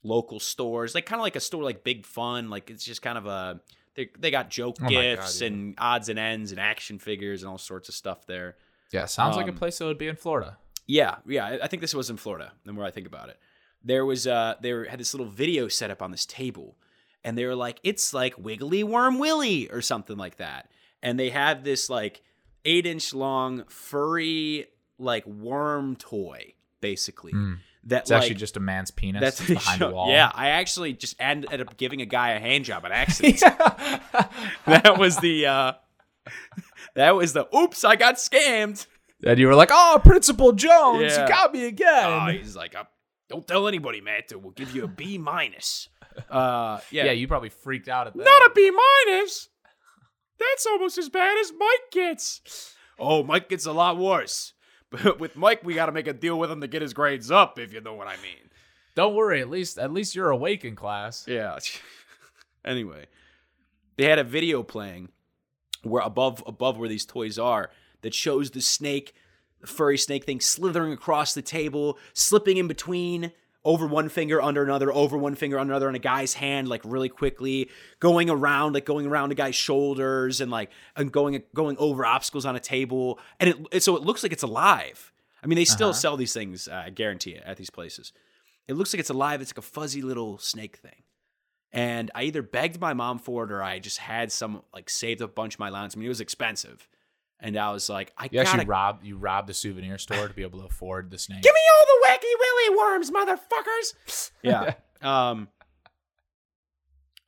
local 0.02 0.40
stores, 0.40 0.94
like 0.94 1.06
kind 1.06 1.20
of 1.20 1.22
like 1.24 1.36
a 1.36 1.40
store 1.40 1.62
like 1.62 1.84
Big 1.84 2.04
Fun. 2.06 2.50
Like 2.50 2.70
it's 2.70 2.84
just 2.84 3.02
kind 3.02 3.18
of 3.18 3.26
a, 3.26 3.60
they, 3.94 4.10
they 4.18 4.30
got 4.30 4.50
joke 4.50 4.76
Oh 4.80 4.84
my 4.84 4.92
God, 4.92 5.00
gifts 5.00 5.40
yeah. 5.40 5.48
and 5.48 5.74
odds 5.78 6.08
and 6.08 6.18
ends 6.18 6.50
and 6.50 6.60
action 6.60 6.98
figures 6.98 7.42
and 7.42 7.50
all 7.50 7.58
sorts 7.58 7.88
of 7.88 7.94
stuff 7.94 8.26
there. 8.26 8.56
yeah, 8.92 9.06
sounds 9.06 9.36
like 9.36 9.46
a 9.46 9.50
um, 9.50 9.56
place 9.56 9.78
that 9.78 9.84
would 9.86 9.98
be 9.98 10.08
in 10.08 10.16
Florida. 10.16 10.58
Yeah, 10.86 11.16
yeah. 11.26 11.58
I- 11.62 11.68
think 11.68 11.80
this 11.80 11.94
was 11.94 12.10
in 12.10 12.16
Florida. 12.16 12.52
The 12.64 12.72
more 12.72 12.84
I 12.84 12.90
think 12.90 13.06
about 13.06 13.28
it, 13.28 13.38
there 13.84 14.04
was 14.04 14.26
uh, 14.26 14.54
they 14.60 14.72
were, 14.72 14.84
had 14.84 14.98
this 15.00 15.14
little 15.14 15.26
video 15.26 15.68
set 15.68 15.90
up 15.90 16.02
on 16.02 16.10
this 16.10 16.26
table, 16.26 16.76
and 17.24 17.38
they 17.38 17.46
were 17.46 17.54
like, 17.54 17.78
"It's 17.82 18.12
like 18.12 18.34
Wiggly 18.36 18.82
Worm 18.82 19.18
Willie" 19.18 19.70
or 19.70 19.80
something 19.82 20.16
like 20.16 20.36
that. 20.36 20.70
And 21.02 21.18
they 21.18 21.30
had 21.30 21.64
this 21.64 21.88
like 21.90 22.22
eight 22.64 22.86
inch 22.86 23.12
long 23.14 23.64
furry 23.68 24.66
like 24.98 25.26
worm 25.26 25.96
toy, 25.96 26.54
basically. 26.80 27.32
Mm. 27.32 27.58
That 27.86 28.02
It's 28.02 28.10
like, 28.10 28.22
actually 28.22 28.36
just 28.36 28.56
a 28.56 28.60
man's 28.60 28.90
penis 28.92 29.20
that's 29.20 29.44
behind 29.46 29.80
the 29.80 29.90
wall. 29.90 30.08
Yeah, 30.08 30.30
I 30.32 30.50
actually 30.50 30.92
just 30.92 31.16
ended 31.18 31.60
up 31.60 31.76
giving 31.76 32.00
a 32.00 32.06
guy 32.06 32.30
a 32.30 32.38
hand 32.40 32.64
job 32.64 32.84
on 32.84 32.92
accident. 32.92 33.40
that 33.40 34.96
was 34.98 35.16
the 35.18 35.46
uh, 35.46 35.72
that 36.94 37.14
was 37.16 37.32
the 37.32 37.46
oops, 37.56 37.84
I 37.84 37.96
got 37.96 38.16
scammed. 38.16 38.86
and 39.26 39.38
you 39.38 39.46
were 39.46 39.54
like, 39.54 39.70
"Oh, 39.72 40.00
Principal 40.04 40.52
Jones, 40.52 41.12
Yeah. 41.12 41.22
you 41.22 41.28
got 41.28 41.52
me 41.52 41.66
again." 41.66 42.04
Oh, 42.04 42.26
he's 42.30 42.54
like, 42.56 42.74
uh, 42.76 42.84
don't 43.28 43.46
tell 43.46 43.66
anybody, 43.68 44.00
Matt. 44.00 44.32
We'll 44.34 44.52
give 44.52 44.74
you 44.74 44.84
a 44.84 44.88
B 44.88 45.18
minus. 45.18 45.88
Uh, 46.30 46.78
yeah, 46.90 47.06
yeah. 47.06 47.12
you 47.12 47.26
probably 47.26 47.48
freaked 47.48 47.88
out 47.88 48.06
at 48.06 48.14
that. 48.14 48.22
not 48.24 48.42
a 48.50 48.52
B 48.54 48.70
minus. 49.06 49.48
That's 50.38 50.66
almost 50.66 50.98
as 50.98 51.08
bad 51.08 51.36
as 51.38 51.52
Mike 51.58 51.90
gets. 51.92 52.74
Oh, 52.98 53.22
Mike 53.22 53.48
gets 53.48 53.64
a 53.66 53.72
lot 53.72 53.96
worse. 53.96 54.51
But 54.92 55.18
with 55.20 55.36
Mike, 55.36 55.64
we 55.64 55.74
got 55.74 55.86
to 55.86 55.92
make 55.92 56.06
a 56.06 56.12
deal 56.12 56.38
with 56.38 56.50
him 56.50 56.60
to 56.60 56.68
get 56.68 56.82
his 56.82 56.92
grades 56.92 57.30
up, 57.30 57.58
if 57.58 57.72
you 57.72 57.80
know 57.80 57.94
what 57.94 58.06
I 58.06 58.16
mean. 58.16 58.50
Don't 58.94 59.14
worry. 59.14 59.40
At 59.40 59.50
least, 59.50 59.78
at 59.78 59.92
least 59.92 60.14
you're 60.14 60.30
awake 60.30 60.64
in 60.64 60.76
class. 60.76 61.26
Yeah. 61.26 61.58
anyway, 62.64 63.06
they 63.96 64.04
had 64.04 64.18
a 64.18 64.24
video 64.24 64.62
playing 64.62 65.08
where 65.82 66.02
above 66.02 66.44
above 66.46 66.78
where 66.78 66.88
these 66.88 67.06
toys 67.06 67.38
are 67.38 67.70
that 68.02 68.14
shows 68.14 68.50
the 68.50 68.60
snake, 68.60 69.14
the 69.60 69.66
furry 69.66 69.98
snake 69.98 70.24
thing 70.24 70.40
slithering 70.40 70.92
across 70.92 71.34
the 71.34 71.42
table, 71.42 71.98
slipping 72.12 72.58
in 72.58 72.68
between 72.68 73.32
over 73.64 73.86
one 73.86 74.08
finger 74.08 74.40
under 74.42 74.62
another, 74.64 74.92
over 74.92 75.16
one 75.16 75.34
finger 75.34 75.58
under 75.58 75.72
another 75.72 75.88
on 75.88 75.94
a 75.94 75.98
guy's 76.00 76.34
hand, 76.34 76.66
like 76.68 76.80
really 76.84 77.08
quickly, 77.08 77.70
going 78.00 78.28
around, 78.28 78.72
like 78.74 78.84
going 78.84 79.06
around 79.06 79.30
a 79.32 79.34
guy's 79.36 79.54
shoulders 79.54 80.40
and 80.40 80.50
like 80.50 80.70
and 80.96 81.12
going 81.12 81.42
going 81.54 81.76
over 81.78 82.04
obstacles 82.04 82.44
on 82.44 82.56
a 82.56 82.60
table, 82.60 83.18
and 83.38 83.50
it, 83.50 83.56
it 83.70 83.82
so 83.82 83.96
it 83.96 84.02
looks 84.02 84.22
like 84.22 84.32
it's 84.32 84.42
alive. 84.42 85.12
I 85.42 85.46
mean, 85.46 85.56
they 85.56 85.64
still 85.64 85.88
Uh-huh. 85.90 85.98
sell 85.98 86.16
these 86.16 86.32
things, 86.32 86.68
uh, 86.68 86.82
I 86.86 86.90
guarantee 86.90 87.32
it, 87.32 87.42
at 87.44 87.56
these 87.56 87.70
places. 87.70 88.12
It 88.68 88.74
looks 88.74 88.92
like 88.92 89.00
it's 89.00 89.10
alive. 89.10 89.40
It's 89.40 89.50
like 89.50 89.58
a 89.58 89.62
fuzzy 89.62 90.00
little 90.02 90.38
snake 90.38 90.76
thing. 90.76 91.02
And 91.72 92.10
I 92.14 92.24
either 92.24 92.42
begged 92.42 92.80
my 92.80 92.92
mom 92.94 93.18
for 93.18 93.44
it 93.44 93.50
or 93.50 93.62
I 93.62 93.78
just 93.78 93.98
had 93.98 94.30
some 94.30 94.62
like 94.74 94.90
saved 94.90 95.20
a 95.20 95.26
bunch 95.28 95.54
of 95.54 95.60
my 95.60 95.68
allowance. 95.68 95.96
I 95.96 95.98
mean, 95.98 96.06
it 96.06 96.10
was 96.10 96.20
expensive. 96.20 96.86
And 97.44 97.56
I 97.56 97.72
was 97.72 97.88
like, 97.88 98.12
I 98.16 98.24
You 98.24 98.30
gotta 98.30 98.48
actually 98.48 98.66
robbed 98.66 99.04
you 99.04 99.16
robbed 99.18 99.48
the 99.48 99.54
souvenir 99.54 99.98
store 99.98 100.28
to 100.28 100.32
be 100.34 100.42
able 100.42 100.60
to 100.60 100.66
afford 100.66 101.10
the 101.10 101.18
snake. 101.18 101.42
give 101.42 101.52
me 101.52 101.60
all 101.74 101.86
the 101.86 102.08
wacky 102.08 102.32
willy 102.38 102.78
worms, 102.78 103.10
motherfuckers. 103.10 104.30
Yeah. 104.42 104.74
um. 105.02 105.48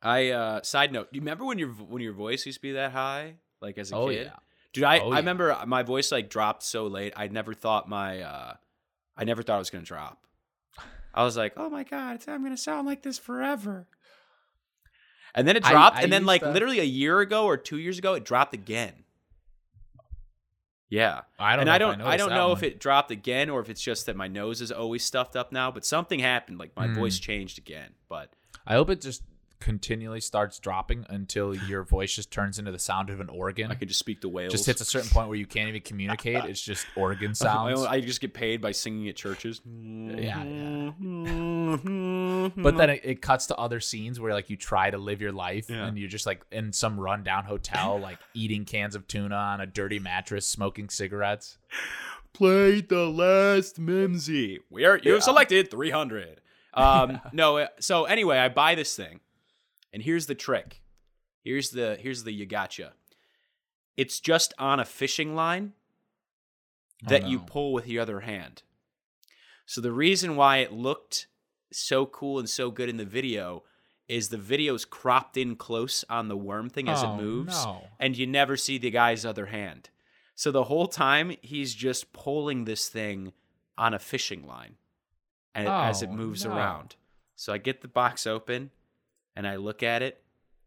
I 0.01 0.29
uh 0.29 0.61
side 0.61 0.91
note, 0.91 1.11
do 1.11 1.17
you 1.17 1.21
remember 1.21 1.45
when 1.45 1.57
your 1.59 1.69
when 1.69 2.01
your 2.01 2.13
voice 2.13 2.45
used 2.45 2.59
to 2.59 2.61
be 2.61 2.73
that 2.73 2.91
high? 2.91 3.35
Like 3.61 3.77
as 3.77 3.91
a 3.91 3.95
oh 3.95 4.09
kid? 4.09 4.27
yeah. 4.27 4.35
Dude, 4.73 4.83
I, 4.83 4.99
Oh, 4.99 5.07
I 5.09 5.13
yeah. 5.13 5.15
remember 5.17 5.57
my 5.65 5.83
voice 5.83 6.11
like 6.11 6.29
dropped 6.29 6.63
so 6.63 6.87
late. 6.87 7.13
I 7.15 7.27
never 7.27 7.53
thought 7.53 7.89
my 7.89 8.21
uh 8.21 8.53
I 9.17 9.23
never 9.23 9.41
thought 9.43 9.55
it 9.55 9.59
was 9.59 9.69
gonna 9.69 9.83
drop. 9.83 10.19
I 11.13 11.23
was 11.23 11.35
like, 11.37 11.53
oh 11.57 11.69
my 11.69 11.83
god, 11.83 12.21
I'm 12.27 12.43
gonna 12.43 12.57
sound 12.57 12.85
like 12.85 13.01
this 13.03 13.17
forever. 13.17 13.87
And 15.33 15.47
then 15.47 15.57
it 15.57 15.63
dropped, 15.63 15.97
I 15.97 16.01
and 16.01 16.13
then 16.13 16.25
like 16.25 16.41
to- 16.41 16.51
literally 16.51 16.79
a 16.79 16.83
year 16.83 17.19
ago 17.21 17.45
or 17.45 17.57
two 17.57 17.77
years 17.77 17.97
ago, 17.97 18.13
it 18.13 18.23
dropped 18.23 18.53
again. 18.53 18.93
Yeah, 20.95 21.21
I 21.37 21.51
don't 21.55 21.61
and 21.61 21.67
know 21.67 21.73
I 21.73 21.77
don't, 21.77 22.01
I, 22.01 22.03
noticed 22.05 22.17
don't 22.19 22.29
know 22.37 22.47
one. 22.49 22.57
if 22.57 22.63
it 22.63 22.79
dropped 22.79 23.11
again 23.11 23.49
or 23.49 23.59
if 23.59 23.69
it's 23.69 23.81
just 23.81 24.05
that 24.05 24.15
my 24.15 24.27
nose 24.27 24.61
is 24.61 24.71
always 24.71 25.03
stuffed 25.03 25.35
up 25.35 25.51
now. 25.51 25.69
But 25.71 25.85
something 25.85 26.19
happened, 26.19 26.57
like 26.57 26.75
my 26.75 26.87
Mm. 26.87 26.95
voice 26.95 27.19
changed 27.19 27.57
again. 27.57 27.89
But 28.07 28.29
I 28.65 28.73
hope 28.75 28.89
it 28.89 29.01
just 29.01 29.21
continually 29.65 30.21
starts 30.21 30.59
dropping 30.59 31.05
until 31.09 31.55
your 31.55 31.83
voice 31.83 32.13
just 32.15 32.29
turns 32.31 32.59
into 32.59 32.71
the 32.71 32.77
sound 32.79 33.09
of 33.09 33.19
an 33.19 33.29
organ. 33.29 33.71
I 33.71 33.75
can 33.75 33.87
just 33.87 33.99
speak 33.99 34.21
the 34.21 34.29
whales. 34.29 34.51
just 34.51 34.67
hits 34.67 34.79
a 34.79 34.85
certain 34.85 35.09
point 35.09 35.27
where 35.27 35.37
you 35.37 35.47
can't 35.47 35.67
even 35.69 35.81
communicate. 35.81 36.45
It's 36.45 36.61
just 36.61 36.85
organ 36.95 37.33
sounds. 37.45 37.81
I 37.81 37.99
just 37.99 38.21
get 38.21 38.33
paid 38.35 38.61
by 38.61 38.71
singing 38.71 39.09
at 39.09 39.15
churches. 39.15 39.59
yeah. 39.65 40.43
But 42.57 42.77
then 42.77 42.89
it, 42.91 43.01
it 43.03 43.21
cuts 43.21 43.47
to 43.47 43.55
other 43.57 43.79
scenes 43.79 44.19
where 44.19 44.33
like 44.33 44.49
you 44.51 44.55
try 44.55 44.91
to 44.91 44.97
live 44.99 45.19
your 45.21 45.31
life 45.31 45.67
Yeah. 45.69 45.87
and 45.87 45.97
you're 45.97 46.07
just 46.09 46.25
like 46.27 46.45
in 46.51 46.71
some 46.71 46.99
rundown 46.99 47.43
hotel, 47.45 47.99
like 47.99 48.19
eating 48.35 48.65
cans 48.65 48.95
of 48.95 49.07
tuna 49.07 49.35
on 49.35 49.61
a 49.61 49.65
dirty 49.65 49.97
mattress, 49.99 50.45
smoking 50.45 50.89
cigarettes. 50.89 51.57
Play 52.33 52.81
the 52.81 53.07
last 53.07 53.79
Mimsy. 53.79 54.59
We 54.69 54.85
are 54.85 54.97
you've 54.97 55.05
Yeah. 55.15 55.19
selected 55.19 55.71
300. 55.71 56.39
Um 56.75 57.19
no, 57.33 57.57
uh, 57.57 57.67
so 57.79 58.05
anyway, 58.05 58.37
I 58.37 58.49
buy 58.49 58.75
this 58.75 58.95
thing. 58.95 59.21
And 59.95 60.03
here's 60.03 60.25
the 60.27 60.35
trick. 60.35 60.81
Here's 61.41 61.69
the 61.69 61.97
here's 61.99 62.25
the 62.25 62.33
you 62.33 62.45
gotcha. 62.45 62.91
It's 63.95 64.19
just 64.19 64.53
on 64.59 64.79
a 64.81 64.85
fishing 64.85 65.35
line 65.35 65.71
Oh, 67.05 67.09
that 67.09 67.27
you 67.27 67.39
pull 67.39 67.71
with 67.71 67.87
your 67.87 68.01
other 68.01 68.19
hand. 68.19 68.63
So 69.65 69.79
the 69.79 69.91
reason 69.93 70.35
why 70.35 70.57
it 70.57 70.73
looked 70.73 71.27
so 71.71 72.05
cool 72.05 72.39
and 72.39 72.49
so 72.49 72.71
good 72.71 72.89
in 72.89 72.97
the 72.97 73.05
video 73.05 73.63
is 74.09 74.27
the 74.29 74.37
video's 74.37 74.83
cropped 74.85 75.37
in 75.37 75.55
close 75.55 76.03
on 76.09 76.27
the 76.27 76.37
worm 76.37 76.69
thing 76.69 76.89
as 76.89 77.01
Oh, 77.03 77.13
it 77.13 77.21
moves 77.21 77.65
no. 77.65 77.87
and 77.99 78.17
you 78.17 78.27
never 78.27 78.57
see 78.57 78.77
the 78.77 78.91
guy's 78.91 79.25
other 79.25 79.45
hand. 79.47 79.89
So 80.35 80.51
the 80.51 80.65
whole 80.65 80.87
time 80.87 81.35
he's 81.41 81.73
just 81.73 82.11
pulling 82.11 82.65
this 82.65 82.89
thing 82.89 83.31
on 83.77 83.93
a 83.93 83.99
fishing 83.99 84.45
line 84.45 84.75
and 85.53 85.67
as 85.69 86.01
it 86.01 86.09
Oh, 86.11 86.15
moves 86.15 86.43
no. 86.45 86.51
around. 86.53 86.97
So 87.37 87.53
I 87.53 87.59
get 87.59 87.81
the 87.81 87.87
box 87.87 88.27
open 88.27 88.71
and 89.35 89.47
I 89.47 89.57
look 89.57 89.83
at 89.83 90.01
it 90.01 90.21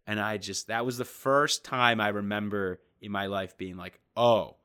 and 0.07 0.19
I 0.19 0.39
just 0.39 0.69
that 0.69 0.85
was 0.85 0.99
the 0.99 1.05
first 1.05 1.65
time 1.65 2.01
I 2.01 2.09
remember 2.09 2.81
in 3.01 3.13
my 3.13 3.27
life 3.27 3.57
being 3.57 3.77
like, 3.77 4.01
"Oh, 4.17 4.57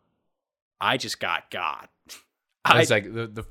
I 0.79 0.97
just 0.97 1.19
got 1.19 1.51
God." 1.51 1.87
I 2.65 2.81
It's 2.81 2.89
like 2.89 3.13
the, 3.13 3.27
the 3.27 3.45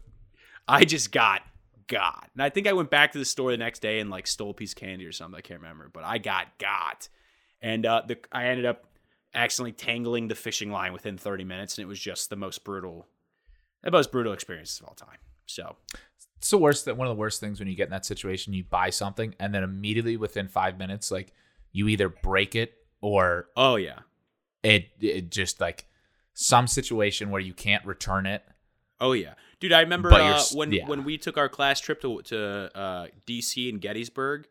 I 0.66 0.84
just 0.84 1.12
got 1.12 1.42
God. 1.86 2.26
And 2.32 2.42
I 2.42 2.48
think 2.48 2.66
I 2.66 2.72
went 2.72 2.90
back 2.90 3.12
to 3.12 3.18
the 3.18 3.24
store 3.24 3.50
the 3.50 3.58
next 3.58 3.82
day 3.82 4.00
and 4.00 4.08
like 4.08 4.26
stole 4.26 4.50
a 4.50 4.54
piece 4.54 4.72
of 4.72 4.76
candy 4.76 5.04
or 5.04 5.12
something. 5.12 5.36
I 5.36 5.42
can't 5.42 5.60
remember, 5.60 5.90
but 5.92 6.04
I 6.04 6.16
got 6.16 6.58
God. 6.58 6.96
And 7.60 7.84
uh, 7.84 8.02
the 8.08 8.18
I 8.32 8.46
ended 8.46 8.64
up 8.64 8.86
accidentally 9.34 9.72
tangling 9.72 10.28
the 10.28 10.34
fishing 10.34 10.70
line 10.70 10.92
within 10.92 11.18
30 11.18 11.44
minutes, 11.44 11.76
and 11.76 11.84
it 11.84 11.88
was 11.88 12.00
just 12.00 12.30
the 12.30 12.36
most 12.36 12.64
brutal, 12.64 13.06
the 13.82 13.90
most 13.90 14.10
brutal 14.10 14.32
experience 14.32 14.80
of 14.80 14.86
all 14.86 14.94
time. 14.94 15.18
So 15.46 15.76
it's 16.42 16.50
the 16.50 16.58
worst 16.58 16.86
that 16.86 16.96
one 16.96 17.06
of 17.06 17.16
the 17.16 17.20
worst 17.20 17.38
things 17.38 17.60
when 17.60 17.68
you 17.68 17.76
get 17.76 17.84
in 17.84 17.90
that 17.92 18.04
situation, 18.04 18.52
you 18.52 18.64
buy 18.64 18.90
something 18.90 19.32
and 19.38 19.54
then 19.54 19.62
immediately 19.62 20.16
within 20.16 20.48
five 20.48 20.76
minutes, 20.76 21.12
like 21.12 21.32
you 21.70 21.86
either 21.86 22.08
break 22.08 22.56
it 22.56 22.74
or 23.00 23.46
oh 23.56 23.76
yeah, 23.76 24.00
it 24.64 24.88
it 24.98 25.30
just 25.30 25.60
like 25.60 25.86
some 26.34 26.66
situation 26.66 27.30
where 27.30 27.40
you 27.40 27.54
can't 27.54 27.86
return 27.86 28.26
it. 28.26 28.42
oh 29.00 29.12
yeah, 29.12 29.34
dude. 29.60 29.72
I 29.72 29.82
remember 29.82 30.12
uh, 30.12 30.42
when 30.54 30.72
yeah. 30.72 30.84
when 30.88 31.04
we 31.04 31.16
took 31.16 31.38
our 31.38 31.48
class 31.48 31.78
trip 31.78 32.00
to 32.02 32.20
to 32.22 32.76
uh, 32.76 33.06
DC 33.24 33.68
and 33.68 33.80
Gettysburg. 33.80 34.48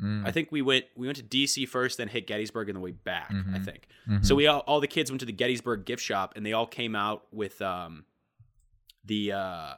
Mm. 0.00 0.24
I 0.24 0.30
think 0.30 0.52
we 0.52 0.62
went 0.62 0.84
we 0.94 1.08
went 1.08 1.16
to 1.18 1.24
DC 1.24 1.68
first, 1.68 1.98
then 1.98 2.06
hit 2.06 2.28
Gettysburg 2.28 2.68
on 2.68 2.74
the 2.74 2.80
way 2.80 2.92
back. 2.92 3.30
I 3.32 3.34
Mhm. 3.34 3.64
think. 3.64 3.88
Mhm. 4.08 4.24
So 4.24 4.36
we 4.36 4.46
all, 4.46 4.60
all 4.60 4.78
the 4.80 4.86
kids 4.86 5.10
went 5.10 5.18
to 5.20 5.26
the 5.26 5.32
Gettysburg 5.32 5.84
gift 5.86 6.02
shop, 6.04 6.34
and 6.36 6.46
they 6.46 6.52
all 6.52 6.66
came 6.68 6.94
out 6.94 7.26
with 7.32 7.60
um, 7.62 8.04
the 9.04 9.32
uh, 9.32 9.74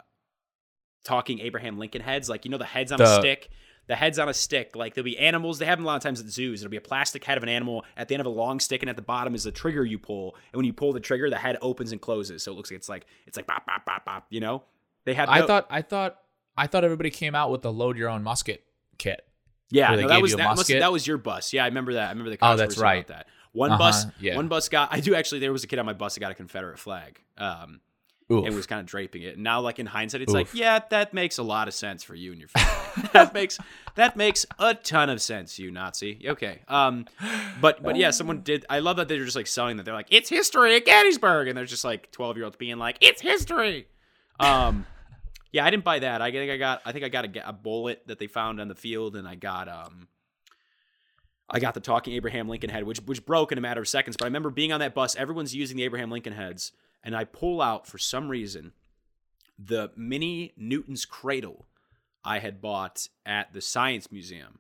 talking 1.05 1.39
Abraham 1.41 1.79
Lincoln 1.79 2.03
heads, 2.03 2.29
like 2.29 2.45
you 2.45 2.51
know 2.51 2.59
the 2.59 2.65
heads 2.65 2.91
on 2.93 3.01
a 3.01 3.07
stick. 3.07 3.51
The 3.87 3.95
heads 3.95 4.19
on 4.19 4.31
a 4.31 4.35
stick, 4.35 4.75
like 4.75 4.95
there'll 4.95 5.05
be 5.05 5.19
animals. 5.19 5.59
They 5.59 5.67
have 5.67 5.77
them 5.77 5.85
a 5.85 5.89
lot 5.89 5.97
of 5.97 6.03
times 6.03 6.19
at 6.19 6.27
zoos. 6.29 6.63
It'll 6.63 6.71
be 6.71 6.79
a 6.79 6.81
plastic 6.81 7.23
head 7.23 7.37
of 7.37 7.43
an 7.43 7.51
animal 7.51 7.85
at 7.99 8.09
the 8.09 8.15
end 8.15 8.21
of 8.23 8.27
a 8.27 8.31
long 8.31 8.59
stick, 8.59 8.83
and 8.83 8.89
at 8.89 8.97
the 8.97 9.03
bottom 9.03 9.35
is 9.35 9.45
a 9.45 9.53
trigger 9.53 9.85
you 9.85 9.99
pull. 9.99 10.35
And 10.53 10.57
when 10.59 10.65
you 10.65 10.73
pull 10.73 10.95
the 10.95 11.01
trigger, 11.01 11.29
the 11.29 11.37
head 11.37 11.59
opens 11.61 11.93
and 11.93 12.01
closes, 12.01 12.43
so 12.43 12.51
it 12.51 12.55
looks 12.55 12.71
like 12.71 12.79
it's 12.79 12.89
like 12.89 13.05
it's 13.27 13.37
like 13.37 13.47
bop 13.47 13.67
bop 13.67 13.85
bop 13.85 14.07
bop. 14.07 14.27
You 14.31 14.41
know, 14.41 14.63
they 15.05 15.13
had. 15.13 15.29
I 15.29 15.47
thought 15.47 15.67
I 15.69 15.83
thought 15.83 16.17
I 16.57 16.67
thought 16.67 16.83
everybody 16.83 17.11
came 17.11 17.35
out 17.35 17.51
with 17.51 17.61
the 17.61 17.71
load 17.71 17.99
your 17.99 18.09
own 18.09 18.23
musket 18.23 18.65
kit. 18.97 19.27
Yeah, 19.71 19.95
no, 19.97 20.09
that 20.09 20.23
was 20.23 20.33
that, 20.37 20.45
must, 20.45 20.57
musket? 20.61 20.81
that 20.81 20.91
was 20.93 21.07
your 21.07 21.19
bus. 21.19 21.53
Yeah, 21.53 21.65
I 21.65 21.67
remember 21.67 21.93
that. 21.95 22.07
I 22.07 22.11
remember 22.11 22.31
the 22.31 22.39
Oh, 22.41 22.57
that's 22.57 22.79
right. 22.79 23.05
about 23.05 23.09
that. 23.09 23.27
One 23.53 23.71
Uh-huh, 23.71 23.79
bus, 23.79 24.07
yeah. 24.19 24.35
one 24.37 24.49
bus 24.49 24.69
got. 24.71 24.89
I 24.93 25.01
do 25.01 25.15
actually. 25.15 25.41
There 25.41 25.53
was 25.53 25.63
a 25.65 25.67
kid 25.67 25.79
on 25.79 25.85
my 25.85 25.93
bus 25.93 26.15
that 26.15 26.21
got 26.21 26.33
a 26.33 26.35
Confederate 26.35 26.79
flag. 26.79 27.21
Um, 27.37 27.81
Oof. 28.33 28.47
and 28.47 28.55
was 28.55 28.67
kind 28.67 28.81
of 28.81 28.87
draping 28.87 29.23
it. 29.23 29.35
And 29.35 29.45
now, 29.45 29.61
like 29.61 29.79
in 29.79 29.87
hindsight, 29.87 30.23
it's 30.23 30.33
like, 30.33 30.55
yeah, 30.55 30.81
that 30.91 31.13
makes 31.13 31.39
a 31.39 31.43
lot 31.43 31.69
of 31.69 31.75
sense 31.75 32.03
for 32.03 32.15
you 32.15 32.33
and 32.33 32.41
your 32.41 32.49
family. 32.57 33.09
that 33.13 33.35
makes 33.35 33.59
that 33.97 34.17
makes 34.17 34.47
a 34.59 34.75
ton 34.75 35.11
of 35.11 35.21
sense, 35.21 35.59
you 35.59 35.71
Nazi. 35.71 36.21
Okay. 36.27 36.61
Um, 36.69 37.07
but 37.61 37.83
but 37.83 37.97
yeah, 37.97 38.11
someone 38.11 38.41
did. 38.41 38.65
I 38.71 38.79
love 38.79 38.97
that 38.97 39.09
they're 39.09 39.25
just 39.25 39.37
like 39.37 39.47
selling 39.47 39.77
that. 39.77 39.85
They're 39.85 39.95
like, 39.95 40.09
it's 40.11 40.29
history 40.29 40.75
at 40.77 40.85
Gettysburg, 40.85 41.49
and 41.49 41.57
there's 41.57 41.71
just 41.71 41.85
like 41.85 42.11
twelve 42.13 42.37
year 42.37 42.45
olds 42.45 42.57
being 42.57 42.79
like, 42.79 42.97
it's 43.01 43.21
history. 43.21 43.87
Um, 44.41 44.87
yeah, 45.53 45.65
I 45.65 45.71
didn't 45.71 45.85
buy 45.85 46.01
that. 46.01 46.21
I 46.23 46.31
think 46.33 46.51
I 46.51 46.57
got. 46.57 46.83
I 46.85 46.93
think 46.93 47.05
I 47.05 47.09
got 47.09 47.37
a, 47.37 47.49
a 47.49 47.53
bullet 47.53 48.03
that 48.07 48.19
they 48.19 48.27
found 48.27 48.61
on 48.61 48.69
the 48.69 48.75
field, 48.75 49.17
and 49.17 49.29
I 49.29 49.35
got 49.35 49.69
um. 49.69 50.09
I 51.49 51.61
got 51.61 51.75
the 51.75 51.81
talking 51.81 52.15
Abraham 52.15 52.49
Lincoln 52.49 52.71
head, 52.71 52.85
which 52.85 52.99
which 53.01 53.25
broke 53.25 53.53
in 53.53 53.59
a 53.59 53.61
matter 53.61 53.83
of 53.83 53.87
seconds. 53.87 54.17
But 54.19 54.25
I 54.25 54.29
remember 54.29 54.51
being 54.51 54.73
on 54.73 54.81
that 54.81 54.95
bus, 54.95 55.15
everyone's 55.15 55.55
using 55.55 55.77
the 55.77 55.85
Abraham 55.85 56.11
Lincoln 56.11 56.33
heads, 56.33 56.73
and 57.05 57.15
I 57.15 57.25
pull 57.25 57.61
out 57.63 57.87
for 57.87 57.99
some 57.99 58.29
reason 58.29 58.73
the 59.59 59.91
mini 59.97 60.53
Newton's 60.57 61.05
cradle 61.05 61.67
I 62.25 62.39
had 62.41 62.61
bought 62.61 63.07
at 63.25 63.53
the 63.53 63.61
Science 63.61 64.11
Museum. 64.11 64.59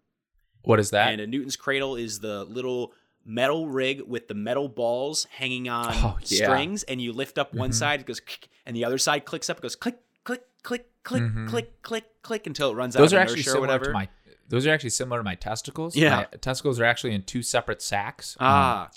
what 0.62 0.78
is 0.80 0.90
that? 0.90 1.12
And 1.12 1.20
a 1.20 1.26
Newton's 1.26 1.56
cradle 1.56 1.96
is 1.96 2.20
the 2.20 2.44
little 2.44 2.92
metal 3.24 3.68
rig 3.68 4.02
with 4.02 4.28
the 4.28 4.34
metal 4.34 4.68
balls 4.68 5.26
hanging 5.30 5.68
on 5.68 5.92
Oh, 5.94 6.16
yeah. 6.26 6.44
strings, 6.46 6.82
and 6.84 7.00
you 7.02 7.12
lift 7.12 7.36
up 7.38 7.52
one 7.54 7.70
Mhm. 7.70 7.74
side, 7.74 8.00
it 8.00 8.06
goes, 8.06 8.20
and 8.66 8.74
the 8.76 8.84
other 8.84 8.98
side 8.98 9.24
clicks 9.24 9.50
up, 9.50 9.58
it 9.58 9.62
goes 9.62 9.76
click, 9.76 9.98
click, 10.24 10.42
click, 10.62 10.86
click, 11.02 11.22
Mhm. 11.22 11.48
click, 11.48 11.82
click, 11.82 12.22
click 12.22 12.46
until 12.46 12.70
it 12.70 12.74
runs 12.74 12.94
those 12.94 13.12
out 13.12 13.16
are 13.16 13.20
of 13.22 13.28
actually 13.28 13.42
similar 13.42 13.60
whatever. 13.62 13.84
to 13.86 13.92
my. 13.92 14.08
Those 14.48 14.66
are 14.66 14.70
actually 14.70 14.90
similar 14.90 15.20
to 15.20 15.24
my 15.24 15.34
testicles. 15.34 15.96
Yeah. 15.96 16.16
my 16.16 16.24
testicles 16.38 16.78
are 16.78 16.84
actually 16.84 17.14
in 17.14 17.22
two 17.24 17.42
separate 17.42 17.80
sacks. 17.82 18.36
ah, 18.40 18.90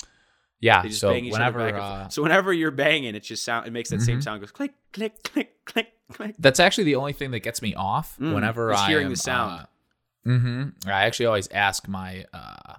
yeah. 0.60 0.88
So 0.90 1.14
whenever 1.14 1.76
uh, 1.76 2.10
so 2.10 2.22
whenever 2.24 2.52
you're 2.54 2.72
banging, 2.72 3.16
it 3.16 3.22
just 3.22 3.44
sound 3.44 3.68
it 3.68 3.72
makes 3.72 3.90
that 3.90 4.02
same 4.02 4.20
Mhm. 4.20 4.24
sound. 4.24 4.40
Goes 4.42 4.52
click, 4.52 4.74
click, 4.94 5.24
click, 5.24 5.66
click, 5.66 5.94
click. 6.14 6.36
that's 6.40 6.60
actually 6.60 6.86
the 6.86 6.96
only 6.96 7.14
thing 7.14 7.32
that 7.32 7.40
gets 7.42 7.62
me 7.62 7.76
off 7.76 8.18
Mm, 8.20 8.34
whenever 8.34 8.72
is 8.72 8.80
I 8.80 8.88
hearing 8.90 9.06
am, 9.06 9.12
the 9.12 9.18
sound. 9.18 9.68
mm-hmm 10.26 10.70
I 10.90 11.06
actually 11.06 11.26
always 11.28 11.48
ask 11.50 11.88
my. 11.88 12.26
Uh, 12.34 12.76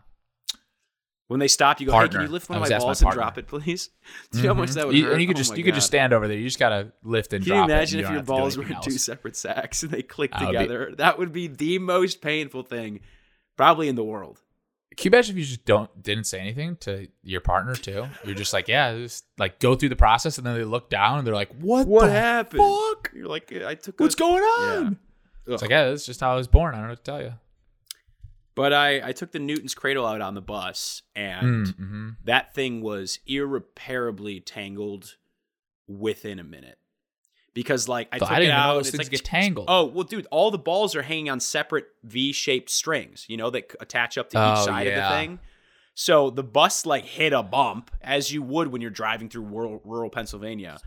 When 1.29 1.41
they 1.41 1.49
stop, 1.49 1.79
you 1.79 1.87
go, 1.87 1.93
"Hey, 1.93 2.09
can 2.09 2.22
you 2.22 2.29
lift 2.29 2.49
one 2.49 2.57
of 2.57 2.66
my 2.66 2.74
asked 2.74 2.83
my 2.85 2.89
balls 2.89 3.03
and 3.03 3.11
drop 3.12 3.37
it, 3.37 3.47
please?" 3.47 3.91
Do 4.33 4.39
you 4.39 4.45
know 4.45 4.55
how 4.55 4.61
much 4.61 4.70
that 4.70 4.87
would 4.87 4.97
You- 4.97 5.05
hurt? 5.05 5.12
And 5.12 5.20
you 5.20 5.26
could 5.29 5.37
Oh 5.37 5.41
just 5.45 5.57
you 5.59 5.62
could 5.64 5.74
just 5.74 5.87
stand 5.87 6.14
over 6.14 6.26
there. 6.26 6.39
You 6.39 6.45
just 6.45 6.59
gotta 6.59 6.93
lift 7.05 7.35
and 7.35 7.45
Can 7.45 7.53
you 7.53 7.59
drop 7.59 7.68
it. 7.68 7.72
imagine 7.72 7.99
You 7.99 8.05
if 8.07 8.09
your 8.11 8.16
have 8.20 8.26
to 8.26 8.33
do 8.33 8.39
balls 8.39 8.57
were 8.57 8.64
in 8.66 8.81
two 8.81 8.93
separate 8.93 9.37
sacks 9.37 9.83
and 9.83 9.93
they 9.93 10.01
click 10.03 10.33
would 10.33 10.41
be- 10.41 10.47
together? 10.47 10.95
That 10.97 11.18
would 11.18 11.33
be 11.35 11.47
the 11.47 11.79
most 11.81 12.22
painful 12.22 12.62
thing, 12.62 13.01
probably 13.59 13.89
in 13.89 13.95
the 13.95 14.05
world. 14.05 14.41
Can 14.99 15.12
you 15.12 15.16
imagine 15.16 15.36
if 15.36 15.38
you 15.38 15.44
just 15.44 15.64
don't 15.64 16.03
didn't 16.03 16.24
say 16.24 16.40
anything 16.40 16.76
to 16.80 17.07
your 17.22 17.40
partner 17.40 17.76
too? 17.76 18.09
You're 18.24 18.34
just 18.34 18.53
like, 18.53 18.66
yeah, 18.66 18.92
just 18.96 19.24
like 19.38 19.61
go 19.61 19.76
through 19.76 19.90
the 19.90 19.96
process, 19.96 20.38
and 20.38 20.46
then 20.46 20.55
they 20.57 20.64
look 20.64 20.90
down 20.90 21.18
and 21.18 21.26
they're 21.26 21.34
like, 21.34 21.55
what? 21.61 21.86
the 21.88 22.11
happened? 22.11 22.61
Fuck? 22.62 23.12
You're 23.14 23.28
like, 23.28 23.53
I 23.53 23.76
took. 23.76 24.01
What's 24.01 24.16
a, 24.16 24.18
going 24.18 24.42
on? 24.42 24.99
Yeah. 25.46 25.55
It's 25.55 25.62
like, 25.62 25.70
yeah, 25.70 25.84
that's 25.84 26.05
just 26.05 26.20
how 26.20 26.32
I 26.32 26.34
was 26.34 26.49
born. 26.49 26.74
I 26.74 26.78
don't 26.78 26.86
know 26.88 26.92
what 26.92 27.05
to 27.05 27.11
tell 27.11 27.22
you. 27.22 27.34
But 28.57 28.72
I, 28.72 29.09
I 29.11 29.12
took 29.12 29.30
the 29.30 29.38
Newton's 29.38 29.72
cradle 29.72 30.05
out 30.05 30.20
on 30.20 30.34
the 30.34 30.40
bus, 30.42 31.03
and 31.14 31.66
Mm-hmm. 31.68 32.09
that 32.24 32.57
thing 32.57 32.80
was 32.82 33.20
irreparably 33.24 34.40
tangled 34.40 35.14
within 35.86 36.40
a 36.40 36.44
minute. 36.44 36.78
Because 37.59 37.88
like 37.88 38.06
I 38.12 38.18
So 38.18 38.26
took 38.26 38.36
I 38.36 38.40
it 38.42 38.50
out, 38.50 38.78
it's 38.86 38.96
like 38.96 39.11
get 39.11 39.24
tangled. 39.24 39.66
Oh 39.68 39.86
well, 39.86 40.04
dude, 40.04 40.28
all 40.30 40.52
the 40.52 40.59
balls 40.59 40.94
are 40.94 41.02
hanging 41.02 41.28
on 41.28 41.40
separate 41.40 41.86
V-shaped 42.04 42.70
strings, 42.70 43.26
you 43.28 43.36
know, 43.36 43.50
that 43.50 43.74
attach 43.80 44.16
up 44.16 44.30
to 44.30 44.36
each 44.38 44.59
Oh, 44.61 44.66
side 44.66 44.86
of 44.86 44.94
the 44.94 45.09
thing. 45.09 45.40
So 45.94 46.30
the 46.30 46.44
bus 46.44 46.86
like 46.86 47.04
hit 47.04 47.32
a 47.32 47.42
bump 47.42 47.90
as 48.00 48.32
you 48.32 48.42
would 48.42 48.68
when 48.68 48.80
you're 48.80 48.92
driving 48.92 49.28
through 49.28 49.42
rural, 49.42 49.80
rural 49.84 50.09
Pennsylvania, 50.09 50.78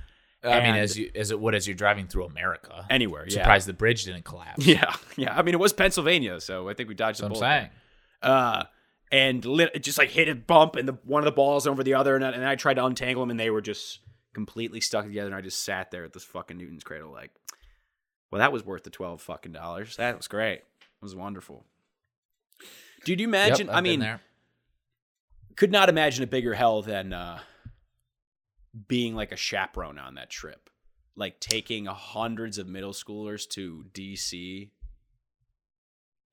I 0.42 0.62
mean, 0.62 0.76
as 0.76 0.98
you 0.98 1.12
as 1.14 1.30
it 1.32 1.40
would 1.42 1.54
as 1.56 1.68
you're 1.68 1.76
driving 1.76 2.08
through 2.08 2.24
America. 2.24 2.86
anywhere. 2.90 3.26
Yeah, 3.28 3.34
Surprised 3.42 3.68
the 3.68 3.74
bridge 3.74 4.06
didn't 4.06 4.24
collapse. 4.24 4.66
yeah, 4.66 4.96
yeah. 5.18 5.38
I 5.38 5.42
mean, 5.42 5.54
it 5.54 5.60
was 5.60 5.74
Pennsylvania, 5.74 6.40
so 6.40 6.70
I 6.70 6.74
think 6.74 6.88
we 6.88 6.96
dodged 6.96 7.20
That's 7.22 7.38
the 7.38 7.44
what 7.44 7.52
I'm 7.52 7.70
bullet. 7.70 7.70
saying. 8.24 8.34
uh, 8.34 8.64
and 9.12 9.44
lit, 9.44 9.72
it 9.76 9.84
just 9.84 9.98
like 9.98 10.10
hit 10.10 10.30
a 10.30 10.36
bump, 10.36 10.78
and 10.78 10.88
the 10.88 10.98
one 11.04 11.20
of 11.22 11.26
the 11.26 11.34
balls 11.34 11.68
over 11.68 11.84
the 11.84 11.96
other, 11.96 12.16
and, 12.16 12.24
and 12.24 12.46
I 12.46 12.56
tried 12.56 12.76
to 12.76 12.86
untangle 12.86 13.22
them, 13.24 13.30
and 13.32 13.38
they 13.40 13.50
were 13.50 13.60
just 13.62 14.00
completely 14.34 14.82
stuck 14.82 15.06
together, 15.06 15.28
and 15.28 15.36
I 15.36 15.42
just 15.42 15.64
sat 15.64 15.92
there 15.92 16.04
at 16.04 16.14
this 16.14 16.24
fucking 16.24 16.58
Newton's 16.58 16.84
cradle, 16.84 17.12
like, 17.12 17.32
well, 18.32 18.40
that 18.40 18.52
was 18.52 18.66
worth 18.66 18.84
the 18.84 18.90
twelve 18.90 19.22
fucking 19.22 19.52
dollars. 19.52 19.98
That 19.98 20.18
was 20.18 20.28
great. 20.28 20.60
It 20.60 21.02
was 21.02 21.16
wonderful. 21.16 21.66
Dude, 23.06 23.20
you 23.20 23.28
imagine? 23.28 23.68
Yep, 23.68 23.76
I 23.76 23.82
mean, 23.82 24.20
could 25.56 25.72
not 25.72 25.90
imagine 25.90 26.24
a 26.24 26.28
bigger 26.28 26.54
hell 26.54 26.82
than 26.82 27.14
uh, 27.14 27.40
being 28.88 29.16
like 29.16 29.32
a 29.32 29.38
chaperone 29.38 30.00
on 30.00 30.16
that 30.16 30.30
trip, 30.30 30.70
like 31.16 31.40
taking 31.40 31.86
hundreds 31.86 32.58
of 32.58 32.68
middle 32.68 32.94
schoolers 32.94 33.48
to 33.50 33.86
DC 33.94 34.70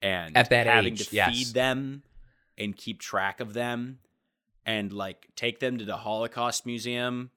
and 0.02 0.36
At 0.36 0.50
that 0.50 0.66
having 0.66 0.94
age, 0.94 1.08
to 1.08 1.16
yes. 1.16 1.34
feed 1.36 1.54
them 1.54 2.02
and 2.56 2.76
keep 2.76 3.00
track 3.00 3.40
of 3.40 3.54
them 3.54 3.98
and 4.64 4.92
like 4.92 5.28
take 5.34 5.60
them 5.60 5.78
to 5.78 5.84
the 5.84 5.96
Holocaust 5.96 6.66
Museum 6.66 7.30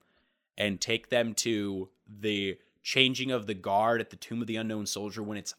and 0.56 0.80
take 0.80 1.08
them 1.10 1.34
to 1.34 1.88
the 2.06 2.58
changing 2.82 3.30
of 3.30 3.46
the 3.46 3.54
guard 3.54 4.00
at 4.00 4.10
the 4.10 4.16
Tomb 4.16 4.40
of 4.40 4.46
the 4.46 4.56
Unknown 4.56 4.86
Soldier 4.86 5.22
when 5.22 5.38
it's 5.38 5.54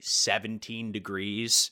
117 0.00 0.92
degrees. 0.92 1.70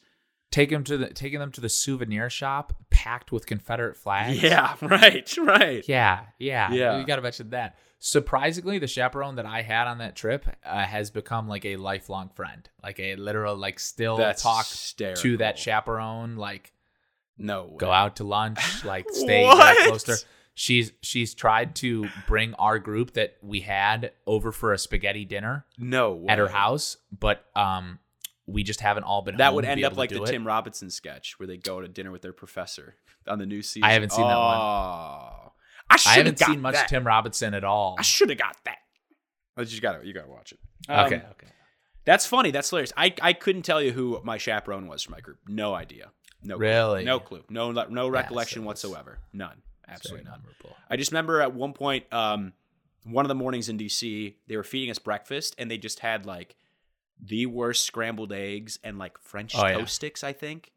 Take 0.50 0.70
them 0.70 0.82
to 0.84 0.96
the 0.96 1.08
taking 1.10 1.40
them 1.40 1.52
to 1.52 1.60
the 1.60 1.68
souvenir 1.68 2.30
shop 2.30 2.72
packed 2.88 3.30
with 3.32 3.44
Confederate 3.46 3.96
flags. 3.96 4.42
Yeah, 4.42 4.76
right, 4.80 5.36
right. 5.36 5.84
Yeah, 5.86 6.20
yeah, 6.38 6.72
Yeah. 6.72 6.98
You 6.98 7.06
got 7.06 7.16
to 7.16 7.22
mention 7.22 7.50
that. 7.50 7.76
Surprisingly, 8.00 8.78
the 8.78 8.86
chaperone 8.86 9.34
that 9.36 9.44
I 9.46 9.60
had 9.60 9.88
on 9.88 9.98
that 9.98 10.14
trip 10.16 10.46
uh, 10.64 10.84
has 10.84 11.10
become 11.10 11.48
like 11.48 11.64
a 11.66 11.76
lifelong 11.76 12.30
friend, 12.30 12.66
like 12.82 12.98
a 13.00 13.16
literal, 13.16 13.56
like 13.56 13.78
still 13.80 14.16
That's 14.16 14.42
talk 14.42 14.66
hysterical. 14.68 15.22
to 15.22 15.36
that 15.38 15.58
chaperone, 15.58 16.36
like 16.36 16.72
No 17.36 17.64
way. 17.64 17.76
go 17.78 17.90
out 17.90 18.16
to 18.16 18.24
lunch, 18.24 18.84
like 18.84 19.06
stay 19.12 19.44
close 19.84 20.04
to 20.04 20.12
her. 20.12 20.18
She's 20.61 20.90
she's 21.02 21.34
tried 21.34 21.76
to 21.76 22.09
bring 22.26 22.52
our 22.54 22.80
group 22.80 23.12
that 23.12 23.36
we 23.42 23.61
had 23.61 24.11
over 24.26 24.50
for 24.50 24.72
a 24.72 24.78
spaghetti 24.78 25.24
dinner 25.24 25.64
No 25.78 26.14
way. 26.14 26.32
at 26.32 26.38
her 26.40 26.48
house, 26.48 26.96
but 27.16 27.44
um, 27.54 28.00
we 28.44 28.64
just 28.64 28.80
haven't 28.80 29.04
all 29.04 29.22
been. 29.22 29.36
That 29.36 29.54
would 29.54 29.64
end 29.64 29.84
up 29.84 29.96
like 29.96 30.11
the 30.11 30.20
it. 30.20 30.26
Tim 30.26 30.44
Robinson 30.44 30.90
sketch 30.90 31.38
where 31.38 31.46
they 31.46 31.59
go 31.59 31.80
to 31.80 31.86
dinner 31.86 32.11
with 32.11 32.22
their 32.22 32.32
professor 32.32 32.96
on 33.28 33.38
the 33.38 33.46
new 33.46 33.62
season. 33.62 33.88
I 33.88 33.92
haven't 33.92 34.11
seen 34.11 34.26
that 34.26 34.36
one. 34.36 34.56
Oh, 34.56 34.61
I 34.61 35.52
I 35.90 35.96
have 35.96 36.16
haven't 36.16 36.40
seen 36.40 36.61
much 36.61 36.74
that. 36.74 36.88
Tim 36.88 37.06
Robinson 37.06 37.54
at 37.54 37.62
all. 37.62 37.94
I 37.96 38.02
should 38.02 38.28
have 38.28 38.38
got 38.38 38.56
that. 38.64 38.78
Oh, 39.56 39.62
you 39.62 39.80
got 39.80 40.00
to 40.00 40.04
you 40.09 40.12
got 40.12 40.24
to 40.24 40.28
watch 40.28 40.50
it. 40.50 40.59
Um, 40.88 41.06
okay, 41.06 41.22
okay. 41.30 41.46
that's 42.04 42.26
funny. 42.26 42.50
That's 42.50 42.68
hilarious. 42.68 42.92
I 42.96 43.14
I 43.22 43.32
couldn't 43.32 43.62
tell 43.62 43.80
you 43.80 43.92
who 43.92 44.20
my 44.24 44.38
chaperone 44.38 44.88
was 44.88 45.04
for 45.04 45.12
my 45.12 45.20
group. 45.20 45.38
No 45.46 45.72
idea. 45.72 46.11
No, 46.42 46.56
clue. 46.56 46.66
Really? 46.66 47.04
no 47.04 47.20
clue. 47.20 47.44
No, 47.48 47.70
no 47.70 48.09
recollection 48.09 48.62
so 48.62 48.66
whatsoever. 48.66 49.20
None. 49.32 49.62
Absolutely 49.89 50.24
none. 50.24 50.41
memorable. 50.41 50.76
I 50.91 50.97
just 50.97 51.11
remember 51.12 51.41
at 51.41 51.55
one 51.55 51.72
point, 51.72 52.11
um, 52.12 52.53
one 53.05 53.24
of 53.24 53.28
the 53.28 53.34
mornings 53.34 53.68
in 53.68 53.78
DC, 53.78 54.34
they 54.47 54.57
were 54.57 54.64
feeding 54.64 54.91
us 54.91 54.99
breakfast, 54.99 55.55
and 55.59 55.70
they 55.70 55.78
just 55.78 56.01
had 56.01 56.26
like 56.26 56.57
the 57.20 57.47
worst 57.47 57.84
scrambled 57.84 58.32
eggs 58.32 58.78
and 58.84 58.99
like 58.99 59.18
French 59.18 59.55
Oh, 59.57 59.66
yeah. 59.66 59.78
toast 59.78 59.95
sticks. 59.95 60.22
I 60.22 60.32
think 60.32 60.72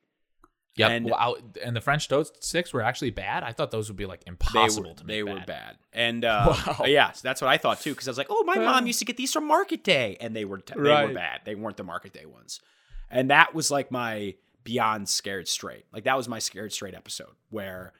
Yep. 0.77 0.89
And- 0.91 1.05
well, 1.07 1.35
and 1.61 1.75
the 1.75 1.81
French 1.81 2.07
toast 2.07 2.41
sticks 2.41 2.71
were 2.71 2.81
actually 2.81 3.09
bad. 3.09 3.43
I 3.43 3.51
thought 3.51 3.71
those 3.71 3.89
would 3.89 3.97
be 3.97 4.05
like 4.05 4.23
they 4.23 4.29
impossible 4.29 4.91
were 4.91 4.95
to 4.95 5.03
make 5.03 5.17
they 5.17 5.21
bad. 5.23 5.33
were 5.33 5.45
bad. 5.45 5.77
And 5.91 6.23
uh, 6.25 6.55
Wow. 6.79 6.85
yeah, 6.85 7.11
so 7.11 7.19
that's 7.23 7.41
what 7.41 7.49
I 7.49 7.57
thought 7.57 7.81
too. 7.81 7.91
Because 7.91 8.07
I 8.07 8.11
was 8.11 8.17
like, 8.17 8.27
oh, 8.29 8.43
my 8.45 8.55
Yeah. 8.55 8.61
mom 8.71 8.87
used 8.87 8.99
to 8.99 9.05
get 9.05 9.17
these 9.17 9.33
from 9.33 9.45
Market 9.47 9.83
Day, 9.83 10.15
and 10.21 10.33
they 10.33 10.45
were 10.45 10.59
t- 10.59 10.73
they 10.73 10.79
were 10.81 11.13
bad. 11.13 11.41
They 11.43 11.55
weren't 11.55 11.75
the 11.75 11.83
Market 11.83 12.13
Day 12.13 12.25
ones. 12.25 12.61
And 13.09 13.29
that 13.31 13.53
was 13.53 13.69
like 13.69 13.91
my 13.91 14.35
beyond 14.63 15.09
scared 15.09 15.49
straight. 15.49 15.85
Like 15.91 16.05
that 16.05 16.15
was 16.15 16.29
my 16.29 16.39
scared 16.39 16.71
straight 16.71 16.93
episode 16.95 17.35
where 17.49 17.91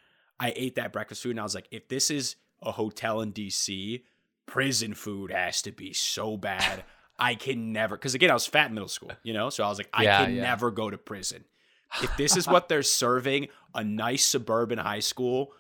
I 0.42 0.52
ate 0.56 0.76
that 0.76 0.92
breakfast 0.92 1.24
food, 1.24 1.30
and 1.32 1.40
I 1.40 1.44
was 1.44 1.56
like, 1.56 1.68
if 1.72 1.88
this 1.88 2.10
is 2.12 2.36
a 2.62 2.72
hotel 2.74 3.22
in 3.22 3.32
DC, 3.32 4.02
prison 4.48 4.94
food 4.94 5.32
has 5.32 5.62
to 5.62 5.72
be 5.72 5.94
so 5.94 6.36
bad. 6.36 6.84
I 7.20 7.36
can 7.36 7.72
never, 7.72 7.96
because 7.96 8.16
again, 8.16 8.32
I 8.32 8.34
was 8.34 8.48
fat 8.48 8.70
in 8.70 8.74
middle 8.74 8.88
school, 8.90 9.12
you 9.22 9.32
know, 9.34 9.52
so 9.52 9.64
I 9.64 9.70
was 9.70 9.78
like, 9.78 9.90
I 9.94 10.04
Yeah, 10.04 10.26
can 10.26 10.36
yeah. 10.36 10.42
never 10.42 10.72
go 10.72 10.90
to 10.90 10.98
prison. 10.98 11.46
If 12.02 12.18
this 12.18 12.36
is 12.36 12.48
what 12.48 12.68
they're 12.68 12.82
serving 12.82 13.50
a 13.76 13.84
nice 13.84 14.24
suburban 14.26 14.80
high 14.80 15.02
school 15.02 15.54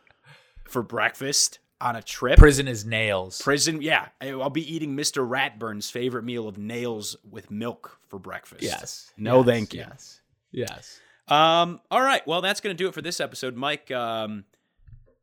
for 0.65 0.81
breakfast 0.81 1.59
on 1.79 1.95
a 1.95 2.01
trip, 2.01 2.39
Prison 2.39 2.67
is 2.67 2.83
nails. 2.85 3.41
prison, 3.41 3.81
yeah, 3.81 4.07
I'll 4.21 4.49
be 4.49 4.73
eating 4.73 4.95
Mr. 4.95 5.27
Ratburn's 5.27 5.89
favorite 5.91 6.23
meal 6.23 6.47
of 6.47 6.57
nails 6.57 7.15
with 7.29 7.51
milk 7.51 7.99
for 8.07 8.17
breakfast. 8.17 8.63
yes. 8.63 9.11
No, 9.17 9.37
Yes, 9.39 9.45
thank 9.45 9.73
you. 9.75 9.79
Yes. 9.81 10.21
Yes. 10.51 10.99
Um, 11.27 11.79
all 11.91 12.01
right. 12.01 12.25
Well, 12.27 12.41
that's 12.41 12.59
going 12.61 12.75
to 12.75 12.83
do 12.83 12.87
it 12.87 12.93
for 12.93 13.01
this 13.01 13.19
episode. 13.19 13.55
Mike, 13.55 13.89
um, 13.91 14.45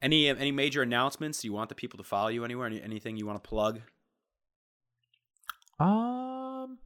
any 0.01 0.28
any 0.28 0.53
major 0.53 0.82
announcements? 0.82 1.40
Do 1.40 1.49
you 1.49 1.53
want 1.53 1.68
the 1.68 1.74
people 1.74 1.99
to 1.99 2.05
follow 2.05 2.28
you 2.28 2.44
anywhere? 2.44 2.66
Any, 2.66 2.82
anything 2.82 3.16
you 3.16 3.26
want 3.26 3.42
to 3.42 3.49
plug? 3.49 3.80
Um. 5.78 6.78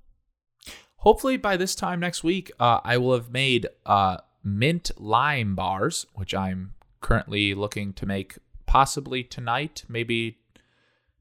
Hopefully 0.97 1.37
by 1.37 1.57
this 1.57 1.75
time 1.75 1.99
next 1.99 2.23
week, 2.23 2.53
uh, 2.61 2.79
I 2.85 2.97
will 2.97 3.15
have 3.15 3.31
made 3.31 3.67
uh, 3.85 4.19
mint 4.45 4.93
lime 4.97 5.57
bars, 5.57 6.07
which 6.15 6.33
I'm 6.33 6.75
currently 7.01 7.55
looking 7.55 7.93
to 7.95 8.07
make 8.07 8.39
possibly 8.67 9.25
tonight, 9.25 9.83
maybe 9.89 10.39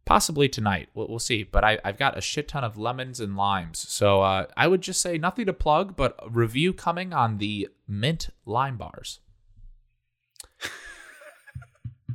possibly 0.06 0.48
tonight. 0.48 0.90
We'll, 0.94 1.08
we'll 1.08 1.20
see. 1.20 1.42
But 1.42 1.64
I, 1.64 1.80
I've 1.84 1.98
got 1.98 2.16
a 2.16 2.22
shit 2.22 2.48
ton 2.48 2.64
of 2.64 2.78
lemons 2.78 3.20
and 3.20 3.36
limes. 3.36 3.80
So 3.80 4.22
uh, 4.22 4.46
I 4.56 4.68
would 4.68 4.82
just 4.82 5.02
say 5.02 5.18
nothing 5.18 5.48
to 5.48 5.54
plug, 5.54 5.96
but 5.96 6.16
a 6.20 6.30
review 6.30 6.74
coming 6.74 7.12
on 7.12 7.40
the 7.40 7.68
mint 7.88 8.30
lime 8.46 8.78
bars. 8.78 9.20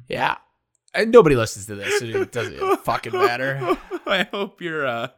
Yeah. 0.09 0.37
And 0.95 1.11
nobody 1.13 1.37
listens 1.37 1.67
to 1.67 1.75
this. 1.75 1.99
so 1.99 2.05
It 2.07 2.33
doesn't 2.33 2.81
fucking 2.85 3.13
matter. 3.13 3.77
I 4.07 4.23
hope 4.31 4.63
your 4.63 4.87
uh, 4.87 5.09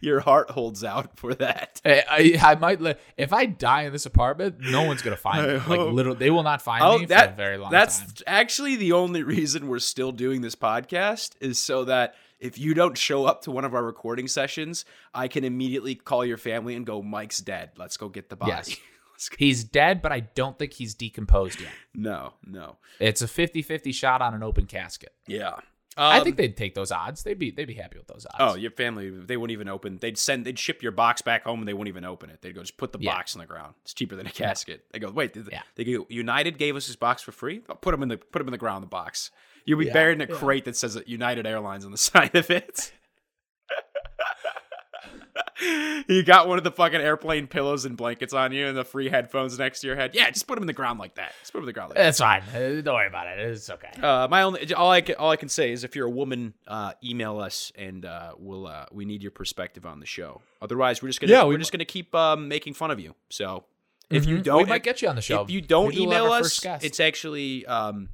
your 0.00 0.20
heart 0.20 0.50
holds 0.50 0.84
out 0.84 1.16
for 1.18 1.34
that. 1.34 1.80
I, 1.84 2.04
I, 2.40 2.52
I 2.52 2.54
might 2.56 2.80
li- 2.82 2.94
if 3.16 3.32
I 3.32 3.46
die 3.46 3.82
in 3.82 3.92
this 3.92 4.04
apartment, 4.04 4.56
no 4.60 4.82
one's 4.82 5.00
gonna 5.02 5.16
find 5.16 5.40
I 5.40 5.54
me. 5.54 5.60
Like 5.66 5.92
literally, 5.92 6.18
they 6.18 6.30
will 6.30 6.42
not 6.42 6.60
find 6.60 6.84
Oh, 6.84 6.98
me 6.98 7.06
that- 7.06 7.28
for 7.28 7.32
a 7.32 7.36
very 7.36 7.56
long 7.56 7.70
That's 7.70 7.98
time. 8.00 8.24
actually 8.26 8.76
the 8.76 8.92
only 8.92 9.22
reason 9.22 9.68
we're 9.68 9.78
still 9.78 10.12
doing 10.12 10.42
this 10.42 10.54
podcast 10.54 11.30
is 11.40 11.58
so 11.58 11.84
that 11.86 12.14
if 12.38 12.58
you 12.58 12.74
don't 12.74 12.98
show 12.98 13.24
up 13.24 13.42
to 13.42 13.50
one 13.52 13.64
of 13.64 13.72
our 13.74 13.82
recording 13.84 14.28
sessions, 14.28 14.84
I 15.14 15.28
can 15.28 15.44
immediately 15.44 15.94
call 15.94 16.24
your 16.26 16.36
family 16.38 16.74
and 16.74 16.84
go, 16.84 17.00
"Mike's 17.00 17.38
dead. 17.38 17.70
Let's 17.78 17.96
go 17.96 18.08
get 18.08 18.28
the 18.28 18.36
body." 18.36 18.52
Yes. 18.52 18.76
He's 19.38 19.64
dead, 19.64 20.02
but 20.02 20.12
I 20.12 20.20
don't 20.20 20.58
think 20.58 20.72
he's 20.74 20.94
decomposed 20.94 21.60
yet. 21.60 21.72
no, 21.94 22.34
no. 22.46 22.76
It's 23.00 23.22
a 23.22 23.26
50-50 23.26 23.92
shot 23.94 24.22
on 24.22 24.34
an 24.34 24.42
open 24.42 24.66
casket. 24.66 25.12
Yeah. 25.26 25.56
I 25.96 26.18
Um, 26.18 26.24
think 26.24 26.36
they'd 26.36 26.56
take 26.56 26.74
those 26.74 26.90
odds. 26.90 27.22
They'd 27.22 27.38
be 27.38 27.50
they'd 27.50 27.66
be 27.66 27.74
happy 27.74 27.98
with 27.98 28.06
those 28.06 28.24
odds. 28.32 28.36
Oh, 28.38 28.56
your 28.56 28.70
family, 28.70 29.10
they 29.10 29.36
wouldn't 29.36 29.52
even 29.52 29.68
open. 29.68 29.98
They'd 29.98 30.16
send, 30.16 30.46
they'd 30.46 30.58
ship 30.58 30.82
your 30.82 30.90
box 30.92 31.20
back 31.20 31.44
home 31.44 31.58
and 31.58 31.68
they 31.68 31.74
wouldn't 31.74 31.88
even 31.88 32.06
open 32.06 32.30
it. 32.30 32.40
They'd 32.40 32.54
go, 32.54 32.62
just 32.62 32.78
put 32.78 32.92
the 32.92 32.98
Yeah. 32.98 33.12
box 33.12 33.36
on 33.36 33.40
the 33.40 33.46
ground. 33.46 33.74
It's 33.82 33.92
cheaper 33.92 34.16
than 34.16 34.26
a 34.26 34.30
casket. 34.30 34.86
They 34.92 34.98
go, 34.98 35.10
wait, 35.10 35.34
did 35.34 35.48
Yeah. 35.52 35.60
they 35.74 35.84
go, 35.84 36.06
United 36.08 36.56
gave 36.56 36.76
us 36.76 36.86
this 36.86 36.96
box 36.96 37.20
for 37.20 37.32
free? 37.32 37.60
Oh, 37.68 37.74
Put 37.74 37.90
them 37.90 38.02
in 38.02 38.08
the, 38.08 38.16
put 38.16 38.40
him 38.40 38.48
in 38.48 38.52
the 38.52 38.58
ground, 38.58 38.82
the 38.82 38.86
box. 38.88 39.30
You'll 39.66 39.78
be 39.80 39.86
Yeah, 39.86 39.92
buried 39.92 40.22
in 40.22 40.28
a 40.30 40.32
yeah. 40.32 40.38
crate 40.38 40.64
that 40.64 40.76
says 40.76 40.98
United 41.06 41.46
Airlines 41.46 41.84
on 41.84 41.90
the 41.90 41.98
side 42.10 42.34
of 42.34 42.50
it. 42.50 42.92
you 46.08 46.22
got 46.22 46.48
one 46.48 46.58
of 46.58 46.64
the 46.64 46.70
fucking 46.70 47.00
airplane 47.00 47.46
pillows 47.46 47.84
and 47.84 47.96
blankets 47.96 48.32
on 48.34 48.52
you 48.52 48.66
and 48.66 48.76
the 48.76 48.84
free 48.84 49.08
headphones 49.08 49.58
next 49.58 49.80
to 49.80 49.86
your 49.86 49.96
head. 49.96 50.10
Yeah, 50.14 50.30
just 50.30 50.46
put 50.46 50.54
them 50.56 50.62
in 50.62 50.66
the 50.66 50.72
ground 50.72 50.98
like 50.98 51.14
that. 51.14 51.32
Just 51.40 51.52
put 51.52 51.58
him 51.58 51.62
in 51.64 51.66
the 51.66 51.72
ground 51.72 51.90
like 51.90 51.96
that. 51.98 52.04
That's 52.04 52.18
fine. 52.18 52.42
Uh, 52.54 52.80
Don't 52.82 52.94
worry 52.94 53.06
about 53.06 53.26
it. 53.28 53.38
It's 53.38 53.70
okay. 53.70 53.90
Uh, 54.02 54.28
my 54.28 54.42
only 54.42 54.72
all 54.74 54.90
I 54.90 55.00
can, 55.00 55.14
all 55.16 55.30
I 55.30 55.36
can 55.36 55.48
say 55.48 55.72
is 55.72 55.84
if 55.84 55.96
you're 55.96 56.06
a 56.06 56.10
woman, 56.10 56.54
uh, 56.66 56.92
email 57.02 57.38
us 57.38 57.72
and 57.76 58.04
uh, 58.04 58.32
we'll 58.38 58.66
uh, 58.66 58.86
we 58.92 59.04
need 59.04 59.22
your 59.22 59.30
perspective 59.32 59.86
on 59.86 60.00
the 60.00 60.06
show. 60.06 60.42
Otherwise, 60.60 61.02
we're 61.02 61.08
just 61.08 61.20
gonna 61.20 61.32
Yeah, 61.32 61.44
we're 61.44 61.50
we- 61.50 61.58
just 61.58 61.72
gonna 61.72 61.84
keep 61.84 62.14
um, 62.14 62.48
making 62.48 62.74
fun 62.74 62.90
of 62.90 63.00
you. 63.00 63.14
So 63.30 63.64
If 64.10 64.26
you 64.26 64.38
Mhm. 64.38 64.42
don't, 64.44 64.62
we 64.64 64.68
might 64.68 64.82
get 64.82 65.00
you 65.02 65.08
on 65.08 65.16
the 65.16 65.22
show. 65.22 65.42
if 65.42 65.50
you 65.50 65.60
don't 65.62 65.88
Maybe 65.90 66.00
we'll 66.06 66.08
email 66.18 66.32
us, 66.32 66.64
it's 66.82 67.00
actually 67.00 67.64
um, 67.66 68.10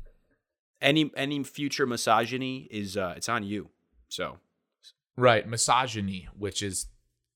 any 0.80 1.10
any 1.16 1.42
future 1.42 1.86
misogyny 1.86 2.68
is 2.70 2.96
uh, 2.96 3.14
it's 3.16 3.28
on 3.28 3.42
you. 3.42 3.70
So 4.08 4.38
right 5.16 5.48
misogyny, 5.48 6.28
which 6.38 6.62
is 6.62 6.86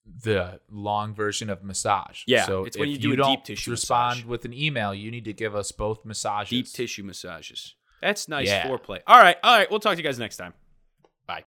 the 0.05 0.61
long 0.71 1.15
version 1.15 1.49
of 1.51 1.63
massage. 1.63 2.23
Yeah, 2.27 2.45
so 2.47 2.65
it's 2.65 2.77
when 2.79 2.89
you 2.91 2.99
do 2.99 3.13
a 3.13 3.17
deep 3.17 3.45
tissue 3.45 3.71
respond 3.71 4.19
massage. 4.21 4.25
with 4.29 4.45
an 4.45 4.53
email, 4.55 4.95
you 4.95 5.11
need 5.11 5.25
to 5.27 5.33
give 5.33 5.55
us 5.55 5.73
both 5.73 6.05
massages. 6.05 6.51
deep 6.51 6.67
tissue 6.73 7.03
massages. 7.05 7.75
That's 8.01 8.29
nice 8.29 8.49
Yeah. 8.49 8.67
foreplay. 8.67 9.01
All 9.07 9.19
right, 9.19 9.37
all 9.45 9.57
right. 9.57 9.71
We'll 9.71 9.79
talk 9.81 9.93
to 9.93 9.99
you 9.99 10.03
guys 10.05 10.19
next 10.19 10.37
time. 10.37 10.55